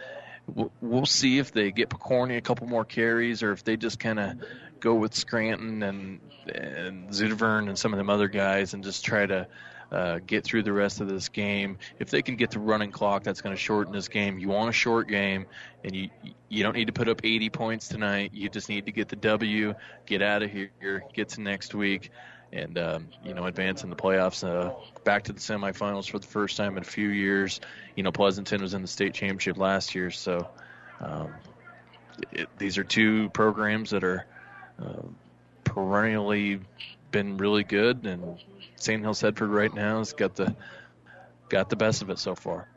we'll, 0.46 0.72
we'll 0.80 1.06
see 1.06 1.38
if 1.38 1.52
they 1.52 1.70
get 1.70 1.88
Picorni 1.88 2.36
a 2.36 2.40
couple 2.40 2.66
more 2.66 2.84
carries, 2.84 3.42
or 3.44 3.52
if 3.52 3.62
they 3.62 3.76
just 3.76 4.00
kind 4.00 4.18
of 4.18 4.36
go 4.80 4.94
with 4.94 5.14
Scranton 5.14 5.82
and 5.82 6.20
and 6.52 7.10
Zutavern 7.10 7.68
and 7.68 7.78
some 7.78 7.92
of 7.92 7.98
them 7.98 8.10
other 8.10 8.28
guys, 8.28 8.74
and 8.74 8.82
just 8.82 9.04
try 9.04 9.24
to 9.24 9.46
uh, 9.92 10.18
get 10.26 10.44
through 10.44 10.62
the 10.62 10.72
rest 10.72 11.00
of 11.00 11.08
this 11.08 11.28
game. 11.28 11.78
If 11.98 12.10
they 12.10 12.22
can 12.22 12.36
get 12.36 12.50
the 12.50 12.58
running 12.58 12.90
clock, 12.90 13.22
that's 13.22 13.40
going 13.40 13.54
to 13.54 13.60
shorten 13.60 13.92
this 13.92 14.08
game. 14.08 14.38
You 14.38 14.48
want 14.48 14.68
a 14.68 14.72
short 14.72 15.08
game, 15.08 15.46
and 15.84 15.94
you 15.94 16.10
you 16.48 16.62
don't 16.62 16.74
need 16.74 16.86
to 16.86 16.92
put 16.92 17.08
up 17.08 17.20
80 17.24 17.50
points 17.50 17.88
tonight. 17.88 18.32
You 18.34 18.48
just 18.48 18.68
need 18.68 18.86
to 18.86 18.92
get 18.92 19.08
the 19.08 19.16
W, 19.16 19.74
get 20.06 20.22
out 20.22 20.42
of 20.42 20.50
here, 20.50 21.04
get 21.12 21.30
to 21.30 21.40
next 21.40 21.74
week, 21.74 22.10
and 22.52 22.76
um, 22.78 23.08
you 23.24 23.34
know 23.34 23.44
advance 23.44 23.84
in 23.84 23.90
the 23.90 23.96
playoffs. 23.96 24.46
Uh, 24.46 24.74
back 25.04 25.24
to 25.24 25.32
the 25.32 25.40
semifinals 25.40 26.08
for 26.08 26.18
the 26.18 26.26
first 26.26 26.56
time 26.56 26.76
in 26.76 26.82
a 26.82 26.86
few 26.86 27.08
years. 27.08 27.60
You 27.94 28.02
know 28.02 28.12
Pleasanton 28.12 28.62
was 28.62 28.74
in 28.74 28.82
the 28.82 28.88
state 28.88 29.14
championship 29.14 29.56
last 29.56 29.94
year, 29.94 30.10
so 30.10 30.48
um, 31.00 31.32
it, 32.32 32.48
these 32.58 32.78
are 32.78 32.84
two 32.84 33.30
programs 33.30 33.90
that 33.90 34.04
are 34.04 34.26
uh, 34.82 35.02
perennially 35.64 36.60
been 37.10 37.36
really 37.36 37.64
good, 37.64 38.04
and 38.06 38.38
Sandhill 38.76 39.12
Thedford 39.12 39.50
right 39.50 39.72
now 39.74 39.98
has 39.98 40.12
got 40.12 40.34
the 40.34 40.54
got 41.48 41.70
the 41.70 41.76
best 41.76 42.02
of 42.02 42.10
it 42.10 42.18
so 42.18 42.34
far. 42.34 42.68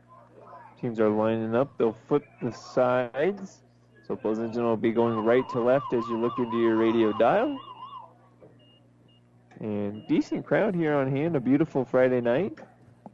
Teams 0.80 0.98
are 0.98 1.10
lining 1.10 1.54
up. 1.54 1.76
They'll 1.76 1.96
flip 2.08 2.24
the 2.40 2.52
sides. 2.52 3.60
So 4.06 4.16
Pleasanton 4.16 4.64
will 4.64 4.76
be 4.76 4.92
going 4.92 5.14
right 5.24 5.48
to 5.50 5.60
left 5.60 5.92
as 5.92 6.02
you 6.08 6.18
look 6.18 6.38
into 6.38 6.58
your 6.58 6.76
radio 6.76 7.12
dial. 7.12 7.58
And 9.60 10.06
decent 10.08 10.46
crowd 10.46 10.74
here 10.74 10.94
on 10.94 11.14
hand. 11.14 11.36
A 11.36 11.40
beautiful 11.40 11.84
Friday 11.84 12.20
night. 12.20 12.58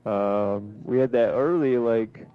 Um, 0.07 0.77
we 0.85 0.99
had 0.99 1.11
that 1.13 1.33
early, 1.33 1.77
like, 1.77 2.27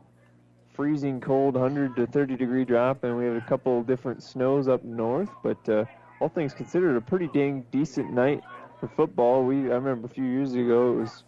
freezing 0.74 1.22
cold 1.22 1.56
100 1.56 1.95
to 1.95 2.08
30 2.08 2.36
degree 2.36 2.66
drop, 2.66 3.06
and 3.06 3.18
we 3.18 3.26
had 3.26 3.38
a 3.38 3.45
couple 3.47 3.82
different 3.84 4.22
snows 4.22 4.68
up 4.68 4.84
north. 4.84 5.30
But 5.41 5.70
uh, 5.70 5.86
all 6.20 6.28
things 6.28 6.54
considered, 6.54 6.97
a 6.97 7.02
pretty 7.02 7.30
dang 7.34 7.66
decent 7.72 8.12
night 8.12 8.41
for 8.82 8.90
football. 8.90 9.46
We 9.46 9.72
I 9.72 9.76
remember 9.76 10.08
a 10.08 10.10
few 10.10 10.26
years 10.26 10.54
ago 10.54 10.94
it 10.94 11.02
was 11.02 11.24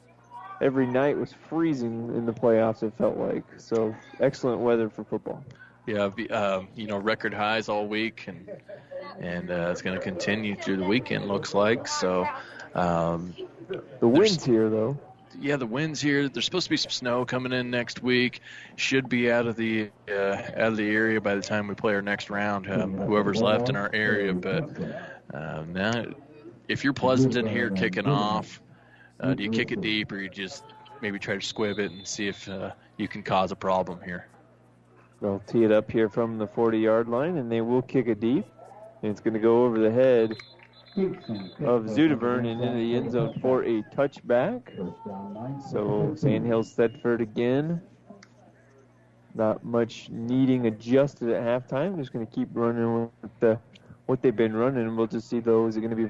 every 0.59 0.87
night 0.87 1.17
was 1.17 1.33
freezing 1.47 2.09
in 2.15 2.25
the 2.25 2.33
playoffs. 2.33 2.83
It 2.83 2.93
felt 2.97 3.17
like 3.17 3.43
so 3.57 3.95
excellent 4.19 4.59
weather 4.59 4.89
for 4.89 5.05
football. 5.05 5.45
Yeah, 5.85 6.09
uh, 6.31 6.63
you 6.75 6.87
know, 6.87 6.97
record 6.97 7.33
highs 7.33 7.69
all 7.69 7.87
week, 7.87 8.25
and 8.27 8.49
and 9.19 9.51
uh, 9.51 9.69
it's 9.71 9.81
going 9.81 9.97
to 9.97 10.03
continue 10.03 10.55
through 10.55 10.77
the 10.77 10.85
weekend. 10.85 11.27
Looks 11.27 11.53
like 11.53 11.87
so. 11.87 12.27
Um, 12.73 13.35
the 13.99 14.07
winds 14.07 14.43
here, 14.43 14.69
though. 14.69 14.97
Yeah, 15.39 15.57
the 15.57 15.65
winds 15.65 15.99
here. 15.99 16.29
There's 16.29 16.45
supposed 16.45 16.65
to 16.65 16.69
be 16.69 16.77
some 16.77 16.91
snow 16.91 17.25
coming 17.25 17.51
in 17.51 17.69
next 17.69 18.01
week. 18.01 18.39
Should 18.77 19.09
be 19.09 19.31
out 19.31 19.45
of 19.45 19.55
the 19.57 19.89
uh, 20.09 20.13
out 20.13 20.71
of 20.71 20.77
the 20.77 20.89
area 20.89 21.19
by 21.19 21.35
the 21.35 21.41
time 21.41 21.67
we 21.67 21.75
play 21.75 21.93
our 21.95 22.01
next 22.01 22.29
round. 22.29 22.71
Um, 22.71 22.97
whoever's 22.97 23.41
left 23.41 23.67
in 23.67 23.75
our 23.75 23.89
area, 23.93 24.33
but 24.33 24.69
um, 25.33 25.73
now 25.73 26.05
if 26.67 26.83
you're 26.83 26.93
Pleasanton 26.93 27.45
here 27.45 27.69
kicking 27.69 28.07
off, 28.07 28.61
uh, 29.19 29.33
do 29.33 29.43
you 29.43 29.49
kick 29.49 29.71
it 29.71 29.81
deep 29.81 30.11
or 30.11 30.17
you 30.17 30.29
just 30.29 30.63
maybe 31.01 31.19
try 31.19 31.35
to 31.35 31.41
squib 31.41 31.79
it 31.79 31.91
and 31.91 32.07
see 32.07 32.27
if 32.27 32.47
uh, 32.49 32.71
you 32.97 33.07
can 33.07 33.23
cause 33.23 33.51
a 33.51 33.55
problem 33.55 33.99
here? 34.03 34.27
They'll 35.21 35.41
tee 35.47 35.63
it 35.63 35.71
up 35.71 35.89
here 35.89 36.09
from 36.09 36.37
the 36.37 36.47
40 36.47 36.79
yard 36.79 37.07
line 37.07 37.37
and 37.37 37.51
they 37.51 37.61
will 37.61 37.81
kick 37.81 38.07
it 38.07 38.19
deep. 38.19 38.45
And 39.01 39.11
it's 39.11 39.21
going 39.21 39.33
to 39.33 39.39
go 39.39 39.65
over 39.65 39.79
the 39.79 39.91
head 39.91 40.31
of 41.65 41.85
Zutavern 41.85 42.45
and 42.45 42.61
into 42.61 42.77
the 42.77 42.95
end 42.95 43.11
zone 43.11 43.37
for 43.41 43.63
a 43.63 43.81
touchback. 43.95 44.61
So 45.71 46.13
Sandhill 46.15 46.63
Thedford 46.63 47.21
again. 47.21 47.81
Not 49.35 49.63
much 49.63 50.09
needing 50.11 50.67
adjusted 50.67 51.29
at 51.29 51.41
halftime. 51.41 51.97
Just 51.97 52.13
going 52.13 52.25
to 52.25 52.31
keep 52.31 52.49
running 52.53 53.09
with 53.21 53.39
the 53.39 53.59
what 54.05 54.21
they've 54.21 54.35
been 54.35 54.55
running. 54.55 54.95
We'll 54.95 55.07
just 55.07 55.29
see 55.29 55.39
though 55.39 55.67
Is 55.67 55.77
it 55.77 55.81
going 55.81 55.95
to 55.95 55.95
be 55.95 56.09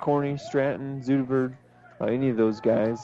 Corny, 0.00 0.36
Stratton, 0.36 1.02
Zutavern, 1.02 1.56
uh, 2.00 2.06
any 2.06 2.30
of 2.30 2.36
those 2.36 2.60
guys 2.60 3.00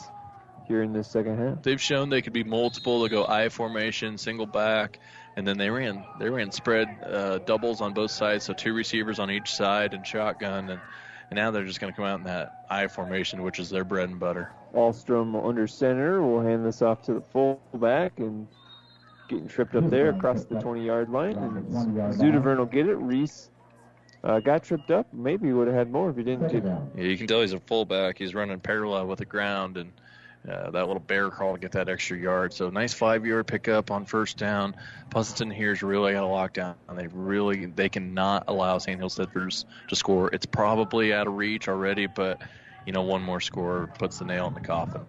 here 0.66 0.82
in 0.82 0.92
this 0.92 1.08
second 1.08 1.38
half? 1.38 1.62
They've 1.62 1.80
shown 1.80 2.08
they 2.08 2.22
could 2.22 2.32
be 2.32 2.44
multiple. 2.44 3.02
They 3.02 3.08
go 3.08 3.26
I 3.26 3.48
formation, 3.48 4.18
single 4.18 4.46
back, 4.46 4.98
and 5.36 5.46
then 5.46 5.58
they 5.58 5.70
ran 5.70 6.04
they 6.18 6.28
ran 6.28 6.50
spread 6.50 6.88
uh, 7.04 7.38
doubles 7.38 7.80
on 7.80 7.92
both 7.92 8.10
sides, 8.10 8.44
so 8.44 8.52
two 8.52 8.74
receivers 8.74 9.18
on 9.18 9.30
each 9.30 9.54
side 9.54 9.94
and 9.94 10.06
shotgun, 10.06 10.70
and, 10.70 10.80
and 11.30 11.36
now 11.36 11.50
they're 11.50 11.64
just 11.64 11.80
going 11.80 11.92
to 11.92 11.96
come 11.96 12.06
out 12.06 12.18
in 12.18 12.24
that 12.24 12.64
I 12.70 12.88
formation, 12.88 13.42
which 13.42 13.58
is 13.58 13.70
their 13.70 13.84
bread 13.84 14.08
and 14.08 14.18
butter. 14.18 14.52
Alstrom 14.74 15.46
under 15.46 15.66
center 15.66 16.22
will 16.22 16.42
hand 16.42 16.64
this 16.66 16.82
off 16.82 17.02
to 17.02 17.14
the 17.14 17.22
fullback, 17.32 18.18
and 18.18 18.46
getting 19.28 19.48
tripped 19.48 19.74
up 19.74 19.90
there 19.90 20.10
across 20.10 20.44
the 20.44 20.56
20-yard 20.56 21.10
line, 21.10 21.36
and 21.36 22.14
Zutavern 22.14 22.58
will 22.58 22.66
get 22.66 22.86
it. 22.86 22.94
Reese 22.94 23.50
uh, 24.26 24.40
got 24.40 24.64
tripped 24.64 24.90
up. 24.90 25.06
Maybe 25.12 25.52
would 25.52 25.68
have 25.68 25.76
had 25.76 25.90
more 25.90 26.10
if 26.10 26.16
he 26.16 26.24
didn't. 26.24 26.48
Get... 26.48 26.64
Yeah, 26.64 27.04
you 27.04 27.16
can 27.16 27.28
tell 27.28 27.42
he's 27.42 27.52
a 27.52 27.60
fullback. 27.60 28.18
He's 28.18 28.34
running 28.34 28.58
parallel 28.58 29.06
with 29.06 29.20
the 29.20 29.24
ground, 29.24 29.76
and 29.76 29.92
uh, 30.48 30.70
that 30.72 30.86
little 30.86 31.00
bear 31.00 31.30
crawl 31.30 31.54
to 31.54 31.60
get 31.60 31.72
that 31.72 31.88
extra 31.88 32.18
yard. 32.18 32.52
So 32.52 32.68
nice 32.68 32.92
five-yard 32.92 33.46
pickup 33.46 33.92
on 33.92 34.04
first 34.04 34.36
down. 34.36 34.74
Pleasanton 35.10 35.50
here's 35.52 35.82
really 35.82 36.12
got 36.12 36.24
a 36.24 36.26
lockdown. 36.26 36.74
and 36.88 36.98
They 36.98 37.06
really 37.06 37.66
they 37.66 37.88
cannot 37.88 38.44
allow 38.48 38.78
Sandhills 38.78 39.16
Thedford 39.16 39.64
to 39.88 39.96
score. 39.96 40.28
It's 40.32 40.46
probably 40.46 41.14
out 41.14 41.28
of 41.28 41.34
reach 41.34 41.68
already, 41.68 42.06
but 42.06 42.42
you 42.84 42.92
know 42.92 43.02
one 43.02 43.22
more 43.22 43.40
score 43.40 43.92
puts 43.96 44.18
the 44.18 44.24
nail 44.24 44.48
in 44.48 44.54
the 44.54 44.60
coffin. 44.60 45.02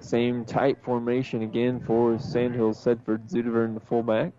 Same 0.00 0.44
tight 0.44 0.84
formation 0.84 1.40
again 1.40 1.80
for 1.80 2.18
Sandhills 2.18 2.84
Thedford. 2.84 3.30
Zutavern 3.30 3.72
the 3.72 3.80
fullback. 3.80 4.32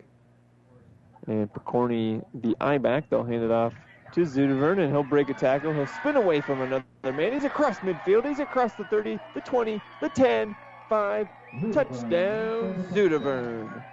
And 1.25 1.51
Picorni 1.51 2.23
the 2.35 2.55
I 2.61 2.77
back. 2.77 3.09
They'll 3.09 3.23
hand 3.23 3.43
it 3.43 3.49
off 3.49 3.73
to 4.15 4.21
Zutavern, 4.25 4.79
and 4.79 4.91
he'll 4.91 5.03
break 5.03 5.29
a 5.29 5.33
tackle. 5.33 5.73
He'll 5.73 5.85
spin 5.85 6.15
away 6.15 6.39
from 6.39 6.61
another 6.61 6.85
man. 7.03 7.33
He's 7.33 7.43
across 7.43 7.79
midfield. 7.81 8.25
He's 8.25 8.39
across 8.39 8.73
the 8.73 8.85
30, 8.85 9.19
the 9.33 9.41
20, 9.41 9.81
the 9.99 10.09
10, 10.09 10.55
5. 10.87 11.27
Touchdown, 11.73 12.85
Zutavern. 12.93 13.83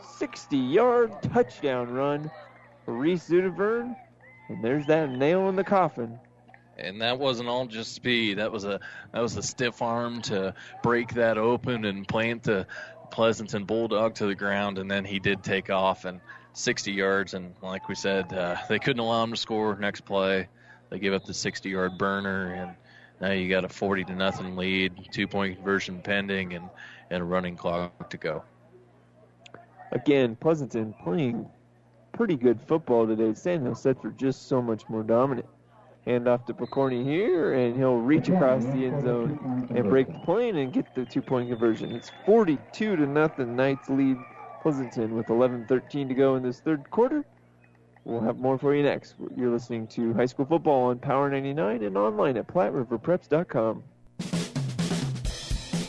60 0.00 0.56
yard 0.56 1.12
touchdown 1.22 1.92
run 1.92 2.30
Reese 2.86 3.28
Zutavern. 3.28 3.96
And 4.48 4.62
there's 4.62 4.86
that 4.86 5.10
nail 5.10 5.48
in 5.48 5.56
the 5.56 5.64
coffin. 5.64 6.18
And 6.78 7.00
that 7.00 7.18
wasn't 7.18 7.48
all 7.48 7.66
just 7.66 7.94
speed. 7.94 8.38
That 8.38 8.52
was 8.52 8.64
a 8.64 8.80
that 9.12 9.20
was 9.20 9.36
a 9.36 9.42
stiff 9.42 9.82
arm 9.82 10.20
to 10.22 10.54
break 10.82 11.14
that 11.14 11.38
open 11.38 11.84
and 11.84 12.06
plant 12.06 12.44
the 12.44 12.66
Pleasanton 13.10 13.64
Bulldog 13.64 14.14
to 14.16 14.26
the 14.26 14.34
ground, 14.34 14.78
and 14.78 14.90
then 14.90 15.04
he 15.04 15.20
did 15.20 15.44
take 15.44 15.70
off 15.70 16.04
and 16.04 16.20
60 16.54 16.92
yards. 16.92 17.34
And 17.34 17.54
like 17.62 17.88
we 17.88 17.94
said, 17.94 18.32
uh, 18.32 18.56
they 18.68 18.78
couldn't 18.78 19.00
allow 19.00 19.22
him 19.22 19.30
to 19.30 19.36
score 19.36 19.76
next 19.76 20.02
play. 20.02 20.48
They 20.90 20.98
gave 20.98 21.12
up 21.12 21.24
the 21.24 21.34
60 21.34 21.68
yard 21.68 21.98
burner, 21.98 22.54
and 22.54 22.74
now 23.20 23.32
you 23.32 23.48
got 23.48 23.64
a 23.64 23.68
40 23.68 24.04
to 24.04 24.14
nothing 24.14 24.56
lead, 24.56 25.08
two 25.10 25.26
point 25.26 25.56
conversion 25.56 26.00
pending, 26.00 26.54
and, 26.54 26.70
and 27.10 27.22
a 27.22 27.24
running 27.24 27.56
clock 27.56 28.08
to 28.10 28.16
go. 28.16 28.44
Again, 29.92 30.36
Pleasanton 30.36 30.94
playing 31.02 31.48
pretty 32.12 32.36
good 32.36 32.60
football 32.60 33.06
today. 33.06 33.34
Sandhill 33.34 33.74
Thedford 33.74 34.16
just 34.16 34.48
so 34.48 34.62
much 34.62 34.88
more 34.88 35.02
dominant. 35.02 35.46
Hand 36.04 36.28
off 36.28 36.44
to 36.46 36.54
Picorni 36.54 37.02
here, 37.02 37.54
and 37.54 37.76
he'll 37.76 37.96
reach 37.96 38.28
across 38.28 38.62
the 38.64 38.86
end 38.86 39.02
zone 39.02 39.68
and 39.74 39.88
break 39.88 40.06
the 40.06 40.18
plane 40.18 40.56
and 40.56 40.72
get 40.72 40.94
the 40.94 41.04
two 41.04 41.22
point 41.22 41.48
conversion. 41.48 41.92
It's 41.92 42.10
42 42.26 42.96
to 42.96 43.06
nothing. 43.06 43.56
Knights 43.56 43.88
lead 43.88 44.18
Pleasanton 44.64 45.14
with 45.14 45.26
11:13 45.26 46.08
to 46.08 46.14
go 46.14 46.36
in 46.36 46.42
this 46.42 46.60
third 46.60 46.90
quarter. 46.90 47.22
We'll 48.04 48.22
have 48.22 48.38
more 48.38 48.56
for 48.56 48.74
you 48.74 48.82
next. 48.82 49.14
You're 49.36 49.50
listening 49.50 49.86
to 49.88 50.14
High 50.14 50.24
School 50.24 50.46
Football 50.46 50.84
on 50.84 50.98
Power 51.00 51.28
99 51.28 51.82
and 51.82 51.98
online 51.98 52.38
at 52.38 52.46
PlatteRiverPreps.com. 52.46 53.82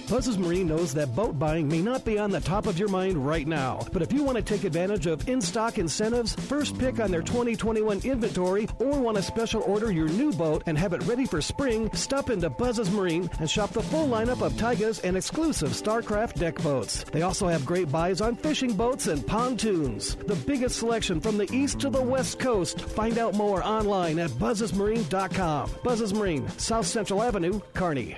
Buzz's 0.09 0.37
Marine 0.37 0.67
knows 0.67 0.93
that 0.93 1.15
boat 1.15 1.39
buying 1.39 1.67
may 1.67 1.81
not 1.81 2.05
be 2.05 2.19
on 2.19 2.29
the 2.29 2.39
top 2.39 2.67
of 2.67 2.77
your 2.77 2.89
mind 2.89 3.25
right 3.25 3.47
now, 3.47 3.79
but 3.91 4.03
if 4.03 4.13
you 4.13 4.23
want 4.23 4.37
to 4.37 4.43
take 4.43 4.63
advantage 4.63 5.07
of 5.07 5.27
in 5.27 5.41
stock 5.41 5.79
incentives, 5.79 6.35
first 6.35 6.77
pick 6.77 6.99
on 6.99 7.09
their 7.09 7.23
2021 7.23 8.01
inventory, 8.03 8.67
or 8.77 8.99
want 8.99 9.17
to 9.17 9.23
special 9.23 9.63
order 9.63 9.91
your 9.91 10.07
new 10.07 10.31
boat 10.31 10.61
and 10.67 10.77
have 10.77 10.93
it 10.93 11.03
ready 11.07 11.25
for 11.25 11.41
spring, 11.41 11.89
stop 11.93 12.29
into 12.29 12.51
Buzz's 12.51 12.91
Marine 12.91 13.27
and 13.39 13.49
shop 13.49 13.71
the 13.71 13.81
full 13.81 14.07
lineup 14.07 14.41
of 14.41 14.53
Taigas 14.53 15.03
and 15.03 15.17
exclusive 15.17 15.71
StarCraft 15.71 16.35
deck 16.35 16.61
boats. 16.61 17.03
They 17.05 17.23
also 17.23 17.47
have 17.47 17.65
great 17.65 17.91
buys 17.91 18.21
on 18.21 18.35
fishing 18.35 18.73
boats 18.73 19.07
and 19.07 19.25
pontoons. 19.25 20.15
The 20.15 20.35
biggest 20.35 20.77
selection 20.77 21.19
from 21.19 21.37
the 21.37 21.51
east 21.51 21.79
to 21.79 21.89
the 21.89 22.01
west 22.01 22.37
coast. 22.37 22.79
Find 22.79 23.17
out 23.17 23.33
more 23.33 23.63
online 23.63 24.19
at 24.19 24.29
buzzesmarine.com. 24.31 25.71
Buzz's 25.83 26.13
Marine, 26.13 26.47
South 26.59 26.85
Central 26.85 27.23
Avenue, 27.23 27.59
Kearney. 27.73 28.17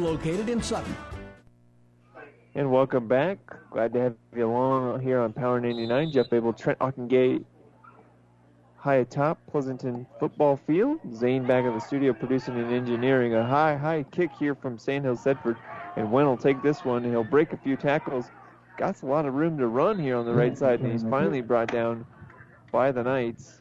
located 0.00 0.48
in 0.48 0.62
Sutton. 0.62 0.96
And 2.54 2.72
welcome 2.72 3.06
back. 3.06 3.38
Glad 3.70 3.92
to 3.92 4.00
have 4.00 4.14
you 4.34 4.46
along 4.46 5.00
here 5.00 5.20
on 5.20 5.32
Power 5.32 5.60
99. 5.60 6.10
Jeff 6.10 6.32
Abel, 6.32 6.52
Trent 6.52 6.78
Ockengate, 6.80 7.44
high 8.76 8.96
atop 8.96 9.38
Pleasanton 9.48 10.06
football 10.18 10.56
field. 10.56 10.98
Zane 11.14 11.46
back 11.46 11.64
in 11.64 11.72
the 11.72 11.80
studio 11.80 12.12
producing 12.12 12.58
and 12.58 12.72
engineering. 12.72 13.34
A 13.34 13.46
high, 13.46 13.76
high 13.76 14.04
kick 14.10 14.30
here 14.38 14.56
from 14.56 14.78
Sandhill 14.78 15.14
Thedford. 15.14 15.56
And 15.96 16.10
Went 16.10 16.26
will 16.26 16.36
take 16.36 16.60
this 16.62 16.84
one 16.84 17.04
he'll 17.04 17.22
break 17.22 17.52
a 17.52 17.56
few 17.56 17.76
tackles. 17.76 18.26
Got 18.78 19.00
a 19.02 19.06
lot 19.06 19.26
of 19.26 19.34
room 19.34 19.58
to 19.58 19.68
run 19.68 19.98
here 19.98 20.16
on 20.16 20.24
the 20.24 20.32
right 20.32 20.56
side, 20.56 20.80
and 20.80 20.90
he's 20.90 21.02
finally 21.02 21.42
brought 21.42 21.70
down 21.70 22.06
by 22.72 22.90
the 22.90 23.02
Knights. 23.02 23.60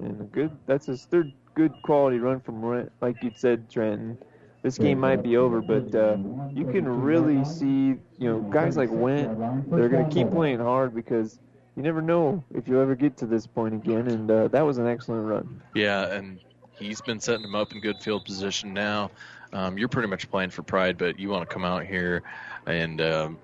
And 0.00 0.20
a 0.20 0.24
good, 0.24 0.50
that's 0.66 0.86
his 0.86 1.04
third 1.04 1.32
good 1.54 1.72
quality 1.82 2.18
run 2.18 2.40
from, 2.40 2.88
like 3.00 3.22
you 3.22 3.30
said, 3.34 3.70
Trenton 3.70 4.18
this 4.62 4.78
game 4.78 4.98
might 4.98 5.22
be 5.22 5.36
over, 5.36 5.60
but 5.60 5.94
uh, 5.94 6.16
you 6.52 6.64
can 6.64 6.86
really 6.86 7.44
see, 7.44 7.94
you 8.18 8.28
know, 8.28 8.40
guys 8.40 8.76
like 8.76 8.90
Went, 8.90 9.70
they're 9.70 9.88
going 9.88 10.08
to 10.08 10.14
keep 10.14 10.30
playing 10.30 10.58
hard 10.58 10.94
because 10.94 11.38
you 11.76 11.82
never 11.82 12.02
know 12.02 12.42
if 12.54 12.66
you'll 12.66 12.82
ever 12.82 12.96
get 12.96 13.16
to 13.18 13.26
this 13.26 13.46
point 13.46 13.74
again. 13.74 14.08
And 14.08 14.30
uh, 14.30 14.48
that 14.48 14.62
was 14.62 14.78
an 14.78 14.86
excellent 14.86 15.28
run. 15.28 15.62
Yeah, 15.74 16.12
and 16.12 16.40
he's 16.78 17.00
been 17.00 17.20
setting 17.20 17.42
them 17.42 17.54
up 17.54 17.72
in 17.72 17.80
good 17.80 17.98
field 18.00 18.24
position 18.24 18.74
now. 18.74 19.10
Um, 19.52 19.78
you're 19.78 19.88
pretty 19.88 20.08
much 20.08 20.30
playing 20.30 20.50
for 20.50 20.62
pride, 20.62 20.98
but 20.98 21.18
you 21.18 21.28
want 21.28 21.48
to 21.48 21.52
come 21.52 21.64
out 21.64 21.86
here 21.86 22.22
and 22.66 23.00
um, 23.00 23.38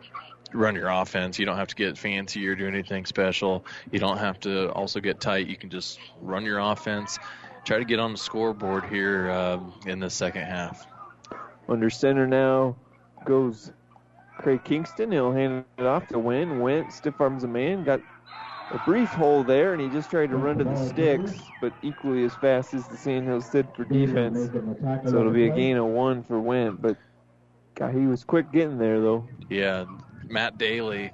run 0.52 0.74
your 0.74 0.88
offense. 0.88 1.38
You 1.38 1.46
don't 1.46 1.56
have 1.56 1.68
to 1.68 1.74
get 1.76 1.96
fancy 1.96 2.46
or 2.46 2.54
do 2.54 2.66
anything 2.66 3.06
special. 3.06 3.64
You 3.90 4.00
don't 4.00 4.18
have 4.18 4.40
to 4.40 4.70
also 4.72 5.00
get 5.00 5.20
tight. 5.20 5.46
You 5.46 5.56
can 5.56 5.70
just 5.70 6.00
run 6.20 6.44
your 6.44 6.58
offense. 6.58 7.18
Try 7.64 7.78
to 7.78 7.84
get 7.84 7.98
on 7.98 8.12
the 8.12 8.18
scoreboard 8.18 8.84
here 8.86 9.30
uh, 9.30 9.60
in 9.86 10.00
the 10.00 10.10
second 10.10 10.42
half. 10.42 10.86
Under 11.68 11.90
center 11.90 12.26
now 12.26 12.76
goes 13.24 13.72
Craig 14.38 14.62
Kingston. 14.64 15.12
He'll 15.12 15.32
hand 15.32 15.64
it 15.78 15.86
off 15.86 16.08
to 16.08 16.18
Win. 16.18 16.60
Went, 16.60 16.92
stiff 16.92 17.20
arms 17.20 17.44
a 17.44 17.48
man, 17.48 17.84
got 17.84 18.00
a 18.70 18.78
brief 18.84 19.08
hole 19.10 19.44
there, 19.44 19.72
and 19.72 19.80
he 19.80 19.88
just 19.88 20.10
tried 20.10 20.30
to 20.30 20.36
run 20.36 20.58
to 20.58 20.64
the 20.64 20.76
sticks, 20.88 21.32
but 21.60 21.72
equally 21.82 22.24
as 22.24 22.34
fast 22.34 22.74
as 22.74 22.86
the 22.88 22.96
Sandhills 22.96 23.48
did 23.50 23.66
for 23.74 23.84
defense. 23.84 24.50
So 25.10 25.20
it'll 25.20 25.32
be 25.32 25.48
a 25.48 25.54
gain 25.54 25.76
of 25.76 25.86
one 25.86 26.22
for 26.22 26.40
Went, 26.40 26.82
but 26.82 26.96
God, 27.74 27.94
he 27.94 28.06
was 28.06 28.24
quick 28.24 28.52
getting 28.52 28.78
there, 28.78 29.00
though. 29.00 29.26
Yeah, 29.48 29.84
Matt 30.28 30.58
Daly 30.58 31.10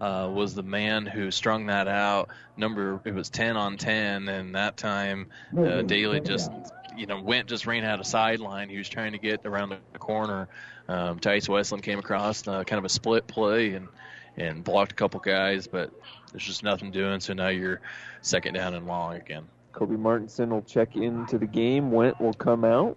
uh, 0.00 0.30
was 0.32 0.54
the 0.54 0.62
man 0.62 1.06
who 1.06 1.30
strung 1.30 1.66
that 1.66 1.88
out. 1.88 2.28
Number 2.56 3.00
it 3.04 3.14
was 3.14 3.30
ten 3.30 3.56
on 3.56 3.76
ten, 3.76 4.28
and 4.28 4.54
that 4.54 4.76
time 4.76 5.28
uh, 5.56 5.82
Daly 5.82 6.20
just 6.20 6.50
you 6.96 7.06
know 7.06 7.20
went 7.20 7.48
just 7.48 7.66
ran 7.66 7.84
out 7.84 8.00
of 8.00 8.06
sideline. 8.06 8.68
He 8.68 8.78
was 8.78 8.88
trying 8.88 9.12
to 9.12 9.18
get 9.18 9.44
around 9.44 9.70
the 9.70 9.98
corner. 9.98 10.48
Um, 10.88 11.18
Tice 11.18 11.48
Westland 11.48 11.82
came 11.82 11.98
across 11.98 12.46
uh, 12.46 12.64
kind 12.64 12.78
of 12.78 12.84
a 12.84 12.88
split 12.88 13.26
play 13.26 13.74
and 13.74 13.88
and 14.36 14.64
blocked 14.64 14.92
a 14.92 14.94
couple 14.94 15.20
guys, 15.20 15.66
but 15.66 15.90
there's 16.32 16.44
just 16.44 16.62
nothing 16.62 16.90
doing. 16.90 17.20
So 17.20 17.32
now 17.32 17.48
you're 17.48 17.80
second 18.20 18.54
down 18.54 18.74
and 18.74 18.86
long 18.86 19.14
again. 19.14 19.44
Kobe 19.72 19.96
Martinson 19.96 20.50
will 20.50 20.62
check 20.62 20.96
into 20.96 21.38
the 21.38 21.46
game. 21.46 21.90
Went 21.90 22.20
will 22.20 22.34
come 22.34 22.64
out. 22.64 22.96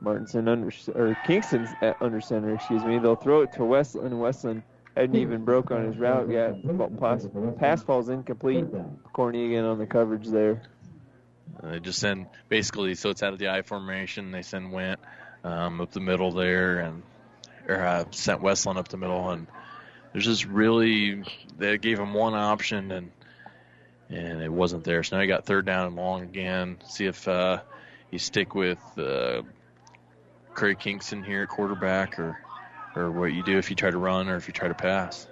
Martinson 0.00 0.48
under 0.48 0.70
or 0.94 1.16
Kingston's 1.24 1.70
at 1.80 2.00
under 2.00 2.20
center, 2.20 2.54
excuse 2.54 2.84
me. 2.84 2.98
They'll 2.98 3.16
throw 3.16 3.42
it 3.42 3.52
to 3.52 3.64
Westland. 3.64 4.18
Westland 4.18 4.62
hadn't 4.96 5.16
even 5.16 5.44
broke 5.44 5.70
on 5.70 5.86
his 5.86 5.96
route 5.96 6.28
yet. 6.28 6.54
Pass, 6.98 7.26
pass 7.58 7.82
falls 7.82 8.08
incomplete. 8.08 8.66
Corny 9.12 9.46
again 9.46 9.64
on 9.64 9.78
the 9.78 9.86
coverage 9.86 10.26
there. 10.26 10.62
They 11.62 11.80
just 11.80 11.98
send 11.98 12.26
basically 12.48 12.94
so 12.94 13.10
it's 13.10 13.22
out 13.22 13.32
of 13.32 13.38
the 13.38 13.48
I 13.48 13.62
formation. 13.62 14.30
They 14.30 14.42
send 14.42 14.72
Went 14.72 15.00
um, 15.44 15.80
up 15.80 15.90
the 15.92 16.00
middle 16.00 16.32
there, 16.32 16.78
and 16.78 17.02
or 17.68 17.84
uh, 17.84 18.04
sent 18.10 18.42
Westland 18.42 18.78
up 18.78 18.88
the 18.88 18.96
middle, 18.96 19.30
and 19.30 19.46
there's 20.12 20.24
just 20.24 20.44
really 20.46 21.22
they 21.58 21.78
gave 21.78 21.98
him 21.98 22.14
one 22.14 22.34
option 22.34 22.90
and 22.90 23.10
and 24.08 24.42
it 24.42 24.52
wasn't 24.52 24.84
there. 24.84 25.02
So 25.02 25.16
now 25.16 25.22
you 25.22 25.28
got 25.28 25.46
third 25.46 25.64
down 25.64 25.86
and 25.86 25.96
long 25.96 26.22
again. 26.22 26.78
See 26.86 27.06
if 27.06 27.26
uh, 27.26 27.60
you 28.10 28.18
stick 28.18 28.54
with 28.54 28.80
uh, 28.98 29.42
Craig 30.54 30.78
Kingston 30.78 31.22
here 31.24 31.42
at 31.42 31.48
quarterback 31.48 32.18
or 32.18 32.38
or 32.94 33.10
what 33.10 33.32
you 33.32 33.42
do 33.42 33.56
if 33.58 33.70
you 33.70 33.76
try 33.76 33.90
to 33.90 33.98
run 33.98 34.28
or 34.28 34.36
if 34.36 34.48
you 34.48 34.52
try 34.52 34.68
to 34.68 34.74
pass. 34.74 35.26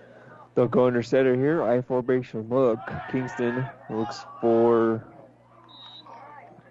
They'll 0.54 0.66
go 0.66 0.86
under 0.86 1.02
center 1.02 1.36
here. 1.36 1.62
I 1.62 1.82
formation 1.82 2.48
look. 2.48 2.80
Kingston 3.12 3.66
looks 3.88 4.24
for 4.40 5.04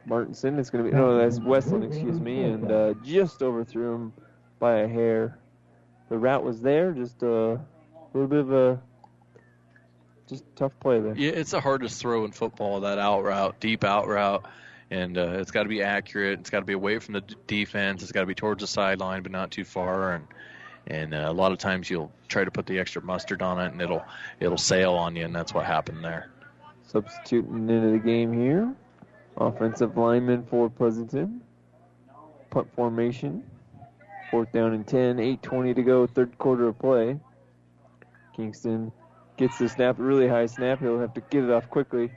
Martinson. 0.09 0.59
It's 0.59 0.69
going 0.69 0.83
to 0.83 0.89
be 0.89 0.95
no, 0.95 1.17
that's 1.17 1.39
Westland, 1.39 1.83
excuse 1.83 2.19
me, 2.19 2.43
and 2.43 2.71
uh, 2.71 2.93
just 3.03 3.41
overthrew 3.41 3.93
him 3.93 4.13
by 4.59 4.79
a 4.79 4.87
hair. 4.87 5.37
The 6.09 6.17
route 6.17 6.43
was 6.43 6.61
there, 6.61 6.91
just 6.91 7.21
a 7.21 7.61
little 8.13 8.27
bit 8.27 8.39
of 8.39 8.51
a 8.51 8.81
just 10.27 10.43
tough 10.55 10.71
play 10.79 10.99
there. 10.99 11.15
Yeah, 11.15 11.31
it's 11.31 11.51
the 11.51 11.61
hardest 11.61 12.01
throw 12.01 12.25
in 12.25 12.31
football. 12.31 12.81
That 12.81 12.99
out 12.99 13.23
route, 13.23 13.59
deep 13.59 13.83
out 13.83 14.07
route, 14.07 14.45
and 14.91 15.17
uh, 15.17 15.37
it's 15.39 15.51
got 15.51 15.63
to 15.63 15.69
be 15.69 15.83
accurate. 15.83 16.39
It's 16.39 16.49
got 16.49 16.59
to 16.59 16.65
be 16.65 16.73
away 16.73 16.99
from 16.99 17.13
the 17.13 17.21
d- 17.21 17.35
defense. 17.47 18.03
It's 18.03 18.11
got 18.11 18.21
to 18.21 18.27
be 18.27 18.35
towards 18.35 18.61
the 18.61 18.67
sideline, 18.67 19.23
but 19.23 19.31
not 19.31 19.51
too 19.51 19.65
far. 19.65 20.13
And 20.13 20.27
and 20.87 21.13
uh, 21.13 21.27
a 21.27 21.33
lot 21.33 21.51
of 21.51 21.59
times 21.59 21.89
you'll 21.89 22.11
try 22.27 22.43
to 22.43 22.51
put 22.51 22.65
the 22.65 22.79
extra 22.79 23.01
mustard 23.01 23.41
on 23.41 23.59
it, 23.59 23.71
and 23.71 23.81
it'll 23.81 24.03
it'll 24.39 24.57
sail 24.57 24.93
on 24.93 25.15
you, 25.15 25.25
and 25.25 25.35
that's 25.35 25.53
what 25.53 25.65
happened 25.65 26.03
there. 26.03 26.29
Substituting 26.87 27.69
into 27.69 27.91
the 27.91 27.99
game 27.99 28.33
here. 28.33 28.73
Offensive 29.39 29.95
lineman 29.95 30.45
for 30.45 30.69
Pleasanton. 30.69 31.41
Punt 32.49 32.67
formation. 32.75 33.43
Fourth 34.31 34.51
down 34.51 34.73
and 34.73 34.85
10. 34.85 35.17
8.20 35.17 35.75
to 35.75 35.83
go. 35.83 36.07
Third 36.07 36.37
quarter 36.37 36.67
of 36.67 36.77
play. 36.77 37.19
Kingston 38.35 38.91
gets 39.37 39.57
the 39.57 39.69
snap, 39.69 39.99
a 39.99 40.03
really 40.03 40.27
high 40.27 40.45
snap. 40.45 40.79
He'll 40.79 40.99
have 40.99 41.13
to 41.13 41.21
get 41.21 41.43
it 41.43 41.49
off 41.49 41.69
quickly. 41.69 42.11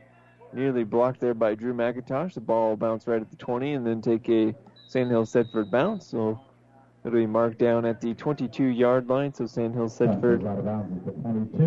Nearly 0.52 0.84
blocked 0.84 1.20
there 1.20 1.34
by 1.34 1.54
Drew 1.54 1.72
McIntosh. 1.72 2.34
The 2.34 2.40
ball 2.40 2.70
will 2.70 2.76
bounce 2.76 3.06
right 3.06 3.20
at 3.20 3.30
the 3.30 3.36
20 3.36 3.72
and 3.74 3.86
then 3.86 4.02
take 4.02 4.28
a 4.28 4.54
Sandhill 4.88 5.24
Thedford 5.24 5.70
bounce. 5.70 6.06
So 6.08 6.40
it'll 7.04 7.18
be 7.18 7.26
marked 7.26 7.58
down 7.58 7.84
at 7.84 8.00
the 8.00 8.14
22 8.14 8.64
yard 8.64 9.08
line. 9.08 9.34
So 9.34 9.46
Sandhill 9.46 9.88
Thedford 9.88 10.42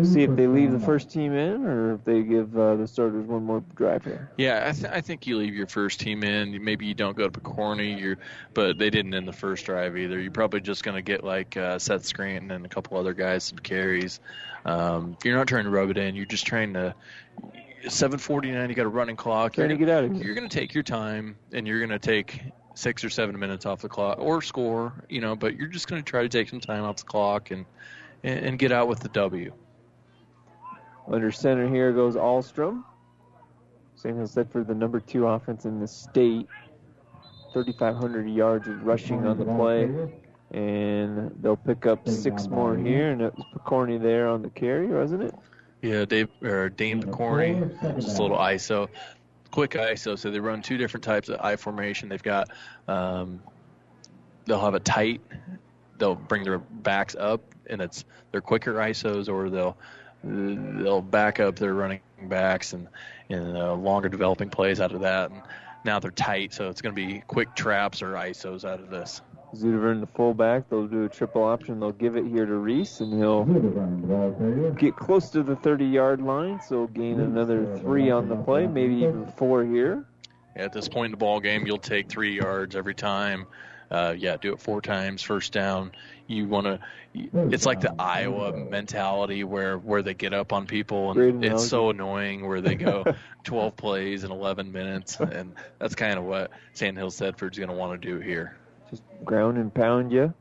see 0.04 0.22
if 0.22 0.34
they 0.34 0.46
leave 0.46 0.72
the 0.72 0.80
first 0.80 1.10
team 1.10 1.34
in 1.34 1.64
or 1.64 1.94
if 1.94 2.04
they 2.04 2.22
give 2.22 2.56
uh, 2.58 2.76
the 2.76 2.86
starters 2.86 3.26
one 3.26 3.44
more 3.44 3.62
drive 3.74 4.04
here. 4.04 4.30
Yeah, 4.38 4.64
I, 4.68 4.72
th- 4.72 4.92
I 4.92 5.00
think 5.00 5.26
you 5.26 5.36
leave 5.36 5.54
your 5.54 5.66
first 5.66 6.00
team 6.00 6.24
in. 6.24 6.62
Maybe 6.64 6.86
you 6.86 6.94
don't 6.94 7.16
go 7.16 7.28
to 7.28 7.40
Picorni, 7.40 8.00
you're, 8.00 8.18
but 8.54 8.78
they 8.78 8.90
didn't 8.90 9.14
in 9.14 9.26
the 9.26 9.32
first 9.32 9.66
drive 9.66 9.96
either. 9.96 10.18
You're 10.18 10.30
probably 10.30 10.60
just 10.60 10.84
going 10.84 10.96
to 10.96 11.02
get 11.02 11.22
like 11.22 11.56
uh, 11.56 11.78
Seth 11.78 12.04
Scranton 12.04 12.50
and 12.50 12.64
a 12.64 12.68
couple 12.68 12.96
other 12.96 13.14
guys 13.14 13.44
some 13.44 13.58
carries. 13.58 14.20
Um, 14.64 15.16
you're 15.22 15.36
not 15.36 15.46
trying 15.46 15.64
to 15.64 15.70
rub 15.70 15.90
it 15.90 15.98
in. 15.98 16.16
You're 16.16 16.26
just 16.26 16.46
trying 16.46 16.74
to. 16.74 16.94
7:49. 17.84 18.68
You 18.68 18.74
got 18.74 18.86
a 18.86 18.88
running 18.88 19.14
clock. 19.14 19.52
Trying 19.52 19.68
you're 19.70 19.78
gonna, 19.78 19.86
get 19.86 19.96
out 19.96 20.04
of 20.04 20.12
here. 20.16 20.24
You're 20.24 20.34
going 20.34 20.48
to 20.48 20.58
take 20.58 20.74
your 20.74 20.82
time, 20.82 21.36
and 21.52 21.68
you're 21.68 21.78
going 21.78 21.90
to 21.90 22.00
take 22.00 22.42
six 22.76 23.02
or 23.02 23.10
seven 23.10 23.38
minutes 23.38 23.66
off 23.66 23.82
the 23.82 23.88
clock, 23.88 24.18
or 24.20 24.40
score. 24.42 24.92
You 25.08 25.20
know, 25.20 25.34
but 25.34 25.56
you're 25.56 25.68
just 25.68 25.88
going 25.88 26.02
to 26.02 26.08
try 26.08 26.22
to 26.22 26.28
take 26.28 26.48
some 26.48 26.60
time 26.60 26.84
off 26.84 26.96
the 26.96 27.04
clock 27.04 27.50
and 27.50 27.66
and, 28.22 28.46
and 28.46 28.58
get 28.58 28.70
out 28.72 28.88
with 28.88 29.00
the 29.00 29.08
W. 29.08 29.52
Under 31.10 31.32
center 31.32 31.68
here 31.68 31.92
goes 31.92 32.14
Allstrom. 32.14 32.82
Alstrom. 32.82 32.84
Sandhill 33.96 34.26
Thedford, 34.26 34.66
the 34.66 34.74
number 34.74 35.00
two 35.00 35.26
offense 35.26 35.64
in 35.64 35.80
the 35.80 35.88
state. 35.88 36.46
3,500 37.52 38.28
yards 38.28 38.68
of 38.68 38.84
rushing 38.84 39.26
on 39.26 39.38
the 39.38 39.44
play. 39.44 39.90
And 40.50 41.34
they'll 41.40 41.56
pick 41.56 41.86
up 41.86 42.06
six 42.08 42.46
more 42.46 42.76
here. 42.76 43.10
And 43.10 43.22
it 43.22 43.34
was 43.34 43.44
Picorni 43.54 44.00
there 44.00 44.28
on 44.28 44.42
the 44.42 44.50
carry, 44.50 44.88
wasn't 44.88 45.22
it? 45.22 45.34
Yeah, 45.82 46.04
Dave 46.04 46.28
or 46.42 46.68
Dane 46.68 47.02
Picorni, 47.02 47.96
just 47.96 48.18
a 48.18 48.22
little 48.22 48.36
ISO, 48.36 48.88
quick 49.56 49.70
ISO. 49.70 50.18
So 50.18 50.30
they 50.30 50.38
run 50.38 50.60
two 50.60 50.76
different 50.76 51.02
types 51.02 51.30
of 51.30 51.40
I 51.40 51.56
formation. 51.56 52.10
They've 52.10 52.22
got 52.22 52.50
um, 52.88 53.40
they'll 54.44 54.60
have 54.60 54.74
a 54.74 54.80
tight. 54.80 55.22
They'll 55.96 56.14
bring 56.14 56.44
their 56.44 56.58
backs 56.58 57.16
up, 57.18 57.40
and 57.64 57.80
it's 57.80 58.04
they're 58.30 58.42
quicker 58.42 58.74
ISOs, 58.74 59.30
or 59.30 59.48
they'll 59.48 59.78
they'll 60.22 61.00
back 61.00 61.40
up 61.40 61.56
their 61.56 61.72
running 61.72 62.00
backs 62.24 62.74
and 62.74 62.86
and 63.30 63.56
uh, 63.56 63.72
longer 63.72 64.10
developing 64.10 64.50
plays 64.50 64.78
out 64.78 64.92
of 64.92 65.00
that. 65.00 65.30
And 65.30 65.40
now 65.86 66.00
they're 66.00 66.10
tight, 66.10 66.52
so 66.52 66.68
it's 66.68 66.82
going 66.82 66.94
to 66.94 67.06
be 67.06 67.22
quick 67.26 67.54
traps 67.56 68.02
or 68.02 68.12
ISOs 68.12 68.68
out 68.68 68.80
of 68.80 68.90
this. 68.90 69.22
Zutavern, 69.56 70.00
the 70.00 70.06
fullback, 70.06 70.68
they'll 70.68 70.86
do 70.86 71.04
a 71.04 71.08
triple 71.08 71.42
option. 71.44 71.80
They'll 71.80 71.92
give 71.92 72.16
it 72.16 72.26
here 72.26 72.46
to 72.46 72.54
Reese, 72.54 73.00
and 73.00 73.12
he'll 73.12 73.44
get 74.74 74.96
close 74.96 75.30
to 75.30 75.42
the 75.42 75.56
30 75.56 75.86
yard 75.86 76.20
line, 76.20 76.60
so 76.60 76.86
gain 76.86 77.20
another 77.20 77.78
three 77.78 78.10
on 78.10 78.28
the 78.28 78.36
play, 78.36 78.66
maybe 78.66 78.94
even 78.96 79.26
four 79.36 79.64
here. 79.64 80.04
At 80.54 80.72
this 80.72 80.88
point 80.88 81.06
in 81.06 81.10
the 81.12 81.16
ball 81.18 81.40
game, 81.40 81.66
you'll 81.66 81.78
take 81.78 82.08
three 82.08 82.34
yards 82.36 82.76
every 82.76 82.94
time. 82.94 83.46
Uh, 83.90 84.14
yeah, 84.16 84.36
do 84.36 84.52
it 84.52 84.60
four 84.60 84.80
times, 84.80 85.22
first 85.22 85.52
down. 85.52 85.92
You 86.26 86.48
want 86.48 86.66
to. 86.66 86.80
It's 87.14 87.66
like 87.66 87.80
the 87.80 87.94
Iowa 87.98 88.52
mentality 88.56 89.44
where 89.44 89.78
where 89.78 90.02
they 90.02 90.14
get 90.14 90.34
up 90.34 90.52
on 90.52 90.66
people, 90.66 91.12
and 91.12 91.44
it's 91.44 91.68
so 91.68 91.90
annoying 91.90 92.46
where 92.46 92.60
they 92.60 92.74
go 92.74 93.04
12 93.44 93.76
plays 93.76 94.24
in 94.24 94.32
11 94.32 94.72
minutes, 94.72 95.20
and 95.20 95.54
that's 95.78 95.94
kind 95.94 96.18
of 96.18 96.24
what 96.24 96.50
Sandhill 96.72 97.10
Thedford's 97.10 97.58
going 97.58 97.70
to 97.70 97.76
want 97.76 98.00
to 98.00 98.08
do 98.08 98.18
here. 98.18 98.56
Just 98.90 99.02
ground 99.24 99.58
and 99.58 99.72
pound 99.72 100.12
you. 100.12 100.32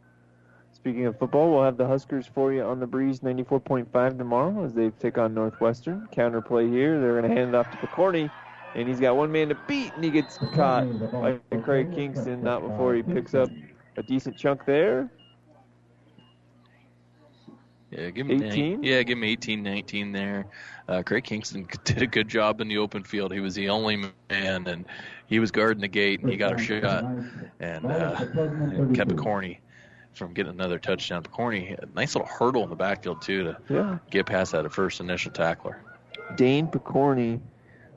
Speaking 0.86 1.06
of 1.08 1.18
football, 1.18 1.52
we'll 1.52 1.64
have 1.64 1.78
the 1.78 1.88
Huskers 1.88 2.28
for 2.28 2.54
you 2.54 2.62
on 2.62 2.80
the 2.80 2.86
breeze 2.86 3.22
94.5 3.22 4.18
tomorrow 4.18 4.64
as 4.64 4.74
they 4.74 4.92
take 4.92 5.18
on 5.18 5.34
Northwestern. 5.34 6.08
Counter 6.12 6.42
play 6.42 6.70
here. 6.70 7.02
They're 7.02 7.20
going 7.20 7.28
to 7.30 7.36
hand 7.36 7.50
it 7.50 7.56
off 7.56 7.72
to 7.72 7.78
Picorni, 7.78 8.30
and 8.76 8.88
he's 8.88 9.00
got 9.00 9.16
one 9.16 9.32
man 9.32 9.50
to 9.50 9.58
beat, 9.68 9.94
and 9.96 10.04
he 10.04 10.12
gets 10.12 10.38
caught 10.54 10.86
by 11.12 11.40
Craig 11.64 11.92
Kingston. 11.92 12.44
Not 12.44 12.62
before 12.62 12.94
he 12.94 13.02
picks 13.02 13.34
up 13.34 13.50
a 13.98 14.04
decent 14.04 14.38
chunk 14.38 14.66
there. 14.66 15.10
Yeah, 17.92 18.10
give 18.10 18.28
me 18.28 18.36
18? 18.46 18.84
Yeah, 18.84 19.04
give 19.04 19.18
me 19.18 19.32
18, 19.32 19.64
19 19.64 20.12
there. 20.12 20.48
Uh, 20.88 21.02
Craig 21.04 21.24
Kingston 21.24 21.68
did 21.84 22.02
a 22.02 22.08
good 22.08 22.28
job 22.28 22.62
in 22.62 22.68
the 22.68 22.78
open 22.78 23.04
field. 23.04 23.32
He 23.32 23.40
was 23.40 23.56
the 23.56 23.70
only 23.70 23.96
man, 24.30 24.68
and 24.68 24.86
he 25.28 25.40
was 25.40 25.52
guarding 25.52 25.82
the 25.82 25.88
gate, 25.88 26.22
and 26.22 26.30
he 26.30 26.38
got 26.38 26.60
a 26.60 26.64
shot, 26.64 27.04
and 27.60 27.86
uh, 27.86 28.16
and 28.36 28.96
kept 28.96 29.16
Corny 29.16 29.60
from 30.14 30.34
getting 30.34 30.52
another 30.54 30.80
touchdown. 30.80 31.24
Corny, 31.24 31.76
a 31.78 31.86
nice 31.96 32.16
little 32.16 32.28
hurdle 32.28 32.64
in 32.64 32.70
the 32.70 32.76
backfield 32.76 33.22
too 33.22 33.44
to 33.44 33.58
Yeah. 33.70 33.98
get 34.10 34.26
past 34.26 34.52
that 34.54 34.72
first 34.72 35.00
initial 35.00 35.32
tackler. 35.32 35.82
Dane 36.36 36.68
Picorni, 36.68 37.40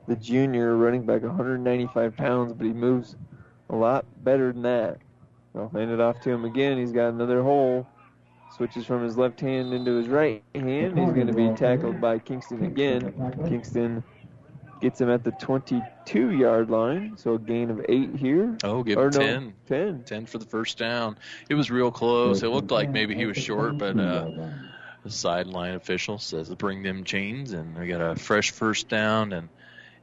the 0.06 0.16
junior, 0.16 0.76
running 0.76 1.05
back 1.06 1.22
195 1.22 2.16
pounds, 2.16 2.52
but 2.52 2.66
he 2.66 2.72
moves 2.72 3.16
a 3.70 3.76
lot 3.76 4.05
better 4.24 4.52
than 4.52 4.62
that. 4.62 4.98
I'll 5.55 5.68
hand 5.68 5.90
it 5.90 6.00
off 6.00 6.20
to 6.22 6.30
him 6.30 6.44
again. 6.44 6.78
He's 6.78 6.92
got 6.92 7.09
another 7.09 7.42
hole. 7.42 7.86
Switches 8.56 8.86
from 8.86 9.05
his 9.05 9.16
left 9.16 9.40
hand 9.40 9.72
into 9.72 9.96
his 9.96 10.09
right 10.09 10.42
hand. 10.55 10.98
He's 10.98 11.12
going 11.12 11.26
to 11.26 11.32
be 11.32 11.48
tackled 11.55 12.00
by 12.00 12.18
Kingston 12.18 12.64
again. 12.64 13.12
Kingston 13.46 14.02
gets 14.80 15.00
him 15.00 15.10
at 15.10 15.24
the 15.24 15.32
22 15.32 16.30
yard 16.30 16.70
line, 16.70 17.16
so 17.16 17.34
a 17.34 17.38
gain 17.38 17.70
of 17.70 17.84
eight 17.88 18.14
here. 18.16 18.56
Oh, 18.64 18.82
give 18.82 18.98
Or 18.98 19.06
him 19.06 19.12
no, 19.12 19.18
10. 19.18 19.55
10. 19.68 20.05
10 20.05 20.26
for 20.26 20.38
the 20.38 20.46
first 20.46 20.78
down. 20.78 21.18
It 21.48 21.55
was 21.55 21.70
real 21.70 21.90
close. 21.90 22.42
It 22.42 22.48
looked 22.48 22.70
like 22.70 22.90
maybe 22.90 23.14
he 23.14 23.26
was 23.26 23.36
short, 23.36 23.78
but 23.78 23.98
uh, 23.98 24.30
the 25.05 25.10
sideline 25.10 25.74
official 25.74 26.18
says 26.18 26.48
bring 26.55 26.82
them 26.82 27.05
chains, 27.05 27.52
and 27.52 27.76
we 27.76 27.88
got 27.88 28.00
a 28.00 28.16
fresh 28.16 28.50
first 28.50 28.88
down. 28.88 29.32
And 29.32 29.48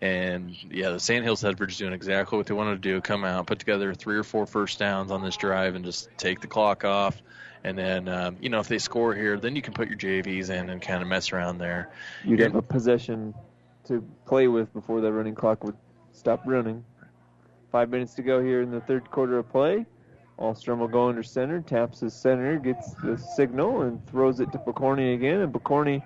and 0.01 0.55
yeah, 0.71 0.89
the 0.91 0.99
Sandhills 0.99 1.41
Thedford's 1.41 1.77
doing 1.77 1.93
exactly 1.93 2.37
what 2.37 2.47
they 2.47 2.53
wanted 2.53 2.81
to 2.81 2.89
do: 2.89 3.01
come 3.01 3.23
out, 3.23 3.47
put 3.47 3.59
together 3.59 3.93
three 3.93 4.17
or 4.17 4.23
four 4.23 4.45
first 4.45 4.79
downs 4.79 5.11
on 5.11 5.23
this 5.23 5.37
drive, 5.37 5.75
and 5.75 5.85
just 5.85 6.09
take 6.17 6.41
the 6.41 6.47
clock 6.47 6.83
off. 6.83 7.21
And 7.63 7.75
then, 7.75 8.07
um, 8.07 8.37
you 8.41 8.49
know, 8.49 8.59
if 8.59 8.67
they 8.67 8.77
score 8.77 9.15
here, 9.15 9.39
then 9.39 9.55
you 9.55 9.61
can 9.63 9.73
put 9.73 9.89
your 9.89 9.97
JVs 9.97 10.51
in 10.51 10.69
and 10.69 10.79
kind 10.79 11.01
of 11.01 11.07
mess 11.07 11.33
around 11.33 11.57
there. 11.57 11.89
You'd 12.23 12.39
have 12.41 12.53
a 12.53 12.61
possession 12.61 13.33
to 13.85 14.05
play 14.25 14.47
with 14.47 14.71
before 14.73 15.01
the 15.01 15.11
running 15.11 15.35
clock 15.35 15.63
would 15.63 15.77
stop 16.11 16.41
running. 16.45 16.83
Five 17.71 17.89
minutes 17.89 18.13
to 18.15 18.21
go 18.21 18.41
here 18.41 18.61
in 18.61 18.71
the 18.71 18.81
third 18.81 19.09
quarter 19.11 19.37
of 19.37 19.49
play. 19.49 19.85
Alstrom 20.39 20.79
will 20.79 20.87
go 20.87 21.07
under 21.07 21.23
center, 21.23 21.61
taps 21.61 22.01
his 22.01 22.13
center, 22.13 22.59
gets 22.59 22.93
the 22.95 23.17
signal, 23.17 23.83
and 23.83 24.05
throws 24.07 24.39
it 24.39 24.51
to 24.51 24.57
Picorni 24.57 25.13
again. 25.13 25.39
And 25.41 25.53
Picorni 25.53 26.03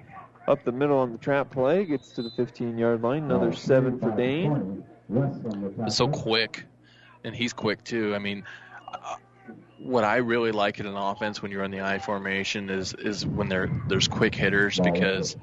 up 0.48 0.64
the 0.64 0.72
middle 0.72 0.98
on 0.98 1.12
the 1.12 1.18
trap 1.18 1.52
play, 1.52 1.86
gets 1.86 2.12
to 2.12 2.22
the 2.22 2.30
15 2.32 2.78
yard 2.78 3.02
line. 3.02 3.24
Another 3.24 3.54
seven 3.54 4.00
for 4.00 4.12
Dane. 4.16 4.84
So 5.90 6.08
quick, 6.08 6.66
and 7.24 7.36
he's 7.36 7.54
quick 7.54 7.84
too. 7.84 8.14
I 8.14 8.20
mean, 8.20 8.44
uh, 8.88 9.16
what 9.80 10.04
I 10.04 10.18
really 10.18 10.52
like 10.52 10.80
in 10.80 10.86
an 10.86 10.96
offense 10.96 11.42
when 11.42 11.52
you're 11.52 11.64
in 11.64 11.72
the 11.72 11.82
I 11.82 11.98
formation 11.98 12.70
is 12.70 12.94
is 12.94 13.26
when 13.26 13.50
there 13.50 13.70
there's 13.88 14.08
quick 14.08 14.36
hitters 14.36 14.80
because 14.80 15.36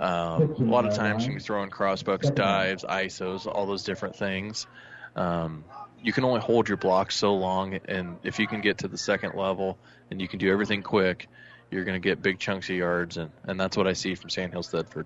um, 0.00 0.54
a 0.58 0.62
lot 0.62 0.86
of 0.86 0.94
times 0.94 1.26
you 1.26 1.32
can 1.32 1.40
throw 1.40 1.62
in 1.62 1.68
crossbucks, 1.68 2.34
dives, 2.34 2.84
isos, 2.84 3.46
all 3.46 3.66
those 3.66 3.84
different 3.84 4.16
things. 4.16 4.66
Um, 5.14 5.62
you 6.02 6.14
can 6.14 6.24
only 6.24 6.40
hold 6.40 6.68
your 6.68 6.78
block 6.78 7.12
so 7.12 7.34
long, 7.34 7.78
and 7.84 8.16
if 8.22 8.38
you 8.38 8.46
can 8.46 8.62
get 8.62 8.78
to 8.78 8.88
the 8.88 8.96
second 8.96 9.34
level 9.34 9.78
and 10.10 10.18
you 10.18 10.26
can 10.26 10.38
do 10.38 10.50
everything 10.50 10.82
quick, 10.82 11.28
you're 11.70 11.84
going 11.84 12.00
to 12.00 12.08
get 12.08 12.22
big 12.22 12.38
chunks 12.38 12.70
of 12.70 12.76
yards, 12.76 13.18
and, 13.18 13.30
and 13.44 13.60
that's 13.60 13.76
what 13.76 13.86
I 13.86 13.92
see 13.92 14.14
from 14.14 14.30
Sandhill 14.30 14.62
Thedford. 14.62 15.04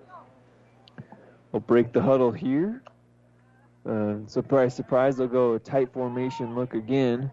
We'll 1.50 1.58
break 1.58 1.92
the 1.92 2.00
huddle 2.00 2.30
here. 2.30 2.80
Uh, 3.84 4.18
surprise, 4.28 4.76
surprise, 4.76 5.16
they'll 5.16 5.26
go 5.26 5.54
a 5.54 5.58
tight 5.58 5.92
formation 5.92 6.54
look 6.54 6.74
again. 6.74 7.32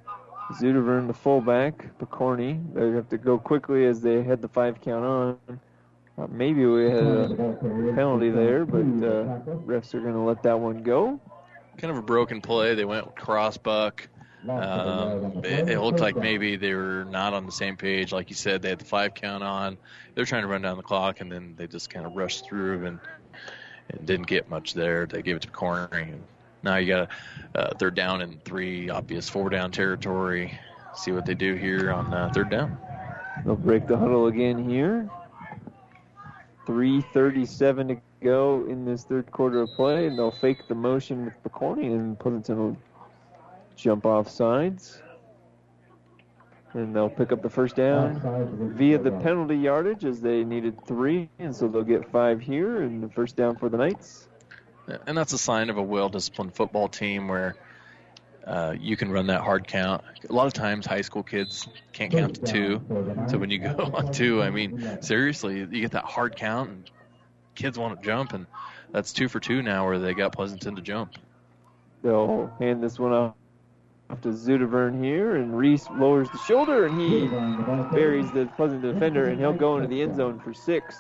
Zutavern, 0.60 1.06
the 1.06 1.14
fullback, 1.14 1.98
Picorni. 2.00 2.74
They 2.74 2.90
have 2.96 3.08
to 3.10 3.18
go 3.18 3.38
quickly 3.38 3.86
as 3.86 4.02
they 4.02 4.24
head 4.24 4.42
the 4.42 4.50
five 4.50 4.82
count 4.82 5.06
on. 5.06 5.60
Uh, 6.22 6.28
maybe 6.30 6.66
we 6.66 6.86
had 6.86 7.04
a 7.04 7.36
penalty 7.96 8.30
there, 8.30 8.66
but 8.66 8.80
uh, 8.80 9.40
refs 9.66 9.94
are 9.94 10.02
going 10.02 10.14
to 10.14 10.20
let 10.20 10.44
that 10.44 10.60
one 10.60 10.84
go. 10.84 11.20
Kind 11.78 11.92
of 11.92 11.98
a 11.98 12.02
broken 12.02 12.42
play. 12.42 12.76
They 12.76 12.86
went 12.86 13.16
cross 13.16 13.58
buck. 13.58 14.08
Um, 14.48 15.42
it, 15.44 15.70
it 15.70 15.80
looked 15.80 16.00
like 16.00 16.16
maybe 16.16 16.58
they 16.58 16.74
were 16.74 17.06
not 17.06 17.34
on 17.34 17.46
the 17.46 17.52
same 17.52 17.78
page. 17.78 18.12
Like 18.12 18.30
you 18.30 18.36
said, 18.36 18.62
they 18.62 18.70
had 18.70 18.80
the 18.80 18.86
five 18.86 19.14
count 19.14 19.44
on. 19.44 19.78
They're 20.14 20.26
trying 20.26 20.44
to 20.44 20.48
run 20.48 20.62
down 20.62 20.78
the 20.78 20.84
clock, 20.84 21.22
and 21.22 21.32
then 21.32 21.56
they 21.58 21.68
just 21.68 21.90
kind 21.90 22.06
of 22.06 22.16
rushed 22.16 22.46
through 22.46 22.86
and, 22.86 23.00
and 23.90 24.06
didn't 24.06 24.28
get 24.28 24.50
much 24.50 24.74
there. 24.74 25.06
They 25.06 25.22
gave 25.22 25.38
it 25.38 25.44
to 25.44 25.48
cornering. 25.48 26.10
And 26.10 26.24
now 26.62 26.78
you 26.78 26.88
got 26.88 27.10
uh, 27.56 27.74
third 27.80 27.96
down 27.96 28.22
and 28.22 28.44
three, 28.44 28.90
obvious 28.90 29.30
four 29.30 29.50
down 29.50 29.72
territory. 29.72 30.60
See 30.96 31.12
what 31.12 31.26
they 31.26 31.36
do 31.36 31.56
here 31.56 31.92
on 31.92 32.14
uh, 32.14 32.32
third 32.34 32.50
down. 32.50 32.78
They'll 33.46 33.56
break 33.56 33.88
the 33.88 33.98
huddle 33.98 34.28
again 34.28 34.70
here. 34.70 35.10
3.37 36.72 37.88
to 37.90 38.02
go 38.24 38.66
in 38.66 38.86
this 38.86 39.04
third 39.04 39.30
quarter 39.30 39.62
of 39.62 39.70
play, 39.76 40.08
and 40.08 40.18
they'll 40.18 40.32
fake 40.32 40.68
the 40.70 40.76
motion 40.76 41.26
with 41.26 41.44
Picorni, 41.44 41.88
and 41.88 42.18
Pleasanton 42.18 42.58
will 42.58 42.78
jump 43.76 44.06
off 44.06 44.30
sides. 44.30 45.02
And 46.74 46.96
they'll 46.96 47.10
pick 47.10 47.34
up 47.34 47.42
the 47.42 47.50
first 47.50 47.76
down 47.76 48.74
via 48.78 48.98
the 48.98 49.12
penalty 49.12 49.58
yardage 49.58 50.06
as 50.06 50.22
they 50.22 50.46
needed 50.46 50.86
three, 50.86 51.28
and 51.40 51.54
so 51.54 51.68
they'll 51.68 51.84
get 51.84 52.10
five 52.10 52.40
here, 52.40 52.82
and 52.82 53.04
the 53.04 53.10
first 53.10 53.36
down 53.36 53.58
for 53.58 53.68
the 53.68 53.78
Knights. 53.78 54.30
And 55.06 55.18
that's 55.18 55.34
a 55.34 55.38
sign 55.38 55.70
of 55.70 55.78
a 55.78 55.82
well 55.82 56.08
disciplined 56.08 56.56
football 56.56 56.88
team 56.88 57.28
where 57.28 57.56
uh, 58.52 58.76
you 58.78 58.98
can 58.98 59.10
run 59.10 59.28
that 59.28 59.40
hard 59.40 59.66
count. 59.66 60.04
A 60.30 60.34
lot 60.34 60.46
of 60.46 60.52
times, 60.52 60.86
high 60.86 61.02
school 61.02 61.24
kids 61.24 61.70
can't 61.94 62.12
count 62.12 62.36
to 62.36 62.42
two. 62.42 62.82
So 63.30 63.38
when 63.38 63.50
you 63.50 63.60
go 63.60 63.92
on 63.94 64.12
two, 64.12 64.44
I 64.44 64.50
mean, 64.50 65.02
seriously, 65.02 65.60
you 65.60 65.68
get 65.68 65.92
that 65.92 66.04
hard 66.04 66.36
count, 66.36 66.70
and 66.70 66.92
kids 67.56 67.80
want 67.80 67.98
to 67.98 68.06
jump, 68.06 68.34
and 68.34 68.46
that's 68.92 69.14
two 69.14 69.30
for 69.30 69.40
two 69.40 69.62
now 69.62 69.86
where 69.86 70.00
they 70.00 70.14
got 70.14 70.34
Pleasanton 70.34 70.76
to 70.76 70.82
jump. 70.82 71.14
They'll 72.04 72.54
hand 72.60 72.84
this 72.84 73.00
one 73.00 73.14
off 73.14 73.36
to 74.22 74.34
Zutavern 74.34 75.02
here, 75.02 75.38
and 75.38 75.58
Reese 75.58 75.90
lowers 75.90 76.30
the 76.30 76.40
shoulder, 76.40 76.88
and 76.88 77.00
he 77.00 77.28
buries 77.96 78.30
the 78.34 78.50
Pleasanton 78.58 78.94
defender, 78.94 79.30
and 79.30 79.40
he'll 79.40 79.54
go 79.54 79.78
into 79.78 79.88
the 79.88 80.02
end 80.02 80.18
zone 80.18 80.42
for 80.42 80.54
six. 80.54 80.98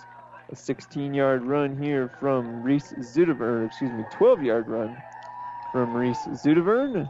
A 0.53 0.55
16-yard 0.55 1.43
run 1.43 1.81
here 1.81 2.09
from 2.17 2.63
Reese 2.63 2.93
Zutavern, 2.93 3.65
excuse 3.65 3.91
me, 3.91 4.03
12-yard 4.13 4.69
run 4.69 4.95
from 5.73 5.93
Reese 5.93 6.25
Zutavern. 6.27 7.09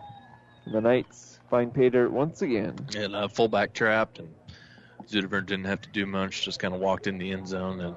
The 0.71 0.81
Knights 0.81 1.39
find 1.49 1.73
dirt 1.73 2.11
once 2.11 2.41
again. 2.41 2.75
And 2.95 3.15
uh, 3.15 3.27
fullback 3.27 3.73
trapped, 3.73 4.19
and 4.19 4.33
Zutavern 5.07 5.45
didn't 5.45 5.65
have 5.65 5.81
to 5.81 5.89
do 5.89 6.05
much, 6.05 6.45
just 6.45 6.59
kind 6.59 6.73
of 6.73 6.79
walked 6.79 7.07
in 7.07 7.17
the 7.17 7.31
end 7.31 7.47
zone. 7.47 7.81
And 7.81 7.95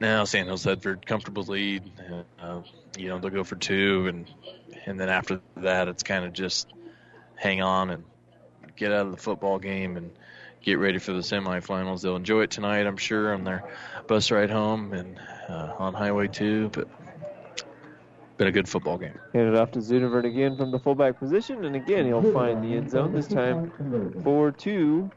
now 0.00 0.24
Sandhills 0.24 0.64
Thedford 0.64 1.06
comfortable 1.06 1.44
lead. 1.44 1.90
Uh, 2.40 2.60
you 2.98 3.08
know 3.08 3.18
they'll 3.18 3.30
go 3.30 3.44
for 3.44 3.56
two, 3.56 4.06
and 4.08 4.30
and 4.84 5.00
then 5.00 5.08
after 5.08 5.40
that 5.56 5.88
it's 5.88 6.02
kind 6.02 6.24
of 6.24 6.32
just 6.32 6.68
hang 7.36 7.62
on 7.62 7.90
and 7.90 8.04
get 8.76 8.92
out 8.92 9.06
of 9.06 9.12
the 9.12 9.18
football 9.18 9.58
game 9.58 9.96
and 9.96 10.10
get 10.62 10.78
ready 10.78 10.98
for 10.98 11.12
the 11.12 11.20
semifinals. 11.20 12.02
They'll 12.02 12.16
enjoy 12.16 12.42
it 12.42 12.50
tonight, 12.50 12.86
I'm 12.86 12.96
sure, 12.96 13.34
on 13.34 13.44
their 13.44 13.64
bus 14.06 14.30
ride 14.30 14.50
home 14.50 14.92
and 14.92 15.18
uh, 15.48 15.74
on 15.78 15.94
Highway 15.94 16.28
2. 16.28 16.70
But 16.72 16.88
been 18.42 18.48
a 18.48 18.52
good 18.52 18.68
football 18.68 18.98
game. 18.98 19.16
Handed 19.32 19.54
off 19.54 19.70
to 19.70 19.78
Zutavern 19.78 20.24
again 20.24 20.56
from 20.56 20.72
the 20.72 20.78
fullback 20.78 21.16
position, 21.16 21.64
and 21.64 21.76
again 21.76 22.06
he'll 22.06 22.32
find 22.32 22.62
the 22.64 22.76
end 22.76 22.90
zone. 22.90 23.12
This 23.12 23.28
time 23.28 23.70
4-2, 24.24 25.10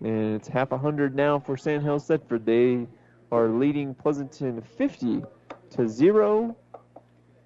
and 0.00 0.36
it's 0.36 0.46
half 0.46 0.70
a 0.70 0.78
hundred 0.78 1.16
now 1.16 1.40
for 1.40 1.56
Sandhills 1.56 2.06
Thedford. 2.06 2.44
They 2.44 2.86
are 3.32 3.48
leading 3.48 3.94
Pleasanton 3.94 4.60
50 4.60 5.22
to 5.70 5.88
zero 5.88 6.56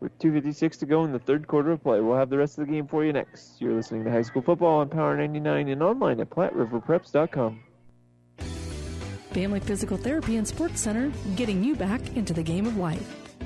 with 0.01 0.17
2.56 0.19 0.79
to 0.81 0.87
go 0.87 1.05
in 1.05 1.13
the 1.13 1.19
third 1.19 1.47
quarter 1.47 1.71
of 1.71 1.83
play. 1.83 2.01
We'll 2.01 2.19
have 2.19 2.29
the 2.29 2.37
rest 2.37 2.59
of 2.59 2.67
the 2.67 2.73
game 2.73 2.87
for 2.87 3.03
you 3.03 3.15
next. 3.15 3.59
You're 3.59 3.73
listening 3.73 4.05
to 4.05 4.11
High 4.11 4.23
School 4.23 4.43
Football 4.43 4.81
on 4.81 4.91
Power 4.91 5.17
99 5.17 5.69
and 5.69 5.83
online 5.83 6.21
at 6.21 6.29
PlatteRiverPreps.com. 6.29 7.61
Family 9.31 9.61
Physical 9.61 9.97
Therapy 9.97 10.37
and 10.37 10.47
Sports 10.47 10.83
Center, 10.83 11.11
getting 11.37 11.65
you 11.65 11.75
back 11.75 12.17
into 12.17 12.35
the 12.35 12.43
game 12.43 12.67
of 12.67 12.77
life. 12.77 13.32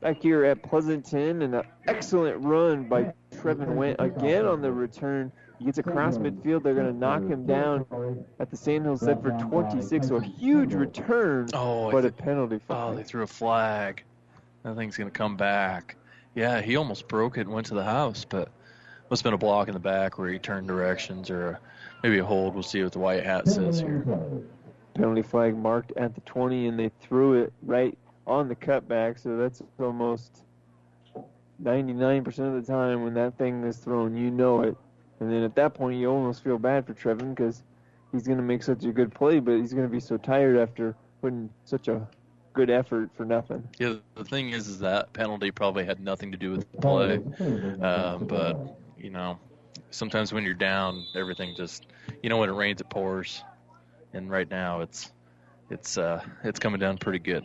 Back 0.00 0.22
here 0.22 0.44
at 0.44 0.62
Pleasanton, 0.62 1.42
and 1.42 1.54
an 1.54 1.62
excellent 1.86 2.44
run 2.44 2.84
by 2.84 3.14
Trevin 3.34 3.74
Went 3.76 3.96
again 3.98 4.44
on 4.44 4.60
the 4.60 4.70
return. 4.70 5.32
He 5.58 5.64
gets 5.64 5.78
across 5.78 6.18
midfield. 6.18 6.62
They're 6.62 6.74
going 6.74 6.92
to 6.92 6.92
knock 6.92 7.22
him 7.22 7.46
down 7.46 7.86
at 8.38 8.50
the 8.50 8.58
San 8.58 8.84
Jose 8.84 9.10
for 9.22 9.30
26. 9.30 10.08
So 10.08 10.16
a 10.16 10.22
huge 10.22 10.74
return, 10.74 11.48
Oh, 11.54 11.90
but 11.90 12.04
a 12.04 12.12
penalty 12.12 12.58
flag. 12.58 12.78
Oh, 12.78 12.94
they 12.94 13.02
threw 13.02 13.22
a 13.22 13.26
flag. 13.26 14.02
That 14.64 14.76
thing's 14.76 14.98
going 14.98 15.10
to 15.10 15.16
come 15.16 15.36
back. 15.36 15.96
Yeah, 16.34 16.60
he 16.60 16.76
almost 16.76 17.08
broke 17.08 17.38
it 17.38 17.42
and 17.42 17.50
went 17.52 17.68
to 17.68 17.74
the 17.74 17.84
house, 17.84 18.26
but 18.28 18.50
must 19.08 19.20
have 19.22 19.24
been 19.24 19.34
a 19.34 19.38
block 19.38 19.68
in 19.68 19.74
the 19.74 19.80
back 19.80 20.18
where 20.18 20.28
he 20.28 20.38
turned 20.38 20.68
directions 20.68 21.30
or 21.30 21.50
a, 21.50 21.60
maybe 22.02 22.18
a 22.18 22.24
hold. 22.24 22.52
We'll 22.52 22.62
see 22.62 22.82
what 22.82 22.92
the 22.92 22.98
white 22.98 23.24
hat 23.24 23.48
says 23.48 23.80
here. 23.80 24.04
penalty 24.92 25.22
flag 25.22 25.56
marked 25.56 25.92
at 25.96 26.14
the 26.14 26.20
20, 26.22 26.66
and 26.66 26.78
they 26.78 26.90
threw 27.00 27.34
it 27.40 27.52
right 27.62 27.96
on 28.26 28.48
the 28.48 28.56
cutback. 28.56 29.18
So 29.18 29.36
that's 29.36 29.62
almost 29.78 30.42
99% 31.62 32.26
of 32.26 32.66
the 32.66 32.72
time 32.72 33.02
when 33.02 33.14
that 33.14 33.38
thing 33.38 33.64
is 33.64 33.78
thrown, 33.78 34.16
you 34.16 34.30
know 34.30 34.62
it. 34.62 34.76
And 35.20 35.32
then 35.32 35.42
at 35.42 35.54
that 35.54 35.74
point, 35.74 35.98
you 35.98 36.10
almost 36.10 36.44
feel 36.44 36.58
bad 36.58 36.86
for 36.86 36.92
Trevin 36.92 37.34
because 37.34 37.62
he's 38.12 38.26
going 38.26 38.38
to 38.38 38.44
make 38.44 38.62
such 38.62 38.84
a 38.84 38.92
good 38.92 39.14
play, 39.14 39.38
but 39.38 39.56
he's 39.56 39.72
going 39.72 39.86
to 39.86 39.92
be 39.92 40.00
so 40.00 40.16
tired 40.16 40.58
after 40.58 40.94
putting 41.22 41.48
such 41.64 41.88
a 41.88 42.06
good 42.52 42.70
effort 42.70 43.10
for 43.16 43.24
nothing. 43.24 43.66
Yeah, 43.78 43.94
the 44.14 44.24
thing 44.24 44.50
is, 44.50 44.68
is 44.68 44.78
that 44.80 45.12
penalty 45.12 45.50
probably 45.50 45.84
had 45.84 46.00
nothing 46.00 46.32
to 46.32 46.38
do 46.38 46.52
with 46.52 46.70
the 46.72 46.78
play. 46.78 47.20
Um, 47.80 48.26
but 48.26 48.78
you 48.98 49.10
know, 49.10 49.38
sometimes 49.90 50.32
when 50.32 50.44
you're 50.44 50.54
down, 50.54 51.06
everything 51.14 51.54
just, 51.56 51.86
you 52.22 52.28
know, 52.28 52.38
when 52.38 52.48
it 52.48 52.54
rains, 52.54 52.80
it 52.80 52.88
pours, 52.90 53.42
and 54.12 54.30
right 54.30 54.50
now 54.50 54.80
it's, 54.80 55.12
it's, 55.70 55.98
uh, 55.98 56.22
it's 56.44 56.58
coming 56.58 56.80
down 56.80 56.98
pretty 56.98 57.18
good. 57.18 57.44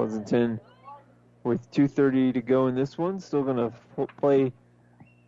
Pleasanton 0.00 0.58
with 1.44 1.70
2.30 1.72 2.32
to 2.32 2.40
go 2.40 2.68
in 2.68 2.74
this 2.74 2.96
one. 2.96 3.20
Still 3.20 3.42
going 3.42 3.58
to 3.58 3.70
f- 3.98 4.08
play 4.16 4.50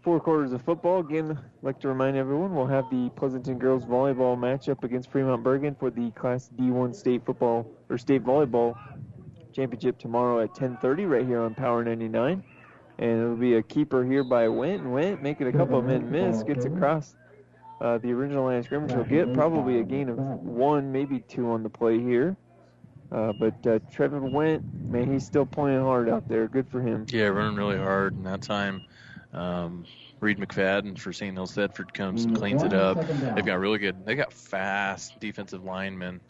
four 0.01 0.19
quarters 0.19 0.55
of 0.55 0.63
football. 0.63 1.01
Again, 1.01 1.39
like 1.61 1.79
to 1.81 1.89
remind 1.89 2.17
everyone 2.17 2.55
we'll 2.55 2.65
have 2.65 2.89
the 2.91 3.11
Pleasanton 3.15 3.59
girls 3.59 3.85
volleyball 3.85 4.35
matchup 4.35 4.83
against 4.83 5.11
Fremont 5.11 5.45
Bergan 5.45 5.79
for 5.79 5.91
the 5.91 6.11
Class 6.13 6.49
D1 6.59 6.95
state 6.95 7.23
football 7.27 7.71
or 7.91 7.99
state 7.99 8.25
volleyball 8.25 8.75
championship 9.53 9.99
tomorrow 9.99 10.41
at 10.41 10.55
10:30 10.55 11.05
right 11.05 11.27
here 11.27 11.43
on 11.43 11.55
Power 11.55 11.85
99. 11.85 12.43
And 12.99 13.21
it'll 13.21 13.37
be 13.37 13.57
a 13.57 13.63
keeper 13.63 14.03
here 14.07 14.25
by 14.25 14.49
Went. 14.49 14.81
And 14.81 14.93
Went 14.95 15.23
making 15.23 15.49
a 15.49 15.53
couple 15.53 15.79
of 15.79 15.85
men 15.85 16.11
miss, 16.11 16.43
gets 16.45 16.65
across 16.65 17.15
uh, 17.83 17.99
the 17.99 18.11
original 18.11 18.45
line 18.45 18.61
of 18.61 18.65
scrimmage. 18.65 18.93
He'll 18.93 19.05
get 19.05 19.35
probably 19.35 19.81
a 19.81 19.85
gain 19.85 20.09
of 20.09 20.17
one, 20.17 20.91
maybe 20.91 21.21
two 21.21 21.51
on 21.51 21.63
the 21.63 21.69
play 21.69 22.01
here. 22.01 22.39
Uh, 23.13 23.33
but 23.33 23.55
uh, 23.67 23.79
Trevin 23.93 24.33
Went, 24.33 24.65
man, 24.91 25.13
he's 25.13 25.27
still 25.27 25.47
playing 25.47 25.83
hard 25.83 26.09
out 26.09 26.29
there. 26.29 26.49
Good 26.49 26.69
for 26.69 26.81
him. 26.81 27.07
Yeah, 27.11 27.27
running 27.27 27.57
really 27.57 27.79
hard, 27.79 28.15
and 28.15 28.27
that 28.27 28.43
time 28.43 28.83
Um, 29.33 29.85
Reed 30.21 30.39
McFadden 30.39 30.99
for 30.99 31.13
Sandhills 31.13 31.55
Thedford 31.57 31.93
comes 31.95 32.25
and 32.25 32.37
cleans 32.37 32.63
it 32.63 32.73
up. 32.73 32.99
They've 33.35 33.45
got 33.45 33.59
really 33.59 33.79
good. 33.79 34.05
They 34.07 34.15
got 34.15 34.33
fast 34.33 35.19
defensive 35.21 35.65
linemen. 35.65 36.21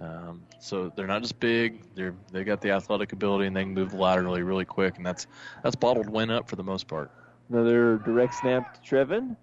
Um, 0.00 0.42
so 0.58 0.90
they're 0.94 1.06
not 1.06 1.22
just 1.22 1.38
big. 1.40 1.82
They're 1.94 2.14
they 2.32 2.44
got 2.44 2.60
the 2.60 2.70
athletic 2.72 3.12
ability 3.12 3.46
and 3.46 3.56
they 3.56 3.62
can 3.62 3.72
move 3.74 3.94
laterally 3.94 4.42
really 4.42 4.64
quick. 4.64 4.96
And 4.96 5.06
that's 5.06 5.26
that's 5.62 5.76
bottled 5.76 6.10
Went 6.10 6.30
up 6.30 6.48
for 6.48 6.56
the 6.56 6.64
most 6.64 6.86
part. 6.88 7.10
Another 7.50 7.98
direct 7.98 8.34
snap 8.34 8.74
to 8.74 8.80
Trevin, 8.96 9.36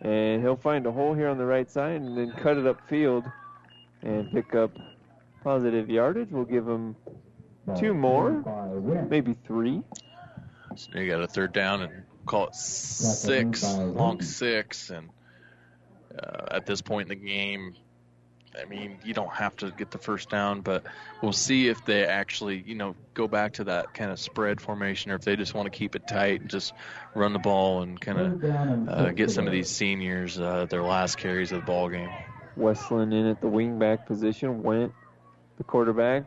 and 0.00 0.42
he'll 0.42 0.56
find 0.56 0.86
a 0.86 0.92
hole 0.92 1.14
here 1.14 1.28
on 1.28 1.38
the 1.38 1.46
right 1.46 1.70
side 1.70 2.00
and 2.00 2.16
then 2.16 2.32
cut 2.32 2.56
it 2.56 2.64
upfield 2.64 3.30
and 4.02 4.30
pick 4.32 4.54
up 4.54 4.70
positive 5.42 5.88
yardage. 5.90 6.28
We'll 6.30 6.44
give 6.44 6.66
him 6.66 6.96
two 7.78 7.94
more, 7.94 8.42
maybe 9.08 9.36
three. 9.46 9.82
So 10.76 10.98
you 10.98 11.10
got 11.10 11.22
a 11.22 11.26
third 11.26 11.52
down 11.52 11.82
and 11.82 12.04
call 12.26 12.48
it 12.48 12.54
six, 12.54 13.62
long 13.62 14.22
six, 14.22 14.90
and 14.90 15.10
uh, 16.16 16.46
at 16.50 16.66
this 16.66 16.80
point 16.80 17.10
in 17.10 17.18
the 17.18 17.26
game, 17.26 17.74
I 18.60 18.64
mean, 18.64 18.98
you 19.04 19.14
don't 19.14 19.32
have 19.32 19.56
to 19.58 19.70
get 19.70 19.90
the 19.90 19.98
first 19.98 20.28
down, 20.28 20.60
but 20.60 20.84
we'll 21.22 21.32
see 21.32 21.68
if 21.68 21.84
they 21.84 22.04
actually, 22.04 22.62
you 22.66 22.74
know, 22.74 22.96
go 23.14 23.28
back 23.28 23.54
to 23.54 23.64
that 23.64 23.94
kind 23.94 24.10
of 24.10 24.18
spread 24.18 24.60
formation, 24.60 25.12
or 25.12 25.14
if 25.14 25.22
they 25.22 25.36
just 25.36 25.54
want 25.54 25.72
to 25.72 25.76
keep 25.76 25.94
it 25.94 26.08
tight 26.08 26.40
and 26.40 26.50
just 26.50 26.72
run 27.14 27.32
the 27.32 27.38
ball 27.38 27.82
and 27.82 28.00
kind 28.00 28.18
of 28.18 28.88
uh, 28.88 29.10
get 29.10 29.30
some 29.30 29.46
of 29.46 29.52
these 29.52 29.70
seniors 29.70 30.38
uh, 30.38 30.66
their 30.68 30.82
last 30.82 31.16
carries 31.16 31.52
of 31.52 31.60
the 31.60 31.66
ball 31.66 31.88
game. 31.88 32.10
Westland 32.56 33.14
in 33.14 33.26
at 33.26 33.40
the 33.40 33.46
wingback 33.46 34.06
position. 34.06 34.62
Went 34.62 34.92
the 35.60 35.64
quarterback. 35.64 36.24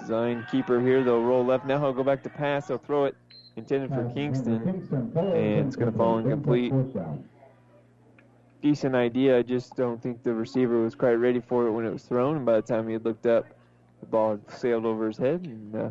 Design 0.00 0.44
keeper 0.50 0.80
here. 0.80 1.04
They'll 1.04 1.22
roll 1.22 1.44
left. 1.44 1.64
Now 1.64 1.78
he'll 1.78 1.92
go 1.92 2.02
back 2.02 2.24
to 2.24 2.28
pass. 2.28 2.66
He'll 2.66 2.78
throw 2.78 3.04
it 3.04 3.14
intended 3.56 3.90
for 3.90 4.10
Kingston, 4.14 4.62
and 5.16 5.66
it's 5.66 5.76
going 5.76 5.90
to 5.90 5.96
fall 5.96 6.18
incomplete. 6.18 6.72
Decent 8.60 8.96
idea. 8.96 9.38
I 9.38 9.42
just 9.42 9.76
don't 9.76 10.02
think 10.02 10.24
the 10.24 10.34
receiver 10.34 10.80
was 10.82 10.96
quite 10.96 11.14
ready 11.14 11.40
for 11.40 11.68
it 11.68 11.70
when 11.70 11.86
it 11.86 11.92
was 11.92 12.02
thrown. 12.02 12.36
And 12.36 12.44
by 12.44 12.56
the 12.56 12.62
time 12.62 12.88
he 12.88 12.94
had 12.94 13.04
looked 13.04 13.26
up, 13.26 13.46
the 14.00 14.06
ball 14.06 14.32
had 14.32 14.50
sailed 14.50 14.84
over 14.84 15.06
his 15.06 15.16
head. 15.16 15.44
And 15.44 15.76
uh, 15.76 15.90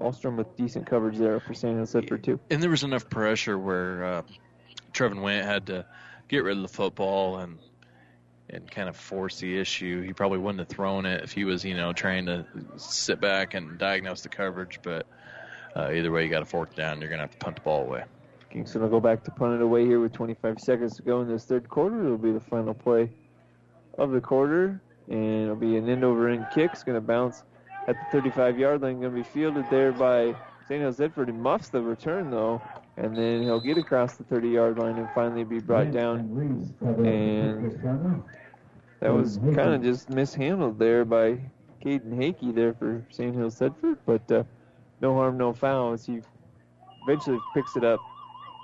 Alstrom 0.00 0.36
with 0.36 0.56
decent 0.56 0.86
coverage 0.86 1.18
there 1.18 1.40
for 1.40 1.52
San 1.52 1.76
Jose 1.78 2.00
for 2.06 2.18
two. 2.18 2.38
And 2.50 2.62
there 2.62 2.70
was 2.70 2.84
enough 2.84 3.10
pressure 3.10 3.58
where 3.58 4.04
uh, 4.04 4.22
Trevin 4.92 5.20
Went 5.20 5.44
had 5.44 5.66
to 5.66 5.84
get 6.28 6.44
rid 6.44 6.56
of 6.56 6.62
the 6.62 6.68
football 6.68 7.38
and 7.38 7.58
and 8.50 8.70
kind 8.70 8.88
of 8.88 8.96
force 8.96 9.40
the 9.40 9.58
issue. 9.58 10.02
He 10.02 10.12
probably 10.12 10.38
wouldn't 10.38 10.60
have 10.60 10.68
thrown 10.68 11.06
it 11.06 11.24
if 11.24 11.32
he 11.32 11.44
was, 11.44 11.64
you 11.64 11.76
know, 11.76 11.92
trying 11.92 12.26
to 12.26 12.46
sit 12.76 13.20
back 13.20 13.54
and 13.54 13.78
diagnose 13.78 14.22
the 14.22 14.28
coverage. 14.28 14.80
But 14.82 15.06
uh, 15.74 15.90
either 15.92 16.10
way, 16.10 16.24
you 16.24 16.30
got 16.30 16.42
a 16.42 16.46
fourth 16.46 16.74
down. 16.74 17.00
You're 17.00 17.10
going 17.10 17.18
to 17.18 17.24
have 17.24 17.32
to 17.32 17.38
punt 17.38 17.56
the 17.56 17.62
ball 17.62 17.82
away. 17.82 18.04
Kingston 18.50 18.82
will 18.82 18.88
go 18.88 19.00
back 19.00 19.24
to 19.24 19.30
punt 19.30 19.54
it 19.54 19.62
away 19.62 19.84
here 19.84 20.00
with 20.00 20.12
25 20.12 20.60
seconds 20.60 20.96
to 20.96 21.02
go 21.02 21.20
in 21.20 21.28
this 21.28 21.44
third 21.44 21.68
quarter. 21.68 22.04
It'll 22.04 22.16
be 22.16 22.32
the 22.32 22.40
final 22.40 22.72
play 22.72 23.10
of 23.98 24.12
the 24.12 24.20
quarter, 24.20 24.80
and 25.08 25.42
it'll 25.42 25.56
be 25.56 25.76
an 25.76 25.88
end 25.88 26.04
over 26.04 26.28
end 26.28 26.46
kick. 26.54 26.70
It's 26.72 26.84
going 26.84 26.96
to 26.96 27.06
bounce 27.06 27.42
at 27.88 27.96
the 27.96 28.20
35 28.20 28.58
yard 28.58 28.82
line. 28.82 29.00
Going 29.00 29.14
to 29.14 29.16
be 29.16 29.22
fielded 29.22 29.66
there 29.70 29.92
by 29.92 30.34
Sandhills 30.68 30.96
Thedford. 30.96 31.26
He 31.26 31.32
muffs 31.32 31.68
the 31.68 31.80
return 31.80 32.30
though, 32.30 32.62
and 32.96 33.16
then 33.16 33.42
he'll 33.42 33.60
get 33.60 33.78
across 33.78 34.16
the 34.16 34.24
30 34.24 34.48
yard 34.48 34.78
line 34.78 34.96
and 34.98 35.08
finally 35.14 35.44
be 35.44 35.60
brought 35.60 35.90
down. 35.92 36.20
And 36.80 37.80
that 39.00 39.12
was 39.12 39.38
kind 39.54 39.74
of 39.74 39.82
just 39.82 40.08
mishandled 40.10 40.78
there 40.78 41.04
by 41.04 41.38
Caden 41.84 42.14
Hakey 42.16 42.54
there 42.54 42.72
for 42.74 43.04
Sandhills 43.10 43.58
Thedford, 43.58 43.98
but 44.06 44.30
uh, 44.32 44.44
no 45.00 45.14
harm, 45.14 45.36
no 45.38 45.52
foul 45.52 45.92
as 45.92 46.06
he 46.06 46.20
eventually 47.02 47.38
picks 47.54 47.76
it 47.76 47.84
up 47.84 48.00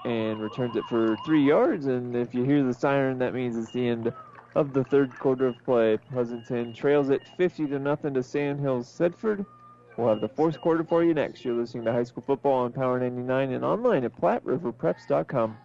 and 0.05 0.41
returns 0.41 0.77
it 0.77 0.85
for 0.89 1.17
three 1.25 1.43
yards. 1.47 1.87
And 1.87 2.17
if 2.17 2.35
you 2.35 2.45
hear 2.45 2.63
the 2.63 2.75
siren, 2.75 3.19
that 3.19 3.35
means 3.35 3.57
it's 3.57 3.71
the 3.73 3.87
end 3.87 4.13
of 4.55 4.73
the 4.73 4.85
third 4.85 5.17
quarter 5.19 5.47
of 5.47 5.63
play. 5.65 5.99
Pleasanton 6.11 6.73
trails 6.73 7.11
it 7.11 7.23
50 7.37 7.69
to 7.69 7.79
nothing 7.79 8.15
to 8.15 8.23
Sand 8.23 8.61
Hills 8.61 8.89
Thedford. 8.99 9.45
We'll 9.97 10.09
have 10.09 10.21
the 10.21 10.29
fourth 10.29 10.61
quarter 10.61 10.85
for 10.85 11.05
you 11.05 11.15
next. 11.15 11.45
You're 11.45 11.55
listening 11.55 11.85
to 11.85 11.93
High 11.93 12.05
School 12.05 12.23
Football 12.27 12.61
on 12.61 12.73
Power 12.73 12.99
99 12.99 13.53
and 13.53 13.65
online 13.65 14.05
at 14.05 14.19
PlatteRiverPreps.com. 14.21 15.57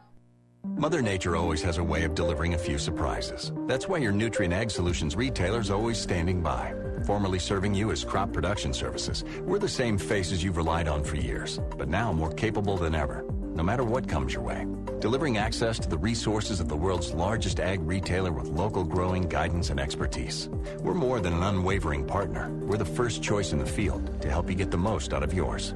Mother 0.76 1.02
Nature 1.02 1.36
always 1.36 1.62
has 1.62 1.78
a 1.78 1.84
way 1.84 2.04
of 2.04 2.14
delivering 2.14 2.54
a 2.54 2.58
few 2.58 2.78
surprises. 2.78 3.54
That's 3.68 3.88
why 3.88 4.00
your 4.00 4.12
Nutrien 4.12 4.52
Ag 4.52 4.70
Solutions 4.70 5.16
retailer 5.16 5.60
is 5.60 5.72
always 5.72 5.98
standing 5.98 6.42
by. 6.42 6.74
Formerly 7.06 7.40
serving 7.40 7.74
you 7.74 7.92
as 7.92 8.04
crop 8.04 8.34
production 8.34 8.74
services, 8.74 9.24
we're 9.42 9.60
the 9.60 9.70
same 9.70 9.98
faces 9.98 10.44
you've 10.44 10.58
relied 10.58 10.88
on 10.88 11.04
for 11.04 11.16
years, 11.16 11.60
but 11.78 11.88
now 11.88 12.12
more 12.12 12.32
capable 12.32 12.76
than 12.76 12.96
ever, 12.96 13.24
no 13.58 13.64
matter 13.64 13.84
what 13.84 14.08
comes 14.08 14.34
your 14.34 14.44
way. 14.44 14.68
Delivering 15.00 15.38
access 15.38 15.80
to 15.80 15.90
the 15.90 15.98
resources 15.98 16.60
of 16.60 16.70
the 16.70 16.76
world's 16.76 17.12
largest 17.12 17.60
ag 17.60 17.82
retailer 17.82 18.32
with 18.32 18.48
local 18.48 18.84
growing 18.84 19.24
guidance 19.24 19.72
and 19.72 19.80
expertise. 19.80 20.48
We're 20.80 20.94
more 20.94 21.20
than 21.20 21.34
an 21.34 21.42
unwavering 21.42 22.06
partner. 22.06 22.50
We're 22.52 22.78
the 22.78 22.86
first 22.86 23.24
choice 23.24 23.54
in 23.54 23.60
the 23.60 23.66
field 23.66 24.22
to 24.22 24.30
help 24.30 24.48
you 24.48 24.56
get 24.56 24.70
the 24.70 24.78
most 24.78 25.12
out 25.12 25.24
of 25.24 25.34
yours. 25.34 25.74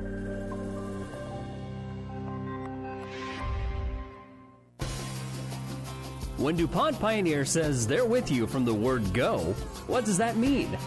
When 6.37 6.55
DuPont 6.55 6.99
Pioneer 6.99 7.45
says 7.45 7.87
they're 7.87 8.05
with 8.05 8.31
you 8.31 8.45
from 8.45 8.63
the 8.63 8.73
word 8.73 9.11
go, 9.13 9.39
what 9.87 10.05
does 10.05 10.17
that 10.17 10.37
mean? 10.37 10.77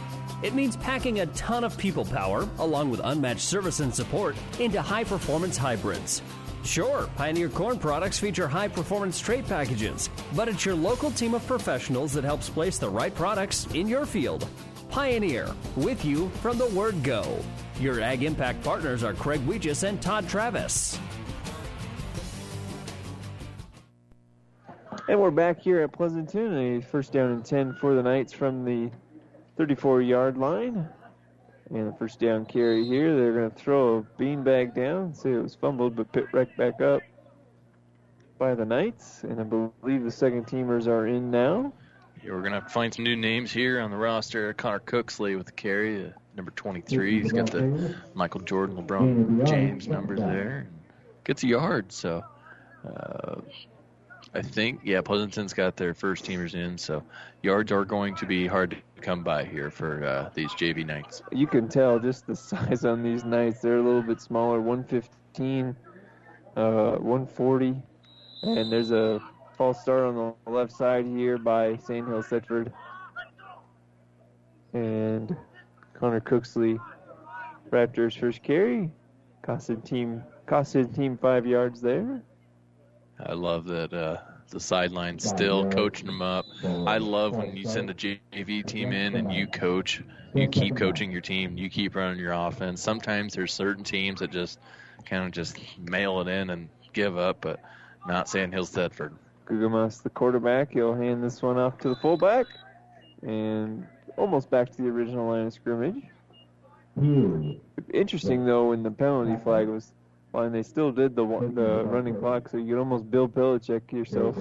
It 0.43 0.55
means 0.55 0.77
packing 0.77 1.21
a 1.21 1.27
ton 1.27 1.65
of 1.65 1.77
people 1.79 2.05
power, 2.05 2.49
along 2.59 2.91
with 2.91 3.01
unmatched 3.03 3.41
service 3.41 3.81
and 3.81 3.95
support, 3.95 4.37
into 4.61 4.83
high 4.83 5.05
performance 5.05 5.57
hybrids. 5.57 6.23
Sure, 6.65 7.09
Pioneer 7.17 7.51
Corn 7.51 7.79
products 7.79 8.19
feature 8.19 8.49
high 8.49 8.69
performance 8.69 9.21
trait 9.21 9.47
packages, 9.47 10.09
but 10.35 10.49
it's 10.49 10.65
your 10.65 10.75
local 10.75 11.11
team 11.11 11.35
of 11.35 11.47
professionals 11.47 12.13
that 12.15 12.25
helps 12.25 12.49
place 12.49 12.79
the 12.79 12.89
right 12.89 13.15
products 13.15 13.67
in 13.75 13.87
your 13.87 14.07
field. 14.07 14.49
Pioneer, 14.89 15.55
with 15.77 16.05
you 16.05 16.31
from 16.41 16.57
the 16.57 16.69
word 16.69 17.03
go. 17.03 17.39
Your 17.81 18.01
Ag 18.01 18.23
Impact 18.23 18.65
partners 18.65 19.03
are 19.03 19.13
Craig 19.13 19.41
Weegis 19.47 19.87
and 19.87 20.01
Todd 20.01 20.27
Travis. 20.29 20.99
And 25.07 25.21
we're 25.21 25.31
back 25.31 25.61
here 25.61 25.83
at 25.83 25.93
Pleasanton. 25.93 26.57
A 26.57 26.81
first 26.81 27.13
down 27.13 27.31
and 27.31 27.45
10 27.45 27.75
for 27.75 27.95
the 27.95 28.03
Knights 28.03 28.33
from 28.33 28.65
the 28.65 28.91
34 29.59 30.01
yard 30.01 30.39
line. 30.39 30.89
And 31.75 31.89
the 31.89 31.97
first 31.99 32.21
down 32.21 32.47
carry 32.47 32.87
here. 32.87 33.17
They're 33.17 33.33
going 33.33 33.51
to 33.51 33.57
throw 33.57 33.99
a 33.99 34.03
beanbag 34.23 34.77
down. 34.77 35.13
Say 35.13 35.33
it 35.33 35.43
was 35.43 35.57
fumbled, 35.57 35.97
but 35.97 36.13
pit 36.13 36.27
right 36.33 36.57
back 36.57 36.81
up 36.81 37.03
by 38.39 38.55
the 38.55 38.65
Knights. 38.65 39.25
And 39.25 39.41
I 39.41 39.43
believe 39.43 40.05
the 40.05 40.11
second 40.13 40.47
teamers 40.47 40.87
are 40.87 41.09
in 41.09 41.33
now. 41.33 41.73
Yeah, 42.23 42.31
we're 42.31 42.43
going 42.43 42.53
to 42.53 42.61
find 42.61 42.95
some 42.95 43.05
new 43.05 43.17
names 43.17 43.51
here 43.51 43.81
on 43.81 43.91
the 43.91 43.97
roster. 43.97 44.55
Connor 44.55 44.79
Cooksley 44.79 45.37
with 45.37 45.47
the 45.47 45.53
carry, 45.53 46.07
uh, 46.07 46.11
number 46.37 46.53
23. 46.53 47.23
He's 47.23 47.33
got 47.33 47.51
the 47.51 47.97
Michael 48.15 48.43
Jordan, 48.43 48.77
LeBron 48.77 49.45
James 49.45 49.89
numbers 49.89 50.21
there. 50.21 50.69
Gets 51.25 51.43
a 51.43 51.49
yard, 51.49 51.91
so. 51.91 52.23
Uh, 52.87 53.41
I 54.33 54.43
think, 54.43 54.81
yeah, 54.85 55.01
Pleasanton's 55.01 55.55
got 55.55 55.77
their 55.77 55.95
first 55.95 56.25
teamers 56.25 56.55
in, 56.55 56.79
so 56.79 57.03
yards 57.45 57.71
are 57.71 57.85
going 57.85 58.15
to 58.17 58.27
be 58.27 58.47
hard 58.47 58.71
to 58.71 58.77
come 59.03 59.23
by 59.23 59.45
here 59.45 59.71
for 59.71 60.03
uh, 60.05 60.31
these 60.35 60.51
JV 60.53 60.85
Knights. 60.85 61.23
You 61.31 61.47
can 61.47 61.69
tell 61.69 61.99
just 61.99 62.27
the 62.27 62.35
size 62.51 62.85
on 62.85 63.03
these 63.03 63.25
Knights. 63.25 63.61
They're 63.61 63.79
a 63.79 63.83
little 63.83 64.03
bit 64.03 64.21
smaller, 64.21 64.61
115, 64.61 65.77
uh, 66.57 66.93
140, 66.93 67.83
and 68.43 68.73
there's 68.73 68.91
a 68.91 69.21
false 69.57 69.83
start 69.83 70.05
on 70.05 70.35
the 70.47 70.51
left 70.51 70.73
side 70.73 71.07
here 71.07 71.37
by 71.39 71.77
Sandhill 71.77 72.23
Thedford. 72.23 72.73
And 74.73 75.37
Connor 75.93 76.21
Cooksley, 76.21 76.81
Raptors 77.71 78.19
first 78.19 78.43
carry, 78.43 78.91
costed 79.45 79.85
team 79.85 80.23
costed 80.49 80.95
team 80.95 81.17
five 81.17 81.47
yards 81.47 81.81
there. 81.81 82.23
I 83.25 83.33
love 83.35 83.65
that 83.67 83.93
uh, 83.93 84.19
the 84.55 84.61
sideline 84.61 85.19
still 85.19 85.69
coaching 85.69 86.07
them 86.07 86.23
up. 86.23 86.47
I 86.65 86.99
love 86.99 87.37
when 87.37 87.57
you 87.57 87.67
send 87.67 87.91
a 87.91 87.95
JV 87.95 88.65
team 88.65 88.93
in 88.93 89.17
and 89.17 89.33
you 89.33 89.49
coach, 89.49 90.01
you 90.33 90.49
keep 90.49 90.77
coaching 90.77 91.11
your 91.11 91.21
team, 91.21 91.59
you 91.59 91.69
keep 91.69 91.97
running 91.97 92.21
your 92.21 92.33
offense. 92.33 92.81
Sometimes 92.81 93.35
there's 93.35 93.53
certain 93.53 93.83
teams 93.83 94.21
that 94.21 94.31
just 94.31 94.61
kind 95.05 95.25
of 95.25 95.33
just 95.33 95.59
mail 95.79 96.21
it 96.21 96.29
in 96.29 96.51
and 96.51 96.69
give 96.93 97.19
up, 97.19 97.39
but 97.41 97.61
not 98.07 98.29
Sand 98.29 98.55
Hills 98.55 98.71
Thedford. 98.71 99.13
Gugamas, 99.47 100.03
the 100.03 100.11
quarterback, 100.11 100.71
he'll 100.73 100.95
hand 100.95 101.23
this 101.23 101.43
one 101.43 101.59
off 101.59 101.77
to 101.79 101.89
the 101.89 101.97
fullback, 101.97 102.47
and 103.23 103.87
almost 104.17 104.49
back 104.51 104.71
to 104.71 104.83
the 104.83 104.89
original 104.89 105.29
line 105.29 105.49
of 105.49 105.53
scrimmage. 105.53 106.01
Interesting 107.93 108.47
though, 108.47 108.69
when 108.69 108.85
the 108.85 108.91
penalty 108.91 109.37
flag 109.43 109.67
was 109.67 109.93
line, 110.35 110.53
they 110.53 110.63
still 110.63 110.93
did 110.93 111.15
the 111.15 111.25
the 111.55 111.85
running 111.85 112.17
clock, 112.17 112.49
so 112.49 112.57
you 112.57 112.75
could 112.75 112.79
almost 112.79 113.11
Bill 113.11 113.29
Belichick 113.29 113.93
yourself 113.93 114.37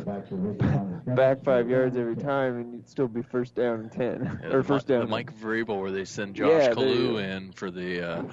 back 1.16 1.44
five 1.44 1.70
yards 1.70 1.96
every 1.98 2.16
time, 2.16 2.58
and 2.58 2.74
you'd 2.74 2.90
still 2.90 3.08
be 3.08 3.22
first 3.22 3.56
down 3.56 3.80
and 3.82 3.92
ten 3.92 4.40
Yeah, 4.44 4.50
or 4.50 4.58
the 4.58 4.64
first 4.64 4.88
down. 4.88 5.02
The 5.02 5.08
Mike 5.08 5.38
Vrabel 5.40 5.80
where 5.80 5.92
they 5.92 6.06
send 6.06 6.36
Josh 6.36 6.64
Yeah, 6.64 6.74
Kalu 6.74 7.24
in 7.24 7.52
for 7.52 7.72
the 7.72 8.02
uh, 8.02 8.24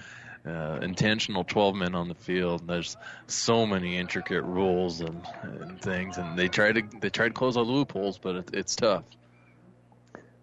uh, 0.46 0.78
intentional 0.82 1.44
12 1.44 1.74
men 1.74 1.94
on 1.94 2.08
the 2.08 2.14
field. 2.14 2.66
There's 2.66 2.96
so 3.26 3.66
many 3.66 3.96
intricate 3.96 4.42
rules 4.42 5.00
and, 5.00 5.22
and 5.42 5.80
things, 5.80 6.16
and 6.18 6.38
they 6.38 6.48
try 6.48 6.72
to 6.72 6.82
they 7.00 7.10
try 7.10 7.28
to 7.28 7.34
close 7.34 7.56
all 7.56 7.64
the 7.64 7.72
loopholes, 7.72 8.18
but 8.18 8.36
it, 8.36 8.50
it's 8.54 8.76
tough. 8.76 9.04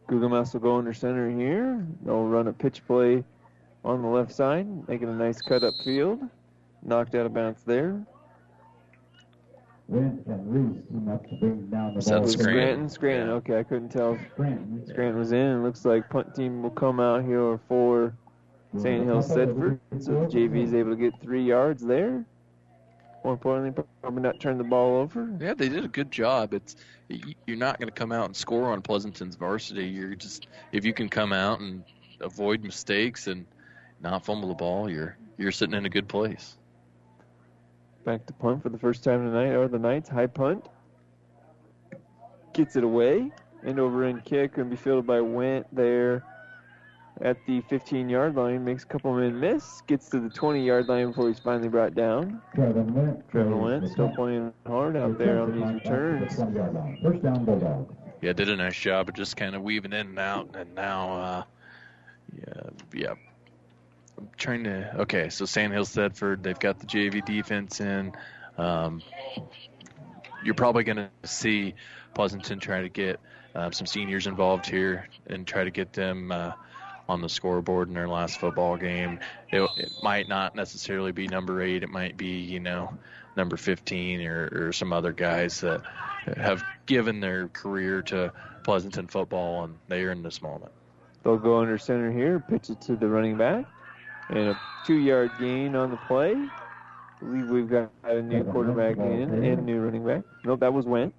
Google 0.08 0.30
Mouse 0.30 0.54
will 0.54 0.62
go 0.62 0.78
under 0.78 0.94
center 0.94 1.30
here. 1.30 1.86
They'll 2.04 2.24
run 2.24 2.48
a 2.48 2.54
pitch 2.54 2.86
play 2.88 3.26
on 3.84 4.02
the 4.02 4.08
left 4.08 4.32
side, 4.34 4.88
making 4.88 5.10
a 5.10 5.14
nice 5.14 5.42
cut 5.42 5.64
up 5.64 5.74
field. 5.84 6.22
Knocked 6.84 7.16
out 7.16 7.26
of 7.26 7.34
bounds 7.34 7.64
there. 7.64 8.06
Is 9.90 10.26
that 12.06 12.22
Was 12.22 12.34
Scranton? 12.34 12.90
Scranton? 12.90 12.90
Scranton. 12.90 13.30
Okay, 13.30 13.60
I 13.60 13.64
couldn't 13.64 13.90
tell. 13.90 14.16
if 14.16 14.90
Scranton 14.90 15.18
was 15.18 15.32
in. 15.32 15.60
It 15.60 15.64
looks 15.64 15.86
like 15.86 16.10
punt 16.10 16.36
team 16.36 16.62
will 16.62 16.72
come 16.72 17.00
out 17.00 17.24
here 17.24 17.60
for 17.70 18.14
Sandhills 18.76 19.30
Thedford. 19.30 19.80
So 20.00 20.12
the 20.12 20.28
JV 20.28 20.64
is 20.64 20.74
able 20.74 20.92
to 20.92 20.98
get 20.98 21.14
three 21.22 21.44
yards 21.44 21.86
there. 21.86 22.26
More 23.24 23.34
importantly, 23.34 23.84
probably 24.02 24.22
not 24.22 24.40
turn 24.40 24.58
the 24.58 24.64
ball 24.64 24.98
over. 24.98 25.30
Yeah, 25.40 25.54
they 25.54 25.70
did 25.70 25.86
a 25.86 25.90
good 25.90 26.12
job. 26.12 26.54
It's 26.54 26.76
you're 27.46 27.58
not 27.58 27.80
going 27.80 27.88
to 27.88 27.94
come 27.94 28.12
out 28.12 28.26
and 28.26 28.36
score 28.36 28.72
on 28.72 28.82
Pleasanton's 28.82 29.36
varsity. 29.36 29.88
You're 29.88 30.16
just 30.16 30.48
if 30.74 30.84
you 30.86 30.94
can 30.94 31.08
come 31.08 31.32
out 31.32 31.60
and 31.62 31.84
avoid 32.20 32.64
mistakes 32.64 33.28
and 33.28 33.46
not 34.02 34.26
fumble 34.26 34.50
the 34.50 34.56
ball, 34.56 34.90
you're 34.90 35.18
you're 35.38 35.52
sitting 35.52 35.76
in 35.76 35.86
a 35.86 35.90
good 35.90 36.08
place. 36.08 36.58
Back 38.08 38.26
to 38.28 38.32
punt 38.32 38.64
for 38.64 38.70
the 38.70 38.78
first 38.78 39.04
time 39.04 39.20
tonight, 39.20 39.50
or 39.50 39.68
the 39.68 39.78
Knights. 39.78 40.08
High 40.08 40.28
punt. 40.28 40.70
Gets 42.54 42.78
it 42.78 42.86
away. 42.86 43.34
End 43.66 43.82
over 43.82 44.06
end 44.06 44.24
kick 44.24 44.54
going 44.54 44.70
to 44.70 44.78
be 44.78 44.82
fielded 44.82 45.06
by 45.06 45.20
Went 45.20 45.68
there 45.76 46.24
at 47.20 47.36
the 47.46 47.60
15 47.68 48.08
yard 48.08 48.36
line. 48.36 48.64
Makes 48.64 48.86
a 48.86 48.88
couple 48.88 49.12
of 49.12 49.20
men 49.20 49.38
miss. 49.38 49.82
Gets 49.88 50.08
to 50.12 50.22
the 50.22 50.30
20 50.30 50.66
yard 50.66 50.88
line 50.88 51.08
before 51.08 51.28
he's 51.28 51.40
finally 51.40 51.68
brought 51.68 51.96
down. 51.96 52.42
Trevin 52.56 53.60
Went 53.60 53.90
still 53.90 54.14
playing 54.16 54.54
hard 54.66 54.96
out 54.96 55.18
there 55.18 55.42
on 55.42 55.60
these 55.60 55.74
returns. 55.74 56.34
First 57.04 57.24
down, 57.24 57.44
Bulldog. 57.44 57.94
Yeah, 58.22 58.32
did 58.32 58.48
a 58.48 58.56
nice 58.56 58.80
job 58.80 59.10
of 59.10 59.16
just 59.16 59.36
kind 59.36 59.54
of 59.54 59.64
weaving 59.64 59.92
in 59.92 60.08
and 60.08 60.20
out. 60.20 60.56
And 60.56 60.74
now, 60.74 61.12
uh, 61.12 61.44
yeah, 62.34 62.70
yeah. 62.94 63.14
I'm 64.18 64.30
trying 64.38 64.64
to. 64.64 65.02
Okay, 65.02 65.30
so 65.30 65.46
Sand 65.46 65.74
Hill 65.74 65.86
they've 65.86 66.60
got 66.60 66.80
the 66.80 66.88
JV 66.88 67.24
defense 67.24 67.80
in. 67.80 68.14
Um, 68.58 69.02
you're 70.44 70.56
probably 70.56 70.84
going 70.84 70.98
to 70.98 71.28
see 71.28 71.76
Pleasanton 72.14 72.60
try 72.60 72.82
to 72.82 72.90
get 72.90 73.20
uh, 73.56 73.72
some 73.72 73.88
seniors 73.88 74.28
involved 74.28 74.66
here 74.66 75.08
and 75.28 75.46
try 75.46 75.64
to 75.64 75.72
get 75.72 75.94
them 75.94 76.32
uh, 76.32 76.54
on 77.10 77.22
the 77.22 77.30
scoreboard 77.30 77.88
in 77.88 77.94
their 77.94 78.08
last 78.08 78.40
football 78.40 78.78
game. 78.78 79.20
It, 79.52 79.68
it 79.78 79.92
might 80.04 80.28
not 80.28 80.56
necessarily 80.56 81.12
be 81.12 81.28
number 81.28 81.62
eight. 81.62 81.84
It 81.84 81.90
might 81.90 82.18
be, 82.18 82.40
you 82.40 82.60
know, 82.60 82.98
number 83.36 83.58
15 83.58 84.22
or, 84.26 84.68
or 84.68 84.74
some 84.74 84.92
other 84.92 85.14
guys 85.14 85.62
that 85.62 85.82
have 86.36 86.64
given 86.86 87.20
their 87.20 87.48
career 87.50 88.02
to 88.04 88.34
Pleasanton 88.64 89.08
football, 89.08 89.64
and 89.64 89.76
they 89.88 90.02
are 90.04 90.12
in 90.12 90.24
this 90.24 90.42
moment. 90.42 90.72
They'll 91.24 91.38
go 91.38 91.60
under 91.60 91.78
center 91.78 92.12
here, 92.12 92.40
pitch 92.40 92.70
it 92.70 92.82
to 92.82 92.96
the 92.96 93.08
running 93.08 93.38
back, 93.38 93.66
and 94.30 94.50
a 94.50 94.60
two-yard 94.86 95.32
gain 95.40 95.76
on 95.76 95.92
the 95.92 95.98
play. 96.08 96.34
I 96.34 96.50
believe 97.20 97.50
we've 97.50 97.70
got 97.70 97.92
a 98.04 98.22
new 98.22 98.44
quarterback 98.44 98.98
in 98.98 99.44
and 99.44 99.44
a 99.44 99.62
new 99.62 99.80
running 99.80 100.06
back. 100.06 100.24
Nope, 100.44 100.60
that 100.60 100.74
was 100.74 100.86
Went. 100.86 101.14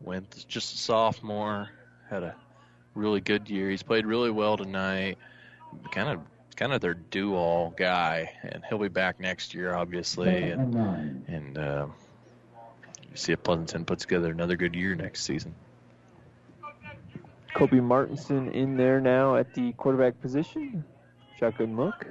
Went 0.00 0.44
just 0.48 0.74
a 0.74 0.78
sophomore, 0.78 1.68
had 2.10 2.22
a 2.22 2.34
really 2.94 3.20
good 3.20 3.48
year. 3.48 3.70
He's 3.70 3.82
played 3.82 4.06
really 4.06 4.30
well 4.30 4.56
tonight. 4.56 5.18
Kind 5.92 6.08
of, 6.08 6.20
kind 6.56 6.72
of 6.72 6.80
their 6.80 6.94
do-all 6.94 7.74
guy, 7.76 8.30
and 8.42 8.62
he'll 8.68 8.78
be 8.78 8.88
back 8.88 9.20
next 9.20 9.54
year, 9.54 9.74
obviously. 9.74 10.50
And 10.50 11.24
and 11.28 11.58
uh, 11.58 11.86
you 13.10 13.16
see 13.16 13.32
if 13.32 13.42
Pleasanton 13.42 13.84
puts 13.84 14.02
together 14.02 14.30
another 14.30 14.56
good 14.56 14.74
year 14.74 14.94
next 14.94 15.24
season. 15.24 15.54
Kobe 17.54 17.80
Martinson 17.80 18.50
in 18.52 18.76
there 18.76 19.00
now 19.00 19.36
at 19.36 19.54
the 19.54 19.72
quarterback 19.72 20.20
position. 20.20 20.84
Shotgun 21.38 21.76
look. 21.76 22.06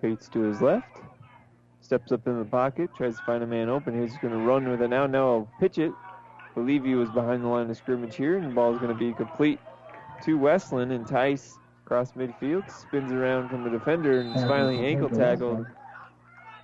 Pates 0.00 0.28
to 0.28 0.40
his 0.40 0.60
left. 0.60 0.98
Steps 1.80 2.12
up 2.12 2.26
in 2.26 2.38
the 2.38 2.44
pocket, 2.44 2.90
tries 2.96 3.16
to 3.16 3.22
find 3.22 3.42
a 3.42 3.46
man 3.46 3.68
open. 3.68 4.00
He's 4.00 4.16
going 4.18 4.32
to 4.32 4.40
run 4.40 4.68
with 4.68 4.82
it 4.82 4.88
now. 4.88 5.06
Now 5.06 5.28
I'll 5.28 5.48
pitch 5.60 5.78
it. 5.78 5.92
Believe 6.54 6.84
he 6.84 6.94
was 6.94 7.10
behind 7.10 7.44
the 7.44 7.48
line 7.48 7.70
of 7.70 7.76
scrimmage 7.76 8.16
here, 8.16 8.36
and 8.36 8.50
the 8.50 8.54
ball 8.54 8.72
is 8.72 8.80
going 8.80 8.92
to 8.92 8.98
be 8.98 9.12
complete 9.12 9.60
to 10.24 10.38
Westland. 10.38 10.90
And 10.90 11.06
Tice 11.06 11.58
across 11.84 12.12
midfield 12.12 12.70
spins 12.70 13.12
around 13.12 13.48
from 13.48 13.62
the 13.62 13.70
defender 13.70 14.20
and 14.20 14.34
is 14.34 14.42
finally 14.42 14.84
ankle 14.84 15.08
tackled 15.08 15.66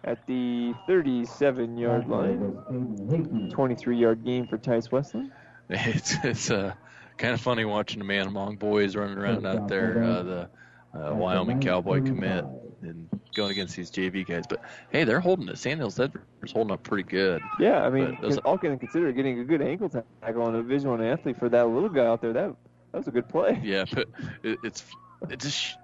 at 0.04 0.26
the 0.26 0.74
37 0.86 1.76
yard 1.76 2.08
line. 2.08 3.50
23 3.52 3.96
yard 3.96 4.24
game 4.24 4.46
for 4.46 4.58
Tice 4.58 4.90
Westland. 4.90 5.30
It's 5.70 6.16
it's 6.24 6.50
uh, 6.50 6.74
kind 7.16 7.32
of 7.32 7.40
funny 7.40 7.64
watching 7.64 8.00
a 8.00 8.04
man 8.04 8.26
among 8.26 8.56
boys 8.56 8.96
running 8.96 9.16
around 9.16 9.46
out 9.46 9.68
there, 9.68 10.02
uh, 10.02 10.22
the 10.22 10.48
uh, 10.94 11.14
Wyoming 11.14 11.60
Cowboy 11.60 12.02
commit, 12.02 12.44
and 12.82 13.08
going 13.34 13.50
against 13.50 13.76
these 13.76 13.90
JV 13.90 14.26
guys. 14.26 14.44
But 14.48 14.60
hey, 14.90 15.04
they're 15.04 15.20
holding 15.20 15.48
it. 15.48 15.58
Sand 15.58 15.80
Hills 15.80 15.98
Edwards 15.98 16.52
holding 16.52 16.72
up 16.72 16.82
pretty 16.82 17.04
good. 17.08 17.40
Yeah, 17.58 17.82
I 17.82 17.90
mean, 17.90 18.18
those- 18.20 18.38
all 18.38 18.58
can 18.58 18.78
consider 18.78 19.10
getting 19.12 19.40
a 19.40 19.44
good 19.44 19.62
ankle 19.62 19.88
tackle 19.88 20.42
on 20.42 20.54
a 20.54 20.62
Division 20.62 20.90
One 20.90 21.02
athlete 21.02 21.38
for 21.38 21.48
that 21.48 21.68
little 21.68 21.88
guy 21.88 22.06
out 22.06 22.20
there. 22.20 22.32
That 22.32 22.54
that 22.92 22.98
was 22.98 23.08
a 23.08 23.12
good 23.12 23.28
play. 23.28 23.60
Yeah, 23.62 23.84
but 23.92 24.08
it, 24.42 24.58
it's 24.64 24.84
it 25.30 25.40
just 25.40 25.76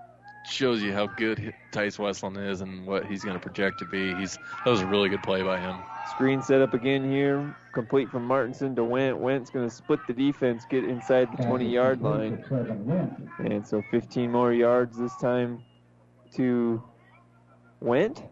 shows 0.50 0.82
you 0.82 0.92
how 0.92 1.06
good 1.06 1.54
Tice 1.72 1.98
Westland 1.98 2.36
is 2.38 2.60
and 2.62 2.86
what 2.86 3.06
he's 3.06 3.22
going 3.22 3.34
to 3.36 3.40
project 3.40 3.78
to 3.80 3.84
be. 3.86 4.14
He's 4.14 4.36
that 4.64 4.70
was 4.70 4.80
a 4.80 4.86
really 4.86 5.08
good 5.08 5.22
play 5.22 5.42
by 5.42 5.58
him. 5.58 5.76
Screen 6.10 6.42
set 6.42 6.60
up 6.62 6.74
again 6.74 7.10
here, 7.10 7.56
complete 7.72 8.08
from 8.10 8.24
Martinson 8.24 8.74
to 8.76 8.84
Went. 8.84 9.18
Went's 9.18 9.50
going 9.50 9.68
to 9.68 9.74
split 9.74 10.00
the 10.06 10.12
defense, 10.12 10.64
get 10.68 10.84
inside 10.84 11.28
the 11.36 11.44
20 11.44 11.68
yard 11.68 12.02
line, 12.02 12.44
and 13.38 13.66
so 13.66 13.82
15 13.90 14.30
more 14.30 14.52
yards 14.52 14.96
this 14.98 15.14
time 15.16 15.62
to 16.34 16.82
Went. 17.80 18.22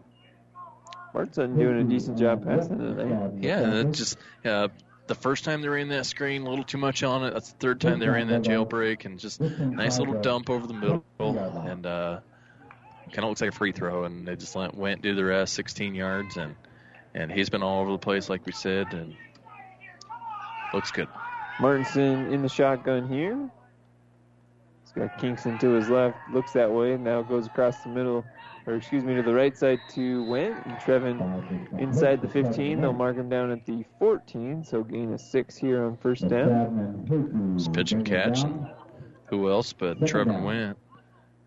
Martinson 1.13 1.57
doing 1.57 1.79
a 1.79 1.83
decent 1.83 2.17
job 2.19 2.45
passing 2.45 2.77
tonight. 2.77 3.31
Yeah, 3.39 3.83
just 3.83 4.17
uh, 4.45 4.67
the 5.07 5.15
first 5.15 5.45
time 5.45 5.61
they 5.61 5.81
in 5.81 5.89
that 5.89 6.05
screen, 6.05 6.43
a 6.43 6.49
little 6.49 6.65
too 6.65 6.77
much 6.77 7.03
on 7.03 7.23
it. 7.25 7.33
That's 7.33 7.51
the 7.51 7.57
third 7.57 7.81
time 7.81 7.99
they 7.99 8.05
in 8.05 8.27
that 8.27 8.43
jailbreak, 8.43 9.05
and 9.05 9.19
just 9.19 9.39
nice 9.41 9.99
little 9.99 10.21
dump 10.21 10.49
over 10.49 10.67
the 10.67 10.73
middle, 10.73 11.03
and 11.19 11.85
uh, 11.85 12.19
kind 13.07 13.19
of 13.19 13.29
looks 13.29 13.41
like 13.41 13.51
a 13.51 13.53
free 13.53 13.71
throw. 13.71 14.03
And 14.03 14.27
they 14.27 14.35
just 14.35 14.55
let 14.55 14.75
Went 14.75 15.01
do 15.01 15.15
the 15.15 15.23
rest, 15.23 15.53
16 15.53 15.95
yards, 15.95 16.37
and 16.37 16.55
and 17.17 17.31
he's 17.31 17.49
been 17.49 17.63
all 17.63 17.81
over 17.81 17.91
the 17.91 17.97
place, 17.97 18.29
like 18.29 18.45
we 18.45 18.51
said, 18.51 18.93
and 18.93 19.15
looks 20.73 20.91
good. 20.91 21.07
Martinson 21.59 22.31
in 22.31 22.43
the 22.43 22.49
shotgun 22.49 23.07
here. 23.07 23.49
He's 24.83 24.91
got 24.91 25.17
Kingston 25.17 25.57
to 25.59 25.71
his 25.71 25.89
left, 25.89 26.17
looks 26.31 26.53
that 26.53 26.71
way, 26.71 26.95
now 26.95 27.23
goes 27.23 27.47
across 27.47 27.81
the 27.81 27.89
middle, 27.89 28.23
or 28.67 28.75
excuse 28.75 29.03
me, 29.03 29.15
to 29.15 29.23
the 29.23 29.33
right 29.33 29.57
side 29.57 29.79
to 29.95 30.23
Went. 30.25 30.63
And 30.67 30.77
Trevin 30.77 31.79
inside 31.79 32.21
the 32.21 32.27
15. 32.27 32.81
They'll 32.81 32.93
mark 32.93 33.17
him 33.17 33.29
down 33.29 33.49
at 33.49 33.65
the 33.65 33.83
14, 33.97 34.63
so 34.63 34.83
gain 34.83 35.11
a 35.13 35.17
six 35.17 35.57
here 35.57 35.83
on 35.85 35.97
first 35.97 36.27
down. 36.27 37.55
It's 37.55 37.67
pitch 37.67 37.93
and 37.93 38.05
catch, 38.05 38.43
and 38.43 38.67
who 39.25 39.49
else 39.49 39.73
but 39.73 39.99
Trevin 40.01 40.43
Went, 40.43 40.77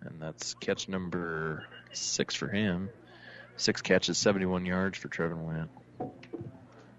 and 0.03 0.21
that's 0.21 0.55
catch 0.55 0.89
number 0.89 1.65
six 1.93 2.35
for 2.35 2.49
him. 2.49 2.91
Six 3.61 3.83
catches, 3.83 4.17
71 4.17 4.65
yards 4.65 4.97
for 4.97 5.09
Trevin 5.09 5.45
Went. 5.45 5.71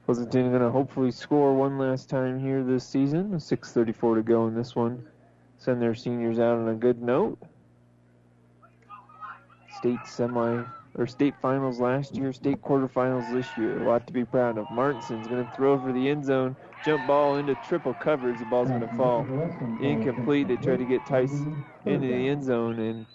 Pleasanton 0.05 0.49
going 0.49 0.61
to 0.61 0.69
hopefully 0.69 1.09
score 1.09 1.55
one 1.55 1.79
last 1.79 2.07
time 2.07 2.39
here 2.39 2.63
this 2.63 2.87
season. 2.87 3.31
6:34 3.31 4.15
to 4.17 4.21
go 4.21 4.45
in 4.45 4.53
this 4.53 4.75
one. 4.75 5.03
Send 5.57 5.81
their 5.81 5.95
seniors 5.95 6.37
out 6.37 6.59
on 6.59 6.67
a 6.69 6.75
good 6.75 7.01
note. 7.01 7.39
State 9.79 10.05
semi 10.05 10.63
or 10.93 11.07
state 11.07 11.33
finals 11.41 11.79
last 11.79 12.15
year, 12.15 12.31
state 12.31 12.61
quarterfinals 12.61 13.33
this 13.33 13.47
year. 13.57 13.81
A 13.81 13.83
lot 13.83 14.05
to 14.05 14.13
be 14.13 14.23
proud 14.23 14.59
of. 14.59 14.69
Martinson's 14.69 15.27
going 15.27 15.43
to 15.43 15.51
throw 15.55 15.79
for 15.79 15.91
the 15.91 16.09
end 16.09 16.23
zone, 16.23 16.55
jump 16.85 17.07
ball 17.07 17.37
into 17.37 17.55
triple 17.67 17.95
coverage. 17.95 18.37
The 18.37 18.45
ball's 18.45 18.69
going 18.69 18.81
to 18.81 18.95
fall 18.95 19.25
incomplete. 19.81 20.47
They 20.47 20.57
try 20.57 20.77
to 20.77 20.85
get 20.85 21.07
Tice 21.07 21.33
into 21.85 22.07
the 22.07 22.29
end 22.29 22.43
zone, 22.43 22.77
and 22.77 23.05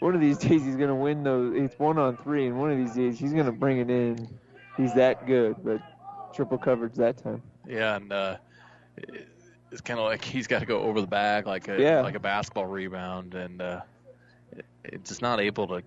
one 0.00 0.14
of 0.14 0.20
these 0.20 0.38
days 0.38 0.64
he's 0.64 0.76
going 0.76 0.88
to 0.88 0.94
win 0.94 1.22
those. 1.22 1.54
It's 1.56 1.78
one 1.78 1.98
on 1.98 2.16
three, 2.18 2.46
and 2.46 2.58
one 2.58 2.70
of 2.70 2.76
these 2.78 2.94
days 2.94 3.18
he's 3.18 3.32
going 3.32 3.46
to 3.46 3.52
bring 3.52 3.78
it 3.78 3.90
in. 3.90 4.28
He's 4.76 4.94
that 4.94 5.26
good, 5.26 5.56
but 5.64 5.80
triple 6.34 6.58
coverage 6.58 6.94
that 6.94 7.16
time. 7.16 7.42
Yeah, 7.66 7.96
and 7.96 8.12
uh, 8.12 8.36
it's 9.70 9.80
kind 9.80 9.98
of 9.98 10.06
like 10.06 10.22
he's 10.24 10.46
got 10.46 10.60
to 10.60 10.66
go 10.66 10.80
over 10.82 11.00
the 11.00 11.06
back 11.06 11.46
like 11.46 11.68
a 11.68 11.80
Yeah. 11.80 12.00
like 12.02 12.14
a 12.14 12.20
basketball 12.20 12.66
rebound, 12.66 13.34
and 13.34 13.60
uh, 13.62 13.80
it's 14.84 15.08
just 15.08 15.22
not 15.22 15.40
able 15.40 15.66
to 15.68 15.82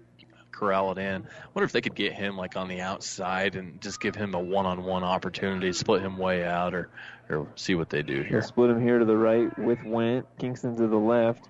corral 0.51 0.91
it 0.91 0.97
in. 0.97 1.25
wonder 1.53 1.63
if 1.65 1.71
they 1.71 1.79
could 1.81 1.95
get 1.95 2.11
him 2.11 2.35
like 2.35 2.57
on 2.57 2.67
the 2.67 2.81
outside 2.81 3.55
and 3.55 3.79
just 3.79 4.01
give 4.01 4.13
him 4.15 4.33
a 4.33 4.39
one-on-one 4.39 5.03
opportunity, 5.05 5.71
split 5.71 6.01
him 6.01 6.17
way 6.17 6.43
out, 6.43 6.73
or 6.73 6.89
or 7.29 7.47
see 7.55 7.75
what 7.75 7.89
they 7.91 8.01
do 8.01 8.23
They'll 8.23 8.29
here. 8.29 8.41
split 8.41 8.71
him 8.71 8.81
here 8.81 8.97
to 8.97 9.05
the 9.05 9.15
right 9.15 9.55
with 9.59 9.77
Went. 9.85 10.25
Kingston 10.39 10.75
to 10.77 10.87
the 10.87 10.97
left. 10.97 11.47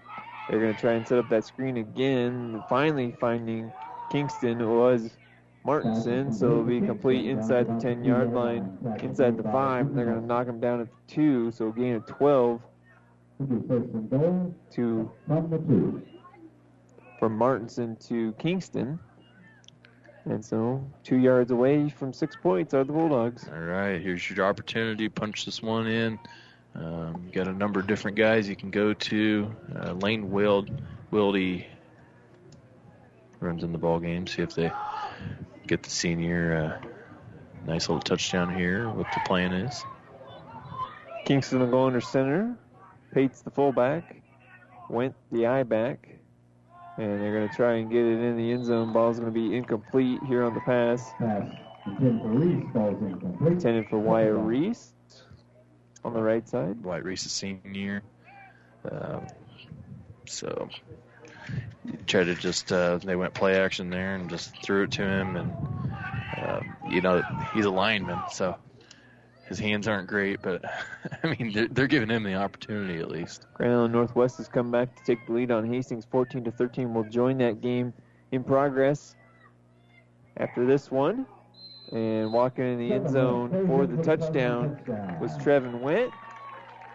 They're 0.49 0.59
going 0.59 0.73
to 0.73 0.79
try 0.79 0.93
and 0.93 1.07
set 1.07 1.19
up 1.19 1.29
that 1.29 1.45
screen 1.45 1.77
again. 1.77 2.63
Finally 2.67 3.15
finding 3.19 3.71
Kingston 4.11 4.67
was 4.67 5.11
Martinson, 5.63 6.33
so 6.33 6.47
it'll 6.47 6.63
be 6.63 6.81
complete 6.81 7.29
inside 7.29 7.67
the 7.67 7.79
10 7.79 8.03
yard 8.03 8.33
line, 8.33 8.77
inside 9.01 9.37
the 9.37 9.43
5. 9.43 9.93
They're 9.93 10.05
going 10.05 10.21
to 10.21 10.25
knock 10.25 10.47
him 10.47 10.59
down 10.59 10.81
at 10.81 10.87
the 10.87 11.13
2, 11.13 11.51
so 11.51 11.71
gain 11.71 11.95
of 11.95 12.07
12 12.07 12.61
to 14.71 15.11
from 17.19 17.37
Martinson 17.37 17.95
to 18.07 18.33
Kingston. 18.33 18.99
And 20.25 20.43
so, 20.43 20.83
two 21.03 21.17
yards 21.17 21.51
away 21.51 21.89
from 21.89 22.11
six 22.13 22.35
points 22.35 22.73
are 22.73 22.83
the 22.83 22.93
Bulldogs. 22.93 23.47
All 23.49 23.59
right, 23.59 24.01
here's 24.01 24.29
your 24.29 24.45
opportunity. 24.45 25.09
Punch 25.09 25.45
this 25.45 25.61
one 25.61 25.87
in. 25.87 26.19
Um, 26.75 27.23
you 27.25 27.31
got 27.31 27.47
a 27.47 27.53
number 27.53 27.79
of 27.79 27.87
different 27.87 28.17
guys 28.17 28.47
you 28.47 28.55
can 28.55 28.69
go 28.69 28.93
to. 28.93 29.55
Uh, 29.75 29.93
Lane 29.93 30.29
Wild, 30.29 30.69
Wildy 31.11 31.65
runs 33.39 33.63
in 33.63 33.71
the 33.71 33.77
ball 33.77 33.99
game. 33.99 34.27
See 34.27 34.41
if 34.41 34.53
they 34.55 34.71
get 35.67 35.83
the 35.83 35.89
senior 35.89 36.81
uh, 36.81 36.87
nice 37.65 37.89
little 37.89 38.01
touchdown 38.01 38.55
here. 38.55 38.89
What 38.89 39.07
the 39.13 39.21
plan 39.25 39.53
is. 39.53 39.83
Kingston 41.25 41.59
will 41.59 41.67
go 41.67 41.85
under 41.85 42.01
center. 42.01 42.55
Pates 43.13 43.41
the 43.41 43.51
fullback. 43.51 44.21
Went 44.89 45.15
the 45.31 45.47
eye 45.47 45.63
back. 45.63 46.07
And 46.97 47.21
they're 47.21 47.33
going 47.33 47.49
to 47.49 47.55
try 47.55 47.75
and 47.75 47.89
get 47.89 48.03
it 48.03 48.19
in 48.19 48.37
the 48.37 48.51
end 48.51 48.65
zone. 48.65 48.91
Ball's 48.91 49.19
going 49.19 49.33
to 49.33 49.39
be 49.39 49.55
incomplete 49.55 50.19
here 50.27 50.43
on 50.43 50.53
the 50.53 50.59
pass. 50.61 51.11
Intended 53.47 53.87
for 53.89 53.99
Wyatt 53.99 54.35
Reese 54.35 54.93
on 56.03 56.13
the 56.13 56.21
right 56.21 56.47
side. 56.47 56.83
Wyatt 56.83 57.03
Reese 57.03 57.25
is 57.25 57.31
senior. 57.31 58.01
Um, 58.89 59.27
so 60.25 60.69
try 62.07 62.23
to 62.23 62.35
just 62.35 62.71
uh, 62.71 62.97
they 62.97 63.15
went 63.15 63.33
play 63.33 63.59
action 63.59 63.89
there 63.89 64.15
and 64.15 64.29
just 64.29 64.61
threw 64.63 64.83
it 64.83 64.91
to 64.91 65.03
him 65.03 65.35
and 65.35 65.51
um, 66.37 66.75
you 66.89 67.01
know 67.01 67.21
he's 67.53 67.65
a 67.65 67.69
lineman 67.69 68.19
so 68.31 68.55
his 69.47 69.57
hands 69.57 69.87
aren't 69.87 70.07
great 70.07 70.41
but 70.41 70.63
I 71.23 71.35
mean 71.35 71.51
they're, 71.51 71.67
they're 71.67 71.87
giving 71.87 72.09
him 72.09 72.23
the 72.23 72.35
opportunity 72.35 72.99
at 72.99 73.09
least. 73.09 73.45
Grand 73.53 73.73
Island 73.73 73.93
Northwest 73.93 74.37
has 74.37 74.47
come 74.47 74.71
back 74.71 74.95
to 74.95 75.03
take 75.03 75.25
the 75.25 75.33
lead 75.33 75.51
on 75.51 75.71
Hastings 75.71 76.05
14 76.05 76.45
to 76.45 76.51
13. 76.51 76.93
We'll 76.93 77.03
join 77.05 77.39
that 77.39 77.61
game 77.61 77.93
in 78.31 78.43
progress 78.43 79.15
after 80.37 80.65
this 80.65 80.91
one. 80.91 81.25
And 81.91 82.31
walking 82.31 82.65
in 82.65 82.77
the 82.77 82.93
end 82.93 83.09
zone 83.09 83.67
for 83.67 83.87
the 83.87 84.01
touchdown 84.03 84.79
was 85.19 85.31
Trevin 85.37 85.79
Went. 85.79 86.11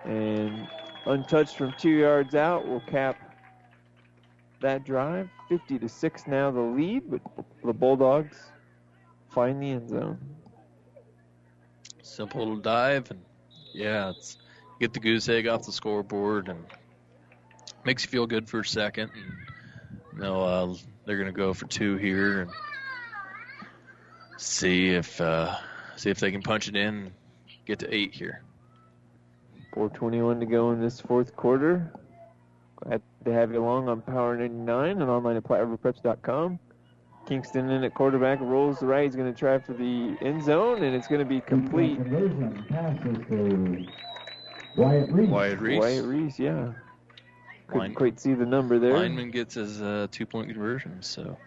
And 0.05 0.69
untouched 1.07 1.57
from 1.57 1.75
two 1.79 1.91
yards 1.91 2.35
out 2.35 2.67
will 2.67 2.81
cap 2.81 3.17
that 4.61 4.85
drive. 4.85 5.29
50 5.49 5.79
to 5.79 5.89
6 5.89 6.27
now 6.27 6.51
the 6.51 6.61
lead, 6.61 7.11
but 7.11 7.21
the 7.63 7.73
Bulldogs 7.73 8.37
find 9.29 9.63
the 9.63 9.71
end 9.71 9.89
zone. 9.91 10.19
Simple 12.03 12.41
little 12.41 12.57
dive, 12.57 13.11
and 13.11 13.21
yeah, 13.73 14.11
it's 14.11 14.39
get 14.81 14.93
the 14.93 15.01
goose 15.01 15.29
egg 15.29 15.47
off 15.47 15.67
the 15.67 15.73
scoreboard, 15.73 16.49
and 16.49 16.65
makes 17.85 18.05
you 18.05 18.11
feel 18.11 18.27
good 18.27 18.49
for 18.49 18.61
a 18.61 18.65
second. 18.65 19.11
And 19.15 19.33
you 20.15 20.19
know, 20.21 20.43
uh, 20.43 20.75
they're 21.05 21.17
going 21.17 21.27
to 21.27 21.33
go 21.33 21.53
for 21.53 21.67
two 21.67 21.97
here, 21.97 22.43
and 22.43 22.51
see 24.37 24.91
if 24.91 25.21
uh, 25.21 25.57
see 25.97 26.11
if 26.11 26.19
they 26.21 26.31
can 26.31 26.43
punch 26.43 26.69
it 26.69 26.77
in, 26.77 27.13
get 27.67 27.79
to 27.81 27.95
eight 27.95 28.15
here. 28.15 28.43
4:21 29.75 30.41
to 30.41 30.47
go 30.47 30.71
in 30.73 30.81
this 30.81 31.01
fourth 31.01 31.35
quarter. 31.37 31.93
Glad 32.77 33.03
to 33.25 33.33
have 33.33 33.53
you 33.53 33.63
along 33.63 33.89
on 33.89 34.03
Power 34.03 34.37
99 34.37 35.01
and 35.01 35.11
online 35.11 35.37
at 35.37 35.45
PlatteRiverPreps.com. 35.45 36.59
Kingston 37.27 37.71
in 37.71 37.85
at 37.85 37.95
quarterback 37.95 38.41
rolls 38.41 38.81
the 38.81 38.87
right. 38.87 39.05
He's 39.05 39.17
going 39.17 39.33
to 39.33 39.39
try 39.39 39.59
for 39.59 39.73
the 39.73 40.15
end 40.21 40.45
zone, 40.45 40.83
and 40.83 40.95
it's 40.95 41.09
going 41.09 41.21
to 41.21 41.25
be 41.25 41.41
complete. 41.41 41.99
Wyatt 44.77 45.11
Reese. 45.11 45.31
Wyatt 45.31 45.61
Reese. 45.61 45.81
Wyatt 45.81 46.05
Reese, 46.05 46.39
yeah. 46.39 46.73
Couldn't 47.69 47.81
Line- 47.81 47.95
quite 47.95 48.21
see 48.21 48.35
the 48.35 48.45
number 48.45 48.79
there. 48.79 48.93
Lineman 48.93 49.31
gets 49.31 49.55
his 49.55 49.81
uh, 49.81 50.07
two 50.11 50.27
point 50.27 50.51
conversion, 50.51 51.03
so 51.03 51.39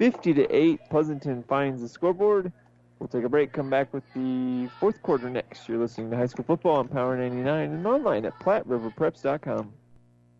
50 0.00 0.32
to 0.32 0.50
8. 0.50 0.80
Pleasanton 0.88 1.42
finds 1.42 1.82
the 1.82 1.88
scoreboard. 1.88 2.50
We'll 2.98 3.08
take 3.08 3.24
a 3.24 3.28
break, 3.28 3.52
come 3.52 3.68
back 3.68 3.92
with 3.92 4.02
the 4.14 4.66
fourth 4.80 5.02
quarter 5.02 5.28
next. 5.28 5.68
You're 5.68 5.76
listening 5.76 6.10
to 6.10 6.16
High 6.16 6.24
School 6.24 6.46
Football 6.46 6.76
on 6.76 6.88
Power 6.88 7.18
99 7.18 7.70
and 7.70 7.86
online 7.86 8.24
at 8.24 8.32
PlatteRiverPreps.com. 8.38 9.70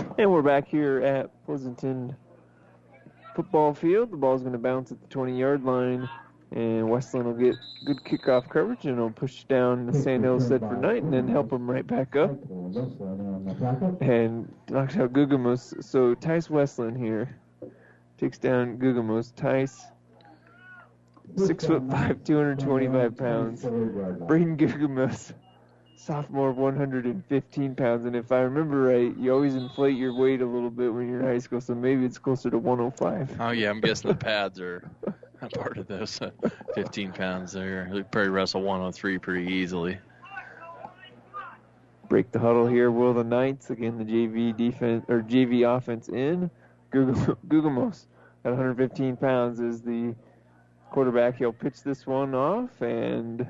And 0.00 0.30
we're 0.30 0.42
back 0.42 0.66
here 0.66 1.00
at 1.02 1.30
Pleasanton 1.44 2.16
football 3.34 3.74
field. 3.74 4.10
The 4.10 4.16
ball's 4.16 4.40
going 4.40 4.52
to 4.52 4.58
bounce 4.58 4.92
at 4.92 5.00
the 5.00 5.06
20 5.08 5.38
yard 5.38 5.64
line, 5.64 6.08
and 6.52 6.88
Westland 6.88 7.26
will 7.26 7.34
get 7.34 7.54
good 7.84 7.98
kickoff 8.04 8.48
coverage 8.48 8.86
and 8.86 8.98
will 8.98 9.10
push 9.10 9.44
down 9.44 9.86
the 9.86 9.92
Sand 9.92 10.24
Hills 10.24 10.48
set 10.48 10.60
for 10.60 10.76
night 10.76 11.02
and 11.02 11.12
then 11.12 11.28
help 11.28 11.52
him 11.52 11.70
right 11.70 11.86
back 11.86 12.16
up. 12.16 12.30
And 14.00 14.50
knocks 14.70 14.96
out 14.96 15.12
Guggemos. 15.12 15.82
So 15.84 16.14
Tice 16.14 16.48
Westland 16.48 16.96
here 16.96 17.38
takes 18.16 18.38
down 18.38 18.78
Guggemos. 18.78 19.34
Tice, 19.34 19.84
six 21.36 21.66
foot 21.66 21.82
five, 21.90 22.24
225 22.24 23.16
pounds. 23.16 23.62
Braden 23.62 24.56
Guggemos 24.56 25.34
sophomore 26.00 26.50
115 26.52 27.74
pounds 27.74 28.06
and 28.06 28.16
if 28.16 28.32
i 28.32 28.38
remember 28.40 28.84
right 28.84 29.14
you 29.18 29.30
always 29.32 29.54
inflate 29.54 29.96
your 29.96 30.14
weight 30.14 30.40
a 30.40 30.46
little 30.46 30.70
bit 30.70 30.92
when 30.92 31.06
you're 31.08 31.20
in 31.20 31.26
high 31.26 31.38
school 31.38 31.60
so 31.60 31.74
maybe 31.74 32.06
it's 32.06 32.16
closer 32.16 32.48
to 32.48 32.56
105 32.58 33.36
oh 33.38 33.50
yeah, 33.50 33.68
I'm 33.68 33.80
guessing 33.80 34.08
the 34.08 34.16
pads 34.16 34.58
are 34.60 34.90
a 35.42 35.48
part 35.48 35.76
of 35.78 35.86
this. 35.86 36.20
Uh, 36.20 36.30
15 36.74 37.12
pounds 37.12 37.52
there. 37.52 37.88
They 37.92 38.02
probably 38.02 38.30
wrestle 38.30 38.62
103 38.62 39.18
pretty 39.18 39.52
easily. 39.52 39.98
break 42.08 42.30
the 42.32 42.38
huddle 42.38 42.66
here 42.66 42.90
will 42.90 43.14
the 43.14 43.24
knights 43.24 43.70
again 43.70 43.98
the 43.98 44.04
jv 44.04 44.56
defense 44.56 45.04
or 45.08 45.20
jv 45.22 45.76
offense 45.76 46.08
in 46.08 46.50
Google 46.90 47.36
Guggemos 47.48 48.06
at 48.44 48.50
115 48.50 49.16
pounds 49.16 49.60
is 49.60 49.82
the 49.82 50.14
quarterback 50.90 51.36
he'll 51.36 51.52
pitch 51.52 51.82
this 51.82 52.06
one 52.06 52.34
off 52.34 52.80
and 52.80 53.46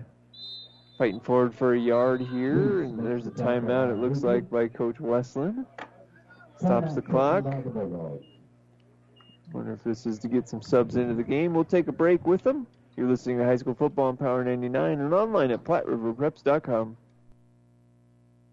fighting 1.01 1.19
forward 1.19 1.55
for 1.55 1.73
a 1.73 1.81
yard 1.81 2.21
here 2.21 2.83
and 2.83 2.99
there's 2.99 3.27
a 3.27 3.31
timeout 3.31 3.91
it 3.91 3.97
looks 3.97 4.23
like 4.23 4.51
by 4.51 4.69
coach 4.69 5.01
westland 5.01 5.65
stops 6.59 6.95
the 6.95 7.01
clock. 7.01 7.45
Wonder 9.55 9.73
if 9.73 9.83
this 9.83 10.05
is 10.05 10.19
to 10.19 10.29
get 10.29 10.47
some 10.47 10.61
subs 10.61 10.97
into 10.97 11.15
the 11.15 11.23
game. 11.23 11.55
We'll 11.55 11.65
take 11.65 11.89
a 11.89 11.93
break 11.93 12.27
with 12.27 12.43
them. 12.43 12.67
You're 12.99 13.09
listening 13.09 13.39
to 13.39 13.47
high 13.47 13.57
school 13.57 13.75
football 13.75 14.09
on 14.09 14.19
power 14.19 14.45
99 14.45 15.01
and 15.01 15.15
online 15.15 15.51
at 15.53 15.65
platteriverpreps.com 15.65 16.99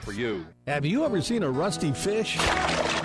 for 0.00 0.12
you. 0.12 0.46
Have 0.66 0.84
you 0.84 1.04
ever 1.04 1.20
seen 1.20 1.42
a 1.42 1.50
rusty 1.50 1.92
fish? 1.92 2.38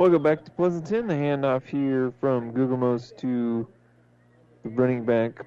Welcome 0.00 0.22
back 0.22 0.46
to 0.46 0.50
Pleasanton. 0.52 1.08
The 1.08 1.12
handoff 1.12 1.66
here 1.66 2.10
from 2.20 2.54
Guggemos 2.54 3.14
to 3.18 3.68
the 4.62 4.70
running 4.70 5.04
back. 5.04 5.44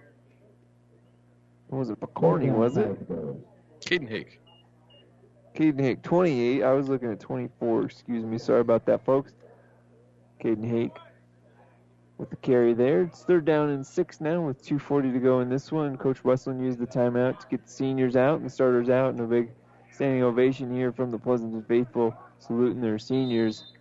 What 1.69 1.79
was 1.79 1.89
it? 1.89 1.99
Picorni, 1.99 2.53
was 2.53 2.77
it? 2.77 2.95
Caden 3.79 4.07
Hake. 4.07 4.39
Caden 5.55 5.79
Hake, 5.79 6.03
28. 6.03 6.61
I 6.61 6.71
was 6.71 6.87
looking 6.87 7.11
at 7.11 7.19
24. 7.19 7.85
Excuse 7.85 8.23
me. 8.23 8.37
Sorry 8.37 8.59
about 8.59 8.85
that, 8.85 9.03
folks. 9.03 9.33
Caden 10.39 10.69
Hake 10.69 10.99
with 12.19 12.29
the 12.29 12.35
carry 12.35 12.75
there. 12.75 13.01
It's 13.01 13.23
third 13.23 13.45
down 13.45 13.71
and 13.71 13.83
six 13.83 14.21
now 14.21 14.39
with 14.41 14.63
2.40 14.63 15.13
to 15.13 15.19
go 15.19 15.39
in 15.39 15.49
this 15.49 15.71
one. 15.71 15.97
Coach 15.97 16.23
Westland 16.23 16.61
used 16.61 16.77
the 16.77 16.85
timeout 16.85 17.39
to 17.39 17.47
get 17.47 17.65
the 17.65 17.71
seniors 17.71 18.15
out 18.15 18.35
and 18.35 18.45
the 18.45 18.51
starters 18.51 18.91
out, 18.91 19.15
and 19.15 19.19
a 19.19 19.25
big 19.25 19.49
standing 19.89 20.21
ovation 20.21 20.71
here 20.71 20.91
from 20.91 21.09
the 21.09 21.17
Pleasanton 21.17 21.65
faithful 21.67 22.15
saluting 22.37 22.81
their 22.81 22.99
seniors. 22.99 23.72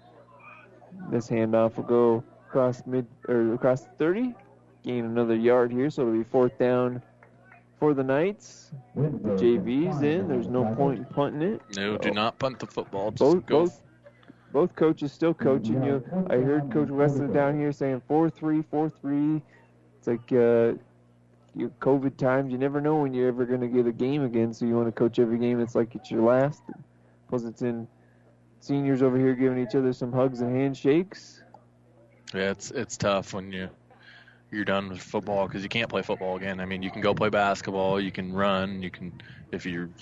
This 1.10 1.28
handoff 1.28 1.76
will 1.76 1.84
go 1.84 2.24
across 2.48 2.86
mid 2.86 3.06
or 3.28 3.54
across 3.54 3.82
the 3.82 3.90
30, 3.98 4.34
gain 4.82 5.04
another 5.04 5.34
yard 5.36 5.72
here, 5.72 5.90
so 5.90 6.02
it'll 6.02 6.14
be 6.14 6.24
fourth 6.24 6.58
down 6.58 7.02
for 7.78 7.94
the 7.94 8.02
Knights. 8.04 8.72
The 8.94 9.34
JV's 9.36 10.02
in. 10.02 10.28
There's 10.28 10.48
no 10.48 10.64
point 10.74 10.98
in 11.00 11.04
punting 11.06 11.42
it. 11.42 11.62
No, 11.76 11.96
do 11.98 12.10
not 12.10 12.38
punt 12.38 12.58
the 12.58 12.66
football. 12.66 13.10
Just 13.10 13.18
Both 13.20 13.46
go. 13.46 13.60
both 13.64 13.80
both 14.52 14.76
coaches 14.76 15.12
still 15.12 15.32
coaching 15.34 15.82
you. 15.82 16.04
I 16.28 16.36
heard 16.36 16.70
Coach 16.70 16.90
Weston 16.90 17.32
down 17.32 17.58
here 17.58 17.72
saying 17.72 18.02
4 18.06 18.28
3, 18.28 18.62
4 18.62 18.90
3. 18.90 19.42
It's 19.98 20.06
like 20.06 20.30
uh, 20.32 20.74
you 21.54 21.72
COVID 21.80 22.16
times. 22.18 22.52
You 22.52 22.58
never 22.58 22.80
know 22.80 22.96
when 22.96 23.14
you're 23.14 23.28
ever 23.28 23.46
going 23.46 23.62
to 23.62 23.68
get 23.68 23.86
a 23.86 23.92
game 23.92 24.24
again. 24.24 24.52
So 24.52 24.66
you 24.66 24.74
want 24.76 24.88
to 24.88 24.92
coach 24.92 25.18
every 25.18 25.38
game. 25.38 25.60
It's 25.60 25.74
like 25.74 25.94
it's 25.94 26.10
your 26.10 26.22
last. 26.22 26.62
Pleasanton 27.28 27.88
seniors 28.62 29.02
over 29.02 29.18
here 29.18 29.34
giving 29.34 29.58
each 29.58 29.74
other 29.74 29.92
some 29.92 30.12
hugs 30.12 30.40
and 30.40 30.56
handshakes. 30.56 31.42
Yeah, 32.32 32.50
it's 32.50 32.70
it's 32.70 32.96
tough 32.96 33.34
when 33.34 33.52
you 33.52 33.68
you're 34.50 34.64
done 34.64 34.88
with 34.90 35.02
football 35.02 35.46
because 35.46 35.62
you 35.62 35.68
can't 35.68 35.88
play 35.88 36.02
football 36.02 36.36
again. 36.36 36.60
I 36.60 36.66
mean, 36.66 36.82
you 36.82 36.90
can 36.90 37.00
go 37.00 37.14
play 37.14 37.28
basketball, 37.28 38.00
you 38.00 38.12
can 38.12 38.32
run, 38.32 38.82
you 38.82 38.90
can 38.90 39.20
if 39.50 39.66
you 39.66 39.92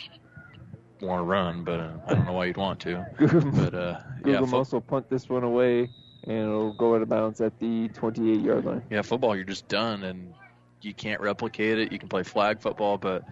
want 1.00 1.20
to 1.20 1.24
run, 1.24 1.64
but 1.64 1.80
uh, 1.80 1.92
I 2.06 2.14
don't 2.14 2.26
know 2.26 2.32
why 2.32 2.46
you'd 2.46 2.56
want 2.56 2.80
to. 2.80 3.06
but 3.18 3.74
uh, 3.74 3.98
yeah, 4.24 4.38
Google 4.38 4.46
fo- 4.46 4.56
also 4.58 4.80
punt 4.80 5.08
this 5.08 5.28
one 5.28 5.44
away, 5.44 5.88
and 6.24 6.38
it'll 6.38 6.72
go 6.72 6.94
out 6.94 7.02
of 7.02 7.08
bounds 7.08 7.40
at 7.40 7.58
the 7.58 7.88
28 7.88 8.40
yard 8.40 8.64
line. 8.64 8.82
yeah, 8.90 9.02
football 9.02 9.34
you're 9.34 9.44
just 9.44 9.66
done 9.68 10.04
and 10.04 10.34
you 10.82 10.94
can't 10.94 11.20
replicate 11.20 11.78
it. 11.78 11.92
You 11.92 11.98
can 11.98 12.08
play 12.08 12.22
flag 12.22 12.60
football, 12.60 12.98
but 12.98 13.24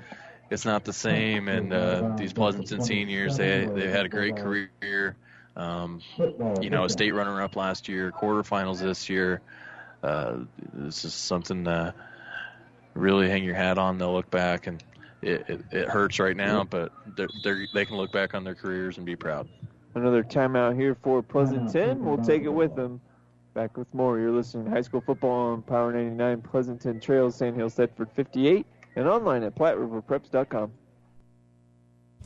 it's 0.50 0.64
not 0.64 0.84
the 0.84 0.92
same. 0.92 1.48
And 1.48 1.72
uh, 1.72 2.14
these 2.16 2.32
Pleasanton 2.32 2.82
seniors, 2.82 3.36
they 3.36 3.66
they 3.66 3.88
had 3.88 4.06
a 4.06 4.08
great 4.08 4.36
career. 4.36 5.16
Um, 5.56 6.00
you 6.60 6.70
know, 6.70 6.84
a 6.84 6.88
state 6.88 7.12
runner-up 7.12 7.56
last 7.56 7.88
year, 7.88 8.12
quarterfinals 8.12 8.78
this 8.78 9.08
year. 9.08 9.40
Uh, 10.04 10.36
this 10.72 11.04
is 11.04 11.12
something 11.12 11.64
to 11.64 11.92
really 12.94 13.28
hang 13.28 13.42
your 13.42 13.56
hat 13.56 13.76
on. 13.76 13.98
They'll 13.98 14.12
look 14.12 14.30
back, 14.30 14.68
and 14.68 14.82
it, 15.20 15.44
it, 15.48 15.60
it 15.72 15.88
hurts 15.88 16.20
right 16.20 16.36
now, 16.36 16.62
but 16.62 16.92
they're, 17.16 17.28
they're, 17.42 17.66
they 17.74 17.84
can 17.84 17.96
look 17.96 18.12
back 18.12 18.34
on 18.34 18.44
their 18.44 18.54
careers 18.54 18.98
and 18.98 19.06
be 19.06 19.16
proud. 19.16 19.48
Another 19.94 20.22
timeout 20.22 20.76
here 20.76 20.94
for 21.02 21.22
Pleasanton. 21.22 22.04
We'll 22.04 22.18
take 22.18 22.42
it 22.42 22.48
with 22.48 22.76
them. 22.76 23.00
Back 23.54 23.76
with 23.76 23.92
more. 23.92 24.18
You're 24.20 24.30
listening 24.30 24.66
to 24.66 24.70
high 24.70 24.82
school 24.82 25.00
football 25.00 25.52
on 25.52 25.62
Power 25.62 25.92
99 25.92 26.42
Pleasanton 26.42 27.00
Trails, 27.00 27.34
Sandhill, 27.34 27.68
Thedford 27.68 28.12
58, 28.12 28.64
and 28.98 29.08
online 29.08 29.44
at 29.44 29.54
PlatteRiverPreps.com. 29.54 30.72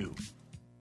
you. 0.00 0.39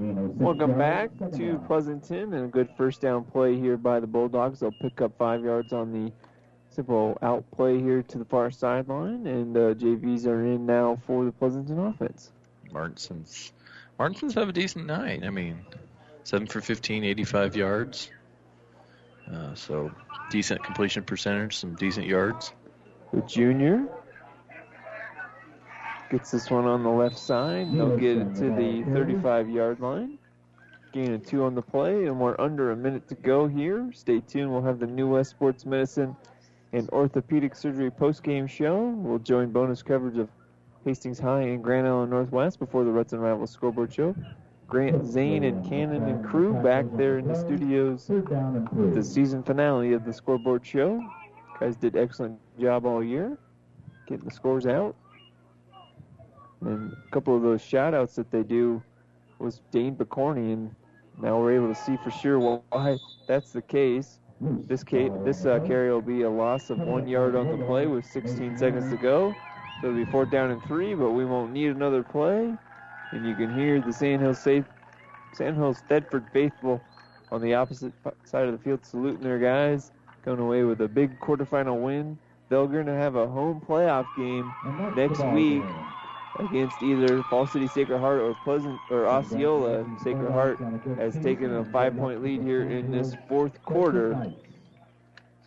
Welcome 0.00 0.78
back 0.78 1.10
to 1.18 1.62
Pleasanton 1.66 2.32
and 2.32 2.46
a 2.46 2.48
good 2.48 2.70
first 2.78 3.02
down 3.02 3.22
play 3.22 3.56
here 3.60 3.76
by 3.76 4.00
the 4.00 4.06
Bulldogs. 4.06 4.60
They'll 4.60 4.72
pick 4.80 5.02
up 5.02 5.12
five 5.18 5.44
yards 5.44 5.74
on 5.74 5.92
the 5.92 6.10
simple 6.70 7.18
out 7.20 7.44
play 7.50 7.78
here 7.78 8.02
to 8.04 8.16
the 8.16 8.24
far 8.24 8.50
sideline, 8.50 9.26
and 9.26 9.54
uh, 9.54 9.74
JVs 9.74 10.26
are 10.26 10.42
in 10.42 10.64
now 10.64 10.98
for 11.06 11.26
the 11.26 11.32
Pleasanton 11.32 11.78
offense. 11.78 12.32
Martinsons, 12.72 13.52
Martinsons 13.98 14.32
have 14.36 14.48
a 14.48 14.52
decent 14.52 14.86
night. 14.86 15.22
I 15.22 15.28
mean, 15.28 15.66
seven 16.24 16.46
for 16.46 16.62
15, 16.62 17.04
85 17.04 17.56
yards. 17.56 18.10
Uh, 19.30 19.54
so 19.54 19.90
decent 20.30 20.64
completion 20.64 21.02
percentage, 21.02 21.58
some 21.58 21.74
decent 21.74 22.06
yards. 22.06 22.54
The 23.12 23.20
junior 23.20 23.86
gets 26.10 26.30
this 26.32 26.50
one 26.50 26.64
on 26.64 26.82
the 26.82 26.90
left 26.90 27.16
side. 27.16 27.72
They'll 27.72 27.96
get 27.96 28.18
it 28.18 28.34
to 28.36 28.50
the 28.50 28.84
35 28.92 29.48
yard 29.48 29.80
line. 29.80 30.18
Gain 30.92 31.14
of 31.14 31.24
two 31.24 31.44
on 31.44 31.54
the 31.54 31.62
play, 31.62 32.06
and 32.06 32.18
we're 32.18 32.38
under 32.40 32.72
a 32.72 32.76
minute 32.76 33.06
to 33.08 33.14
go 33.14 33.46
here. 33.46 33.90
Stay 33.94 34.20
tuned. 34.20 34.50
We'll 34.50 34.62
have 34.62 34.80
the 34.80 34.88
New 34.88 35.08
West 35.08 35.30
Sports 35.30 35.64
Medicine 35.64 36.16
and 36.72 36.90
Orthopedic 36.90 37.54
Surgery 37.54 37.90
post-game 37.90 38.48
show. 38.48 38.88
We'll 38.88 39.20
join 39.20 39.52
bonus 39.52 39.82
coverage 39.82 40.18
of 40.18 40.28
Hastings 40.84 41.20
High 41.20 41.42
and 41.42 41.62
Grand 41.62 41.86
Island 41.86 42.10
Northwest 42.10 42.58
before 42.58 42.82
the 42.82 42.90
Ruts 42.90 43.12
and 43.12 43.22
Rivals 43.22 43.52
scoreboard 43.52 43.92
show. 43.92 44.14
Grant 44.66 45.06
Zane 45.06 45.44
and 45.44 45.68
Cannon 45.68 46.02
and 46.04 46.24
crew 46.24 46.54
back 46.54 46.86
there 46.94 47.18
in 47.18 47.28
the 47.28 47.34
studios 47.34 48.08
with 48.08 48.94
the 48.94 49.02
season 49.02 49.42
finale 49.42 49.92
of 49.92 50.04
the 50.04 50.12
scoreboard 50.12 50.66
show. 50.66 51.00
Guys 51.60 51.76
did 51.76 51.96
excellent 51.96 52.38
job 52.58 52.84
all 52.84 53.02
year 53.02 53.38
getting 54.10 54.24
the 54.24 54.34
scores 54.34 54.66
out. 54.66 54.94
And 56.60 56.92
a 56.92 57.10
couple 57.10 57.36
of 57.36 57.42
those 57.42 57.62
shout 57.62 57.94
outs 57.94 58.16
that 58.16 58.30
they 58.30 58.42
do 58.42 58.82
was 59.38 59.60
Dane 59.70 59.96
Picorni 59.96 60.52
and 60.52 60.74
now 61.20 61.38
we're 61.38 61.52
able 61.52 61.68
to 61.68 61.74
see 61.74 61.96
for 61.96 62.10
sure 62.10 62.38
why 62.38 62.98
that's 63.26 63.52
the 63.52 63.62
case. 63.62 64.18
This 64.66 64.84
this 65.24 65.44
uh, 65.44 65.60
carry 65.66 65.90
will 65.90 66.00
be 66.00 66.22
a 66.22 66.30
loss 66.30 66.70
of 66.70 66.78
one 66.78 67.06
yard 67.06 67.36
on 67.36 67.50
the 67.58 67.64
play 67.66 67.86
with 67.86 68.06
16 68.06 68.56
seconds 68.56 68.90
to 68.90 68.96
go. 68.96 69.34
So 69.80 69.88
it'll 69.88 70.04
be 70.04 70.10
fourth 70.10 70.30
down 70.30 70.50
and 70.50 70.62
three, 70.64 70.94
but 70.94 71.10
we 71.10 71.24
won't 71.26 71.52
need 71.52 71.68
another 71.68 72.02
play. 72.02 72.54
And 73.12 73.26
you 73.26 73.34
can 73.34 73.52
hear 73.54 73.80
the 73.80 73.92
Sandhill 73.92 74.34
safe, 74.34 74.64
Sandhills 75.34 75.82
Thedford 75.90 76.30
faithful 76.32 76.80
on 77.30 77.42
the 77.42 77.54
opposite 77.54 77.92
side 78.24 78.46
of 78.46 78.52
the 78.52 78.58
field 78.58 78.84
saluting 78.84 79.20
their 79.20 79.38
guys, 79.38 79.92
going 80.24 80.40
away 80.40 80.64
with 80.64 80.80
a 80.80 80.88
big 80.88 81.18
quarterfinal 81.20 81.82
win. 81.82 82.18
They're 82.48 82.66
going 82.66 82.86
to 82.86 82.94
have 82.94 83.16
a 83.16 83.26
home 83.28 83.60
playoff 83.60 84.06
game 84.16 84.50
next 84.96 85.24
week 85.34 85.62
against 86.38 86.82
either 86.82 87.22
Fall 87.24 87.46
City 87.46 87.66
Sacred 87.66 87.98
Heart 87.98 88.20
or 88.20 88.34
Pleasant 88.44 88.78
or 88.90 89.06
Osceola. 89.06 89.84
Sacred 90.02 90.30
Heart 90.30 90.60
has 90.96 91.18
taken 91.18 91.54
a 91.56 91.64
five-point 91.64 92.22
lead 92.22 92.42
here 92.42 92.62
in 92.62 92.90
this 92.90 93.14
fourth 93.28 93.62
quarter. 93.64 94.32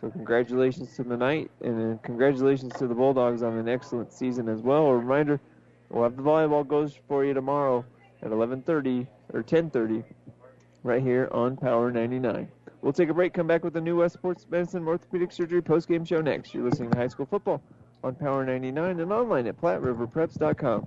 So 0.00 0.10
congratulations 0.10 0.94
to 0.96 1.02
the 1.02 1.16
Knight, 1.16 1.50
and 1.62 2.02
congratulations 2.02 2.74
to 2.74 2.86
the 2.86 2.94
Bulldogs 2.94 3.42
on 3.42 3.56
an 3.56 3.68
excellent 3.68 4.12
season 4.12 4.48
as 4.48 4.60
well. 4.60 4.86
A 4.86 4.96
reminder, 4.96 5.40
we'll 5.88 6.04
have 6.04 6.16
the 6.16 6.22
volleyball 6.22 6.66
goes 6.66 6.94
for 7.08 7.24
you 7.24 7.32
tomorrow 7.32 7.84
at 8.22 8.30
11:30 8.30 9.06
or 9.32 9.42
10:30, 9.42 10.04
right 10.82 11.02
here 11.02 11.28
on 11.32 11.56
Power 11.56 11.90
99. 11.90 12.48
We'll 12.82 12.92
take 12.92 13.08
a 13.08 13.14
break. 13.14 13.32
Come 13.32 13.46
back 13.46 13.64
with 13.64 13.72
the 13.72 13.80
new 13.80 13.96
West 13.96 14.14
Sports 14.14 14.46
Medicine 14.50 14.86
Orthopedic 14.86 15.32
Surgery 15.32 15.62
post-game 15.62 16.04
show 16.04 16.20
next. 16.20 16.52
You're 16.52 16.64
listening 16.64 16.90
to 16.90 16.98
High 16.98 17.08
School 17.08 17.24
Football 17.24 17.62
on 18.04 18.14
Power 18.14 18.44
99 18.44 19.00
and 19.00 19.12
online 19.12 19.46
at 19.46 19.60
PlatteRiverPreps.com. 19.60 20.86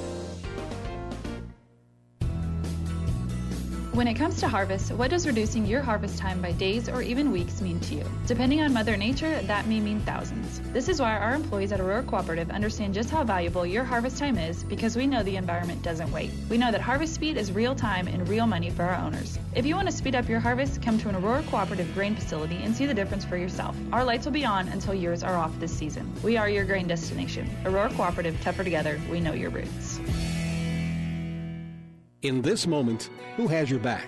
When 3.93 4.07
it 4.07 4.13
comes 4.13 4.39
to 4.39 4.47
harvest, 4.47 4.93
what 4.93 5.09
does 5.09 5.27
reducing 5.27 5.65
your 5.65 5.81
harvest 5.81 6.17
time 6.17 6.41
by 6.41 6.53
days 6.53 6.87
or 6.87 7.01
even 7.01 7.29
weeks 7.29 7.59
mean 7.59 7.77
to 7.81 7.95
you? 7.95 8.05
Depending 8.25 8.61
on 8.61 8.71
Mother 8.71 8.95
Nature, 8.95 9.41
that 9.41 9.67
may 9.67 9.81
mean 9.81 9.99
thousands. 9.99 10.61
This 10.71 10.87
is 10.87 11.01
why 11.01 11.17
our 11.17 11.35
employees 11.35 11.73
at 11.73 11.81
Aurora 11.81 12.03
Cooperative 12.03 12.51
understand 12.51 12.93
just 12.93 13.09
how 13.09 13.25
valuable 13.25 13.65
your 13.65 13.83
harvest 13.83 14.17
time 14.17 14.37
is 14.37 14.63
because 14.63 14.95
we 14.95 15.07
know 15.07 15.23
the 15.23 15.35
environment 15.35 15.83
doesn't 15.83 16.09
wait. 16.09 16.31
We 16.49 16.57
know 16.57 16.71
that 16.71 16.79
harvest 16.79 17.15
speed 17.15 17.35
is 17.35 17.51
real 17.51 17.75
time 17.75 18.07
and 18.07 18.29
real 18.29 18.47
money 18.47 18.69
for 18.69 18.83
our 18.83 18.95
owners. 18.95 19.37
If 19.55 19.65
you 19.65 19.75
want 19.75 19.89
to 19.89 19.93
speed 19.93 20.15
up 20.15 20.29
your 20.29 20.39
harvest, 20.39 20.81
come 20.81 20.97
to 20.99 21.09
an 21.09 21.15
Aurora 21.17 21.43
Cooperative 21.49 21.93
grain 21.93 22.15
facility 22.15 22.63
and 22.63 22.73
see 22.73 22.85
the 22.85 22.93
difference 22.93 23.25
for 23.25 23.35
yourself. 23.35 23.75
Our 23.91 24.05
lights 24.05 24.23
will 24.23 24.31
be 24.31 24.45
on 24.45 24.69
until 24.69 24.93
yours 24.93 25.21
are 25.21 25.35
off 25.35 25.59
this 25.59 25.73
season. 25.77 26.09
We 26.23 26.37
are 26.37 26.47
your 26.47 26.63
grain 26.63 26.87
destination. 26.87 27.49
Aurora 27.65 27.89
Cooperative, 27.89 28.39
tougher 28.39 28.63
together, 28.63 29.01
we 29.11 29.19
know 29.19 29.33
your 29.33 29.49
roots. 29.49 29.90
In 32.23 32.43
this 32.43 32.67
moment, 32.67 33.09
who 33.35 33.47
has 33.47 33.67
your 33.71 33.79
back? 33.79 34.07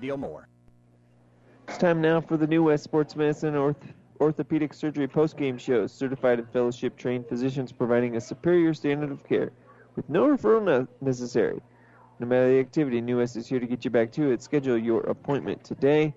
deal 0.00 0.16
more. 0.16 0.48
It's 1.68 1.78
time 1.78 2.00
now 2.00 2.20
for 2.20 2.36
the 2.36 2.46
new 2.46 2.64
West 2.64 2.84
Sports 2.84 3.16
Medicine 3.16 3.56
Orth- 3.56 3.92
Orthopedic 4.20 4.72
Surgery 4.72 5.08
post-game 5.08 5.58
show. 5.58 5.86
Certified 5.86 6.38
and 6.38 6.48
fellowship-trained 6.50 7.26
physicians 7.28 7.72
providing 7.72 8.16
a 8.16 8.20
superior 8.20 8.72
standard 8.72 9.10
of 9.10 9.26
care 9.26 9.52
with 9.96 10.08
no 10.08 10.26
referral 10.26 10.62
ne- 10.64 11.06
necessary. 11.06 11.60
No 12.18 12.26
matter 12.26 12.48
the 12.48 12.60
activity, 12.60 13.00
New 13.00 13.18
West 13.18 13.36
is 13.36 13.46
here 13.46 13.60
to 13.60 13.66
get 13.66 13.84
you 13.84 13.90
back 13.90 14.12
to 14.12 14.30
it. 14.30 14.42
Schedule 14.42 14.78
your 14.78 15.00
appointment 15.00 15.64
today. 15.64 16.14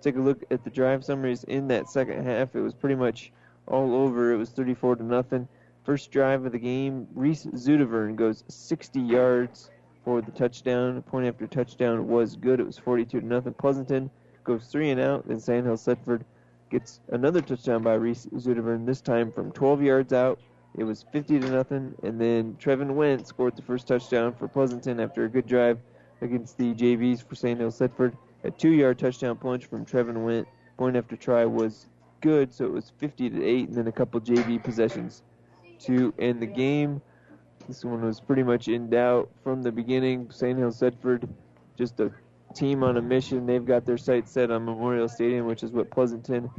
Take 0.00 0.16
a 0.16 0.20
look 0.20 0.42
at 0.50 0.64
the 0.64 0.70
drive 0.70 1.04
summaries 1.04 1.44
in 1.44 1.68
that 1.68 1.88
second 1.88 2.24
half. 2.24 2.54
It 2.56 2.60
was 2.60 2.74
pretty 2.74 2.96
much 2.96 3.32
all 3.66 3.94
over. 3.94 4.32
It 4.32 4.36
was 4.36 4.50
34 4.50 4.96
to 4.96 5.04
nothing. 5.04 5.46
First 5.84 6.10
drive 6.10 6.44
of 6.44 6.52
the 6.52 6.58
game, 6.58 7.06
Reese 7.14 7.46
Zutavern 7.46 8.16
goes 8.16 8.42
60 8.48 9.00
yards 9.00 9.70
for 10.06 10.22
the 10.22 10.30
touchdown. 10.30 11.02
Point 11.02 11.26
after 11.26 11.48
touchdown 11.48 12.06
was 12.06 12.36
good. 12.36 12.60
It 12.60 12.66
was 12.66 12.78
42 12.78 13.20
to 13.20 13.26
nothing. 13.26 13.52
Pleasanton 13.54 14.08
goes 14.44 14.68
three 14.68 14.90
and 14.90 15.00
out. 15.00 15.26
Then 15.26 15.40
Sandhill 15.40 15.76
Thedford 15.76 16.22
gets 16.70 17.00
another 17.08 17.40
touchdown 17.40 17.82
by 17.82 17.94
Reese 17.94 18.26
Zutavern, 18.38 18.86
this 18.86 19.00
time 19.00 19.32
from 19.32 19.50
12 19.50 19.82
yards 19.82 20.12
out. 20.12 20.38
It 20.78 20.84
was 20.84 21.04
50 21.12 21.40
to 21.40 21.50
nothing. 21.50 21.92
And 22.04 22.20
then 22.20 22.56
Trevin 22.60 22.94
Went 22.94 23.26
scored 23.26 23.56
the 23.56 23.62
first 23.62 23.88
touchdown 23.88 24.32
for 24.32 24.46
Pleasanton 24.46 25.00
after 25.00 25.24
a 25.24 25.28
good 25.28 25.48
drive 25.48 25.80
against 26.20 26.56
the 26.56 26.72
JVs 26.72 27.28
for 27.28 27.34
Sandhill 27.34 27.72
Thedford. 27.72 28.16
A 28.44 28.50
two-yard 28.52 29.00
touchdown 29.00 29.36
punch 29.36 29.66
from 29.66 29.84
Trevin 29.84 30.24
Went. 30.24 30.46
Point 30.76 30.96
after 30.96 31.16
try 31.16 31.44
was 31.44 31.86
good, 32.20 32.54
so 32.54 32.64
it 32.64 32.72
was 32.72 32.92
50 32.98 33.30
to 33.30 33.44
8, 33.44 33.68
and 33.68 33.76
then 33.76 33.88
a 33.88 33.92
couple 33.92 34.20
JV 34.20 34.62
possessions 34.62 35.24
to 35.80 36.14
end 36.20 36.40
the 36.40 36.46
game. 36.46 37.02
This 37.68 37.84
one 37.84 38.02
was 38.02 38.20
pretty 38.20 38.42
much 38.42 38.68
in 38.68 38.88
doubt 38.90 39.28
from 39.42 39.62
the 39.62 39.72
beginning. 39.72 40.30
Sandhill 40.30 40.70
Thedford 40.70 41.28
just 41.76 41.98
a 42.00 42.12
team 42.54 42.82
on 42.82 42.96
a 42.96 43.02
mission. 43.02 43.46
They've 43.46 43.64
got 43.64 43.84
their 43.84 43.98
sights 43.98 44.30
set 44.30 44.50
on 44.50 44.64
Memorial 44.64 45.08
Stadium, 45.08 45.46
which 45.46 45.62
is 45.62 45.72
what 45.72 45.90
Pleasanton 45.90 46.50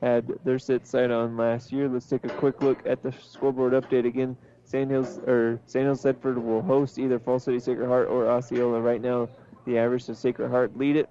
had 0.00 0.26
their 0.44 0.58
set 0.58 0.86
sight 0.86 1.10
on 1.10 1.36
last 1.36 1.70
year. 1.70 1.88
Let's 1.88 2.06
take 2.06 2.24
a 2.24 2.28
quick 2.30 2.60
look 2.62 2.84
at 2.86 3.02
the 3.02 3.12
scoreboard 3.12 3.72
update 3.72 4.06
again. 4.06 4.36
Sandhills 4.64 5.18
or 5.18 5.60
Sandhills 5.66 6.02
Thedford 6.02 6.42
will 6.42 6.62
host 6.62 6.98
either 6.98 7.18
Fall 7.18 7.38
City 7.38 7.60
Sacred 7.60 7.86
Heart 7.86 8.08
or 8.08 8.28
Osceola. 8.28 8.80
Right 8.80 9.00
now, 9.00 9.28
the 9.66 9.78
average 9.78 10.08
of 10.08 10.16
Sacred 10.16 10.50
Heart 10.50 10.76
lead 10.76 10.96
it. 10.96 11.08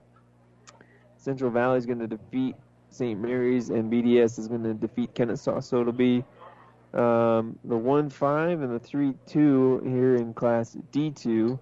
Central 1.18 1.52
Valley 1.52 1.78
is 1.78 1.86
going 1.86 2.00
to 2.00 2.08
defeat 2.08 2.56
St. 2.90 3.20
Mary's, 3.20 3.70
and 3.70 3.92
BDS 3.92 4.40
is 4.40 4.48
going 4.48 4.64
to 4.64 4.74
defeat 4.74 5.14
Kenesaw. 5.14 5.64
So 5.64 5.80
it'll 5.80 5.94
be 5.94 6.26
um, 6.94 7.58
the 7.64 7.78
1 7.78 8.10
5 8.10 8.62
and 8.62 8.74
the 8.74 8.80
3 8.80 9.14
2 9.26 9.82
here 9.86 10.16
in 10.16 10.34
Class 10.34 10.76
D2. 10.92 11.60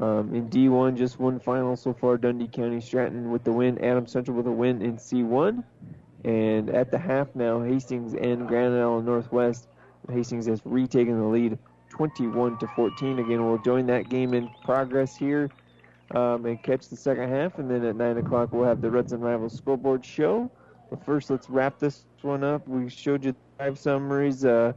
Um, 0.00 0.34
in 0.34 0.48
D1, 0.48 0.96
just 0.96 1.20
one 1.20 1.38
final 1.38 1.76
so 1.76 1.92
far. 1.92 2.16
Dundy 2.16 2.48
County 2.48 2.80
Stratton 2.80 3.30
with 3.30 3.44
the 3.44 3.52
win. 3.52 3.82
Adam 3.84 4.06
Central 4.06 4.36
with 4.36 4.46
a 4.46 4.52
win 4.52 4.80
in 4.80 4.96
C1. 4.96 5.62
And 6.24 6.70
at 6.70 6.90
the 6.90 6.98
half 6.98 7.34
now, 7.34 7.60
Hastings 7.60 8.14
and 8.14 8.48
Grand 8.48 8.74
Island 8.74 9.06
Northwest. 9.06 9.68
Hastings 10.10 10.46
has 10.46 10.62
retaken 10.64 11.18
the 11.18 11.26
lead 11.26 11.58
21 11.90 12.58
to 12.58 12.66
14. 12.68 13.18
Again, 13.18 13.44
we'll 13.44 13.58
join 13.58 13.86
that 13.86 14.08
game 14.08 14.32
in 14.32 14.48
progress 14.64 15.14
here 15.14 15.50
um, 16.14 16.46
and 16.46 16.62
catch 16.62 16.88
the 16.88 16.96
second 16.96 17.28
half. 17.28 17.58
And 17.58 17.70
then 17.70 17.84
at 17.84 17.96
9 17.96 18.18
o'clock, 18.18 18.52
we'll 18.52 18.64
have 18.64 18.80
the 18.80 18.90
Reds 18.90 19.12
and 19.12 19.22
Rivals 19.22 19.54
scoreboard 19.54 20.04
show. 20.04 20.50
But 20.92 21.06
first, 21.06 21.30
let's 21.30 21.48
wrap 21.48 21.78
this 21.78 22.04
one 22.20 22.44
up. 22.44 22.68
We 22.68 22.90
showed 22.90 23.24
you 23.24 23.34
five 23.56 23.78
summaries. 23.78 24.44
Uh, 24.44 24.74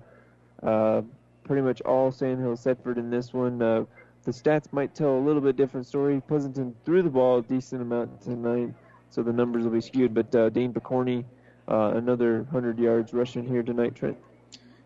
uh, 0.64 1.02
pretty 1.44 1.62
much 1.62 1.82
all 1.82 2.10
Sandhill 2.10 2.56
Thedford 2.56 2.96
in 2.96 3.10
this 3.10 3.34
one. 3.34 3.62
Uh, 3.62 3.84
the 4.24 4.32
stats 4.32 4.72
might 4.72 4.96
tell 4.96 5.18
a 5.18 5.20
little 5.20 5.42
bit 5.42 5.58
different 5.58 5.86
story. 5.86 6.22
Pleasanton 6.26 6.74
threw 6.86 7.02
the 7.02 7.10
ball 7.10 7.40
a 7.40 7.42
decent 7.42 7.82
amount 7.82 8.22
tonight. 8.22 8.74
so 9.10 9.24
the 9.24 9.34
numbers 9.34 9.66
will 9.66 9.74
be 9.74 9.82
skewed. 9.82 10.14
But 10.14 10.34
uh, 10.34 10.48
Dane 10.48 10.72
Picorni, 10.72 11.26
uh, 11.68 11.92
another 11.96 12.44
100 12.44 12.80
yards 12.80 13.12
rushing 13.12 13.46
here 13.46 13.62
tonight, 13.62 13.96
Trent. 13.96 14.18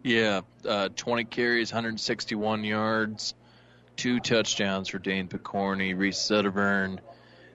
Yeah, 0.02 0.42
uh, 0.68 0.90
20 0.96 1.26
carries, 1.26 1.72
161 1.72 2.64
yards, 2.64 3.36
two 3.98 4.20
touchdowns 4.20 4.88
for 4.88 4.98
Dane 4.98 5.28
Picorni. 5.28 5.96
Reese 5.96 6.18
Zutavern, 6.18 7.00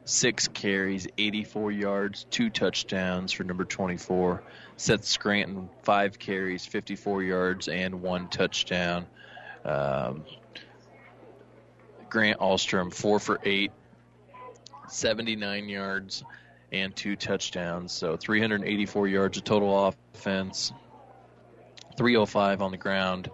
six 0.04 0.48
carries, 0.48 1.06
84 1.16 1.72
yards, 1.72 2.26
two 2.30 2.50
touchdowns 2.50 3.32
for 3.32 3.44
number 3.44 3.64
24. 3.64 4.42
Seth 4.76 5.04
Scranton, 5.04 5.70
five 5.82 6.18
carries, 6.18 6.66
54 6.66 7.22
yards, 7.22 7.68
and 7.68 8.02
one 8.02 8.28
touchdown. 8.28 9.06
Um, 9.64 10.24
Grant 12.10 12.38
Alstrom, 12.38 12.92
four 12.92 13.18
for 13.18 13.40
eight, 13.44 13.72
79 14.88 15.68
yards, 15.68 16.22
and 16.70 16.94
two 16.94 17.16
touchdowns. 17.16 17.92
So 17.92 18.16
384 18.16 19.08
yards 19.08 19.38
of 19.38 19.44
total 19.44 19.94
offense, 20.14 20.72
305 21.96 22.62
on 22.62 22.70
the 22.70 22.76
ground, 22.76 23.30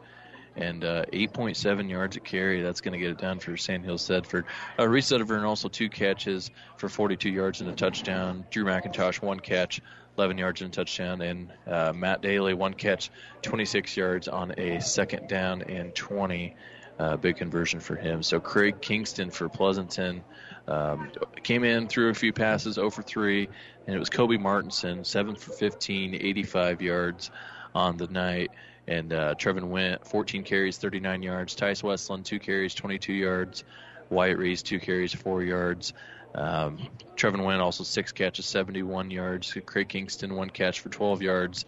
and 0.57 0.85
uh, 0.85 1.05
8.7 1.13 1.89
yards 1.89 2.17
a 2.17 2.21
carry. 2.21 2.63
That's 2.63 2.81
going 2.81 2.93
to 2.93 2.99
get 2.99 3.11
it 3.11 3.19
down 3.19 3.39
for 3.39 3.57
Sandhill 3.57 3.97
Thedford. 3.97 4.45
Uh, 4.79 4.89
Reese 4.89 5.11
Zutavern 5.11 5.45
also 5.45 5.69
two 5.69 5.89
catches 5.89 6.51
for 6.77 6.89
42 6.89 7.31
yards 7.31 7.61
and 7.61 7.71
a 7.71 7.75
touchdown. 7.75 8.45
Drew 8.51 8.65
McIntosh 8.65 9.23
one 9.23 9.41
catch, 9.41 9.81
11 10.19 10.39
yards 10.39 10.61
and 10.61 10.73
a 10.73 10.77
touchdown, 10.77 11.23
and 11.23 11.53
uh, 11.67 11.93
Matt 11.95 12.23
Daly 12.23 12.55
one 12.55 12.75
catch, 12.75 13.11
26 13.43 13.97
yards 13.97 14.29
on 14.29 14.53
a 14.59 14.81
second 14.81 15.29
down 15.29 15.63
and 15.63 15.95
20. 15.95 16.57
Uh, 16.99 17.17
big 17.17 17.39
conversion 17.39 17.81
for 17.81 17.97
him. 17.97 18.23
So 18.23 18.41
Craig 18.41 18.83
Kingston 18.83 19.31
for 19.31 19.49
Pleasanton 19.49 20.23
um, 20.69 21.11
came 21.43 21.65
in, 21.65 21.89
threw 21.89 22.11
a 22.11 22.15
few 22.15 22.31
passes, 22.31 22.75
0 22.75 22.91
for 22.91 23.01
3, 23.01 23.49
and 23.87 23.97
it 23.97 23.99
was 23.99 24.11
Kobe 24.11 24.37
Martinson, 24.37 25.03
7 25.05 25.35
for 25.35 25.51
15, 25.53 26.15
85 26.15 26.83
yards 26.83 27.31
on 27.75 27.97
the 27.97 28.07
night. 28.07 28.51
And 28.91 29.13
uh, 29.13 29.37
Trevin 29.37 29.69
Went, 29.69 30.05
14 30.05 30.43
carries, 30.43 30.77
39 30.77 31.23
yards. 31.23 31.55
Tice 31.55 31.81
Westland, 31.81 32.25
2 32.25 32.41
carries, 32.41 32.75
22 32.75 33.13
yards. 33.13 33.63
Wyatt 34.11 34.37
Reese, 34.37 34.63
2 34.63 34.81
carries, 34.81 35.15
4 35.15 35.45
yards. 35.45 35.93
Um, 36.35 36.79
Trevin 37.15 37.45
Went 37.45 37.63
also 37.63 37.85
6 37.85 38.13
catches, 38.13 38.47
71 38.47 39.13
yards. 39.13 39.57
Craig 39.65 39.89
Kingston, 39.89 40.35
1 40.35 40.51
catch 40.51 40.81
for 40.81 40.89
12 40.89 41.23
yards. 41.23 41.67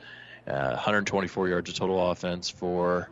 Uh, 0.49 0.71
124 0.71 1.49
yards 1.49 1.71
of 1.71 1.77
total 1.77 2.11
offense 2.11 2.51
for 2.51 3.09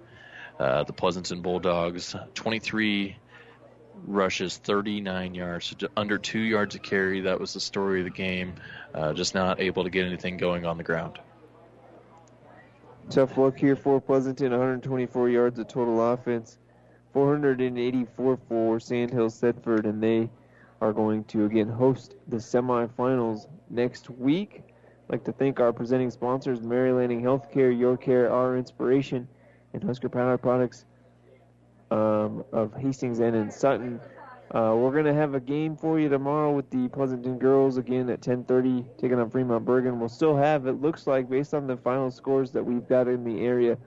uh, 0.58 0.82
the 0.82 0.92
Pleasanton 0.92 1.40
Bulldogs. 1.40 2.16
23 2.34 3.16
rushes, 4.06 4.56
39 4.56 5.34
yards, 5.34 5.74
so 5.78 5.88
under 5.96 6.18
2 6.18 6.40
yards 6.40 6.74
a 6.74 6.80
carry. 6.80 7.20
That 7.22 7.38
was 7.38 7.54
the 7.54 7.60
story 7.60 8.00
of 8.00 8.06
the 8.06 8.10
game. 8.10 8.54
Uh, 8.92 9.12
just 9.12 9.36
not 9.36 9.60
able 9.60 9.84
to 9.84 9.90
get 9.90 10.06
anything 10.06 10.36
going 10.36 10.66
on 10.66 10.78
the 10.78 10.82
ground. 10.82 11.20
Tough 13.10 13.36
luck 13.36 13.58
here 13.58 13.74
for 13.74 14.00
Pleasanton, 14.00 14.52
124 14.52 15.30
yards 15.30 15.58
of 15.58 15.66
total 15.66 16.12
offense, 16.12 16.58
484 17.12 18.38
for 18.48 18.78
Sandhill 18.78 19.26
Thedford, 19.26 19.84
and 19.84 20.00
they 20.00 20.30
are 20.80 20.92
going 20.92 21.24
to 21.24 21.44
again 21.44 21.68
host 21.68 22.14
the 22.28 22.36
semifinals 22.36 23.48
next 23.68 24.10
week. 24.10 24.62
I'd 24.62 25.10
like 25.12 25.24
to 25.24 25.32
thank 25.32 25.58
our 25.58 25.72
presenting 25.72 26.12
sponsors, 26.12 26.62
Mary 26.62 26.92
Lanning 26.92 27.20
Healthcare, 27.20 27.76
Your 27.76 27.96
Care, 27.96 28.32
Our 28.32 28.56
Inspiration, 28.56 29.26
and 29.72 29.82
Husker 29.82 30.08
Power 30.08 30.38
Products 30.38 30.84
um, 31.90 32.44
of 32.52 32.72
Hastings 32.74 33.18
and 33.18 33.34
in 33.34 33.50
Sutton. 33.50 34.00
Uh, 34.52 34.74
we're 34.76 34.90
going 34.90 35.04
to 35.04 35.14
have 35.14 35.34
a 35.34 35.40
game 35.40 35.76
for 35.76 36.00
you 36.00 36.08
tomorrow 36.08 36.50
with 36.50 36.68
the 36.70 36.88
Pleasanton 36.88 37.38
girls 37.38 37.76
again 37.76 38.10
at 38.10 38.20
10:30, 38.20 38.84
taking 38.98 39.20
on 39.20 39.30
Fremont 39.30 39.64
Bergan. 39.64 39.98
We'll 39.98 40.08
still 40.08 40.36
have, 40.36 40.66
it 40.66 40.80
looks 40.80 41.06
like, 41.06 41.30
based 41.30 41.54
on 41.54 41.68
the 41.68 41.76
final 41.76 42.10
scores 42.10 42.50
that 42.50 42.64
we've 42.64 42.86
got 42.88 43.06
in 43.06 43.22
the 43.22 43.46
area, 43.46 43.78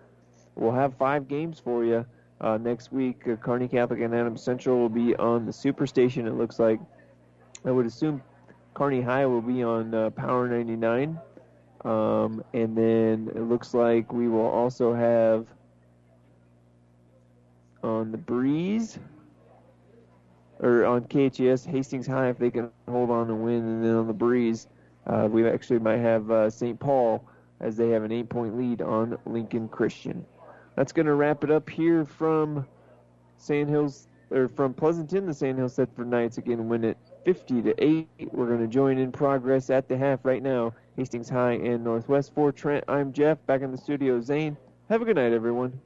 we'll 0.56 0.72
have 0.72 0.96
five 0.96 1.28
games 1.28 1.60
for 1.60 1.84
you 1.84 2.06
uh, 2.40 2.58
next 2.58 2.94
week. 2.94 3.28
Uh, 3.28 3.36
Kearney 3.36 3.68
Catholic 3.68 4.00
and 4.00 4.16
Adams 4.16 4.42
Central 4.42 4.80
will 4.80 4.88
be 4.88 5.14
on 5.18 5.46
the 5.46 5.52
Superstation. 5.52 6.28
It 6.28 6.36
looks 6.36 6.60
like. 6.60 6.80
I 7.66 7.72
would 7.72 7.86
assume 7.86 8.22
Kearney 8.74 9.02
High 9.02 9.26
will 9.26 9.42
be 9.42 9.64
on 9.64 9.94
uh, 9.94 10.12
Power 10.12 10.48
99, 10.48 11.20
um, 11.84 12.42
and 12.54 12.78
then 12.78 13.32
it 13.36 13.42
looks 13.42 13.74
like 13.74 14.14
we 14.14 14.30
will 14.30 14.48
also 14.48 14.94
have 14.94 15.46
on 17.84 18.14
the 18.14 18.18
Breeze 18.18 18.98
or 20.64 20.86
on 20.86 21.04
KHS 21.04 21.68
Hastings 21.68 22.08
High 22.08 22.30
if 22.30 22.38
they 22.38 22.50
can 22.50 22.72
hold 22.90 23.10
on 23.10 23.30
and 23.30 23.44
win, 23.44 23.58
and 23.58 23.84
then 23.84 23.96
on 23.96 24.08
the 24.08 24.14
Breeze, 24.14 24.68
uh, 25.06 25.28
we 25.30 25.48
actually 25.48 25.80
might 25.80 26.00
have 26.00 26.32
uh, 26.32 26.50
St. 26.50 26.80
Paul 26.80 27.24
as 27.60 27.76
they 27.76 27.90
have 27.90 28.04
an 28.04 28.12
eight-point 28.12 28.58
lead 28.58 28.82
on 28.82 29.18
Lincoln 29.26 29.68
Christian. 29.68 30.26
That's 30.76 30.94
going 30.94 31.06
to 31.06 31.16
wrap 31.16 31.44
it 31.44 31.52
up 31.52 31.70
here 31.70 32.06
from 32.06 32.66
Sandhills 33.38 34.08
or 34.32 34.48
from 34.48 34.74
Pleasanton. 34.74 35.26
The 35.26 35.34
Sandhills 35.34 35.76
Thedford 35.76 36.08
Knights 36.08 36.38
again 36.38 36.70
win 36.70 36.86
it 36.86 36.98
50 37.26 37.62
to 37.64 37.84
eight. 37.84 38.08
We're 38.32 38.48
going 38.48 38.62
to 38.62 38.68
join 38.68 38.98
in 38.98 39.12
progress 39.12 39.70
at 39.70 39.90
the 39.90 39.98
half 39.98 40.24
right 40.24 40.42
now. 40.42 40.74
Hastings 40.96 41.30
High 41.30 41.54
and 41.54 41.84
Northwest 41.84 42.34
for 42.34 42.52
Trent. 42.52 42.86
I'm 42.88 43.12
Jeff 43.12 43.46
back 43.46 43.62
in 43.62 43.72
the 43.72 43.78
studio. 43.78 44.22
Zane, 44.22 44.56
have 44.90 45.02
a 45.02 45.06
good 45.06 45.18
night, 45.18 45.34
everyone. 45.34 45.80